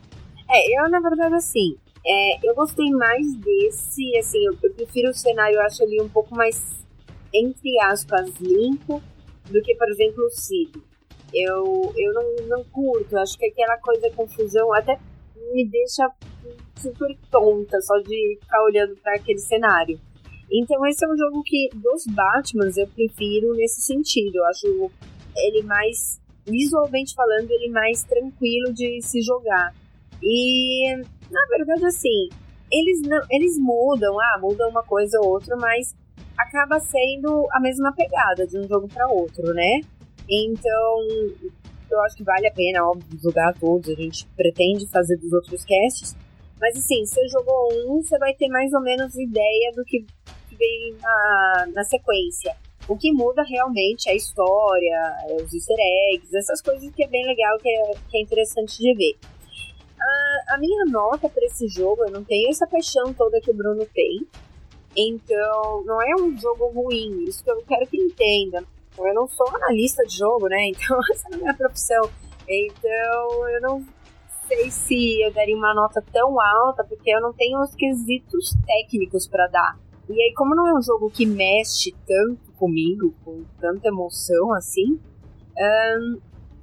É, 0.50 0.78
eu, 0.78 0.90
na 0.90 1.00
verdade, 1.00 1.34
assim, 1.34 1.76
é, 2.06 2.48
eu 2.48 2.54
gostei 2.54 2.90
mais 2.90 3.34
desse, 3.36 4.16
assim, 4.18 4.44
eu, 4.44 4.56
eu 4.62 4.74
prefiro 4.74 5.10
o 5.10 5.14
cenário, 5.14 5.56
eu 5.56 5.62
acho 5.62 5.82
ele 5.82 6.02
um 6.02 6.08
pouco 6.08 6.34
mais, 6.34 6.84
entre 7.32 7.80
aspas, 7.80 8.30
limpo, 8.40 9.02
do 9.50 9.62
que, 9.62 9.74
por 9.74 9.88
exemplo, 9.88 10.24
o 10.24 10.30
Cid. 10.30 10.72
Eu, 11.32 11.92
eu 11.96 12.12
não, 12.12 12.46
não 12.48 12.64
curto, 12.64 13.16
acho 13.16 13.38
que 13.38 13.46
aquela 13.46 13.78
coisa 13.78 14.10
confusão 14.10 14.72
até 14.74 15.00
me 15.52 15.66
deixa 15.66 16.08
super 16.76 17.16
tonta 17.30 17.80
só 17.80 17.96
de 17.98 18.38
ficar 18.40 18.62
olhando 18.62 18.96
para 18.96 19.16
aquele 19.16 19.38
cenário. 19.38 19.98
Então 20.50 20.86
esse 20.86 21.04
é 21.04 21.08
um 21.08 21.16
jogo 21.16 21.42
que 21.42 21.68
dos 21.74 22.06
Batmans 22.06 22.76
eu 22.76 22.86
prefiro 22.88 23.54
nesse 23.54 23.80
sentido. 23.80 24.36
Eu 24.36 24.44
acho 24.46 24.90
ele 25.36 25.62
mais 25.62 26.20
visualmente 26.46 27.14
falando 27.14 27.50
ele 27.50 27.70
mais 27.70 28.04
tranquilo 28.04 28.72
de 28.72 29.00
se 29.02 29.22
jogar. 29.22 29.74
E 30.22 30.96
na 31.30 31.46
verdade 31.50 31.86
assim, 31.86 32.28
eles 32.70 33.02
não, 33.02 33.20
eles 33.30 33.58
mudam, 33.58 34.18
ah, 34.18 34.38
mudam 34.40 34.68
uma 34.68 34.82
coisa 34.82 35.18
ou 35.20 35.30
outra, 35.30 35.56
mas 35.56 35.94
acaba 36.36 36.80
sendo 36.80 37.46
a 37.52 37.60
mesma 37.60 37.92
pegada 37.92 38.46
de 38.46 38.58
um 38.58 38.66
jogo 38.68 38.88
para 38.88 39.08
outro, 39.08 39.54
né? 39.54 39.80
Então, 40.28 40.98
eu 41.90 42.00
acho 42.02 42.16
que 42.16 42.24
vale 42.24 42.46
a 42.46 42.52
pena, 42.52 42.84
óbvio, 42.84 43.18
jogar 43.22 43.54
todos. 43.54 43.88
A 43.88 43.94
gente 43.94 44.26
pretende 44.36 44.86
fazer 44.88 45.16
dos 45.16 45.32
outros 45.32 45.64
casts. 45.64 46.16
Mas 46.64 46.78
assim, 46.78 47.04
você 47.04 47.28
jogou 47.28 47.68
um, 47.74 48.02
você 48.02 48.18
vai 48.18 48.32
ter 48.32 48.48
mais 48.48 48.72
ou 48.72 48.80
menos 48.80 49.14
ideia 49.16 49.70
do 49.76 49.84
que, 49.84 50.02
vem 50.52 50.96
na, 50.98 51.66
na 51.74 51.84
sequência. 51.84 52.56
O 52.88 52.96
que 52.96 53.12
muda 53.12 53.42
realmente 53.42 54.08
é 54.08 54.12
a 54.12 54.14
história, 54.14 55.16
é 55.28 55.42
os 55.42 55.52
easter 55.52 55.76
eggs, 56.08 56.34
essas 56.34 56.62
coisas 56.62 56.90
que 56.94 57.04
é 57.04 57.06
bem 57.06 57.26
legal, 57.26 57.58
que 57.58 57.68
é, 57.68 57.92
que 58.10 58.16
é 58.16 58.22
interessante 58.22 58.78
de 58.78 58.94
ver. 58.94 59.14
A, 60.00 60.54
a 60.54 60.58
minha 60.58 60.86
nota 60.86 61.28
para 61.28 61.44
esse 61.44 61.68
jogo, 61.68 62.02
eu 62.02 62.10
não 62.10 62.24
tenho 62.24 62.48
essa 62.48 62.66
paixão 62.66 63.12
toda 63.12 63.42
que 63.42 63.50
o 63.50 63.54
Bruno 63.54 63.84
tem. 63.92 64.26
Então, 64.96 65.84
não 65.84 66.00
é 66.00 66.14
um 66.14 66.34
jogo 66.38 66.68
ruim, 66.68 67.24
isso 67.24 67.44
que 67.44 67.50
eu 67.50 67.62
quero 67.68 67.86
que 67.86 67.98
entenda. 67.98 68.64
Eu 68.96 69.12
não 69.12 69.28
sou 69.28 69.46
analista 69.54 70.02
de 70.06 70.16
jogo, 70.16 70.48
né? 70.48 70.68
Então, 70.72 70.98
essa 71.12 71.28
não 71.28 71.36
é 71.36 71.40
a 71.40 71.42
minha 71.42 71.54
profissão. 71.54 72.10
Então, 72.48 73.48
eu 73.50 73.60
não 73.60 73.86
sei 74.46 74.70
se 74.70 75.22
eu 75.22 75.32
daria 75.32 75.56
uma 75.56 75.74
nota 75.74 76.00
tão 76.12 76.40
alta, 76.40 76.84
porque 76.84 77.10
eu 77.10 77.20
não 77.20 77.32
tenho 77.32 77.60
os 77.60 77.74
quesitos 77.74 78.54
técnicos 78.66 79.26
para 79.26 79.48
dar. 79.48 79.76
E 80.08 80.12
aí, 80.12 80.32
como 80.34 80.54
não 80.54 80.68
é 80.68 80.78
um 80.78 80.82
jogo 80.82 81.10
que 81.10 81.26
mexe 81.26 81.92
tanto 82.06 82.52
comigo, 82.58 83.12
com 83.24 83.42
tanta 83.60 83.88
emoção 83.88 84.54
assim, 84.54 85.00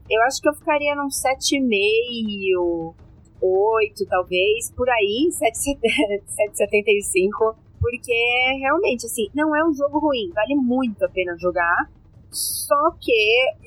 eu 0.10 0.22
acho 0.24 0.42
que 0.42 0.50
eu 0.50 0.54
ficaria 0.54 0.96
num 0.96 1.08
7,5, 1.08 2.94
8 3.42 4.06
talvez, 4.08 4.72
por 4.72 4.90
aí, 4.90 5.30
7,75 5.32 7.56
porque 7.82 8.14
realmente, 8.60 9.08
assim, 9.08 9.28
não 9.34 9.56
é 9.56 9.68
um 9.68 9.74
jogo 9.74 9.98
ruim, 9.98 10.30
vale 10.36 10.56
muito 10.56 11.04
a 11.04 11.10
pena 11.10 11.36
jogar. 11.40 11.90
Só 12.30 12.92
que 13.00 13.12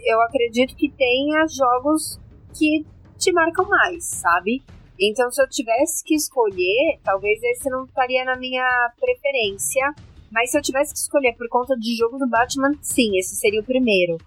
eu 0.07 0.21
acredito 0.23 0.77
que 0.77 0.89
tenha 0.89 1.45
jogos 1.49 2.21
que 2.57 2.87
te 3.25 3.33
marcam 3.33 3.67
mais, 3.69 4.05
sabe? 4.05 4.63
Então, 5.01 5.31
se 5.31 5.43
eu 5.43 5.49
tivesse 5.49 6.05
que 6.05 6.15
escolher, 6.15 7.01
talvez 7.03 7.43
esse 7.43 7.69
não 7.71 7.85
estaria 7.85 8.25
na 8.25 8.37
minha 8.37 8.93
preferência. 9.01 9.95
Mas 10.31 10.51
se 10.51 10.59
eu 10.59 10.63
tivesse 10.63 10.93
que 10.93 10.99
escolher 10.99 11.35
por 11.37 11.49
conta 11.49 11.77
de 11.77 11.97
jogo 11.97 12.19
do 12.19 12.29
Batman, 12.29 12.73
sim, 12.83 13.17
esse 13.19 13.35
seria 13.37 13.61
o 13.61 13.65
primeiro. 13.65 14.19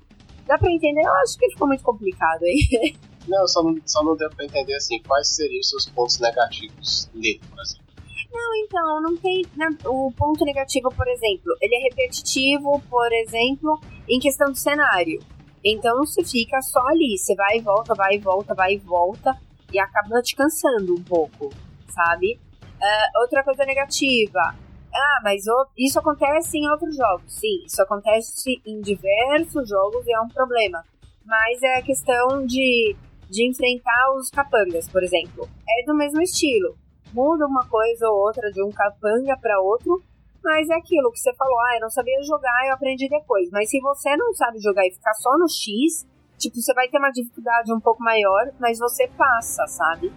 Dá 0.45 0.57
pra 0.57 0.71
entender? 0.71 1.01
Eu 1.01 1.13
acho 1.15 1.37
que 1.37 1.49
ficou 1.49 1.67
muito 1.67 1.83
complicado 1.83 2.43
aí. 2.43 2.95
Não, 3.27 3.45
só 3.45 3.61
não, 3.61 3.75
só 3.85 4.01
não 4.05 4.15
deu 4.15 4.29
pra 4.29 4.45
entender 4.45 4.73
assim, 4.75 5.01
quais 5.03 5.35
seriam 5.35 5.59
os 5.59 5.67
seus 5.69 5.85
pontos 5.85 6.17
negativos 6.17 7.09
nele, 7.13 7.41
por 7.49 7.59
exemplo. 7.59 7.83
Não, 8.31 8.55
então, 8.55 9.01
não 9.01 9.17
tem. 9.17 9.45
Né, 9.53 9.67
o 9.85 10.13
ponto 10.13 10.45
negativo, 10.45 10.89
por 10.95 11.05
exemplo, 11.09 11.53
ele 11.59 11.75
é 11.75 11.89
repetitivo, 11.89 12.81
por 12.89 13.11
exemplo, 13.11 13.81
em 14.07 14.17
questão 14.17 14.49
do 14.49 14.57
cenário. 14.57 15.19
Então 15.63 15.97
você 15.97 16.23
fica 16.23 16.61
só 16.61 16.85
ali, 16.87 17.17
você 17.17 17.35
vai 17.35 17.57
e 17.57 17.61
volta, 17.61 17.93
vai 17.93 18.15
e 18.15 18.19
volta, 18.19 18.53
vai 18.53 18.73
e 18.73 18.77
volta, 18.77 19.35
e 19.71 19.79
acaba 19.79 20.21
te 20.21 20.35
cansando 20.35 20.93
um 20.93 21.03
pouco, 21.03 21.51
sabe? 21.89 22.39
Uh, 22.63 23.21
outra 23.21 23.43
coisa 23.43 23.65
negativa. 23.65 24.55
Ah, 24.93 25.19
mas 25.23 25.43
isso 25.77 25.99
acontece 25.99 26.57
em 26.57 26.69
outros 26.69 26.95
jogos. 26.95 27.33
Sim, 27.33 27.65
isso 27.65 27.81
acontece 27.81 28.61
em 28.65 28.81
diversos 28.81 29.67
jogos 29.67 30.05
e 30.07 30.13
é 30.13 30.21
um 30.21 30.29
problema. 30.29 30.83
Mas 31.25 31.61
é 31.61 31.79
a 31.79 31.81
questão 31.81 32.45
de, 32.45 32.95
de 33.29 33.49
enfrentar 33.49 34.13
os 34.15 34.29
capangas, 34.29 34.87
por 34.87 35.03
exemplo. 35.03 35.47
É 35.67 35.85
do 35.85 35.93
mesmo 35.93 36.21
estilo 36.21 36.77
muda 37.13 37.45
uma 37.45 37.65
coisa 37.67 38.07
ou 38.09 38.19
outra 38.19 38.51
de 38.51 38.61
um 38.61 38.71
capanga 38.71 39.37
para 39.37 39.59
outro, 39.59 40.01
mas 40.43 40.69
é 40.69 40.75
aquilo 40.75 41.11
que 41.11 41.19
você 41.19 41.33
falou, 41.35 41.59
ah, 41.59 41.75
eu 41.75 41.81
não 41.81 41.89
sabia 41.89 42.21
jogar, 42.23 42.67
eu 42.67 42.73
aprendi 42.73 43.07
depois. 43.09 43.49
Mas 43.51 43.69
se 43.69 43.79
você 43.79 44.15
não 44.15 44.33
sabe 44.33 44.59
jogar 44.59 44.85
e 44.85 44.91
ficar 44.91 45.13
só 45.13 45.37
no 45.37 45.47
X, 45.47 46.07
tipo, 46.37 46.55
você 46.55 46.73
vai 46.73 46.87
ter 46.87 46.97
uma 46.97 47.11
dificuldade 47.11 47.73
um 47.73 47.79
pouco 47.79 48.03
maior, 48.03 48.51
mas 48.59 48.79
você 48.79 49.07
passa, 49.17 49.65
sabe? 49.67 50.11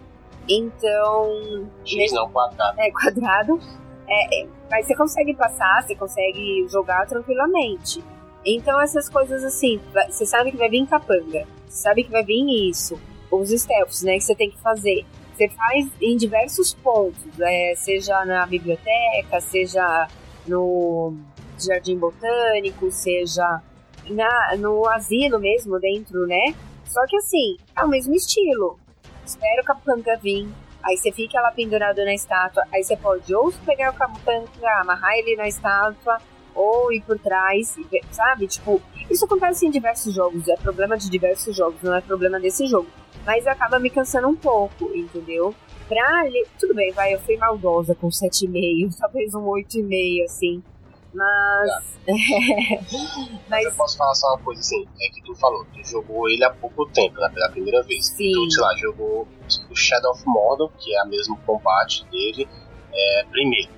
Então. 0.47 1.69
X 1.85 2.11
não, 2.11 2.29
quadrado. 2.29 2.79
É, 2.79 2.91
quadrado. 2.91 3.59
É, 4.07 4.41
é, 4.41 4.47
mas 4.69 4.85
você 4.85 4.95
consegue 4.95 5.33
passar, 5.33 5.83
você 5.83 5.95
consegue 5.95 6.67
jogar 6.69 7.05
tranquilamente. 7.07 8.03
Então 8.45 8.81
essas 8.81 9.07
coisas 9.07 9.43
assim, 9.43 9.79
você 10.09 10.25
sabe 10.25 10.51
que 10.51 10.57
vai 10.57 10.69
vir 10.69 10.87
capanga, 10.87 11.47
você 11.67 11.81
sabe 11.83 12.03
que 12.03 12.11
vai 12.11 12.23
vir 12.23 12.69
isso, 12.69 12.99
os 13.31 13.49
stealths, 13.49 14.01
né, 14.01 14.15
que 14.15 14.21
você 14.21 14.35
tem 14.35 14.49
que 14.49 14.59
fazer. 14.59 15.05
Você 15.41 15.49
faz 15.49 15.89
em 15.99 16.17
diversos 16.17 16.71
pontos, 16.71 17.23
é, 17.39 17.73
seja 17.75 18.23
na 18.25 18.45
biblioteca, 18.45 19.41
seja 19.41 20.07
no 20.45 21.15
jardim 21.57 21.97
botânico, 21.97 22.91
seja 22.91 23.59
na, 24.07 24.55
no 24.59 24.87
asilo 24.87 25.39
mesmo 25.39 25.79
dentro, 25.79 26.27
né? 26.27 26.53
Só 26.85 27.03
que 27.07 27.17
assim, 27.17 27.57
é 27.75 27.83
o 27.83 27.87
mesmo 27.87 28.13
estilo. 28.13 28.79
Espera 29.25 29.63
o 29.63 29.65
capanga 29.65 30.15
vir, 30.17 30.47
aí 30.83 30.95
você 30.95 31.11
fica 31.11 31.41
lá 31.41 31.49
pendurado 31.49 32.05
na 32.05 32.13
estátua, 32.13 32.63
aí 32.71 32.83
você 32.83 32.95
pode 32.95 33.33
ou 33.33 33.51
pegar 33.65 33.89
o 33.89 33.95
capanga, 33.95 34.47
amarrar 34.79 35.15
ele 35.15 35.35
na 35.37 35.47
estátua, 35.47 36.19
ou 36.53 36.93
ir 36.93 37.01
por 37.01 37.17
trás, 37.17 37.79
sabe? 38.11 38.45
Tipo, 38.45 38.79
isso 39.09 39.25
acontece 39.25 39.65
em 39.65 39.71
diversos 39.71 40.13
jogos, 40.13 40.47
é 40.47 40.55
problema 40.55 40.95
de 40.99 41.09
diversos 41.09 41.55
jogos, 41.55 41.81
não 41.81 41.95
é 41.95 42.01
problema 42.01 42.39
desse 42.39 42.67
jogo 42.67 43.00
mas 43.25 43.45
acaba 43.47 43.79
me 43.79 43.89
cansando 43.89 44.27
um 44.27 44.35
pouco, 44.35 44.91
entendeu? 44.95 45.53
Pra 45.87 46.25
ele, 46.25 46.47
tudo 46.59 46.73
bem, 46.73 46.91
vai, 46.91 47.13
eu 47.13 47.19
fui 47.19 47.37
maldosa 47.37 47.93
com 47.95 48.07
7,5, 48.07 48.95
talvez 48.99 49.33
um 49.35 49.41
8,5, 49.41 50.23
assim. 50.23 50.63
Mas. 51.13 51.99
mas... 53.49 53.65
Eu 53.65 53.73
posso 53.73 53.97
falar 53.97 54.15
só 54.15 54.29
uma 54.29 54.39
coisa 54.39 54.61
assim: 54.61 54.87
é 55.01 55.09
que 55.09 55.21
tu 55.23 55.35
falou, 55.35 55.65
tu 55.73 55.83
jogou 55.85 56.29
ele 56.29 56.43
há 56.43 56.49
pouco 56.49 56.85
tempo, 56.87 57.19
né, 57.19 57.29
pela 57.33 57.49
primeira 57.49 57.83
vez. 57.83 58.07
Sim. 58.07 58.31
Tu, 58.31 58.51
sei 58.51 58.63
lá, 58.63 58.75
jogou 58.77 59.27
o 59.69 59.75
Shadow 59.75 60.11
of 60.11 60.23
Mordor, 60.25 60.71
que 60.77 60.95
é 60.95 61.03
o 61.03 61.07
mesmo 61.07 61.37
combate 61.45 62.05
dele, 62.05 62.47
é, 62.93 63.25
primeiro. 63.29 63.71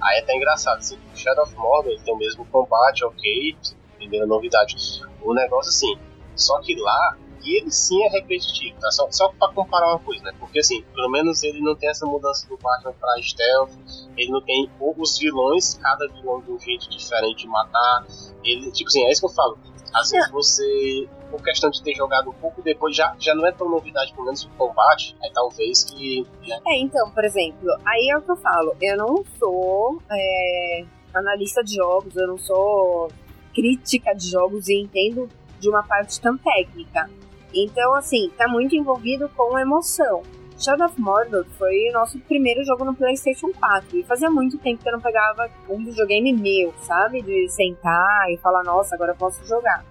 Aí 0.00 0.16
é 0.16 0.20
até 0.22 0.34
engraçado, 0.34 0.78
assim, 0.78 0.98
o 1.14 1.16
Shadow 1.16 1.44
of 1.44 1.54
Mordor 1.54 1.92
ele 1.92 2.00
tem 2.00 2.12
o 2.12 2.18
mesmo 2.18 2.44
combate, 2.46 3.04
ok, 3.04 3.56
primeira 3.96 4.26
novidade. 4.26 4.74
O 5.22 5.34
negócio 5.34 5.68
assim, 5.68 5.96
só 6.34 6.58
que 6.60 6.74
lá 6.74 7.16
e 7.42 7.58
ele 7.58 7.70
sim 7.70 8.02
é 8.04 8.08
repetitivo, 8.08 8.78
tá? 8.80 8.90
Só, 8.90 9.08
só 9.10 9.28
pra 9.32 9.48
comparar 9.48 9.88
uma 9.88 9.98
coisa, 9.98 10.22
né? 10.24 10.32
Porque 10.38 10.60
assim, 10.60 10.82
pelo 10.94 11.10
menos 11.10 11.42
ele 11.42 11.60
não 11.60 11.74
tem 11.74 11.88
essa 11.88 12.06
mudança 12.06 12.46
do 12.48 12.56
Batman 12.56 12.92
pra 12.92 13.22
stealth, 13.22 13.72
ele 14.16 14.30
não 14.30 14.40
tem 14.42 14.70
os 14.80 15.18
vilões, 15.18 15.74
cada 15.74 16.06
vilão 16.08 16.40
de 16.40 16.50
um 16.50 16.58
jeito 16.58 16.88
diferente 16.90 17.42
de 17.42 17.48
matar. 17.48 18.06
Ele, 18.44 18.70
tipo 18.72 18.88
assim, 18.88 19.04
é 19.04 19.10
isso 19.10 19.20
que 19.20 19.26
eu 19.26 19.34
falo. 19.34 19.58
Às 19.92 20.10
vezes 20.10 20.30
você, 20.30 21.08
por 21.30 21.42
questão 21.42 21.70
de 21.70 21.82
ter 21.82 21.94
jogado 21.94 22.30
um 22.30 22.34
pouco 22.34 22.62
depois, 22.62 22.94
já, 22.94 23.14
já 23.18 23.34
não 23.34 23.46
é 23.46 23.52
tão 23.52 23.68
novidade, 23.68 24.12
pelo 24.12 24.26
menos 24.26 24.44
o 24.44 24.50
combate, 24.50 25.16
aí 25.22 25.30
talvez 25.32 25.84
que. 25.84 26.26
Né? 26.46 26.60
É, 26.66 26.78
então, 26.78 27.10
por 27.10 27.24
exemplo, 27.24 27.68
aí 27.84 28.10
é 28.10 28.16
o 28.16 28.22
que 28.22 28.30
eu 28.30 28.36
falo, 28.36 28.76
eu 28.80 28.96
não 28.96 29.24
sou 29.38 30.00
é, 30.10 30.84
analista 31.12 31.62
de 31.64 31.74
jogos, 31.74 32.14
eu 32.16 32.28
não 32.28 32.38
sou 32.38 33.08
crítica 33.52 34.14
de 34.14 34.30
jogos 34.30 34.68
e 34.68 34.80
entendo 34.80 35.28
de 35.58 35.68
uma 35.68 35.82
parte 35.82 36.20
tão 36.20 36.36
técnica. 36.38 37.10
Então, 37.54 37.94
assim, 37.94 38.30
tá 38.36 38.46
muito 38.48 38.74
envolvido 38.74 39.28
com 39.36 39.58
emoção. 39.58 40.22
Shadow 40.58 40.86
of 40.86 41.00
Mordor 41.00 41.46
foi 41.58 41.88
o 41.88 41.92
nosso 41.92 42.18
primeiro 42.20 42.62
jogo 42.64 42.84
no 42.84 42.94
PlayStation 42.94 43.50
4 43.58 43.96
e 43.96 44.02
fazia 44.02 44.30
muito 44.30 44.58
tempo 44.58 44.82
que 44.82 44.88
eu 44.88 44.92
não 44.92 45.00
pegava 45.00 45.50
um 45.68 45.82
videogame 45.82 46.34
meu, 46.34 46.74
sabe? 46.82 47.22
De 47.22 47.48
sentar 47.48 48.30
e 48.30 48.36
falar, 48.36 48.62
nossa, 48.62 48.94
agora 48.94 49.12
eu 49.12 49.16
posso 49.16 49.42
jogar. 49.46 49.82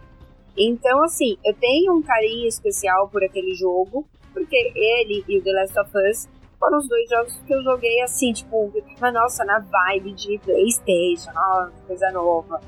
Então, 0.56 1.03
assim, 1.03 1.38
eu 1.44 1.56
tenho 1.56 1.95
um 1.95 2.02
carinho 2.02 2.48
especial 2.48 3.10
por 3.10 3.23
aquele 3.23 3.56
jogo, 3.56 4.06
porque 4.31 4.72
ele 4.76 5.23
e 5.27 5.40
o 5.40 5.44
The 5.44 5.52
Last 5.53 5.80
of 5.80 5.91
Us 6.07 6.30
foram 6.60 6.77
os 6.77 6.88
dois 6.88 7.10
jogos 7.10 7.36
que 7.48 7.53
eu 7.53 7.64
joguei 7.64 8.02
assim, 8.02 8.34
tipo, 8.34 8.72
mas 8.99 9.14
nossa, 9.14 9.45
na 9.45 9.60
vibe 9.60 10.14
de 10.14 10.38
PlayStation, 10.40 11.31
nossa, 11.34 11.72
coisa 11.88 12.11
nova. 12.11 12.61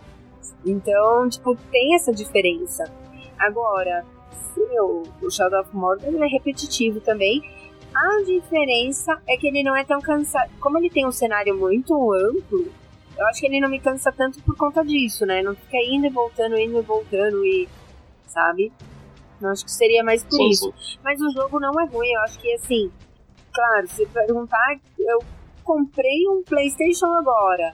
Então, 0.66 1.30
tipo, 1.30 1.56
tem 1.70 1.94
essa 1.94 2.12
diferença. 2.12 2.92
Agora, 3.38 4.06
sim, 4.32 4.80
o, 4.80 5.04
o 5.22 5.30
Shadow 5.30 5.62
of 5.62 5.76
Mordor 5.76 6.24
é 6.24 6.28
repetitivo 6.28 7.00
também. 7.02 7.42
A 7.94 8.24
diferença 8.26 9.22
é 9.28 9.36
que 9.36 9.48
ele 9.48 9.64
não 9.64 9.76
é 9.76 9.84
tão 9.84 10.00
cansado. 10.00 10.50
Como 10.60 10.78
ele 10.78 10.90
tem 10.90 11.06
um 11.06 11.12
cenário 11.12 11.58
muito 11.58 11.94
amplo, 12.14 12.72
eu 13.18 13.28
acho 13.28 13.42
que 13.42 13.48
ele 13.48 13.60
não 13.60 13.70
me 13.70 13.80
cansa 13.80 14.12
tanto 14.12 14.42
por 14.44 14.56
conta 14.56 14.84
disso, 14.84 15.26
né? 15.26 15.42
Não 15.42 15.56
fica 15.56 15.78
indo 15.78 16.08
e 16.08 16.10
voltando, 16.10 16.58
indo 16.58 16.80
e 16.80 16.82
voltando 16.82 17.46
e. 17.46 17.68
Sabe? 18.26 18.72
Eu 19.42 19.50
acho 19.50 19.66
que 19.66 19.72
seria 19.72 20.04
mais 20.04 20.24
por 20.24 20.36
sim, 20.36 20.50
isso. 20.50 20.74
Sim. 20.78 21.00
Mas 21.04 21.20
o 21.20 21.30
jogo 21.32 21.60
não 21.60 21.78
é 21.80 21.86
ruim, 21.86 22.12
eu 22.14 22.22
acho 22.22 22.40
que 22.40 22.54
assim. 22.54 22.92
Claro, 23.54 23.88
se 23.90 24.06
perguntar, 24.06 24.80
eu 24.98 25.20
comprei 25.64 26.28
um 26.30 26.42
PlayStation 26.44 27.08
agora. 27.08 27.74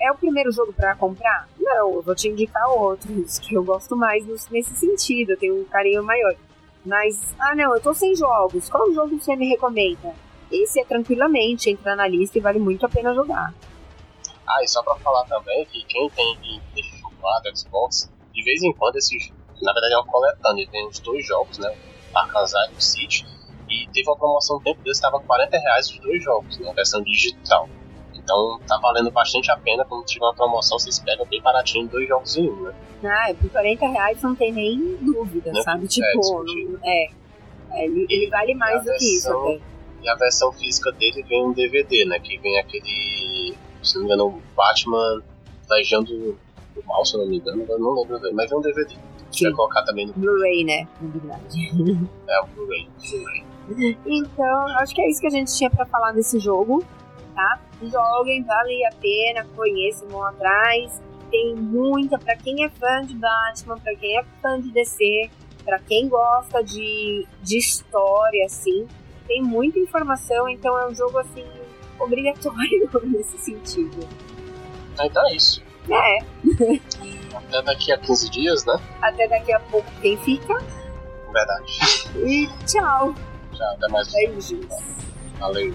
É 0.00 0.12
o 0.12 0.16
primeiro 0.16 0.52
jogo 0.52 0.72
para 0.72 0.94
comprar? 0.94 1.48
Não, 1.58 1.94
eu 1.94 2.02
vou 2.02 2.14
te 2.14 2.28
indicar 2.28 2.68
outros 2.70 3.38
que 3.38 3.54
eu 3.54 3.64
gosto 3.64 3.96
mais 3.96 4.24
nesse 4.50 4.74
sentido, 4.74 5.32
eu 5.32 5.38
tenho 5.38 5.60
um 5.60 5.64
carinho 5.64 6.02
maior. 6.02 6.34
Mas, 6.84 7.34
ah 7.38 7.54
não, 7.54 7.74
eu 7.74 7.80
tô 7.80 7.92
sem 7.92 8.14
jogos. 8.14 8.68
Qual 8.70 8.92
jogo 8.92 9.18
você 9.18 9.34
me 9.36 9.48
recomenda? 9.48 10.14
Esse 10.50 10.80
é 10.80 10.84
tranquilamente, 10.84 11.68
entra 11.68 11.94
na 11.94 12.08
lista 12.08 12.38
e 12.38 12.40
vale 12.40 12.58
muito 12.58 12.86
a 12.86 12.88
pena 12.88 13.12
jogar. 13.12 13.52
Ah, 14.46 14.62
e 14.62 14.68
só 14.68 14.82
pra 14.82 14.96
falar 14.96 15.24
também 15.24 15.66
que 15.66 15.84
quem 15.84 16.08
tem 16.10 16.38
PlayStation 16.72 17.10
4, 17.20 17.56
Xbox, 17.56 18.10
de 18.32 18.42
vez 18.42 18.62
em 18.62 18.72
quando 18.72 18.96
esses. 18.96 19.30
Na 19.60 19.72
verdade 19.72 19.94
é 19.94 19.98
uma 19.98 20.06
coletânea, 20.06 20.68
tem 20.70 20.86
os 20.86 21.00
dois 21.00 21.26
jogos, 21.26 21.58
né? 21.58 21.74
Arkham 22.14 22.44
e 22.76 22.82
City. 22.82 23.26
E 23.68 23.86
teve 23.92 24.08
uma 24.08 24.16
promoção 24.16 24.56
um 24.56 24.60
tempo 24.60 24.80
desse, 24.82 25.02
tava 25.02 25.20
40 25.20 25.58
reais 25.58 25.90
os 25.90 25.98
dois 25.98 26.22
jogos, 26.22 26.58
né? 26.58 26.72
Versão 26.72 27.02
digital. 27.02 27.68
Então 28.28 28.60
tá 28.66 28.76
valendo 28.76 29.10
bastante 29.10 29.50
a 29.50 29.56
pena 29.56 29.86
quando 29.86 30.04
tiver 30.04 30.26
uma 30.26 30.34
promoção, 30.34 30.78
vocês 30.78 30.98
pegam 30.98 31.24
bem 31.24 31.40
baratinho 31.40 31.88
dois 31.88 32.06
jogos 32.06 32.36
em 32.36 32.50
um, 32.50 32.62
né? 32.64 32.74
Ah, 33.02 33.32
por 33.40 33.48
40 33.50 33.88
reais 33.88 34.22
não 34.22 34.34
tem 34.34 34.52
nem 34.52 34.96
dúvida, 35.00 35.50
não, 35.50 35.62
sabe? 35.62 35.86
É, 35.86 35.88
tipo, 35.88 36.44
é, 36.84 37.10
é, 37.70 37.84
ele, 37.86 38.06
ele 38.10 38.28
vale 38.28 38.54
mais 38.54 38.80
do 38.80 38.84
versão, 38.84 38.98
que 38.98 39.16
isso 39.16 39.32
até. 39.32 39.60
E 40.02 40.08
a 40.10 40.14
versão 40.16 40.52
física 40.52 40.92
dele 40.92 41.22
vem 41.22 41.42
um 41.42 41.52
DVD, 41.52 42.04
né? 42.04 42.20
Que 42.20 42.36
vem 42.36 42.58
aquele 42.58 43.56
se 43.82 43.94
não 43.94 44.02
me 44.02 44.08
engano, 44.08 44.42
Batman 44.54 45.22
Legião 45.70 46.02
do, 46.02 46.36
do 46.74 46.86
Mal, 46.86 47.04
se 47.06 47.16
não 47.16 47.26
me 47.26 47.38
engano, 47.38 47.64
eu 47.66 47.78
não 47.78 47.94
lembro, 47.94 48.20
mas 48.34 48.52
é 48.52 48.56
um 48.56 48.60
DVD. 48.60 48.94
Sim. 49.30 49.44
Vai 49.44 49.52
colocar 49.54 49.82
também 49.84 50.06
no 50.06 50.12
Blu-ray, 50.12 50.64
né? 50.64 50.86
É, 52.28 52.40
o 52.44 52.46
Blu-ray. 52.48 52.88
então, 54.06 54.66
acho 54.78 54.94
que 54.94 55.00
é 55.00 55.08
isso 55.08 55.20
que 55.20 55.26
a 55.26 55.30
gente 55.30 55.54
tinha 55.56 55.70
pra 55.70 55.86
falar 55.86 56.12
desse 56.12 56.38
jogo, 56.38 56.84
tá? 57.38 57.60
Joguem, 57.80 58.42
vale 58.42 58.84
a 58.84 58.90
pena, 59.00 59.46
conheçam, 59.54 60.08
vão 60.08 60.24
atrás. 60.24 61.00
Tem 61.30 61.54
muita, 61.54 62.18
pra 62.18 62.34
quem 62.36 62.64
é 62.64 62.68
fã 62.68 63.04
de 63.06 63.14
Batman, 63.14 63.78
pra 63.78 63.94
quem 63.94 64.18
é 64.18 64.24
fã 64.42 64.60
de 64.60 64.72
DC, 64.72 65.30
pra 65.64 65.78
quem 65.78 66.08
gosta 66.08 66.64
de, 66.64 67.26
de 67.42 67.58
história, 67.58 68.44
assim, 68.46 68.88
tem 69.28 69.40
muita 69.42 69.78
informação, 69.78 70.48
então 70.48 70.76
é 70.78 70.88
um 70.88 70.94
jogo, 70.94 71.18
assim, 71.18 71.46
obrigatório 72.00 72.90
nesse 73.04 73.38
sentido. 73.38 74.08
Então 75.00 75.28
é 75.28 75.36
isso. 75.36 75.62
É. 75.90 76.18
Até 77.36 77.62
daqui 77.62 77.92
a 77.92 77.98
15 77.98 78.30
dias, 78.30 78.64
né? 78.64 78.74
Até 79.00 79.28
daqui 79.28 79.52
a 79.52 79.60
pouco 79.60 79.88
quem 80.00 80.16
fica. 80.18 80.54
Verdade. 81.32 82.08
E 82.16 82.48
tchau. 82.66 83.14
Tchau, 83.52 83.74
até 83.74 83.88
mais. 83.88 84.12
Beijos. 84.12 84.66
Valeu. 85.38 85.74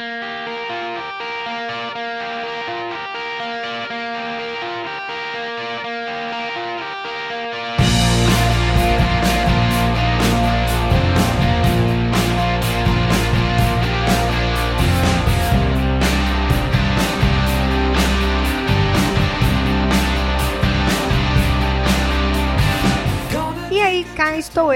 Thank 0.00 0.24
you. 0.24 0.29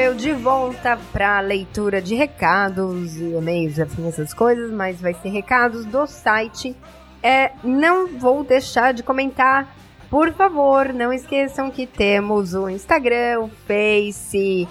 Eu 0.04 0.14
de 0.14 0.32
volta 0.32 0.98
para 1.12 1.40
leitura 1.40 2.02
de 2.02 2.14
recados 2.14 3.16
e 3.16 3.32
e-mails, 3.32 3.78
assim, 3.78 4.06
essas 4.06 4.34
coisas, 4.34 4.70
mas 4.70 5.00
vai 5.00 5.14
ser 5.14 5.30
recados 5.30 5.86
do 5.86 6.06
site. 6.06 6.76
É, 7.22 7.52
não 7.64 8.06
vou 8.06 8.44
deixar 8.44 8.92
de 8.92 9.02
comentar, 9.02 9.74
por 10.10 10.30
favor, 10.34 10.92
não 10.92 11.10
esqueçam 11.10 11.70
que 11.70 11.86
temos 11.86 12.52
o 12.52 12.68
Instagram, 12.68 13.44
o 13.44 13.48
Face, 13.66 14.68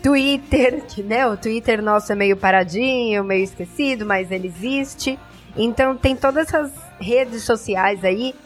Twitter, 0.00 0.84
que 0.86 1.02
né, 1.02 1.26
o 1.26 1.36
Twitter 1.36 1.82
nosso 1.82 2.12
é 2.12 2.14
meio 2.14 2.36
paradinho, 2.36 3.24
meio 3.24 3.42
esquecido, 3.42 4.06
mas 4.06 4.30
ele 4.30 4.46
existe. 4.46 5.18
Então 5.56 5.96
tem 5.96 6.14
todas 6.14 6.46
essas 6.46 6.72
redes 7.00 7.42
sociais 7.42 8.04
aí 8.04 8.36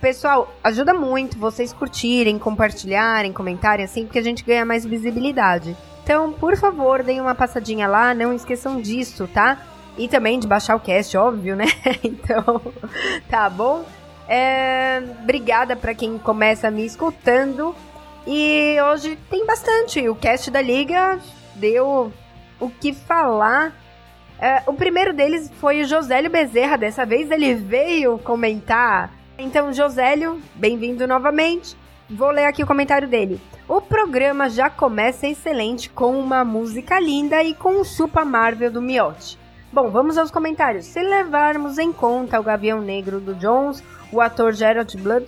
Pessoal, 0.00 0.50
ajuda 0.64 0.94
muito 0.94 1.38
vocês 1.38 1.74
curtirem, 1.74 2.38
compartilharem, 2.38 3.34
comentarem 3.34 3.84
assim, 3.84 4.04
porque 4.04 4.18
a 4.18 4.22
gente 4.22 4.42
ganha 4.42 4.64
mais 4.64 4.86
visibilidade. 4.86 5.76
Então, 6.02 6.32
por 6.32 6.56
favor, 6.56 7.02
deem 7.02 7.20
uma 7.20 7.34
passadinha 7.34 7.86
lá, 7.86 8.14
não 8.14 8.32
esqueçam 8.32 8.80
disso, 8.80 9.28
tá? 9.28 9.58
E 9.98 10.08
também 10.08 10.40
de 10.40 10.46
baixar 10.46 10.74
o 10.74 10.80
cast, 10.80 11.14
óbvio, 11.18 11.54
né? 11.54 11.66
então, 12.02 12.62
tá 13.28 13.50
bom? 13.50 13.84
É, 14.26 15.02
obrigada 15.22 15.76
para 15.76 15.94
quem 15.94 16.16
começa 16.16 16.70
me 16.70 16.86
escutando. 16.86 17.74
E 18.26 18.78
hoje 18.90 19.18
tem 19.28 19.44
bastante. 19.44 20.08
O 20.08 20.14
cast 20.14 20.50
da 20.50 20.62
Liga 20.62 21.18
deu 21.56 22.10
o 22.58 22.70
que 22.70 22.94
falar. 22.94 23.74
É, 24.38 24.62
o 24.66 24.72
primeiro 24.72 25.12
deles 25.12 25.52
foi 25.60 25.82
o 25.82 25.86
Josélio 25.86 26.30
Bezerra. 26.30 26.78
Dessa 26.78 27.04
vez 27.04 27.30
ele 27.30 27.54
veio 27.54 28.18
comentar 28.18 29.19
então, 29.40 29.72
Josélio, 29.72 30.40
bem-vindo 30.54 31.06
novamente. 31.06 31.74
Vou 32.08 32.30
ler 32.30 32.44
aqui 32.44 32.62
o 32.62 32.66
comentário 32.66 33.08
dele. 33.08 33.40
O 33.66 33.80
programa 33.80 34.50
já 34.50 34.68
começa 34.68 35.26
excelente 35.26 35.88
com 35.88 36.18
uma 36.18 36.44
música 36.44 37.00
linda 37.00 37.42
e 37.42 37.54
com 37.54 37.80
o 37.80 37.84
Super 37.84 38.24
Marvel 38.24 38.70
do 38.70 38.82
Miotti. 38.82 39.38
Bom, 39.72 39.90
vamos 39.90 40.18
aos 40.18 40.30
comentários. 40.30 40.86
Se 40.86 41.00
levarmos 41.00 41.78
em 41.78 41.92
conta 41.92 42.38
o 42.38 42.42
Gavião 42.42 42.80
Negro 42.80 43.20
do 43.20 43.34
Jones, 43.34 43.82
o 44.12 44.20
ator 44.20 44.52
Gerald 44.52 44.94
Blood, 44.98 45.26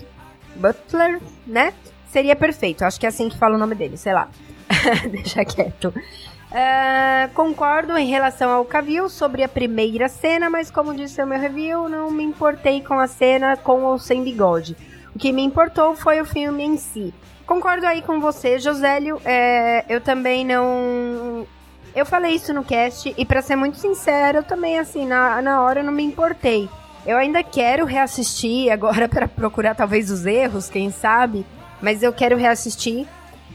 Butler, 0.57 1.21
né? 1.47 1.73
Seria 2.09 2.37
perfeito. 2.37 2.85
Acho 2.85 3.01
que 3.01 3.07
é 3.07 3.09
assim 3.09 3.29
que 3.29 3.39
fala 3.39 3.55
o 3.55 3.59
nome 3.59 3.75
dele, 3.75 3.97
sei 3.97 4.13
lá. 4.13 4.29
Deixa 5.11 5.45
quieto. 5.45 5.95
Uh, 6.53 7.33
concordo 7.33 7.97
em 7.97 8.07
relação 8.07 8.51
ao 8.51 8.63
Cavill 8.67 9.09
sobre 9.09 9.43
a 9.43 9.49
primeira 9.49 10.07
cena, 10.07 10.51
mas 10.51 10.71
como 10.71 10.95
disse 10.95 11.23
o 11.23 11.27
meu 11.27 11.41
review, 11.41 11.89
não 11.89 12.11
me 12.11 12.23
importei 12.23 12.83
com 12.83 12.99
a 13.01 13.07
cena 13.07 13.57
com 13.57 13.85
ou 13.85 13.99
sem 13.99 14.23
bigode. 14.23 14.77
O 15.17 15.19
que 15.19 15.33
me 15.33 15.43
importou 15.43 15.97
foi 15.97 16.21
o 16.21 16.27
filme 16.27 16.63
em 16.63 16.77
si. 16.77 17.15
Concordo 17.47 17.87
aí 17.87 18.03
com 18.03 18.21
você, 18.21 18.59
Josélio. 18.59 19.19
É, 19.25 19.87
eu 19.89 20.01
também 20.01 20.45
não. 20.45 21.47
Eu 21.95 22.05
falei 22.05 22.35
isso 22.35 22.53
no 22.53 22.63
cast 22.63 23.15
e, 23.17 23.25
para 23.25 23.41
ser 23.41 23.57
muito 23.57 23.79
sincero, 23.79 24.39
eu 24.39 24.43
também, 24.43 24.79
assim, 24.79 25.07
na, 25.07 25.41
na 25.41 25.63
hora 25.63 25.81
eu 25.81 25.85
não 25.85 25.93
me 25.93 26.05
importei. 26.05 26.69
Eu 27.07 27.17
ainda 27.17 27.43
quero 27.43 27.87
reassistir 27.87 28.71
agora 28.71 29.09
para 29.09 29.27
procurar 29.27 29.75
talvez 29.75 30.11
os 30.11 30.27
erros, 30.27 30.69
quem 30.69 30.91
sabe. 30.91 31.47
Mas 31.81 32.03
eu 32.03 32.13
quero 32.13 32.37
reassistir 32.37 33.07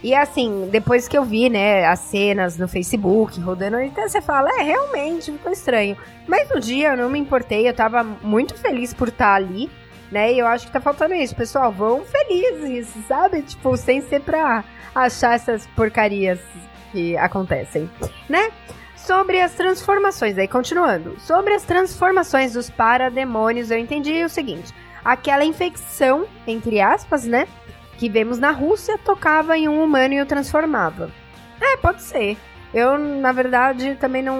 e 0.03 0.14
assim, 0.14 0.69
depois 0.72 1.07
que 1.07 1.18
eu 1.18 1.24
vi, 1.24 1.49
né, 1.49 1.86
as 1.86 1.99
cenas 1.99 2.57
no 2.57 2.68
Facebook 2.68 3.40
rodando, 3.40 3.80
então 3.82 4.07
você 4.07 4.22
fala, 4.22 4.49
é, 4.60 4.64
realmente 4.64 5.32
ficou 5.32 5.52
estranho. 5.52 5.98
Mas 6.28 6.49
no 6.49 6.60
dia 6.60 6.90
eu 6.90 6.98
não 6.98 7.10
me 7.10 7.19
importei, 7.19 7.68
eu 7.68 7.74
tava 7.74 8.03
muito 8.03 8.56
feliz 8.56 8.94
por 8.94 9.07
estar 9.07 9.34
ali, 9.34 9.69
né? 10.11 10.32
E 10.34 10.40
eu 10.40 10.48
acho 10.48 10.68
que 10.68 10.72
tá 10.72 10.80
faltando 10.80 11.15
isso, 11.15 11.36
pessoal. 11.36 11.72
Vão 11.72 12.03
felizes, 12.06 12.88
sabe? 13.07 13.41
Tipo, 13.41 13.76
sem 13.76 14.02
ser 14.02 14.22
pra 14.22 14.64
achar 14.94 15.36
essas 15.36 15.65
porcarias 15.68 16.40
que 16.91 17.18
acontecem, 17.18 17.90
né? 18.30 18.52
Sobre 18.95 19.40
as 19.40 19.53
transformações, 19.53 20.38
aí 20.38 20.48
continuando. 20.48 21.19
Sobre 21.19 21.53
as 21.53 21.64
transformações 21.64 22.53
dos 22.53 22.69
parademônios, 22.69 23.72
eu 23.72 23.78
entendi 23.78 24.24
o 24.24 24.30
seguinte: 24.30 24.74
aquela 25.03 25.45
infecção, 25.45 26.28
entre 26.45 26.82
aspas, 26.82 27.26
né? 27.26 27.48
Que 27.98 28.10
vemos 28.10 28.40
na 28.40 28.52
Rússia 28.52 28.98
tocava 28.98 29.57
em 29.57 29.68
um 29.68 29.84
humano 29.84 30.14
e 30.14 30.22
o 30.22 30.26
transformava. 30.26 31.10
É, 31.60 31.78
pode 31.78 32.03
ser. 32.03 32.38
Eu, 32.74 32.98
na 32.98 33.32
verdade, 33.32 33.95
também 33.99 34.22
não, 34.22 34.38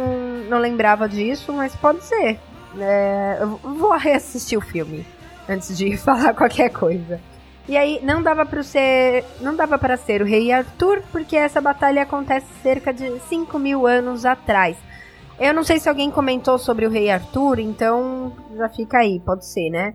não 0.50 0.60
lembrava 0.60 1.08
disso, 1.08 1.52
mas 1.54 1.76
pode 1.76 2.04
ser. 2.04 2.40
É, 2.80 3.38
eu 3.42 3.58
vou 3.58 3.96
reassistir 3.98 4.58
o 4.58 4.62
filme 4.62 5.06
antes 5.50 5.76
de 5.76 5.96
falar 5.98 6.34
qualquer 6.34 6.70
coisa. 6.70 7.20
E 7.68 7.76
aí 7.76 8.00
não 8.02 8.24
dava 8.24 8.46
para 8.46 8.64
ser, 8.64 9.26
não 9.42 9.56
dava 9.56 9.78
para 9.78 9.98
ser 9.98 10.22
o 10.22 10.26
rei 10.26 10.52
Arthur 10.54 11.02
porque 11.12 11.36
essa 11.36 11.60
batalha 11.60 12.04
acontece 12.04 12.48
cerca 12.64 12.94
de 12.94 13.20
5 13.28 13.60
mil 13.60 13.86
anos 13.86 14.26
atrás. 14.26 14.78
Eu 15.40 15.54
não 15.54 15.64
sei 15.64 15.80
se 15.80 15.90
alguém 15.90 16.10
comentou 16.10 16.58
sobre 16.58 16.86
o 16.86 16.90
rei 16.90 17.12
Arthur, 17.12 17.60
então 17.60 18.34
já 18.56 18.70
fica 18.70 19.00
aí, 19.00 19.20
pode 19.20 19.46
ser, 19.46 19.70
né? 19.70 19.94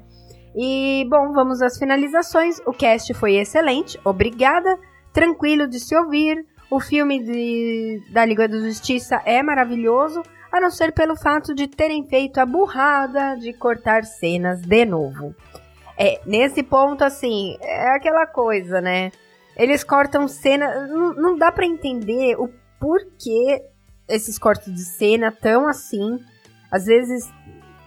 E 0.55 1.07
bom, 1.09 1.33
vamos 1.33 1.63
às 1.63 1.79
finalizações. 1.79 2.59
O 2.67 2.73
cast 2.73 3.13
foi 3.15 3.37
excelente, 3.37 3.99
obrigada, 4.05 4.79
tranquilo 5.13 5.67
de 5.67 5.81
se 5.81 5.97
ouvir. 5.97 6.45
O 6.71 6.81
filme 6.81 7.23
de, 7.23 8.03
da 8.11 8.25
Liga 8.25 8.49
da 8.49 8.59
Justiça 8.59 9.21
é 9.27 9.43
maravilhoso, 9.43 10.23
a 10.51 10.61
não 10.61 10.71
ser 10.71 10.93
pelo 10.93 11.17
fato 11.17 11.55
de 11.55 11.67
terem 11.67 12.07
feito 12.07 12.39
a 12.39 12.47
burrada 12.47 13.37
de 13.37 13.53
cortar 13.53 14.05
cenas 14.05 14.63
de 14.63 14.85
novo. 14.85 15.35
É, 15.99 16.21
nesse 16.25 16.63
ponto, 16.63 17.05
assim, 17.05 17.57
é 17.61 17.95
aquela 17.95 18.27
coisa, 18.27 18.81
né? 18.81 19.13
Eles 19.57 19.85
cortam 19.85 20.27
cena. 20.27 20.87
Não, 20.87 21.15
não 21.15 21.37
dá 21.37 21.53
para 21.53 21.67
entender 21.67 22.37
o 22.39 22.49
porquê 22.81 23.63
esses 24.09 24.39
cortes 24.39 24.73
de 24.73 24.85
cena 24.85 25.31
tão 25.31 25.69
assim. 25.69 26.19
Às 26.71 26.87
vezes, 26.87 27.31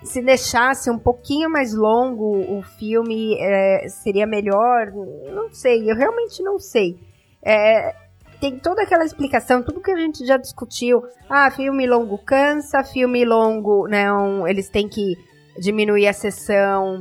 se 0.06 0.22
deixasse 0.22 0.90
um 0.90 0.98
pouquinho 0.98 1.49
mais 1.49 1.73
longo 1.73 2.57
o 2.57 2.61
filme, 2.61 3.36
é, 3.40 3.88
seria 3.90 4.26
melhor. 4.26 4.91
Não 5.34 5.52
sei, 5.52 5.90
eu 5.90 5.95
realmente 5.95 6.41
não 6.44 6.60
sei. 6.60 6.98
É, 7.44 7.94
tem 8.40 8.57
toda 8.60 8.84
aquela 8.84 9.03
explicação, 9.03 9.64
tudo 9.64 9.82
que 9.82 9.91
a 9.91 9.98
gente 9.98 10.26
já 10.26 10.38
discutiu. 10.38 11.02
Ah, 11.30 11.49
filme 11.52 11.88
longo 11.88 12.18
cansa, 12.18 12.84
filme 12.84 13.26
longo, 13.26 13.88
não, 13.88 14.48
eles 14.48 14.69
têm 14.69 14.88
que 14.88 15.15
diminuir 15.60 16.07
a 16.07 16.14
sessão 16.14 16.99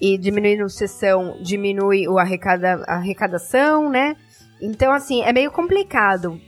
e 0.00 0.16
diminuindo 0.18 0.68
sessão 0.68 1.36
diminui 1.40 2.08
o 2.08 2.18
arrecada, 2.18 2.84
a 2.86 2.96
arrecadação, 2.96 3.88
né? 3.90 4.16
Então, 4.60 4.92
assim, 4.92 5.22
é 5.22 5.32
meio 5.32 5.50
complicado. 5.50 6.40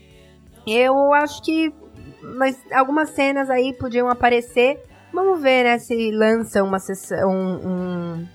Eu 0.67 1.13
acho 1.15 1.43
que 1.43 1.73
mas 2.35 2.61
algumas 2.73 3.11
cenas 3.11 3.49
aí 3.49 3.73
podiam 3.73 4.09
aparecer. 4.09 4.83
Vamos 5.17 5.41
ver, 5.41 5.65
né, 5.65 5.79
se 5.79 6.11
lança 6.11 6.63
uma 6.63 6.79
sessão, 6.79 7.31
um, 7.31 8.27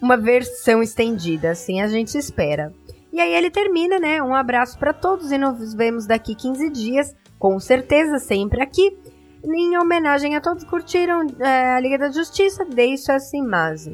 uma 0.00 0.16
versão 0.16 0.80
estendida, 0.80 1.50
assim 1.50 1.80
a 1.80 1.88
gente 1.88 2.16
espera. 2.16 2.72
E 3.12 3.20
aí 3.20 3.34
ele 3.34 3.50
termina, 3.50 3.98
né? 3.98 4.22
Um 4.22 4.32
abraço 4.32 4.78
para 4.78 4.92
todos 4.92 5.32
e 5.32 5.36
nos 5.36 5.74
vemos 5.74 6.06
daqui 6.06 6.36
15 6.36 6.70
dias, 6.70 7.12
com 7.40 7.58
certeza 7.58 8.20
sempre 8.20 8.62
aqui. 8.62 8.96
Em 9.44 9.76
homenagem 9.76 10.36
a 10.36 10.40
todos 10.40 10.62
que 10.62 10.70
curtiram 10.70 11.26
é, 11.40 11.74
a 11.74 11.80
Liga 11.80 11.98
da 11.98 12.08
Justiça, 12.08 12.64
deixo 12.64 13.10
assim 13.10 13.42
mais. 13.42 13.90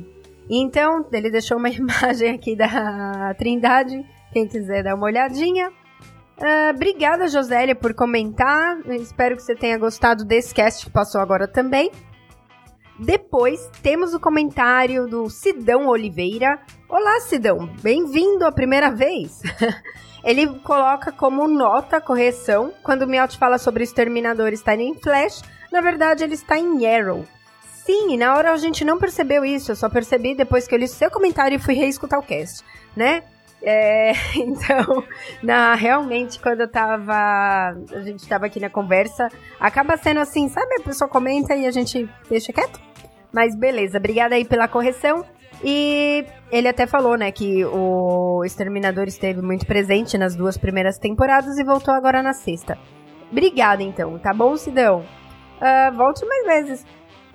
Então, 0.51 1.07
ele 1.11 1.31
deixou 1.31 1.57
uma 1.57 1.71
imagem 1.73 2.35
aqui 2.35 2.55
da 2.55 3.35
Trindade, 3.39 4.05
quem 4.35 4.47
quiser 4.47 4.85
dar 4.85 4.95
uma 4.95 5.07
olhadinha. 5.07 5.71
Uh, 5.71 6.75
obrigada, 6.75 7.27
Josélia, 7.27 7.75
por 7.75 7.95
comentar. 7.95 8.79
espero 9.01 9.35
que 9.35 9.43
você 9.43 9.57
tenha 9.57 9.79
gostado 9.79 10.27
desse 10.27 10.55
cast 10.55 10.85
que 10.85 10.93
passou 10.93 11.23
agora 11.23 11.49
também. 11.49 11.91
Depois 12.99 13.71
temos 13.81 14.13
o 14.13 14.19
comentário 14.19 15.07
do 15.07 15.31
Sidão 15.31 15.87
Oliveira. 15.87 16.59
Olá, 16.89 17.21
Sidão, 17.21 17.71
bem-vindo 17.81 18.45
a 18.45 18.51
primeira 18.51 18.91
vez. 18.91 19.41
Ele 20.25 20.49
coloca 20.61 21.13
como 21.13 21.47
nota 21.47 22.01
correção 22.01 22.73
quando 22.83 23.03
o 23.03 23.07
Miotti 23.07 23.39
fala 23.39 23.57
sobre 23.57 23.83
o 23.83 23.85
exterminador 23.85 24.53
estar 24.53 24.77
em 24.81 24.95
Flash. 24.95 25.43
Na 25.71 25.81
verdade, 25.81 26.25
ele 26.25 26.35
está 26.35 26.59
em 26.59 26.87
Arrow. 26.87 27.25
Sim, 27.85 28.17
na 28.17 28.35
hora 28.35 28.53
a 28.53 28.57
gente 28.57 28.85
não 28.85 28.99
percebeu 28.99 29.45
isso, 29.45 29.71
eu 29.71 29.77
só 29.77 29.89
percebi 29.89 30.35
depois 30.35 30.67
que 30.67 30.75
eu 30.75 30.79
li 30.79 30.89
seu 30.89 31.11
comentário 31.11 31.55
e 31.55 31.61
fui 31.61 31.75
reescutar 31.75 32.19
o 32.19 32.23
cast, 32.23 32.65
né? 32.97 33.23
É, 33.63 34.13
então, 34.37 35.05
na, 35.43 35.75
realmente, 35.75 36.41
quando 36.41 36.63
eu 36.63 36.69
tava. 36.69 37.15
A 37.15 38.01
gente 38.03 38.27
tava 38.27 38.47
aqui 38.47 38.59
na 38.59 38.71
conversa, 38.71 39.29
acaba 39.61 39.97
sendo 39.97 40.21
assim, 40.21 40.49
sabe? 40.49 40.75
A 40.81 40.83
pessoa 40.83 41.09
comenta 41.09 41.55
e 41.55 41.67
a 41.67 41.71
gente 41.71 42.09
deixa 42.29 42.53
quieto. 42.53 42.88
Mas 43.33 43.55
beleza, 43.55 43.99
obrigada 43.99 44.35
aí 44.35 44.45
pela 44.45 44.69
correção. 44.69 45.25
E 45.63 46.25
ele 46.53 46.69
até 46.69 46.87
falou, 46.87 47.17
né, 47.17 47.33
que 47.33 47.65
o 47.65 48.45
Exterminador 48.45 49.09
esteve 49.09 49.43
muito 49.43 49.67
presente 49.67 50.17
nas 50.17 50.37
duas 50.37 50.57
primeiras 50.57 50.99
temporadas 50.99 51.59
e 51.59 51.65
voltou 51.65 51.93
agora 51.93 52.23
na 52.23 52.33
sexta. 52.33 52.79
Obrigada, 53.31 53.83
então, 53.83 54.19
tá 54.19 54.33
bom, 54.33 54.57
Sidão? 54.57 55.05
Uh, 55.61 55.97
volte 55.97 56.25
mais 56.25 56.47
vezes. 56.47 56.87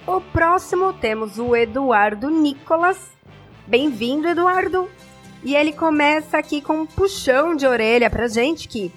O 0.08 0.20
próximo 0.20 0.94
temos 0.94 1.38
o 1.38 1.56
Eduardo 1.56 2.30
Nicolas. 2.30 3.12
Bem-vindo, 3.68 4.28
Eduardo. 4.28 4.90
E 5.44 5.56
ele 5.56 5.74
começa 5.74 6.38
aqui 6.38 6.62
com 6.62 6.82
um 6.82 6.86
puxão 6.86 7.56
de 7.56 7.68
orelha 7.68 8.10
pra 8.10 8.28
gente 8.28 8.68
que 8.68 8.92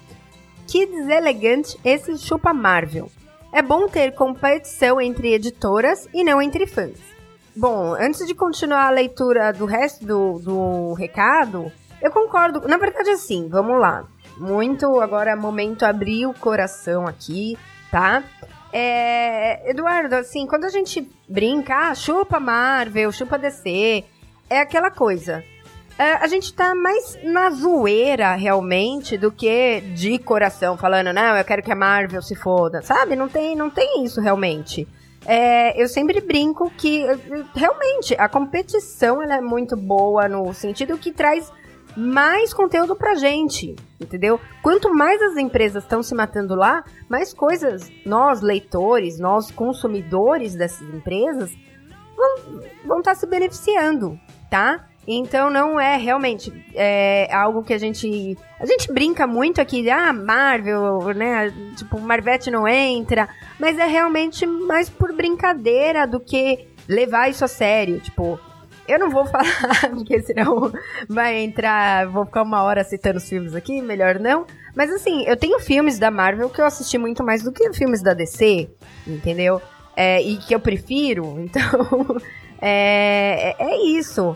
que 0.65 0.85
deselegante 0.85 1.79
esse 1.83 2.17
chupa 2.17 2.53
Marvel. 2.53 3.09
É 3.51 3.61
bom 3.61 3.87
ter 3.87 4.13
competição 4.13 4.99
entre 4.99 5.33
editoras 5.33 6.07
e 6.13 6.23
não 6.23 6.41
entre 6.41 6.67
fãs. 6.67 6.99
Bom, 7.55 7.93
antes 7.93 8.27
de 8.27 8.35
continuar 8.35 8.87
a 8.87 8.91
leitura 8.91 9.51
do 9.51 9.65
resto 9.65 10.05
do, 10.05 10.39
do 10.39 10.93
recado, 10.93 11.71
eu 12.01 12.11
concordo. 12.11 12.67
Na 12.67 12.77
verdade, 12.77 13.09
assim, 13.09 13.47
vamos 13.49 13.79
lá. 13.79 14.05
Muito 14.37 14.99
agora 14.99 15.31
é 15.31 15.35
momento 15.35 15.83
abrir 15.83 16.27
o 16.27 16.33
coração 16.33 17.07
aqui, 17.07 17.57
tá? 17.89 18.23
É, 18.71 19.71
Eduardo, 19.71 20.15
assim, 20.15 20.45
quando 20.45 20.65
a 20.65 20.69
gente 20.69 21.09
brinca, 21.27 21.89
ah, 21.89 21.95
chupa 21.95 22.39
Marvel, 22.39 23.11
chupa 23.11 23.39
DC, 23.39 24.03
é 24.49 24.59
aquela 24.59 24.91
coisa. 24.91 25.43
É, 25.97 26.13
a 26.13 26.27
gente 26.27 26.53
tá 26.53 26.75
mais 26.75 27.17
na 27.23 27.49
zoeira, 27.49 28.35
realmente, 28.35 29.17
do 29.17 29.31
que 29.31 29.81
de 29.95 30.19
coração, 30.19 30.77
falando, 30.77 31.11
não, 31.11 31.35
eu 31.35 31.43
quero 31.43 31.63
que 31.63 31.71
a 31.71 31.75
Marvel 31.75 32.21
se 32.21 32.35
foda, 32.35 32.83
sabe? 32.83 33.15
Não 33.15 33.27
tem, 33.27 33.55
não 33.55 33.69
tem 33.69 34.03
isso, 34.03 34.21
realmente. 34.21 34.87
É, 35.25 35.81
eu 35.81 35.87
sempre 35.87 36.21
brinco 36.21 36.69
que, 36.77 37.03
realmente, 37.55 38.15
a 38.17 38.29
competição 38.29 39.21
ela 39.23 39.37
é 39.37 39.41
muito 39.41 39.75
boa 39.75 40.29
no 40.29 40.53
sentido 40.53 40.97
que 40.99 41.11
traz 41.11 41.51
mais 41.97 42.53
conteúdo 42.53 42.95
pra 42.95 43.15
gente, 43.15 43.75
entendeu? 43.99 44.39
Quanto 44.61 44.93
mais 44.93 45.19
as 45.19 45.35
empresas 45.35 45.83
estão 45.83 46.03
se 46.03 46.13
matando 46.13 46.53
lá, 46.53 46.83
mais 47.09 47.33
coisas 47.33 47.91
nós, 48.05 48.39
leitores, 48.39 49.17
nós, 49.17 49.49
consumidores 49.49 50.53
dessas 50.53 50.87
empresas, 50.93 51.51
vão 52.85 52.99
estar 52.99 53.13
tá 53.13 53.15
se 53.15 53.25
beneficiando, 53.25 54.19
tá? 54.47 54.87
Então 55.07 55.49
não 55.49 55.79
é 55.79 55.95
realmente 55.95 56.51
é, 56.75 57.33
algo 57.33 57.63
que 57.63 57.73
a 57.73 57.77
gente. 57.77 58.37
A 58.59 58.65
gente 58.65 58.91
brinca 58.91 59.25
muito 59.25 59.61
aqui, 59.61 59.89
ah, 59.89 60.11
Marvel, 60.11 61.13
né? 61.15 61.53
Tipo, 61.77 61.97
Marvete 62.01 62.51
não 62.51 62.67
entra. 62.67 63.29
Mas 63.57 63.79
é 63.79 63.85
realmente 63.85 64.45
mais 64.45 64.89
por 64.89 65.13
brincadeira 65.13 66.05
do 66.05 66.19
que 66.19 66.67
levar 66.89 67.29
isso 67.29 67.45
a 67.45 67.47
sério. 67.47 68.01
Tipo, 68.01 68.37
eu 68.85 68.99
não 68.99 69.09
vou 69.09 69.25
falar, 69.31 69.91
porque 69.91 70.21
senão 70.21 70.73
vai 71.07 71.37
entrar. 71.37 72.05
Vou 72.07 72.25
ficar 72.25 72.43
uma 72.43 72.61
hora 72.63 72.83
citando 72.83 73.17
os 73.17 73.29
filmes 73.29 73.55
aqui, 73.55 73.81
melhor 73.81 74.19
não. 74.19 74.45
Mas 74.75 74.91
assim, 74.91 75.23
eu 75.25 75.37
tenho 75.37 75.57
filmes 75.61 75.97
da 75.97 76.11
Marvel 76.11 76.49
que 76.49 76.59
eu 76.59 76.65
assisti 76.65 76.97
muito 76.97 77.23
mais 77.23 77.43
do 77.43 77.51
que 77.53 77.71
filmes 77.71 78.03
da 78.03 78.13
DC, 78.13 78.69
entendeu? 79.07 79.61
É, 79.95 80.21
e 80.21 80.35
que 80.35 80.53
eu 80.53 80.59
prefiro, 80.59 81.39
então. 81.39 82.19
é, 82.61 83.55
é 83.57 83.77
isso. 83.85 84.35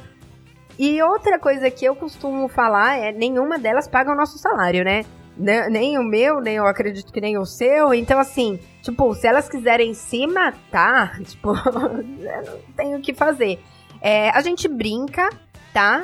E 0.82 1.00
outra 1.04 1.38
coisa 1.38 1.70
que 1.70 1.86
eu 1.86 1.96
costumo 1.96 2.48
falar 2.48 2.98
é: 2.98 3.12
nenhuma 3.12 3.60
delas 3.60 3.88
paga 3.88 4.12
o 4.12 4.16
nosso 4.16 4.40
salário, 4.40 4.84
né? 4.84 5.06
Nem 5.38 6.00
o 6.00 6.04
meu, 6.04 6.42
nem 6.42 6.56
eu 6.56 6.66
acredito 6.66 7.14
que 7.14 7.22
nem 7.22 7.38
o 7.38 7.46
seu. 7.46 7.94
Então, 7.94 8.18
assim, 8.18 8.60
tipo, 8.82 9.14
se 9.14 9.28
elas 9.28 9.48
quiserem 9.48 9.94
se 9.94 10.26
matar, 10.26 11.20
tipo, 11.22 11.50
eu 11.70 11.72
não 11.72 12.60
tenho 12.76 12.98
o 12.98 13.02
que 13.02 13.14
fazer. 13.14 13.60
É, 14.02 14.32
a 14.32 14.42
gente 14.42 14.68
brinca, 14.68 15.30
tá? 15.72 16.04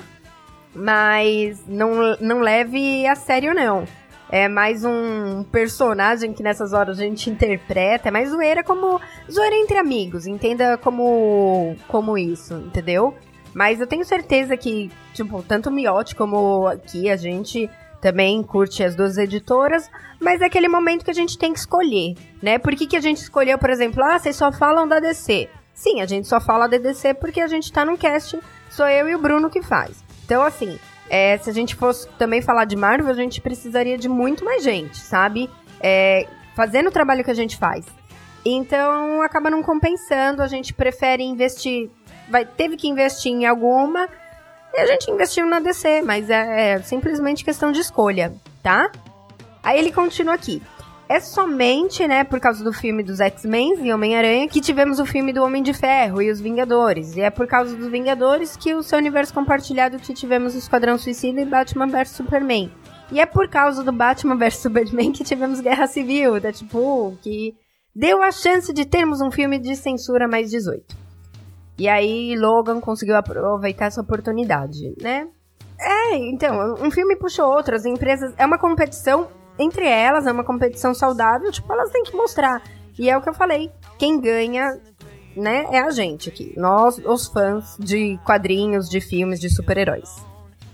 Mas 0.75 1.65
não, 1.67 2.15
não 2.21 2.39
leve 2.41 3.07
a 3.07 3.15
sério, 3.15 3.55
não. 3.55 3.83
É 4.29 4.47
mais 4.47 4.85
um 4.85 5.43
personagem 5.51 6.33
que 6.33 6.43
nessas 6.43 6.71
horas 6.71 6.99
a 6.99 7.01
gente 7.01 7.31
interpreta. 7.31 8.09
É 8.09 8.11
mais 8.11 8.29
zoeira 8.29 8.63
como. 8.63 9.01
Zoeira 9.31 9.55
entre 9.55 9.79
amigos. 9.79 10.27
Entenda 10.27 10.77
como. 10.77 11.75
como 11.87 12.15
isso, 12.15 12.53
entendeu? 12.53 13.15
Mas 13.57 13.81
eu 13.81 13.87
tenho 13.87 14.05
certeza 14.05 14.55
que, 14.55 14.91
tipo, 15.15 15.41
tanto 15.41 15.69
o 15.69 15.73
Miotti 15.73 16.15
como 16.15 16.67
aqui 16.67 17.09
a 17.09 17.15
gente 17.15 17.67
também 17.99 18.43
curte 18.43 18.83
as 18.83 18.95
duas 18.95 19.17
editoras, 19.17 19.89
mas 20.21 20.41
é 20.41 20.45
aquele 20.45 20.67
momento 20.67 21.03
que 21.03 21.09
a 21.09 21.13
gente 21.13 21.39
tem 21.39 21.53
que 21.53 21.57
escolher, 21.57 22.13
né? 22.39 22.59
Por 22.59 22.75
que, 22.75 22.85
que 22.85 22.95
a 22.95 23.01
gente 23.01 23.17
escolheu, 23.17 23.57
por 23.57 23.71
exemplo, 23.71 24.03
ah, 24.03 24.19
vocês 24.19 24.35
só 24.35 24.51
falam 24.51 24.87
da 24.87 24.99
DC? 24.99 25.49
Sim, 25.73 26.01
a 26.01 26.05
gente 26.05 26.27
só 26.27 26.39
fala 26.39 26.67
da 26.67 26.77
DC 26.77 27.15
porque 27.15 27.41
a 27.41 27.47
gente 27.47 27.73
tá 27.73 27.83
num 27.83 27.97
cast, 27.97 28.39
sou 28.69 28.87
eu 28.87 29.09
e 29.09 29.15
o 29.15 29.19
Bruno 29.19 29.49
que 29.49 29.63
faz. 29.63 30.03
Então, 30.23 30.43
assim, 30.43 30.77
é, 31.09 31.39
se 31.39 31.49
a 31.49 31.53
gente 31.53 31.73
fosse 31.73 32.07
também 32.09 32.43
falar 32.43 32.65
de 32.65 32.75
Marvel, 32.75 33.09
a 33.09 33.15
gente 33.15 33.41
precisaria 33.41 33.97
de 33.97 34.07
muito 34.07 34.45
mais 34.45 34.63
gente, 34.63 34.97
sabe? 34.97 35.49
É, 35.81 36.27
fazendo 36.55 36.89
o 36.89 36.91
trabalho 36.91 37.23
que 37.23 37.31
a 37.31 37.33
gente 37.33 37.57
faz. 37.57 37.87
Então, 38.45 39.23
acaba 39.23 39.49
não 39.49 39.63
compensando, 39.63 40.43
a 40.43 40.47
gente 40.47 40.75
prefere 40.75 41.23
investir. 41.23 41.89
Vai, 42.29 42.45
teve 42.45 42.75
que 42.75 42.87
investir 42.87 43.31
em 43.31 43.45
alguma, 43.45 44.07
E 44.73 44.79
a 44.79 44.85
gente 44.85 45.09
investiu 45.09 45.45
na 45.45 45.59
DC, 45.59 46.01
mas 46.01 46.29
é, 46.29 46.73
é 46.73 46.81
simplesmente 46.81 47.43
questão 47.43 47.71
de 47.71 47.79
escolha, 47.79 48.33
tá? 48.61 48.91
Aí 49.63 49.79
ele 49.79 49.91
continua 49.91 50.33
aqui. 50.33 50.61
É 51.09 51.21
somente, 51.21 52.05
né, 52.05 52.25
por 52.25 52.37
causa 52.37 52.61
do 52.61 52.73
filme 52.73 53.01
dos 53.01 53.21
X-Men 53.21 53.81
e 53.81 53.93
Homem-Aranha 53.93 54.47
que 54.49 54.59
tivemos 54.59 54.99
o 54.99 55.05
filme 55.05 55.31
do 55.31 55.41
Homem 55.41 55.63
de 55.63 55.73
Ferro 55.73 56.21
e 56.21 56.29
os 56.29 56.41
Vingadores. 56.41 57.15
E 57.15 57.21
é 57.21 57.29
por 57.29 57.47
causa 57.47 57.77
dos 57.77 57.87
Vingadores 57.87 58.57
que 58.57 58.75
o 58.75 58.83
seu 58.83 58.97
universo 58.97 59.33
compartilhado 59.33 59.99
que 59.99 60.13
tivemos 60.13 60.53
o 60.53 60.57
Esquadrão 60.57 60.97
Suicida 60.97 61.39
e 61.39 61.45
Batman 61.45 61.87
vs 61.87 62.09
Superman. 62.09 62.69
E 63.09 63.21
é 63.21 63.25
por 63.25 63.47
causa 63.47 63.83
do 63.83 63.93
Batman 63.93 64.35
vs 64.35 64.57
Superman 64.57 65.13
que 65.13 65.23
tivemos 65.23 65.61
Guerra 65.61 65.87
Civil, 65.87 66.41
da 66.41 66.51
tipo, 66.51 67.17
que 67.21 67.55
deu 67.95 68.21
a 68.21 68.31
chance 68.31 68.73
de 68.73 68.83
termos 68.83 69.21
um 69.21 69.31
filme 69.31 69.57
de 69.57 69.77
censura 69.77 70.27
mais 70.27 70.51
18. 70.51 71.06
E 71.77 71.87
aí 71.87 72.35
Logan 72.35 72.79
conseguiu 72.81 73.15
aproveitar 73.15 73.85
essa 73.85 74.01
oportunidade, 74.01 74.95
né? 75.01 75.27
É, 75.79 76.15
então, 76.15 76.75
um 76.81 76.89
filme 76.89 77.15
puxa 77.15 77.45
outro, 77.45 77.75
as 77.75 77.85
empresas. 77.85 78.33
É 78.37 78.45
uma 78.45 78.57
competição 78.57 79.27
entre 79.59 79.87
elas, 79.87 80.27
é 80.27 80.31
uma 80.31 80.43
competição 80.43 80.93
saudável, 80.93 81.51
tipo, 81.51 81.71
elas 81.71 81.91
têm 81.91 82.03
que 82.03 82.15
mostrar. 82.15 82.61
E 82.97 83.09
é 83.09 83.17
o 83.17 83.21
que 83.21 83.29
eu 83.29 83.33
falei. 83.33 83.71
Quem 83.97 84.19
ganha, 84.19 84.79
né, 85.35 85.65
é 85.71 85.79
a 85.79 85.89
gente 85.89 86.29
aqui. 86.29 86.53
Nós, 86.55 86.99
os 86.99 87.27
fãs 87.27 87.75
de 87.79 88.19
quadrinhos, 88.25 88.89
de 88.89 89.01
filmes, 89.01 89.39
de 89.39 89.49
super-heróis. 89.49 90.09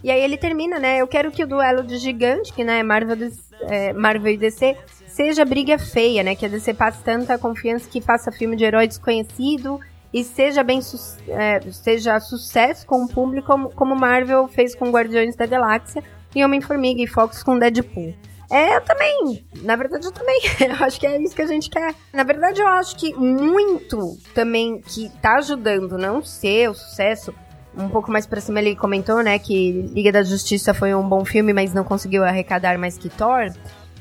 E 0.03 0.11
aí 0.11 0.21
ele 0.21 0.37
termina, 0.37 0.79
né? 0.79 0.97
Eu 0.97 1.07
quero 1.07 1.31
que 1.31 1.43
o 1.43 1.47
duelo 1.47 1.81
de 1.81 1.97
gigante, 1.97 2.51
que 2.51 2.63
né, 2.63 2.83
Marvel, 2.83 3.31
é, 3.61 3.93
Marvel 3.93 4.33
e 4.33 4.37
DC, 4.37 4.75
seja 5.07 5.45
briga 5.45 5.79
feia, 5.79 6.23
né? 6.23 6.35
Que 6.35 6.45
a 6.45 6.49
DC 6.49 6.73
passe 6.73 7.01
tanta 7.01 7.37
confiança 7.37 7.89
que 7.89 8.01
faça 8.01 8.29
filme 8.29 8.57
de 8.57 8.65
herói 8.65 8.85
desconhecido 8.85 9.79
e 10.13 10.23
seja 10.23 10.63
bem 10.63 10.79
é, 11.27 11.59
seja 11.71 12.19
sucesso 12.19 12.85
com 12.85 13.03
o 13.03 13.07
público 13.07 13.47
como, 13.47 13.69
como 13.71 13.95
Marvel 13.95 14.47
fez 14.47 14.75
com 14.75 14.91
Guardiões 14.91 15.35
da 15.35 15.45
Galáxia 15.45 16.03
e 16.35 16.43
Homem-Formiga 16.43 17.01
e 17.01 17.07
Fox 17.07 17.41
com 17.41 17.57
Deadpool. 17.57 18.13
É, 18.51 18.75
eu 18.75 18.81
também. 18.81 19.43
Na 19.63 19.75
verdade, 19.75 20.05
eu 20.05 20.11
também. 20.11 20.39
Eu 20.59 20.85
acho 20.85 20.99
que 20.99 21.07
é 21.07 21.19
isso 21.19 21.35
que 21.35 21.41
a 21.41 21.47
gente 21.47 21.71
quer. 21.71 21.95
Na 22.13 22.23
verdade, 22.23 22.61
eu 22.61 22.67
acho 22.67 22.95
que 22.97 23.11
muito 23.15 24.15
também 24.35 24.79
que 24.79 25.09
tá 25.21 25.37
ajudando 25.37 25.97
não 25.97 26.21
ser 26.21 26.69
o 26.69 26.75
sucesso. 26.75 27.33
Um 27.75 27.89
pouco 27.89 28.11
mais 28.11 28.27
pra 28.27 28.39
cima 28.39 28.59
ele 28.59 28.75
comentou, 28.75 29.23
né, 29.23 29.39
que 29.39 29.71
Liga 29.93 30.11
da 30.11 30.21
Justiça 30.21 30.75
foi 30.75 30.93
um 30.93 31.01
bom 31.09 31.25
filme, 31.25 31.51
mas 31.51 31.73
não 31.73 31.83
conseguiu 31.83 32.23
arrecadar 32.23 32.77
mais 32.77 32.95
que 32.95 33.09
Thor. 33.09 33.51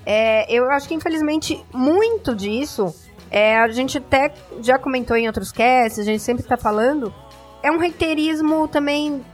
É, 0.04 0.52
eu 0.52 0.70
acho 0.70 0.86
que, 0.86 0.94
infelizmente, 0.94 1.64
muito 1.72 2.34
disso, 2.34 2.94
é, 3.32 3.58
a 3.58 3.66
gente 3.68 3.98
até 3.98 4.32
já 4.60 4.78
comentou 4.78 5.16
em 5.16 5.26
outros 5.26 5.50
casts, 5.50 5.98
a 5.98 6.04
gente 6.04 6.22
sempre 6.22 6.44
tá 6.44 6.56
falando, 6.56 7.12
é 7.62 7.72
um 7.72 7.78
reiterismo 7.78 8.68
também, 8.68 9.24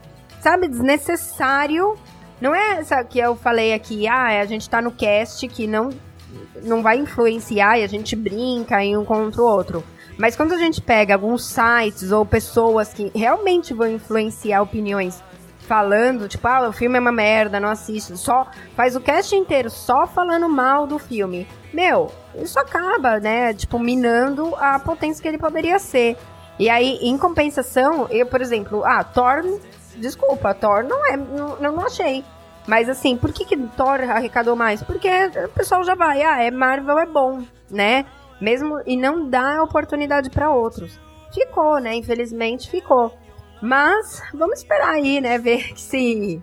sabe, 0.40 0.68
desnecessário 0.68 1.98
não 2.40 2.54
é 2.54 2.78
essa 2.78 3.02
que 3.02 3.18
eu 3.18 3.34
falei 3.34 3.74
aqui, 3.74 4.06
ah, 4.06 4.40
a 4.40 4.44
gente 4.44 4.70
tá 4.70 4.80
no 4.80 4.92
cast 4.92 5.46
que 5.48 5.66
não, 5.66 5.90
não 6.62 6.82
vai 6.82 6.96
influenciar 6.96 7.78
e 7.78 7.82
a 7.82 7.88
gente 7.88 8.14
brinca 8.14 8.82
em 8.82 8.96
um 8.96 9.04
contra 9.04 9.42
o 9.42 9.44
outro. 9.44 9.82
Mas 10.16 10.36
quando 10.36 10.52
a 10.52 10.58
gente 10.58 10.80
pega 10.80 11.14
alguns 11.14 11.44
sites 11.46 12.12
ou 12.12 12.24
pessoas 12.24 12.92
que 12.92 13.10
realmente 13.14 13.74
vão 13.74 13.88
influenciar 13.88 14.62
opiniões 14.62 15.22
falando, 15.60 16.28
tipo, 16.28 16.46
ah, 16.46 16.68
o 16.68 16.72
filme 16.72 16.96
é 16.96 17.00
uma 17.00 17.12
merda, 17.12 17.60
não 17.60 17.68
assiste, 17.68 18.16
só 18.16 18.46
faz 18.74 18.94
o 18.94 19.00
cast 19.00 19.34
inteiro 19.34 19.68
só 19.68 20.06
falando 20.06 20.48
mal 20.48 20.86
do 20.86 20.98
filme. 20.98 21.46
Meu, 21.72 22.10
isso 22.34 22.58
acaba, 22.58 23.20
né, 23.20 23.52
tipo, 23.52 23.78
minando 23.78 24.54
a 24.56 24.78
potência 24.78 25.22
que 25.22 25.28
ele 25.28 25.38
poderia 25.38 25.78
ser. 25.78 26.16
E 26.58 26.68
aí, 26.68 26.98
em 27.02 27.16
compensação, 27.16 28.08
eu, 28.10 28.26
por 28.26 28.40
exemplo, 28.40 28.82
ah, 28.84 29.04
Thor 29.04 29.42
desculpa, 29.98 30.54
Thor 30.54 30.84
não 30.84 31.06
é. 31.06 31.16
Não, 31.16 31.60
não 31.60 31.80
achei. 31.80 32.24
Mas 32.66 32.88
assim, 32.88 33.16
por 33.16 33.32
que, 33.32 33.44
que 33.44 33.56
Thor 33.56 34.00
arrecadou 34.00 34.54
mais? 34.54 34.82
Porque 34.82 35.08
o 35.44 35.48
pessoal 35.50 35.82
já 35.84 35.94
vai, 35.94 36.22
ah, 36.22 36.42
é 36.42 36.50
Marvel 36.50 36.98
é 36.98 37.06
bom, 37.06 37.42
né? 37.70 38.04
Mesmo 38.40 38.80
e 38.86 38.96
não 38.96 39.28
dá 39.28 39.62
oportunidade 39.62 40.30
para 40.30 40.50
outros. 40.50 41.00
Ficou, 41.32 41.78
né? 41.78 41.94
Infelizmente 41.94 42.70
ficou. 42.70 43.12
Mas 43.60 44.22
vamos 44.32 44.60
esperar 44.60 44.90
aí, 44.90 45.20
né? 45.20 45.38
Ver 45.38 45.72
se 45.76 46.42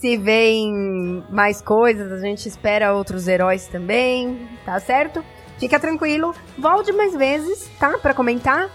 se 0.00 0.16
vem 0.16 1.24
mais 1.30 1.60
coisas, 1.62 2.12
a 2.12 2.18
gente 2.18 2.48
espera 2.48 2.94
outros 2.94 3.26
heróis 3.26 3.66
também, 3.66 4.48
tá 4.64 4.78
certo? 4.78 5.24
Fica 5.58 5.80
tranquilo, 5.80 6.34
volte 6.58 6.92
mais 6.92 7.14
vezes, 7.14 7.70
tá? 7.78 7.96
Para 7.98 8.12
comentar. 8.12 8.68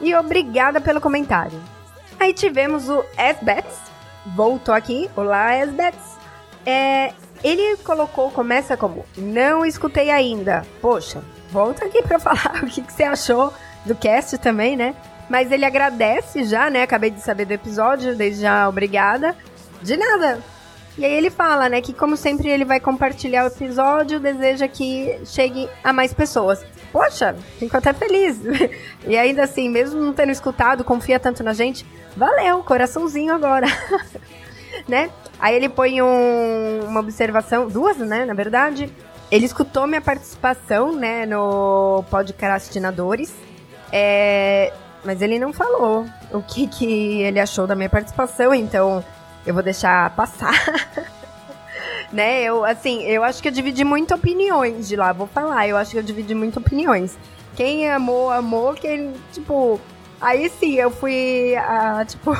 E 0.00 0.14
obrigada 0.14 0.80
pelo 0.80 1.00
comentário. 1.00 1.60
Aí 2.18 2.32
tivemos 2.32 2.88
o 2.88 3.04
S-Bets, 3.16 3.78
voltou 4.34 4.74
aqui. 4.74 5.10
Olá, 5.14 5.54
S-Bets. 5.54 6.18
É, 6.64 7.12
ele 7.44 7.76
colocou, 7.78 8.30
começa 8.30 8.76
como, 8.76 9.04
não 9.16 9.66
escutei 9.66 10.10
ainda. 10.10 10.64
Poxa, 10.80 11.22
volta 11.50 11.84
aqui 11.84 12.02
pra 12.02 12.18
falar 12.20 12.62
o 12.62 12.66
que, 12.66 12.80
que 12.80 12.92
você 12.92 13.02
achou 13.02 13.52
do 13.84 13.94
cast 13.94 14.38
também, 14.38 14.74
né? 14.74 14.94
Mas 15.28 15.52
ele 15.52 15.64
agradece 15.64 16.44
já, 16.44 16.70
né? 16.70 16.82
Acabei 16.82 17.10
de 17.10 17.20
saber 17.20 17.44
do 17.44 17.52
episódio, 17.52 18.16
desde 18.16 18.42
já 18.42 18.68
obrigada. 18.68 19.36
De 19.82 19.96
nada. 19.96 20.51
E 20.98 21.04
aí 21.04 21.12
ele 21.12 21.30
fala, 21.30 21.68
né, 21.68 21.80
que 21.80 21.92
como 21.92 22.16
sempre 22.16 22.48
ele 22.48 22.64
vai 22.64 22.78
compartilhar 22.78 23.44
o 23.44 23.46
episódio, 23.46 24.20
deseja 24.20 24.68
que 24.68 25.18
chegue 25.24 25.68
a 25.82 25.92
mais 25.92 26.12
pessoas 26.12 26.64
poxa, 26.92 27.34
fico 27.58 27.76
até 27.76 27.92
feliz. 27.92 28.40
e 29.06 29.16
ainda 29.16 29.42
assim, 29.42 29.68
mesmo 29.68 30.00
não 30.00 30.12
tendo 30.12 30.30
escutado, 30.30 30.84
confia 30.84 31.18
tanto 31.18 31.42
na 31.42 31.54
gente, 31.54 31.86
valeu, 32.16 32.62
coraçãozinho 32.62 33.34
agora. 33.34 33.66
né? 34.86 35.10
Aí 35.40 35.56
ele 35.56 35.68
põe 35.68 36.02
um, 36.02 36.84
uma 36.86 37.00
observação, 37.00 37.66
duas, 37.66 37.96
né, 37.96 38.24
na 38.24 38.34
verdade. 38.34 38.92
Ele 39.30 39.46
escutou 39.46 39.86
minha 39.86 40.00
participação, 40.00 40.92
né, 40.92 41.24
no 41.24 42.04
podcastinadores. 42.10 43.32
É, 43.90 44.72
mas 45.04 45.20
ele 45.20 45.38
não 45.38 45.52
falou 45.52 46.06
o 46.30 46.42
que, 46.42 46.66
que 46.66 47.22
ele 47.22 47.40
achou 47.40 47.66
da 47.66 47.74
minha 47.74 47.90
participação, 47.90 48.54
então 48.54 49.04
eu 49.46 49.54
vou 49.54 49.62
deixar 49.62 50.10
passar. 50.16 50.54
né? 52.12 52.42
Eu, 52.42 52.64
assim, 52.64 53.02
eu 53.02 53.24
acho 53.24 53.42
que 53.42 53.48
eu 53.48 53.52
dividi 53.52 53.84
muito 53.84 54.14
opiniões 54.14 54.88
de 54.88 54.96
lá, 54.96 55.12
vou 55.12 55.26
falar, 55.26 55.66
eu 55.68 55.76
acho 55.76 55.92
que 55.92 55.98
eu 55.98 56.02
dividi 56.02 56.34
muito 56.34 56.58
opiniões. 56.58 57.18
Quem 57.54 57.90
amou, 57.90 58.30
amou, 58.30 58.74
quem, 58.74 59.12
tipo, 59.32 59.80
Aí 60.22 60.48
sim, 60.50 60.74
eu 60.74 60.88
fui, 60.88 61.54
uh, 61.56 62.04
tipo, 62.06 62.30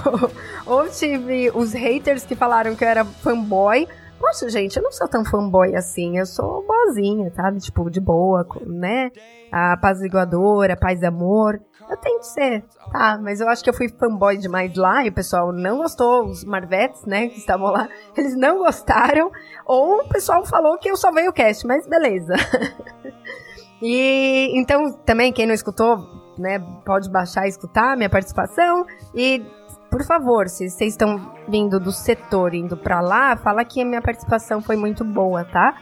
ou 0.65 0.89
tive 0.89 1.51
os 1.53 1.73
haters 1.73 2.25
que 2.25 2.37
falaram 2.37 2.77
que 2.77 2.85
eu 2.85 2.89
era 2.89 3.05
fanboy. 3.05 3.89
Poxa, 4.23 4.49
gente, 4.49 4.77
eu 4.77 4.85
não 4.85 4.93
sou 4.93 5.09
tão 5.09 5.25
fanboy 5.25 5.75
assim, 5.75 6.17
eu 6.17 6.25
sou 6.25 6.65
boazinha, 6.65 7.33
sabe? 7.35 7.59
Tipo, 7.59 7.91
de 7.91 8.01
boa, 8.01 8.47
né? 8.65 9.11
A 9.51 9.73
apaziguadora, 9.73 10.77
paz 10.77 11.03
e 11.03 11.07
amor. 11.07 11.61
Eu 11.91 11.97
tento 11.97 12.23
ser, 12.23 12.65
tá? 12.93 13.19
Mas 13.21 13.41
eu 13.41 13.49
acho 13.49 13.65
que 13.65 13.69
eu 13.69 13.75
fui 13.75 13.89
fanboy 13.89 14.37
demais 14.37 14.77
lá 14.77 15.05
e 15.05 15.09
o 15.09 15.13
pessoal 15.13 15.53
não 15.53 15.79
gostou, 15.79 16.27
os 16.27 16.45
Marvetes, 16.45 17.05
né, 17.05 17.27
que 17.27 17.39
estavam 17.39 17.73
lá, 17.73 17.89
eles 18.17 18.37
não 18.37 18.59
gostaram. 18.59 19.29
Ou 19.67 20.03
o 20.03 20.09
pessoal 20.09 20.47
falou 20.47 20.79
que 20.79 20.89
eu 20.89 20.97
só 20.97 21.11
veio 21.11 21.31
o 21.31 21.33
cast, 21.33 21.67
mas 21.67 21.85
beleza. 21.89 22.35
e 23.83 24.53
então, 24.55 24.93
também, 25.05 25.33
quem 25.33 25.47
não 25.47 25.55
escutou, 25.55 25.99
né, 26.39 26.61
pode 26.87 27.11
baixar 27.11 27.47
e 27.47 27.49
escutar 27.49 27.97
minha 27.97 28.09
participação. 28.09 28.87
E 29.13 29.45
por 29.93 30.03
favor, 30.05 30.49
se 30.49 30.71
vocês 30.71 30.95
estão 30.95 31.31
vindo 31.47 31.79
do 31.79 31.93
setor 31.93 32.55
indo 32.55 32.79
para 32.79 33.03
lá, 33.03 33.37
fala 33.37 33.63
que 33.63 33.83
a 33.83 33.85
minha 33.85 34.01
participação 34.01 34.63
foi 34.63 34.75
muito 34.75 35.05
boa, 35.05 35.45
tá? 35.45 35.77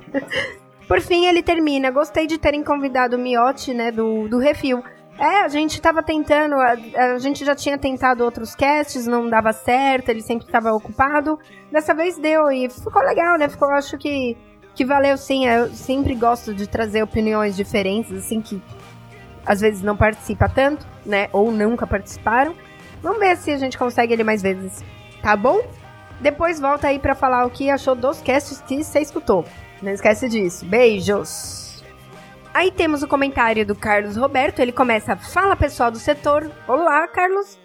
por 0.86 1.00
fim, 1.00 1.24
ele 1.24 1.42
termina. 1.42 1.90
Gostei 1.90 2.26
de 2.26 2.36
terem 2.36 2.62
convidado 2.62 3.16
o 3.16 3.18
Miotti, 3.18 3.72
né, 3.72 3.90
do, 3.90 4.28
do 4.28 4.38
Refil. 4.38 4.84
É, 5.18 5.40
a 5.40 5.48
gente 5.48 5.80
tava 5.80 6.02
tentando, 6.02 6.54
a, 6.56 6.76
a, 7.14 7.18
gente 7.18 7.46
já 7.46 7.54
tinha 7.54 7.78
tentado 7.78 8.22
outros 8.22 8.54
casts, 8.54 9.06
não 9.06 9.30
dava 9.30 9.54
certo, 9.54 10.10
ele 10.10 10.20
sempre 10.20 10.44
estava 10.44 10.70
ocupado. 10.74 11.38
Dessa 11.72 11.94
vez 11.94 12.18
deu 12.18 12.52
e 12.52 12.68
ficou 12.68 13.02
legal, 13.02 13.38
né? 13.38 13.48
Ficou, 13.48 13.70
acho 13.70 13.96
que, 13.96 14.36
que 14.74 14.84
valeu 14.84 15.16
sim. 15.16 15.46
Eu 15.46 15.70
sempre 15.70 16.14
gosto 16.14 16.52
de 16.52 16.66
trazer 16.68 17.02
opiniões 17.02 17.56
diferentes, 17.56 18.12
assim, 18.12 18.42
que 18.42 18.62
às 19.46 19.62
vezes 19.62 19.80
não 19.80 19.96
participa 19.96 20.46
tanto, 20.46 20.86
né? 21.06 21.28
Ou 21.32 21.50
nunca 21.50 21.86
participaram. 21.86 22.54
Vamos 23.04 23.18
ver 23.18 23.36
se 23.36 23.50
a 23.50 23.58
gente 23.58 23.76
consegue 23.76 24.14
ele 24.14 24.24
mais 24.24 24.40
vezes, 24.40 24.82
tá 25.22 25.36
bom? 25.36 25.60
Depois 26.22 26.58
volta 26.58 26.88
aí 26.88 26.98
para 26.98 27.14
falar 27.14 27.44
o 27.44 27.50
que 27.50 27.68
achou 27.68 27.94
dos 27.94 28.22
casts 28.22 28.62
que 28.62 28.82
você 28.82 29.00
escutou. 29.00 29.44
Não 29.82 29.92
esquece 29.92 30.26
disso. 30.26 30.64
Beijos! 30.64 31.84
Aí 32.54 32.70
temos 32.70 33.02
o 33.02 33.06
comentário 33.06 33.66
do 33.66 33.74
Carlos 33.74 34.16
Roberto. 34.16 34.60
Ele 34.60 34.72
começa: 34.72 35.16
Fala 35.16 35.54
pessoal 35.54 35.90
do 35.90 35.98
setor. 35.98 36.50
Olá, 36.66 37.06
Carlos. 37.08 37.58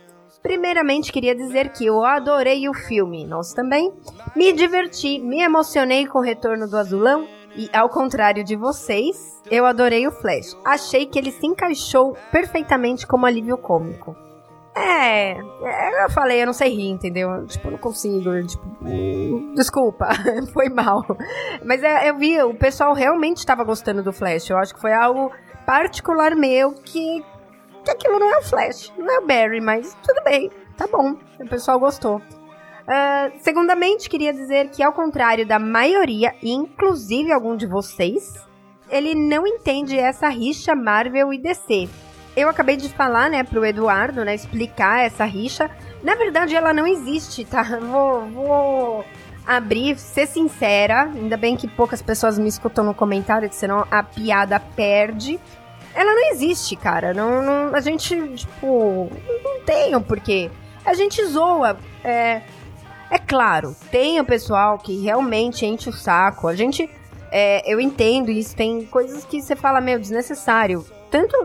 Primeiramente, 0.44 1.10
queria 1.10 1.34
dizer 1.34 1.70
que 1.70 1.86
eu 1.86 2.04
adorei 2.04 2.68
o 2.68 2.74
filme. 2.74 3.26
Nós 3.26 3.54
também. 3.54 3.94
Me 4.36 4.52
diverti, 4.52 5.20
me 5.20 5.40
emocionei 5.42 6.06
com 6.06 6.20
o 6.20 6.24
retorno 6.24 6.68
do 6.68 6.76
Azulão. 6.76 7.26
E 7.56 7.70
ao 7.72 7.88
contrário 7.88 8.44
de 8.44 8.58
vocês, 8.58 9.42
eu 9.50 9.66
adorei 9.66 10.06
o 10.06 10.12
Flash. 10.12 10.58
Achei 10.66 11.06
que 11.06 11.18
ele 11.18 11.32
se 11.32 11.48
encaixou 11.48 12.18
perfeitamente 12.30 13.08
como 13.08 13.26
alívio 13.26 13.58
cômico. 13.58 14.18
É, 14.76 15.32
é, 15.32 16.06
eu 16.06 16.10
falei, 16.10 16.42
eu 16.42 16.46
não 16.46 16.54
sei 16.54 16.70
rir, 16.70 16.90
entendeu? 16.90 17.46
Tipo, 17.48 17.68
eu 17.68 17.72
não 17.72 17.78
consigo, 17.80 18.46
tipo, 18.46 18.66
desculpa, 19.56 20.08
foi 20.54 20.70
mal. 20.70 21.04
Mas 21.66 21.84
é, 21.84 22.10
eu 22.10 22.18
vi, 22.18 22.42
o 22.42 22.54
pessoal 22.54 22.94
realmente 22.94 23.38
estava 23.38 23.64
gostando 23.64 24.04
do 24.04 24.14
Flash. 24.14 24.50
Eu 24.50 24.58
acho 24.58 24.74
que 24.74 24.82
foi 24.82 24.94
algo 24.94 25.32
particular 25.66 26.36
meu 26.36 26.74
que, 26.74 27.24
que 27.84 27.92
aquilo 27.92 28.20
não 28.20 28.34
é 28.34 28.38
o 28.38 28.44
Flash, 28.44 28.94
não 28.98 29.12
é 29.12 29.20
o 29.20 29.28
Barry, 29.28 29.60
mas 29.60 29.98
tudo 30.04 30.24
bem, 30.24 30.50
tá 30.78 30.88
bom, 30.88 31.16
o 31.40 31.48
pessoal 31.48 31.80
gostou. 31.80 32.18
Uh, 32.18 33.38
segundamente, 33.40 34.10
queria 34.10 34.34
dizer 34.34 34.70
que, 34.72 34.82
ao 34.82 34.92
contrário 34.92 35.46
da 35.46 35.60
maioria, 35.60 36.34
inclusive 36.42 37.32
algum 37.32 37.56
de 37.56 37.68
vocês, 37.68 38.34
ele 38.90 39.14
não 39.14 39.46
entende 39.46 39.96
essa 39.96 40.28
rixa 40.28 40.74
Marvel 40.74 41.32
e 41.32 41.38
DC 41.38 41.88
eu 42.40 42.50
acabei 42.50 42.78
de 42.78 42.90
falar, 42.90 43.30
né, 43.30 43.44
pro 43.44 43.66
Eduardo, 43.66 44.24
né, 44.24 44.36
explicar 44.36 45.06
essa 45.06 45.26
rixa. 45.26 45.70
Na 46.04 46.16
verdade, 46.16 46.56
ela 46.56 46.74
não 46.74 46.88
existe, 46.88 47.46
tá? 47.46 47.64
Vou, 47.80 48.26
vou 48.28 49.06
abrir, 49.46 49.98
ser 49.98 50.28
sincera. 50.28 51.04
Ainda 51.04 51.36
bem 51.36 51.56
que 51.56 51.68
poucas 51.68 52.02
pessoas 52.02 52.38
me 52.38 52.48
escutam 52.48 52.84
no 52.84 52.94
comentário, 52.94 53.50
senão 53.52 53.86
a 53.90 54.04
piada 54.04 54.60
perde. 54.60 55.40
Ela 55.94 56.14
não 56.14 56.32
existe, 56.32 56.76
cara. 56.76 57.14
Não, 57.14 57.42
não 57.42 57.76
a 57.76 57.82
gente, 57.82 58.16
tipo, 58.36 59.10
não 59.44 59.62
tem 59.66 59.96
o 59.96 60.02
porquê. 60.02 60.50
A 60.86 60.94
gente 60.94 61.24
zoa. 61.26 61.78
É, 62.04 62.42
é 63.10 63.18
claro, 63.18 63.76
tem 63.92 64.20
o 64.20 64.26
pessoal 64.26 64.78
que 64.78 65.02
realmente 65.02 65.66
enche 65.66 65.90
o 65.90 65.94
saco. 65.94 66.48
A 66.48 66.56
gente. 66.56 66.90
É, 67.32 67.62
eu 67.72 67.80
entendo 67.80 68.32
isso, 68.32 68.56
tem 68.56 68.86
coisas 68.86 69.24
que 69.24 69.40
você 69.40 69.56
fala, 69.56 69.80
meu, 69.80 70.00
desnecessário 70.00 70.84
tanto 71.10 71.38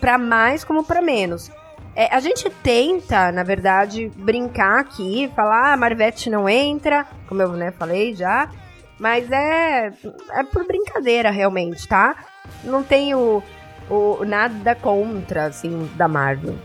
para 0.00 0.18
mais 0.18 0.64
como 0.64 0.84
para 0.84 1.00
menos. 1.02 1.50
É, 1.94 2.14
a 2.14 2.20
gente 2.20 2.48
tenta, 2.62 3.32
na 3.32 3.42
verdade, 3.42 4.10
brincar 4.16 4.78
aqui, 4.78 5.30
falar, 5.34 5.72
ah, 5.72 5.76
Marvete 5.76 6.30
não 6.30 6.48
entra, 6.48 7.06
como 7.26 7.42
eu 7.42 7.52
né, 7.52 7.72
falei 7.72 8.14
já, 8.14 8.48
mas 8.98 9.30
é, 9.30 9.92
é 10.32 10.44
por 10.44 10.64
brincadeira 10.66 11.30
realmente, 11.30 11.88
tá? 11.88 12.14
Não 12.62 12.82
tenho 12.84 13.42
o, 13.90 14.24
nada 14.24 14.74
contra, 14.74 15.46
assim, 15.46 15.90
da 15.96 16.06
Marvel. 16.06 16.56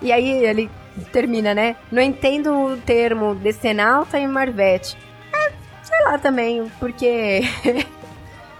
E 0.00 0.12
aí 0.12 0.44
ele 0.44 0.70
termina, 1.12 1.54
né? 1.54 1.76
Não 1.90 2.02
entendo 2.02 2.52
o 2.52 2.76
termo 2.76 3.34
Decenalta 3.34 4.18
e 4.18 4.26
Marvete. 4.26 4.96
É, 5.34 5.52
sei 5.82 6.00
lá 6.04 6.18
também, 6.18 6.70
porque 6.78 7.40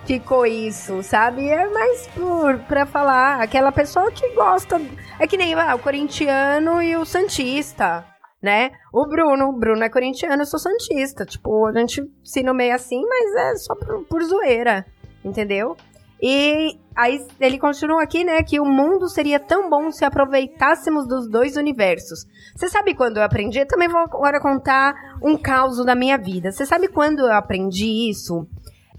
ficou 0.07 0.47
isso, 0.47 1.03
sabe? 1.03 1.49
É 1.49 1.69
mais 1.69 2.07
por 2.09 2.59
pra 2.61 2.87
falar 2.87 3.43
aquela 3.43 3.73
pessoa 3.73 4.11
que 4.13 4.29
gosta. 4.35 4.81
É 5.19 5.27
que 5.27 5.37
nem 5.37 5.55
ah, 5.55 5.75
o 5.75 5.79
corintiano 5.81 6.81
e 6.81 6.97
o 6.97 7.05
santista, 7.05 8.05
né? 8.41 8.71
O 8.93 9.07
Bruno, 9.07 9.49
o 9.49 9.59
Bruno 9.59 9.83
é 9.83 9.91
corintiano, 9.91 10.43
eu 10.43 10.47
sou 10.47 10.61
santista. 10.61 11.27
Tipo, 11.27 11.67
a 11.67 11.73
gente 11.73 12.03
se 12.23 12.43
nomeia 12.43 12.77
assim, 12.77 13.03
mas 13.03 13.35
é 13.35 13.57
só 13.57 13.75
por, 13.75 14.05
por 14.05 14.23
zoeira, 14.23 14.87
entendeu? 15.25 15.77
E 16.23 16.79
aí 16.95 17.27
ele 17.39 17.59
continua 17.59 18.03
aqui, 18.03 18.25
né, 18.25 18.43
que 18.43 18.59
o 18.59 18.65
mundo 18.65 19.09
seria 19.09 19.39
tão 19.39 19.69
bom 19.69 19.91
se 19.91 20.05
aproveitássemos 20.05 21.07
dos 21.07 21.29
dois 21.29 21.57
universos. 21.57 22.25
Você 22.55 22.69
sabe 22.69 22.95
quando 22.95 23.19
eu 23.19 23.23
aprendi? 23.23 23.59
Eu 23.59 23.67
também 23.67 23.89
vou 23.89 24.01
agora 24.01 24.41
contar 24.41 24.95
um 25.23 25.37
caos 25.37 25.85
da 25.85 25.95
minha 25.95 26.17
vida. 26.17 26.51
Você 26.51 26.65
sabe 26.65 26.89
quando 26.89 27.21
eu 27.21 27.33
aprendi 27.33 28.09
isso? 28.09 28.47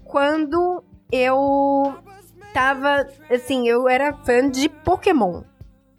Quando 0.04 0.84
eu 1.10 1.94
tava, 2.52 3.06
assim, 3.30 3.68
eu 3.68 3.88
era 3.88 4.12
fã 4.24 4.50
de 4.50 4.68
Pokémon, 4.68 5.42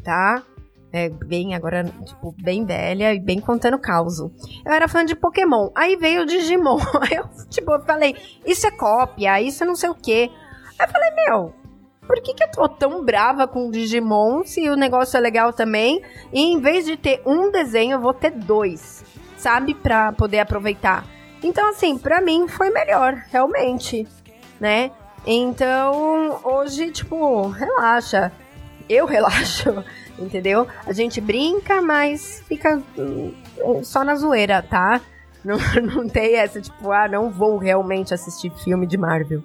tá? 0.04 0.44
É, 0.92 1.08
bem, 1.08 1.54
agora, 1.54 1.84
tipo, 2.04 2.34
bem 2.42 2.66
velha 2.66 3.14
e 3.14 3.20
bem 3.20 3.40
contando 3.40 3.78
caos. 3.78 4.20
Eu 4.20 4.32
era 4.72 4.88
fã 4.88 5.06
de 5.06 5.16
Pokémon. 5.16 5.70
Aí 5.76 5.96
veio 5.96 6.24
o 6.24 6.26
Digimon. 6.26 6.80
Eu, 7.16 7.30
tipo, 7.48 7.72
eu 7.72 7.82
falei, 7.82 8.16
isso 8.46 8.66
é 8.66 8.72
cópia, 8.72 9.40
isso 9.40 9.64
é 9.64 9.68
não 9.68 9.76
sei 9.76 9.90
o 9.90 9.96
quê. 9.96 10.32
Aí 10.80 10.88
eu 10.88 10.92
falei, 10.92 11.12
meu, 11.12 11.54
por 12.08 12.20
que, 12.22 12.34
que 12.34 12.44
eu 12.44 12.52
tô 12.52 12.68
tão 12.68 13.06
brava 13.06 13.48
com 13.48 13.68
o 13.68 13.72
Digimon 13.72 14.44
se 14.44 14.68
o 14.68 14.76
negócio 14.76 15.16
é 15.16 15.20
legal 15.20 15.54
também? 15.54 16.02
E 16.34 16.42
em 16.42 16.60
vez 16.60 16.86
de 16.86 16.98
ter 16.98 17.22
um 17.24 17.52
desenho, 17.52 17.94
eu 17.94 18.00
vou 18.00 18.14
ter 18.14 18.32
dois, 18.32 19.04
sabe? 19.38 19.76
Pra 19.76 20.12
poder 20.12 20.40
aproveitar. 20.40 21.06
Então, 21.44 21.70
assim, 21.70 21.98
pra 21.98 22.20
mim 22.20 22.48
foi 22.48 22.72
melhor, 22.72 23.14
realmente, 23.30 24.08
né? 24.60 24.92
Então, 25.26 26.40
hoje, 26.44 26.92
tipo, 26.92 27.48
relaxa. 27.50 28.32
Eu 28.88 29.06
relaxo, 29.06 29.84
entendeu? 30.18 30.68
A 30.86 30.94
gente 30.94 31.22
brinca, 31.22 31.82
mas 31.82 32.44
fica 32.48 32.82
hum, 32.98 33.34
só 33.84 34.04
na 34.04 34.16
zoeira, 34.16 34.64
tá? 34.64 35.00
Não, 35.44 35.58
não 35.82 36.10
tem 36.10 36.36
essa, 36.36 36.60
tipo, 36.60 36.92
ah, 36.92 37.08
não 37.08 37.30
vou 37.30 37.58
realmente 37.58 38.14
assistir 38.14 38.52
filme 38.64 38.88
de 38.88 38.98
Marvel. 38.98 39.44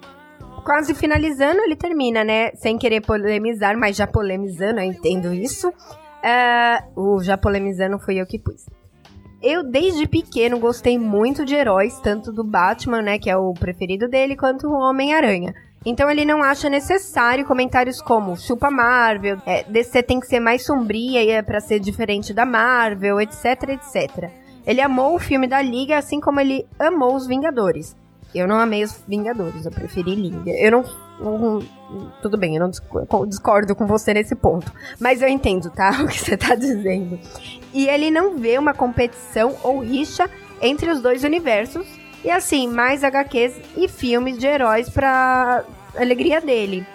Quase 0.63 0.95
finalizando, 0.95 1.61
ele 1.61 1.75
termina, 1.75 2.23
né? 2.23 2.51
Sem 2.55 2.77
querer 2.77 3.01
polemizar, 3.01 3.77
mas 3.77 3.95
já 3.95 4.07
polemizando, 4.07 4.79
eu 4.79 4.85
entendo 4.85 5.31
isso. 5.31 5.69
Uh, 5.69 6.99
o 6.99 7.23
já 7.23 7.37
polemizando 7.37 7.99
foi 7.99 8.15
eu 8.15 8.25
que 8.25 8.39
pus. 8.39 8.65
Eu, 9.47 9.61
desde 9.63 10.07
pequeno, 10.07 10.57
gostei 10.57 10.97
muito 10.97 11.45
de 11.45 11.53
heróis, 11.53 11.99
tanto 11.99 12.31
do 12.31 12.43
Batman, 12.43 13.03
né, 13.03 13.19
que 13.19 13.29
é 13.29 13.37
o 13.37 13.53
preferido 13.53 14.07
dele, 14.07 14.35
quanto 14.35 14.67
o 14.67 14.73
Homem-Aranha. 14.73 15.53
Então 15.85 16.09
ele 16.09 16.25
não 16.25 16.41
acha 16.41 16.67
necessário 16.67 17.45
comentários 17.45 18.01
como 18.01 18.35
chupa 18.35 18.71
Marvel, 18.71 19.37
é, 19.45 19.63
DC 19.65 20.01
tem 20.01 20.19
que 20.19 20.25
ser 20.25 20.39
mais 20.39 20.65
sombria 20.65 21.21
e 21.21 21.29
é 21.29 21.43
pra 21.43 21.59
ser 21.59 21.79
diferente 21.79 22.33
da 22.33 22.43
Marvel, 22.43 23.21
etc, 23.21 23.69
etc. 23.69 24.31
Ele 24.65 24.81
amou 24.81 25.13
o 25.13 25.19
filme 25.19 25.45
da 25.45 25.61
Liga, 25.61 25.95
assim 25.95 26.19
como 26.19 26.39
ele 26.39 26.65
amou 26.79 27.15
os 27.15 27.27
Vingadores. 27.27 27.95
Eu 28.33 28.47
não 28.47 28.59
amei 28.59 28.83
os 28.83 28.99
Vingadores, 29.07 29.63
eu 29.63 29.71
preferi 29.71 30.15
Liga. 30.15 30.49
Eu 30.49 30.71
não, 30.71 30.83
Tudo 32.21 32.37
bem, 32.37 32.55
eu 32.55 32.61
não 32.61 32.71
discordo 33.27 33.75
com 33.75 33.85
você 33.85 34.13
nesse 34.13 34.35
ponto. 34.35 34.71
Mas 34.99 35.21
eu 35.21 35.27
entendo, 35.27 35.69
tá? 35.69 35.91
O 36.03 36.07
que 36.07 36.19
você 36.19 36.35
tá 36.35 36.55
dizendo. 36.55 37.19
E 37.73 37.87
ele 37.87 38.11
não 38.11 38.37
vê 38.37 38.57
uma 38.57 38.73
competição 38.73 39.55
ou 39.63 39.79
rixa 39.79 40.29
entre 40.61 40.89
os 40.89 41.01
dois 41.01 41.23
universos, 41.23 41.85
e 42.23 42.31
assim, 42.31 42.67
mais 42.67 43.03
HQs 43.03 43.53
e 43.77 43.87
filmes 43.87 44.37
de 44.37 44.47
heróis 44.47 44.89
pra 44.89 45.63
alegria 45.95 46.41
dele. 46.41 46.85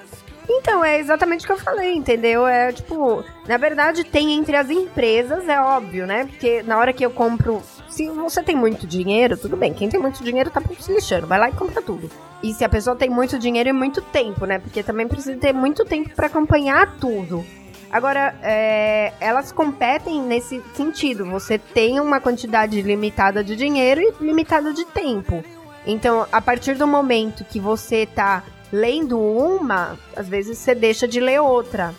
Então, 0.49 0.85
é 0.85 0.99
exatamente 0.99 1.45
o 1.45 1.47
que 1.47 1.53
eu 1.53 1.59
falei, 1.59 1.95
entendeu? 1.95 2.45
É 2.47 2.73
tipo, 2.73 3.25
na 3.47 3.57
verdade, 3.57 4.03
tem 4.03 4.33
entre 4.33 4.57
as 4.57 4.69
empresas, 4.69 5.49
é 5.49 5.61
óbvio, 5.61 6.07
né? 6.07 6.25
Porque 6.25 6.63
na 6.65 6.77
hora 6.77 6.93
que 6.93 7.05
eu 7.05 7.11
compro. 7.11 7.63
Se 7.91 8.09
você 8.09 8.43
tem 8.43 8.57
muito 8.57 8.87
dinheiro, 8.87 9.37
tudo 9.37 9.57
bem. 9.57 9.75
Quem 9.75 9.89
tem 9.89 10.01
muito 10.01 10.23
dinheiro 10.23 10.49
tá 10.49 10.63
se 10.79 10.93
lixando. 10.93 11.27
Vai 11.27 11.39
lá 11.39 11.51
e 11.51 11.53
compra 11.53 11.83
tudo. 11.83 12.09
E 12.43 12.55
se 12.55 12.65
a 12.65 12.69
pessoa 12.69 12.97
tem 12.97 13.11
muito 13.11 13.39
dinheiro 13.39 13.69
e 13.69 13.73
muito 13.73 14.01
tempo, 14.01 14.47
né? 14.47 14.59
Porque 14.59 14.83
também 14.83 15.09
precisa 15.09 15.37
ter 15.37 15.53
muito 15.53 15.85
tempo 15.85 16.11
para 16.15 16.29
acompanhar 16.29 16.97
tudo. 16.99 17.45
Agora, 17.91 18.39
é, 18.43 19.13
elas 19.21 19.51
competem 19.51 20.23
nesse 20.23 20.63
sentido. 20.75 21.27
Você 21.27 21.59
tem 21.59 21.99
uma 21.99 22.21
quantidade 22.21 22.81
limitada 22.81 23.43
de 23.43 23.57
dinheiro 23.57 24.01
e 24.01 24.25
limitada 24.25 24.73
de 24.73 24.85
tempo. 24.87 25.45
Então, 25.85 26.27
a 26.31 26.41
partir 26.41 26.75
do 26.75 26.87
momento 26.87 27.45
que 27.45 27.59
você 27.59 28.07
tá 28.07 28.45
lendo 28.73 29.19
uma, 29.19 29.99
às 30.15 30.29
vezes 30.29 30.59
você 30.59 30.75
deixa 30.75 31.09
de 31.09 31.19
ler 31.19 31.41
outra, 31.41 31.93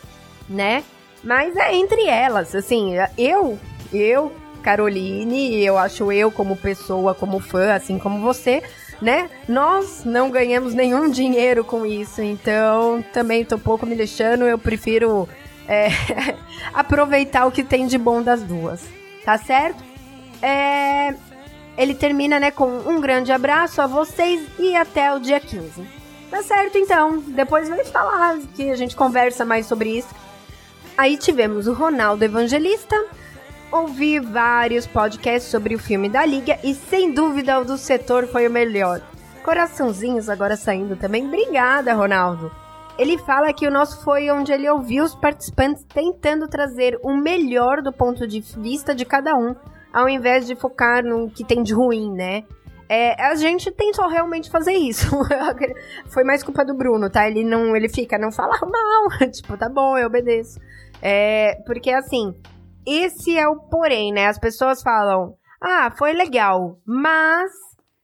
né? 0.48 0.86
Mas 1.22 1.56
é 1.58 1.76
entre 1.76 2.08
elas, 2.08 2.56
assim, 2.56 2.94
eu, 3.18 3.60
eu, 3.94 4.32
Caroline, 4.62 5.64
eu 5.64 5.78
acho 5.78 6.12
eu 6.12 6.32
como 6.32 6.56
pessoa, 6.56 7.14
como 7.14 7.40
fã, 7.40 7.74
assim 7.74 7.98
como 7.98 8.22
você, 8.22 8.64
né? 9.02 9.30
Nós 9.48 10.04
não 10.06 10.30
ganhamos 10.30 10.74
nenhum 10.74 11.10
dinheiro 11.10 11.64
com 11.64 11.86
isso, 11.86 12.22
então 12.22 13.04
também 13.12 13.44
tô 13.44 13.58
pouco 13.58 13.86
me 13.86 13.96
deixando, 13.96 14.46
eu 14.46 14.58
prefiro 14.58 15.28
é, 15.68 15.88
aproveitar 16.74 17.46
o 17.46 17.52
que 17.52 17.64
tem 17.64 17.88
de 17.88 17.98
bom 17.98 18.22
das 18.22 18.44
duas, 18.44 18.84
tá 19.26 19.38
certo? 19.38 19.84
É, 20.42 21.14
ele 21.78 21.96
termina 21.96 22.40
né, 22.40 22.52
com 22.52 22.68
um 22.68 23.00
grande 23.00 23.32
abraço 23.32 23.82
a 23.82 23.88
vocês 23.88 24.48
e 24.60 24.76
até 24.76 25.14
o 25.14 25.20
dia 25.20 25.40
15. 25.40 26.02
Tá 26.30 26.42
certo 26.42 26.78
então, 26.78 27.20
depois 27.20 27.68
vai 27.68 27.84
falar 27.84 28.38
que 28.56 28.70
a 28.70 28.76
gente 28.76 28.96
conversa 28.96 29.44
mais 29.44 29.66
sobre 29.66 29.98
isso. 29.98 30.14
Aí 30.98 31.18
tivemos 31.18 31.68
o 31.68 31.74
Ronaldo 31.74 32.24
Evangelista, 32.24 32.96
ouvi 33.72 34.20
vários 34.20 34.86
podcasts 34.86 35.50
sobre 35.50 35.74
o 35.76 35.80
filme 35.80 36.10
da 36.10 36.26
Liga 36.26 36.60
e 36.64 36.76
sem 36.76 37.14
dúvida 37.14 37.60
o 37.60 37.66
do 37.66 37.78
setor 37.78 38.28
foi 38.28 38.48
o 38.48 38.52
melhor. 38.52 39.02
Coraçãozinhos 39.44 40.30
agora 40.30 40.58
saindo 40.58 40.96
também. 40.96 41.26
Obrigada, 41.26 41.94
Ronaldo. 41.94 42.52
Ele 42.98 43.18
fala 43.18 43.54
que 43.54 43.66
o 43.66 43.72
nosso 43.72 44.04
foi 44.04 44.30
onde 44.30 44.52
ele 44.52 44.70
ouviu 44.70 45.04
os 45.04 45.16
participantes 45.16 45.86
tentando 45.86 46.48
trazer 46.48 47.00
o 47.02 47.16
melhor 47.16 47.82
do 47.82 47.92
ponto 47.92 48.28
de 48.28 48.42
vista 48.42 48.94
de 48.94 49.06
cada 49.06 49.36
um, 49.36 49.56
ao 49.92 50.10
invés 50.10 50.46
de 50.46 50.56
focar 50.56 51.04
no 51.04 51.30
que 51.30 51.44
tem 51.44 51.64
de 51.64 51.74
ruim, 51.74 52.12
né? 52.12 52.44
É, 52.90 53.24
a 53.24 53.34
gente 53.36 53.72
tentou 53.72 54.08
realmente 54.10 54.52
fazer 54.52 54.74
isso. 54.74 55.10
foi 56.08 56.26
mais 56.26 56.44
culpa 56.44 56.66
do 56.66 56.76
Bruno, 56.76 57.10
tá? 57.10 57.26
Ele 57.26 57.42
não, 57.42 57.74
ele 57.74 57.88
fica, 57.88 58.18
não 58.18 58.34
fala 58.34 58.60
mal. 58.60 59.30
tipo, 59.32 59.58
tá 59.58 59.70
bom, 59.70 59.98
eu 59.98 60.08
obedeço. 60.08 60.60
É, 61.02 61.56
porque 61.66 61.90
assim, 61.90 62.36
esse 62.86 63.38
é 63.38 63.48
o 63.48 63.56
porém, 63.56 64.12
né? 64.12 64.28
As 64.28 64.40
pessoas 64.40 64.82
falam, 64.82 65.36
ah, 65.62 65.92
foi 65.98 66.14
legal, 66.14 66.78
mas 66.86 67.52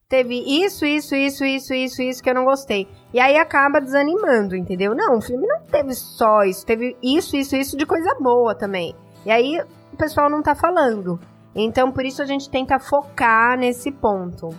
teve 0.08 0.36
isso, 0.64 0.86
isso, 0.86 1.16
isso, 1.16 1.44
isso, 1.44 1.74
isso, 1.74 2.02
isso 2.02 2.24
que 2.24 2.30
eu 2.30 2.36
não 2.36 2.46
gostei. 2.46 2.88
E 3.14 3.20
aí 3.20 3.38
acaba 3.38 3.82
desanimando, 3.82 4.56
entendeu? 4.56 4.96
Não, 4.96 5.18
o 5.18 5.22
filme 5.22 5.46
não 5.46 5.62
teve 5.64 5.94
só 5.94 6.44
isso, 6.44 6.66
teve 6.66 6.96
isso, 7.02 7.36
isso, 7.36 7.56
isso 7.56 7.78
de 7.78 7.86
coisa 7.86 8.16
boa 8.20 8.56
também. 8.56 8.96
E 9.26 9.32
aí 9.32 9.60
o 9.92 9.98
pessoal 9.98 10.30
não 10.30 10.42
tá 10.42 10.56
falando. 10.56 11.20
Então 11.56 11.92
por 11.92 12.06
isso 12.06 12.22
a 12.22 12.26
gente 12.26 12.50
tenta 12.50 12.80
focar 12.80 13.58
nesse 13.58 13.92
ponto. 13.92 14.50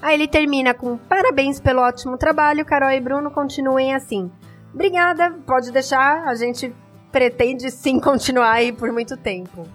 Aí 0.00 0.14
ele 0.14 0.28
termina 0.28 0.72
com 0.74 0.96
parabéns 0.96 1.60
pelo 1.60 1.82
ótimo 1.82 2.16
trabalho, 2.16 2.64
Carol 2.64 2.90
e 2.90 3.00
Bruno 3.00 3.30
continuem 3.30 3.94
assim. 3.94 4.30
Obrigada, 4.72 5.32
pode 5.46 5.72
deixar, 5.72 6.24
a 6.24 6.34
gente 6.34 6.74
pretende 7.10 7.70
sim 7.70 7.98
continuar 8.00 8.52
aí 8.52 8.72
por 8.72 8.92
muito 8.92 9.16
tempo. 9.16 9.66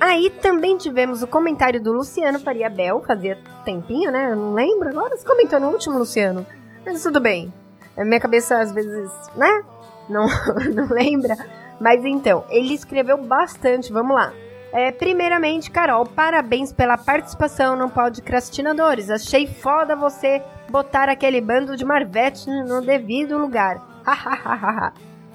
Aí 0.00 0.30
também 0.30 0.78
tivemos 0.78 1.22
o 1.22 1.26
comentário 1.26 1.82
do 1.82 1.92
Luciano 1.92 2.40
Faria 2.40 2.70
Bel, 2.70 3.02
fazia 3.06 3.36
tempinho, 3.64 4.10
né? 4.10 4.30
Eu 4.30 4.36
não 4.36 4.54
lembro 4.54 4.88
agora. 4.88 5.14
Você 5.16 5.26
comentou 5.26 5.60
no 5.60 5.68
último, 5.68 5.98
Luciano. 5.98 6.46
Mas 6.86 7.02
tudo 7.02 7.20
bem. 7.20 7.52
Minha 7.98 8.20
cabeça 8.20 8.58
às 8.58 8.72
vezes, 8.72 9.10
né? 9.36 9.62
Não, 10.08 10.26
não 10.74 10.88
lembra. 10.88 11.36
Mas 11.78 12.02
então, 12.04 12.44
ele 12.48 12.72
escreveu 12.72 13.18
bastante. 13.18 13.92
Vamos 13.92 14.14
lá. 14.16 14.32
É, 14.72 14.90
primeiramente, 14.92 15.70
Carol, 15.70 16.06
parabéns 16.06 16.72
pela 16.72 16.96
participação 16.96 17.76
no 17.76 17.90
Podcrastinadores. 17.90 19.10
Achei 19.10 19.46
foda 19.46 19.96
você 19.96 20.42
botar 20.70 21.08
aquele 21.08 21.40
bando 21.40 21.76
de 21.76 21.84
Marvete 21.84 22.48
no 22.48 22.80
devido 22.80 23.36
lugar. 23.36 23.82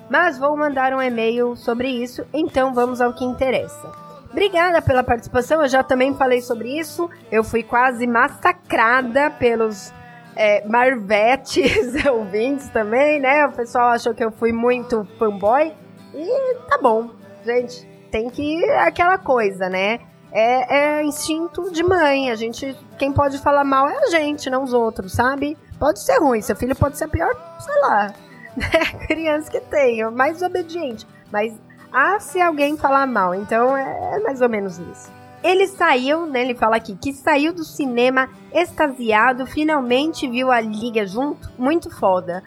Mas 0.10 0.38
vou 0.38 0.56
mandar 0.56 0.94
um 0.94 1.02
e-mail 1.02 1.56
sobre 1.56 1.90
isso, 1.90 2.26
então 2.34 2.74
vamos 2.74 3.02
ao 3.02 3.14
que 3.14 3.26
interessa. 3.26 4.06
Obrigada 4.36 4.82
pela 4.82 5.04
participação. 5.04 5.62
Eu 5.62 5.68
já 5.70 5.82
também 5.82 6.14
falei 6.14 6.42
sobre 6.42 6.78
isso. 6.78 7.10
Eu 7.32 7.42
fui 7.42 7.64
quase 7.64 8.06
massacrada 8.06 9.32
pelos 9.32 9.94
é, 10.36 10.68
Marvetes 10.68 11.94
ouvintes 12.12 12.68
também, 12.70 13.20
né? 13.22 13.46
O 13.46 13.54
pessoal 13.54 13.90
achou 13.92 14.14
que 14.14 14.24
eu 14.24 14.32
fui 14.32 14.52
muito 14.52 15.08
fanboy. 15.18 15.74
E 16.14 16.56
tá 16.70 16.78
bom, 16.82 17.12
gente. 17.46 17.88
Tem 18.12 18.30
que. 18.30 18.64
aquela 18.72 19.18
coisa, 19.18 19.70
né? 19.70 20.02
É, 20.34 21.00
é 21.00 21.04
instinto 21.06 21.72
de 21.72 21.82
mãe. 21.82 22.30
A 22.30 22.36
gente. 22.36 22.78
Quem 22.98 23.14
pode 23.14 23.38
falar 23.40 23.64
mal 23.64 23.88
é 23.88 23.98
a 24.00 24.08
gente, 24.08 24.50
não 24.50 24.64
os 24.64 24.74
outros, 24.74 25.14
sabe? 25.14 25.58
Pode 25.80 26.02
ser 26.02 26.20
ruim. 26.20 26.42
Seu 26.42 26.58
filho 26.58 26.76
pode 26.76 26.98
ser 26.98 27.08
pior, 27.08 27.34
sei 27.60 27.82
lá. 27.82 28.14
Né? 28.58 29.06
Criança 29.08 29.52
que 29.52 29.60
tem, 29.60 30.10
mais 30.12 30.42
obediente. 30.42 31.06
Mas 31.32 31.54
ah, 31.92 32.20
se 32.20 32.42
alguém 32.42 32.78
falar 32.78 33.06
mal. 33.06 33.36
Então 33.36 33.76
é, 33.76 34.16
é 34.16 34.20
mais 34.20 34.42
ou 34.42 34.50
menos 34.50 34.78
isso. 34.80 35.12
Ele 35.44 35.68
saiu, 35.68 36.26
né? 36.26 36.42
Ele 36.42 36.56
fala 36.56 36.78
aqui 36.78 36.96
que 36.96 37.14
saiu 37.14 37.54
do 37.54 37.64
cinema 37.64 38.30
extasiado, 38.52 39.46
finalmente 39.46 40.28
viu 40.28 40.52
a 40.52 40.60
liga 40.60 41.06
junto. 41.06 41.52
Muito 41.58 41.90
foda. 41.90 42.44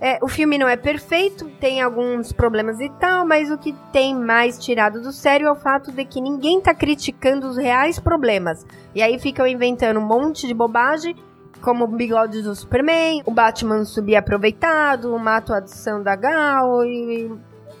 É, 0.00 0.18
o 0.22 0.28
filme 0.28 0.56
não 0.56 0.68
é 0.68 0.76
perfeito, 0.76 1.50
tem 1.60 1.82
alguns 1.82 2.32
problemas 2.32 2.78
e 2.78 2.88
tal, 3.00 3.26
mas 3.26 3.50
o 3.50 3.58
que 3.58 3.74
tem 3.92 4.14
mais 4.14 4.56
tirado 4.56 5.02
do 5.02 5.10
sério 5.12 5.48
é 5.48 5.50
o 5.50 5.56
fato 5.56 5.90
de 5.90 6.04
que 6.04 6.20
ninguém 6.20 6.60
tá 6.60 6.72
criticando 6.72 7.48
os 7.48 7.56
reais 7.56 7.98
problemas. 7.98 8.64
E 8.94 9.02
aí 9.02 9.18
ficam 9.18 9.44
inventando 9.44 9.98
um 9.98 10.06
monte 10.06 10.46
de 10.46 10.54
bobagem, 10.54 11.16
como 11.60 11.84
o 11.84 11.88
bigode 11.88 12.42
do 12.42 12.54
Superman, 12.54 13.22
o 13.26 13.30
Batman 13.30 13.84
subir 13.84 14.16
aproveitado, 14.16 15.14
uma 15.14 15.36
atuação 15.36 16.02
da 16.02 16.16
Gal, 16.16 16.84
e 16.84 17.30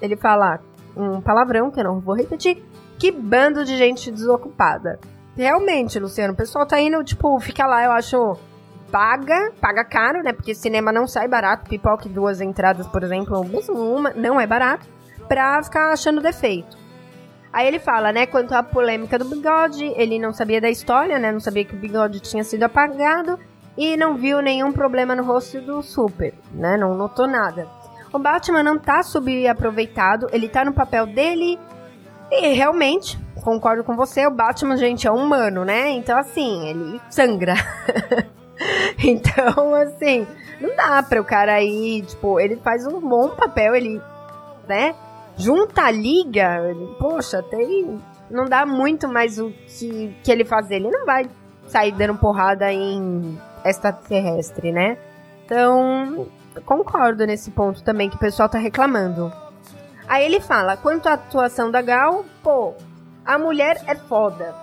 ele 0.00 0.16
fala, 0.16 0.60
um 0.96 1.20
palavrão 1.20 1.70
que 1.70 1.80
eu 1.80 1.84
não 1.84 2.00
vou 2.00 2.14
repetir. 2.14 2.62
Que 2.98 3.12
bando 3.12 3.64
de 3.64 3.76
gente 3.76 4.10
desocupada. 4.10 4.98
Realmente, 5.36 6.00
Luciano, 6.00 6.32
o 6.32 6.36
pessoal 6.36 6.66
tá 6.66 6.80
indo, 6.80 7.02
tipo, 7.04 7.38
fica 7.38 7.64
lá, 7.64 7.84
eu 7.84 7.92
acho, 7.92 8.36
paga, 8.90 9.52
paga 9.60 9.84
caro, 9.84 10.22
né? 10.22 10.32
Porque 10.32 10.52
cinema 10.52 10.90
não 10.90 11.06
sai 11.06 11.28
barato, 11.28 11.68
pipoca 11.68 12.08
duas 12.08 12.40
entradas, 12.40 12.88
por 12.88 13.04
exemplo, 13.04 13.44
mesmo 13.44 13.78
uma, 13.78 14.10
não 14.10 14.40
é 14.40 14.46
barato, 14.46 14.86
pra 15.28 15.62
ficar 15.62 15.92
achando 15.92 16.20
defeito. 16.20 16.76
Aí 17.52 17.68
ele 17.68 17.78
fala, 17.78 18.12
né, 18.12 18.26
quanto 18.26 18.52
à 18.52 18.62
polêmica 18.62 19.16
do 19.18 19.24
bigode, 19.24 19.84
ele 19.96 20.18
não 20.18 20.32
sabia 20.32 20.60
da 20.60 20.68
história, 20.68 21.18
né? 21.18 21.30
Não 21.30 21.40
sabia 21.40 21.64
que 21.64 21.74
o 21.74 21.78
bigode 21.78 22.20
tinha 22.20 22.42
sido 22.42 22.64
apagado 22.64 23.38
e 23.78 23.96
não 23.96 24.16
viu 24.16 24.42
nenhum 24.42 24.72
problema 24.72 25.14
no 25.14 25.22
rosto 25.22 25.60
do 25.60 25.80
Super, 25.84 26.34
né? 26.52 26.76
Não 26.76 26.96
notou 26.96 27.28
nada. 27.28 27.68
O 28.12 28.18
Batman 28.18 28.64
não 28.64 28.76
tá 28.76 29.04
subaproveitado, 29.04 30.26
ele 30.32 30.48
tá 30.48 30.64
no 30.64 30.72
papel 30.72 31.06
dele. 31.06 31.56
E 32.28 32.54
realmente, 32.54 33.16
concordo 33.44 33.84
com 33.84 33.94
você, 33.94 34.26
o 34.26 34.32
Batman, 34.32 34.76
gente, 34.76 35.06
é 35.06 35.12
humano, 35.12 35.64
né? 35.64 35.90
Então, 35.90 36.18
assim, 36.18 36.68
ele 36.68 37.00
sangra. 37.08 37.54
então, 38.98 39.72
assim, 39.76 40.26
não 40.60 40.74
dá 40.74 41.00
pra 41.00 41.20
o 41.20 41.24
cara 41.24 41.52
aí, 41.52 42.02
tipo, 42.02 42.40
ele 42.40 42.56
faz 42.56 42.84
um 42.84 42.98
bom 42.98 43.28
papel, 43.28 43.76
ele, 43.76 44.02
né? 44.66 44.92
Junta 45.36 45.82
a 45.82 45.90
liga, 45.92 46.68
ele, 46.68 46.96
poxa, 46.98 47.44
tem. 47.44 47.96
Não 48.28 48.46
dá 48.46 48.66
muito 48.66 49.06
mais 49.06 49.38
o 49.38 49.52
que, 49.68 50.16
que 50.24 50.32
ele 50.32 50.44
fazer. 50.44 50.76
Ele 50.76 50.90
não 50.90 51.06
vai 51.06 51.30
sair 51.68 51.92
dando 51.92 52.16
porrada 52.16 52.72
em 52.72 53.38
extraterrestre, 53.68 54.72
né? 54.72 54.98
Então, 55.44 56.26
concordo 56.64 57.26
nesse 57.26 57.50
ponto 57.50 57.82
também 57.82 58.10
que 58.10 58.16
o 58.16 58.18
pessoal 58.18 58.48
tá 58.48 58.58
reclamando. 58.58 59.32
Aí 60.08 60.24
ele 60.24 60.40
fala, 60.40 60.76
quanto 60.76 61.08
à 61.08 61.14
atuação 61.14 61.70
da 61.70 61.82
Gal, 61.82 62.24
pô, 62.42 62.74
a 63.24 63.38
mulher 63.38 63.82
é 63.86 63.94
foda. 63.94 64.54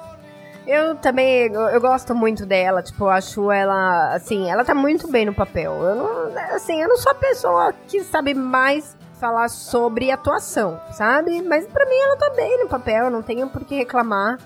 Eu 0.65 0.95
também, 0.95 1.53
eu, 1.53 1.61
eu 1.61 1.79
gosto 1.79 2.15
muito 2.15 2.45
dela, 2.45 2.81
tipo, 2.81 3.03
eu 3.03 3.09
acho 3.11 3.51
ela, 3.51 4.15
assim, 4.15 4.49
ela 4.49 4.65
tá 4.65 4.73
muito 4.73 5.07
bem 5.07 5.25
no 5.25 5.33
papel. 5.33 5.71
Eu 5.73 5.95
não, 5.95 6.55
assim, 6.55 6.81
eu 6.81 6.89
não 6.89 6.97
sou 6.97 7.11
a 7.11 7.15
pessoa 7.15 7.73
que 7.87 8.03
sabe 8.03 8.33
mais 8.33 8.97
falar 9.19 9.47
sobre 9.47 10.09
atuação, 10.09 10.79
sabe? 10.91 11.41
Mas 11.43 11.67
para 11.67 11.85
mim 11.85 11.95
ela 11.95 12.17
tá 12.17 12.29
bem 12.31 12.63
no 12.63 12.67
papel, 12.67 13.05
eu 13.05 13.11
não 13.11 13.21
tenho 13.21 13.47
por 13.47 13.63
que 13.63 13.75
reclamar. 13.75 14.39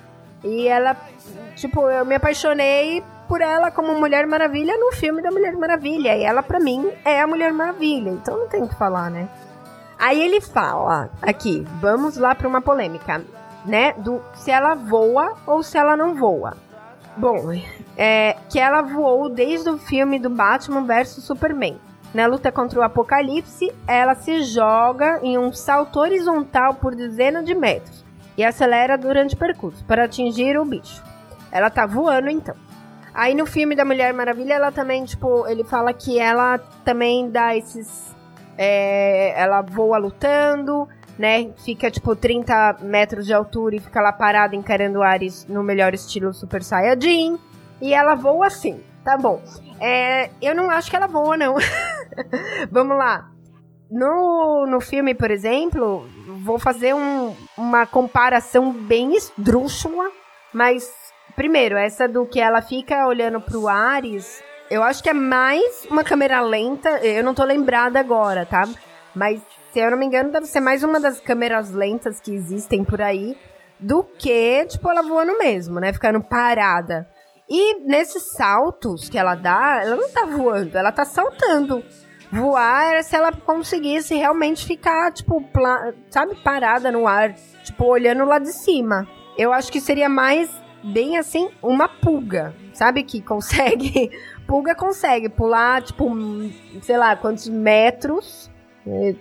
E 0.44 0.68
ela, 0.68 0.96
tipo, 1.56 1.90
eu 1.90 2.06
me 2.06 2.16
apaixonei 2.16 3.02
por 3.30 3.42
ela 3.42 3.70
como 3.70 3.94
Mulher 3.94 4.26
Maravilha 4.26 4.76
no 4.76 4.92
filme 4.92 5.22
da 5.22 5.30
Mulher 5.30 5.56
Maravilha. 5.56 6.18
E 6.18 6.24
ela, 6.24 6.42
para 6.42 6.60
mim, 6.60 6.92
é 7.06 7.22
a 7.22 7.28
Mulher 7.28 7.54
Maravilha. 7.54 8.10
Então 8.10 8.36
não 8.36 8.48
tem 8.50 8.64
o 8.64 8.68
que 8.68 8.76
falar, 8.76 9.12
né? 9.12 9.30
Aí 10.00 10.20
ele 10.20 10.42
fala, 10.42 11.12
aqui, 11.22 11.64
vamos 11.80 12.18
lá 12.18 12.34
para 12.34 12.48
uma 12.48 12.60
polêmica, 12.60 13.24
né? 13.64 13.94
Do 13.94 14.20
se 14.34 14.50
ela 14.50 14.74
voa 14.74 15.36
ou 15.46 15.62
se 15.62 15.78
ela 15.78 15.96
não 15.96 16.16
voa. 16.16 16.58
Bom, 17.16 17.52
é 17.96 18.36
que 18.50 18.58
ela 18.58 18.82
voou 18.82 19.30
desde 19.30 19.70
o 19.70 19.78
filme 19.78 20.18
do 20.18 20.30
Batman 20.30 20.84
vs 20.84 21.24
Superman. 21.24 21.80
Na 22.12 22.26
luta 22.26 22.52
contra 22.52 22.80
o 22.80 22.84
Apocalipse, 22.84 23.72
ela 23.86 24.16
se 24.16 24.42
joga 24.42 25.20
em 25.22 25.38
um 25.38 25.54
salto 25.54 26.00
horizontal 26.00 26.76
por 26.76 26.96
dezenas 26.96 27.46
de 27.46 27.54
metros 27.54 28.04
e 28.36 28.44
acelera 28.44 28.98
durante 28.98 29.36
o 29.36 29.38
percurso 29.38 29.86
para 29.86 30.06
atingir 30.06 30.58
o 30.58 30.66
bicho. 30.66 31.04
Ela 31.52 31.70
tá 31.70 31.86
voando 31.86 32.30
então. 32.30 32.56
Aí 33.14 33.34
no 33.34 33.46
filme 33.46 33.76
da 33.76 33.84
Mulher 33.84 34.14
Maravilha, 34.14 34.54
ela 34.54 34.72
também, 34.72 35.04
tipo, 35.06 35.48
ele 35.48 35.64
fala 35.64 35.94
que 35.94 36.20
ela 36.20 36.58
também 36.84 37.30
dá 37.30 37.56
esses. 37.56 38.16
É, 38.58 39.34
ela 39.40 39.62
voa 39.62 39.98
lutando, 39.98 40.88
né? 41.18 41.52
Fica, 41.64 41.90
tipo, 41.90 42.16
30 42.16 42.78
metros 42.82 43.26
de 43.26 43.34
altura 43.34 43.76
e 43.76 43.80
fica 43.80 44.02
lá 44.02 44.12
parada 44.12 44.56
encarando 44.56 45.02
Ares 45.02 45.46
no 45.48 45.64
melhor 45.64 45.94
estilo 45.94 46.34
Super 46.34 46.64
Saiyajin. 46.64 47.40
E 47.82 47.94
ela 47.94 48.16
voa 48.16 48.48
assim, 48.48 48.82
tá 49.04 49.18
bom. 49.18 49.42
É, 49.80 50.30
eu 50.42 50.54
não 50.54 50.70
acho 50.70 50.90
que 50.90 50.96
ela 50.96 51.08
voa, 51.08 51.38
não. 51.38 51.56
Vamos 52.70 52.98
lá. 52.98 53.30
No, 53.90 54.68
no 54.68 54.80
filme, 54.80 55.16
por 55.16 55.32
exemplo, 55.32 56.08
vou 56.44 56.60
fazer 56.60 56.94
um, 56.94 57.36
uma 57.58 57.86
comparação 57.86 58.72
bem 58.72 59.16
esdrúxula, 59.16 60.12
mas 60.54 60.99
Primeiro, 61.40 61.78
essa 61.78 62.06
do 62.06 62.26
que 62.26 62.38
ela 62.38 62.62
fica 62.62 63.08
olhando 63.08 63.40
pro 63.40 63.70
Ares, 63.70 64.44
eu 64.70 64.84
acho 64.84 65.02
que 65.02 65.10
é 65.10 65.14
mais 65.14 65.88
uma 65.90 66.04
câmera 66.04 66.42
lenta. 66.42 66.90
Eu 67.00 67.24
não 67.24 67.34
tô 67.34 67.46
lembrada 67.46 67.98
agora, 67.98 68.46
tá? 68.46 68.68
Mas, 69.16 69.42
se 69.72 69.80
eu 69.80 69.90
não 69.90 69.98
me 69.98 70.06
engano, 70.06 70.34
deve 70.34 70.48
ser 70.48 70.60
mais 70.60 70.84
uma 70.84 71.00
das 71.00 71.22
câmeras 71.22 71.72
lentas 71.72 72.20
que 72.20 72.36
existem 72.36 72.84
por 72.84 73.02
aí 73.02 73.38
do 73.80 74.04
que, 74.04 74.66
tipo, 74.66 74.92
ela 74.92 75.02
voando 75.02 75.38
mesmo, 75.38 75.80
né? 75.80 75.94
Ficando 75.94 76.22
parada. 76.22 77.08
E 77.50 77.86
nesses 77.86 78.34
saltos 78.34 79.08
que 79.08 79.18
ela 79.18 79.36
dá, 79.36 79.80
ela 79.82 79.96
não 79.96 80.10
tá 80.10 80.26
voando, 80.26 80.78
ela 80.78 80.92
tá 80.92 81.06
saltando. 81.06 81.82
Voar 82.30 82.84
era 82.84 83.02
se 83.02 83.16
ela 83.16 83.32
conseguisse 83.32 84.14
realmente 84.14 84.66
ficar, 84.66 85.14
tipo, 85.14 85.42
sabe, 86.10 86.36
parada 86.44 86.92
no 86.92 87.08
ar, 87.08 87.34
tipo, 87.64 87.86
olhando 87.86 88.26
lá 88.26 88.40
de 88.40 88.52
cima. 88.52 89.08
Eu 89.38 89.54
acho 89.54 89.72
que 89.72 89.80
seria 89.80 90.10
mais 90.10 90.50
bem 90.84 91.18
assim, 91.18 91.50
uma 91.62 91.88
pulga, 91.88 92.54
sabe? 92.74 93.04
Que 93.04 93.22
consegue. 93.22 94.12
Pulga 94.48 94.74
consegue 94.74 95.30
pular, 95.30 95.82
tipo, 95.84 96.10
sei 96.82 96.98
lá, 96.98 97.16
quantos 97.16 97.48
metros. 97.48 98.50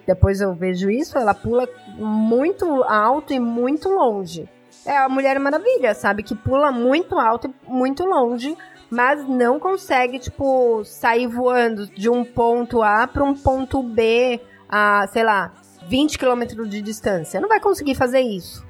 Depois 0.07 0.41
eu 0.41 0.55
vejo 0.55 0.91
isso, 0.91 1.19
ela 1.19 1.35
pula 1.35 1.69
muito 1.97 2.83
alto 2.85 3.35
e 3.35 3.39
muito 3.39 3.91
longe. 3.91 4.49
é 4.87 4.97
a 4.97 5.09
Mulher 5.09 5.39
Maravilha, 5.39 5.95
sabe? 5.95 6.23
Que 6.23 6.35
pula 6.35 6.73
muito 6.73 7.19
alto 7.19 7.47
e 7.49 7.71
muito 7.71 8.07
longe, 8.07 8.57
mas 8.89 9.29
não 9.29 9.61
consegue, 9.61 10.19
tipo, 10.19 10.83
sair 10.85 11.27
voando 11.27 11.87
de 11.89 12.09
um 12.09 12.25
ponto 12.25 12.83
A 12.83 13.07
para 13.07 13.23
um 13.23 13.35
ponto 13.35 13.83
B 13.83 14.41
a, 14.67 15.07
sei 15.09 15.25
lá, 15.25 15.53
20 15.87 16.19
km 16.19 16.45
de 16.67 16.81
distância. 16.81 17.39
Não 17.41 17.49
vai 17.49 17.61
conseguir 17.61 17.95
fazer 17.95 18.21
isso. 18.21 18.67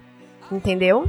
Entendeu? 0.51 1.09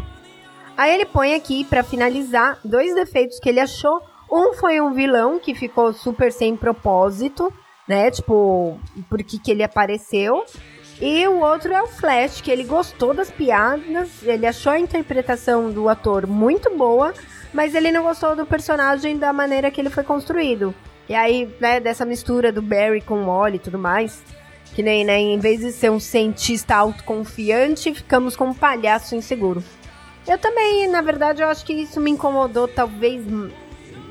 Aí 0.79 0.93
ele 0.93 1.05
põe 1.05 1.33
aqui, 1.33 1.65
para 1.65 1.83
finalizar, 1.83 2.57
dois 2.63 2.95
defeitos 2.95 3.37
que 3.37 3.49
ele 3.49 3.59
achou. 3.59 4.01
Um 4.31 4.53
foi 4.53 4.79
um 4.79 4.93
vilão 4.93 5.37
que 5.37 5.53
ficou 5.53 5.91
super 5.91 6.31
sem 6.31 6.55
propósito, 6.55 7.51
né? 7.85 8.09
Tipo, 8.09 8.79
por 9.09 9.21
que, 9.21 9.37
que 9.37 9.51
ele 9.51 9.61
apareceu. 9.61 10.45
E 11.01 11.27
o 11.27 11.41
outro 11.41 11.73
é 11.73 11.81
o 11.81 11.87
Flash, 11.87 12.39
que 12.39 12.49
ele 12.49 12.63
gostou 12.63 13.13
das 13.13 13.29
piadas, 13.29 14.23
ele 14.23 14.47
achou 14.47 14.71
a 14.71 14.79
interpretação 14.79 15.69
do 15.69 15.89
ator 15.89 16.25
muito 16.25 16.73
boa, 16.77 17.13
mas 17.53 17.75
ele 17.75 17.91
não 17.91 18.03
gostou 18.03 18.33
do 18.33 18.45
personagem 18.45 19.17
da 19.17 19.33
maneira 19.33 19.69
que 19.69 19.81
ele 19.81 19.89
foi 19.89 20.05
construído. 20.05 20.73
E 21.09 21.13
aí, 21.13 21.53
né, 21.59 21.81
dessa 21.81 22.05
mistura 22.05 22.53
do 22.53 22.61
Barry 22.61 23.01
com 23.01 23.23
o 23.23 23.25
Wally 23.25 23.57
e 23.57 23.59
tudo 23.59 23.77
mais, 23.77 24.23
que 24.73 24.81
nem, 24.81 25.03
né, 25.03 25.19
em 25.19 25.39
vez 25.39 25.59
de 25.59 25.73
ser 25.73 25.91
um 25.91 25.99
cientista 25.99 26.73
autoconfiante, 26.77 27.93
ficamos 27.93 28.37
com 28.37 28.45
um 28.45 28.53
palhaço 28.53 29.13
inseguro. 29.13 29.61
Eu 30.29 30.37
também, 30.37 30.87
na 30.87 31.01
verdade, 31.01 31.41
eu 31.41 31.49
acho 31.49 31.65
que 31.65 31.73
isso 31.73 31.99
me 31.99 32.11
incomodou 32.11 32.67
talvez 32.67 33.25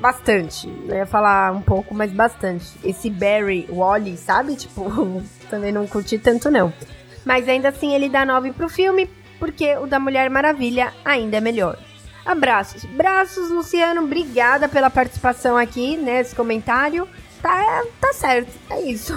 bastante. 0.01 0.67
Eu 0.85 0.97
ia 0.97 1.05
falar 1.05 1.53
um 1.53 1.61
pouco, 1.61 1.95
mas 1.95 2.11
bastante. 2.11 2.65
Esse 2.83 3.09
Barry 3.09 3.65
Wally, 3.69 4.17
sabe? 4.17 4.57
Tipo, 4.57 5.23
também 5.49 5.71
não 5.71 5.87
curti 5.87 6.19
tanto 6.19 6.51
não. 6.51 6.73
Mas 7.23 7.47
ainda 7.47 7.69
assim 7.69 7.93
ele 7.93 8.09
dá 8.09 8.25
9 8.25 8.51
pro 8.51 8.67
filme, 8.67 9.09
porque 9.39 9.77
o 9.77 9.87
da 9.87 9.97
Mulher 9.97 10.29
Maravilha 10.29 10.93
ainda 11.05 11.37
é 11.37 11.41
melhor. 11.41 11.79
Abraços. 12.25 12.83
Braços, 12.83 13.49
Luciano, 13.49 14.01
obrigada 14.01 14.67
pela 14.67 14.89
participação 14.89 15.55
aqui 15.55 15.95
nesse 15.95 16.35
comentário. 16.35 17.07
Tá, 17.41 17.85
tá 18.01 18.11
certo, 18.11 18.51
é 18.69 18.81
isso. 18.81 19.13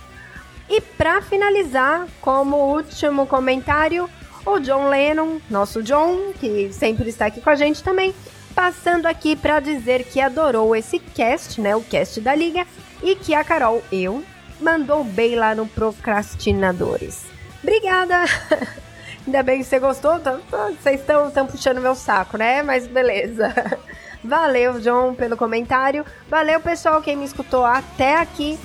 e 0.68 0.82
para 0.82 1.22
finalizar, 1.22 2.06
como 2.20 2.74
último 2.74 3.26
comentário, 3.26 4.06
o 4.46 4.60
John 4.60 4.88
Lennon, 4.88 5.38
nosso 5.50 5.82
John, 5.82 6.32
que 6.40 6.72
sempre 6.72 7.08
está 7.08 7.26
aqui 7.26 7.40
com 7.40 7.50
a 7.50 7.56
gente 7.56 7.82
também, 7.82 8.14
passando 8.54 9.06
aqui 9.06 9.34
para 9.34 9.60
dizer 9.60 10.04
que 10.04 10.20
adorou 10.20 10.74
esse 10.74 10.98
cast, 10.98 11.60
né, 11.60 11.74
o 11.74 11.82
cast 11.82 12.20
da 12.20 12.34
Liga, 12.34 12.64
e 13.02 13.16
que 13.16 13.34
a 13.34 13.42
Carol, 13.42 13.82
eu, 13.90 14.22
mandou 14.60 15.04
bem 15.04 15.34
lá 15.34 15.54
no 15.54 15.66
Procrastinadores. 15.66 17.24
Obrigada! 17.62 18.24
Ainda 19.26 19.42
bem 19.42 19.58
que 19.58 19.64
você 19.64 19.80
gostou. 19.80 20.20
Tá, 20.20 20.38
vocês 20.80 21.00
estão 21.00 21.46
puxando 21.46 21.80
meu 21.80 21.96
saco, 21.96 22.38
né? 22.38 22.62
Mas 22.62 22.86
beleza. 22.86 23.52
Valeu, 24.22 24.80
John, 24.80 25.14
pelo 25.14 25.36
comentário. 25.36 26.06
Valeu, 26.28 26.60
pessoal, 26.60 27.02
quem 27.02 27.16
me 27.16 27.24
escutou 27.24 27.64
até 27.64 28.18
aqui. 28.18 28.56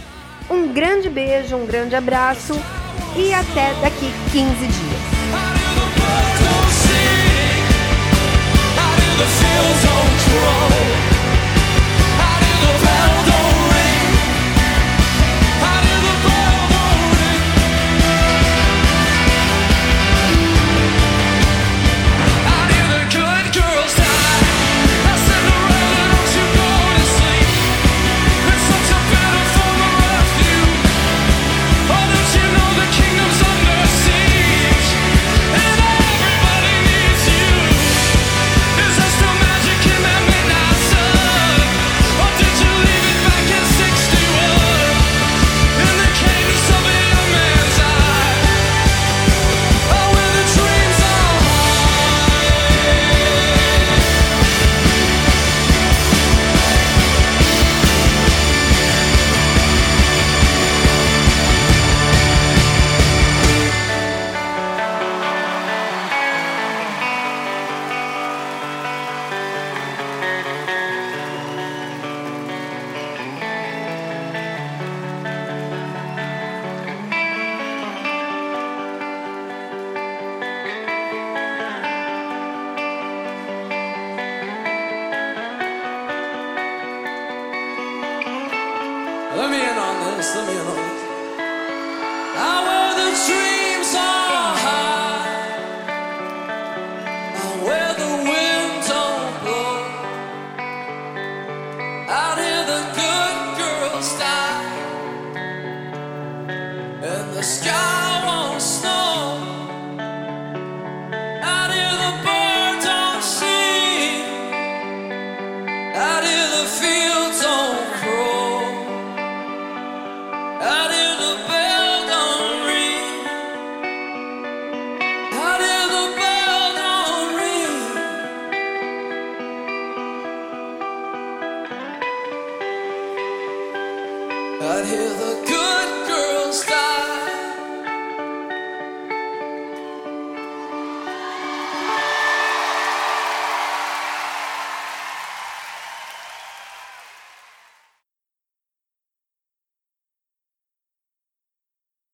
Um 0.50 0.72
grande 0.72 1.10
beijo, 1.10 1.56
um 1.56 1.66
grande 1.66 1.96
abraço 1.96 2.54
e 3.18 3.34
até 3.34 3.74
daqui 3.82 4.12
15 4.32 4.68
dias. 4.68 5.21
the 9.22 9.28
sails 9.28 9.86
on 9.86 10.08
troll. 10.18 11.01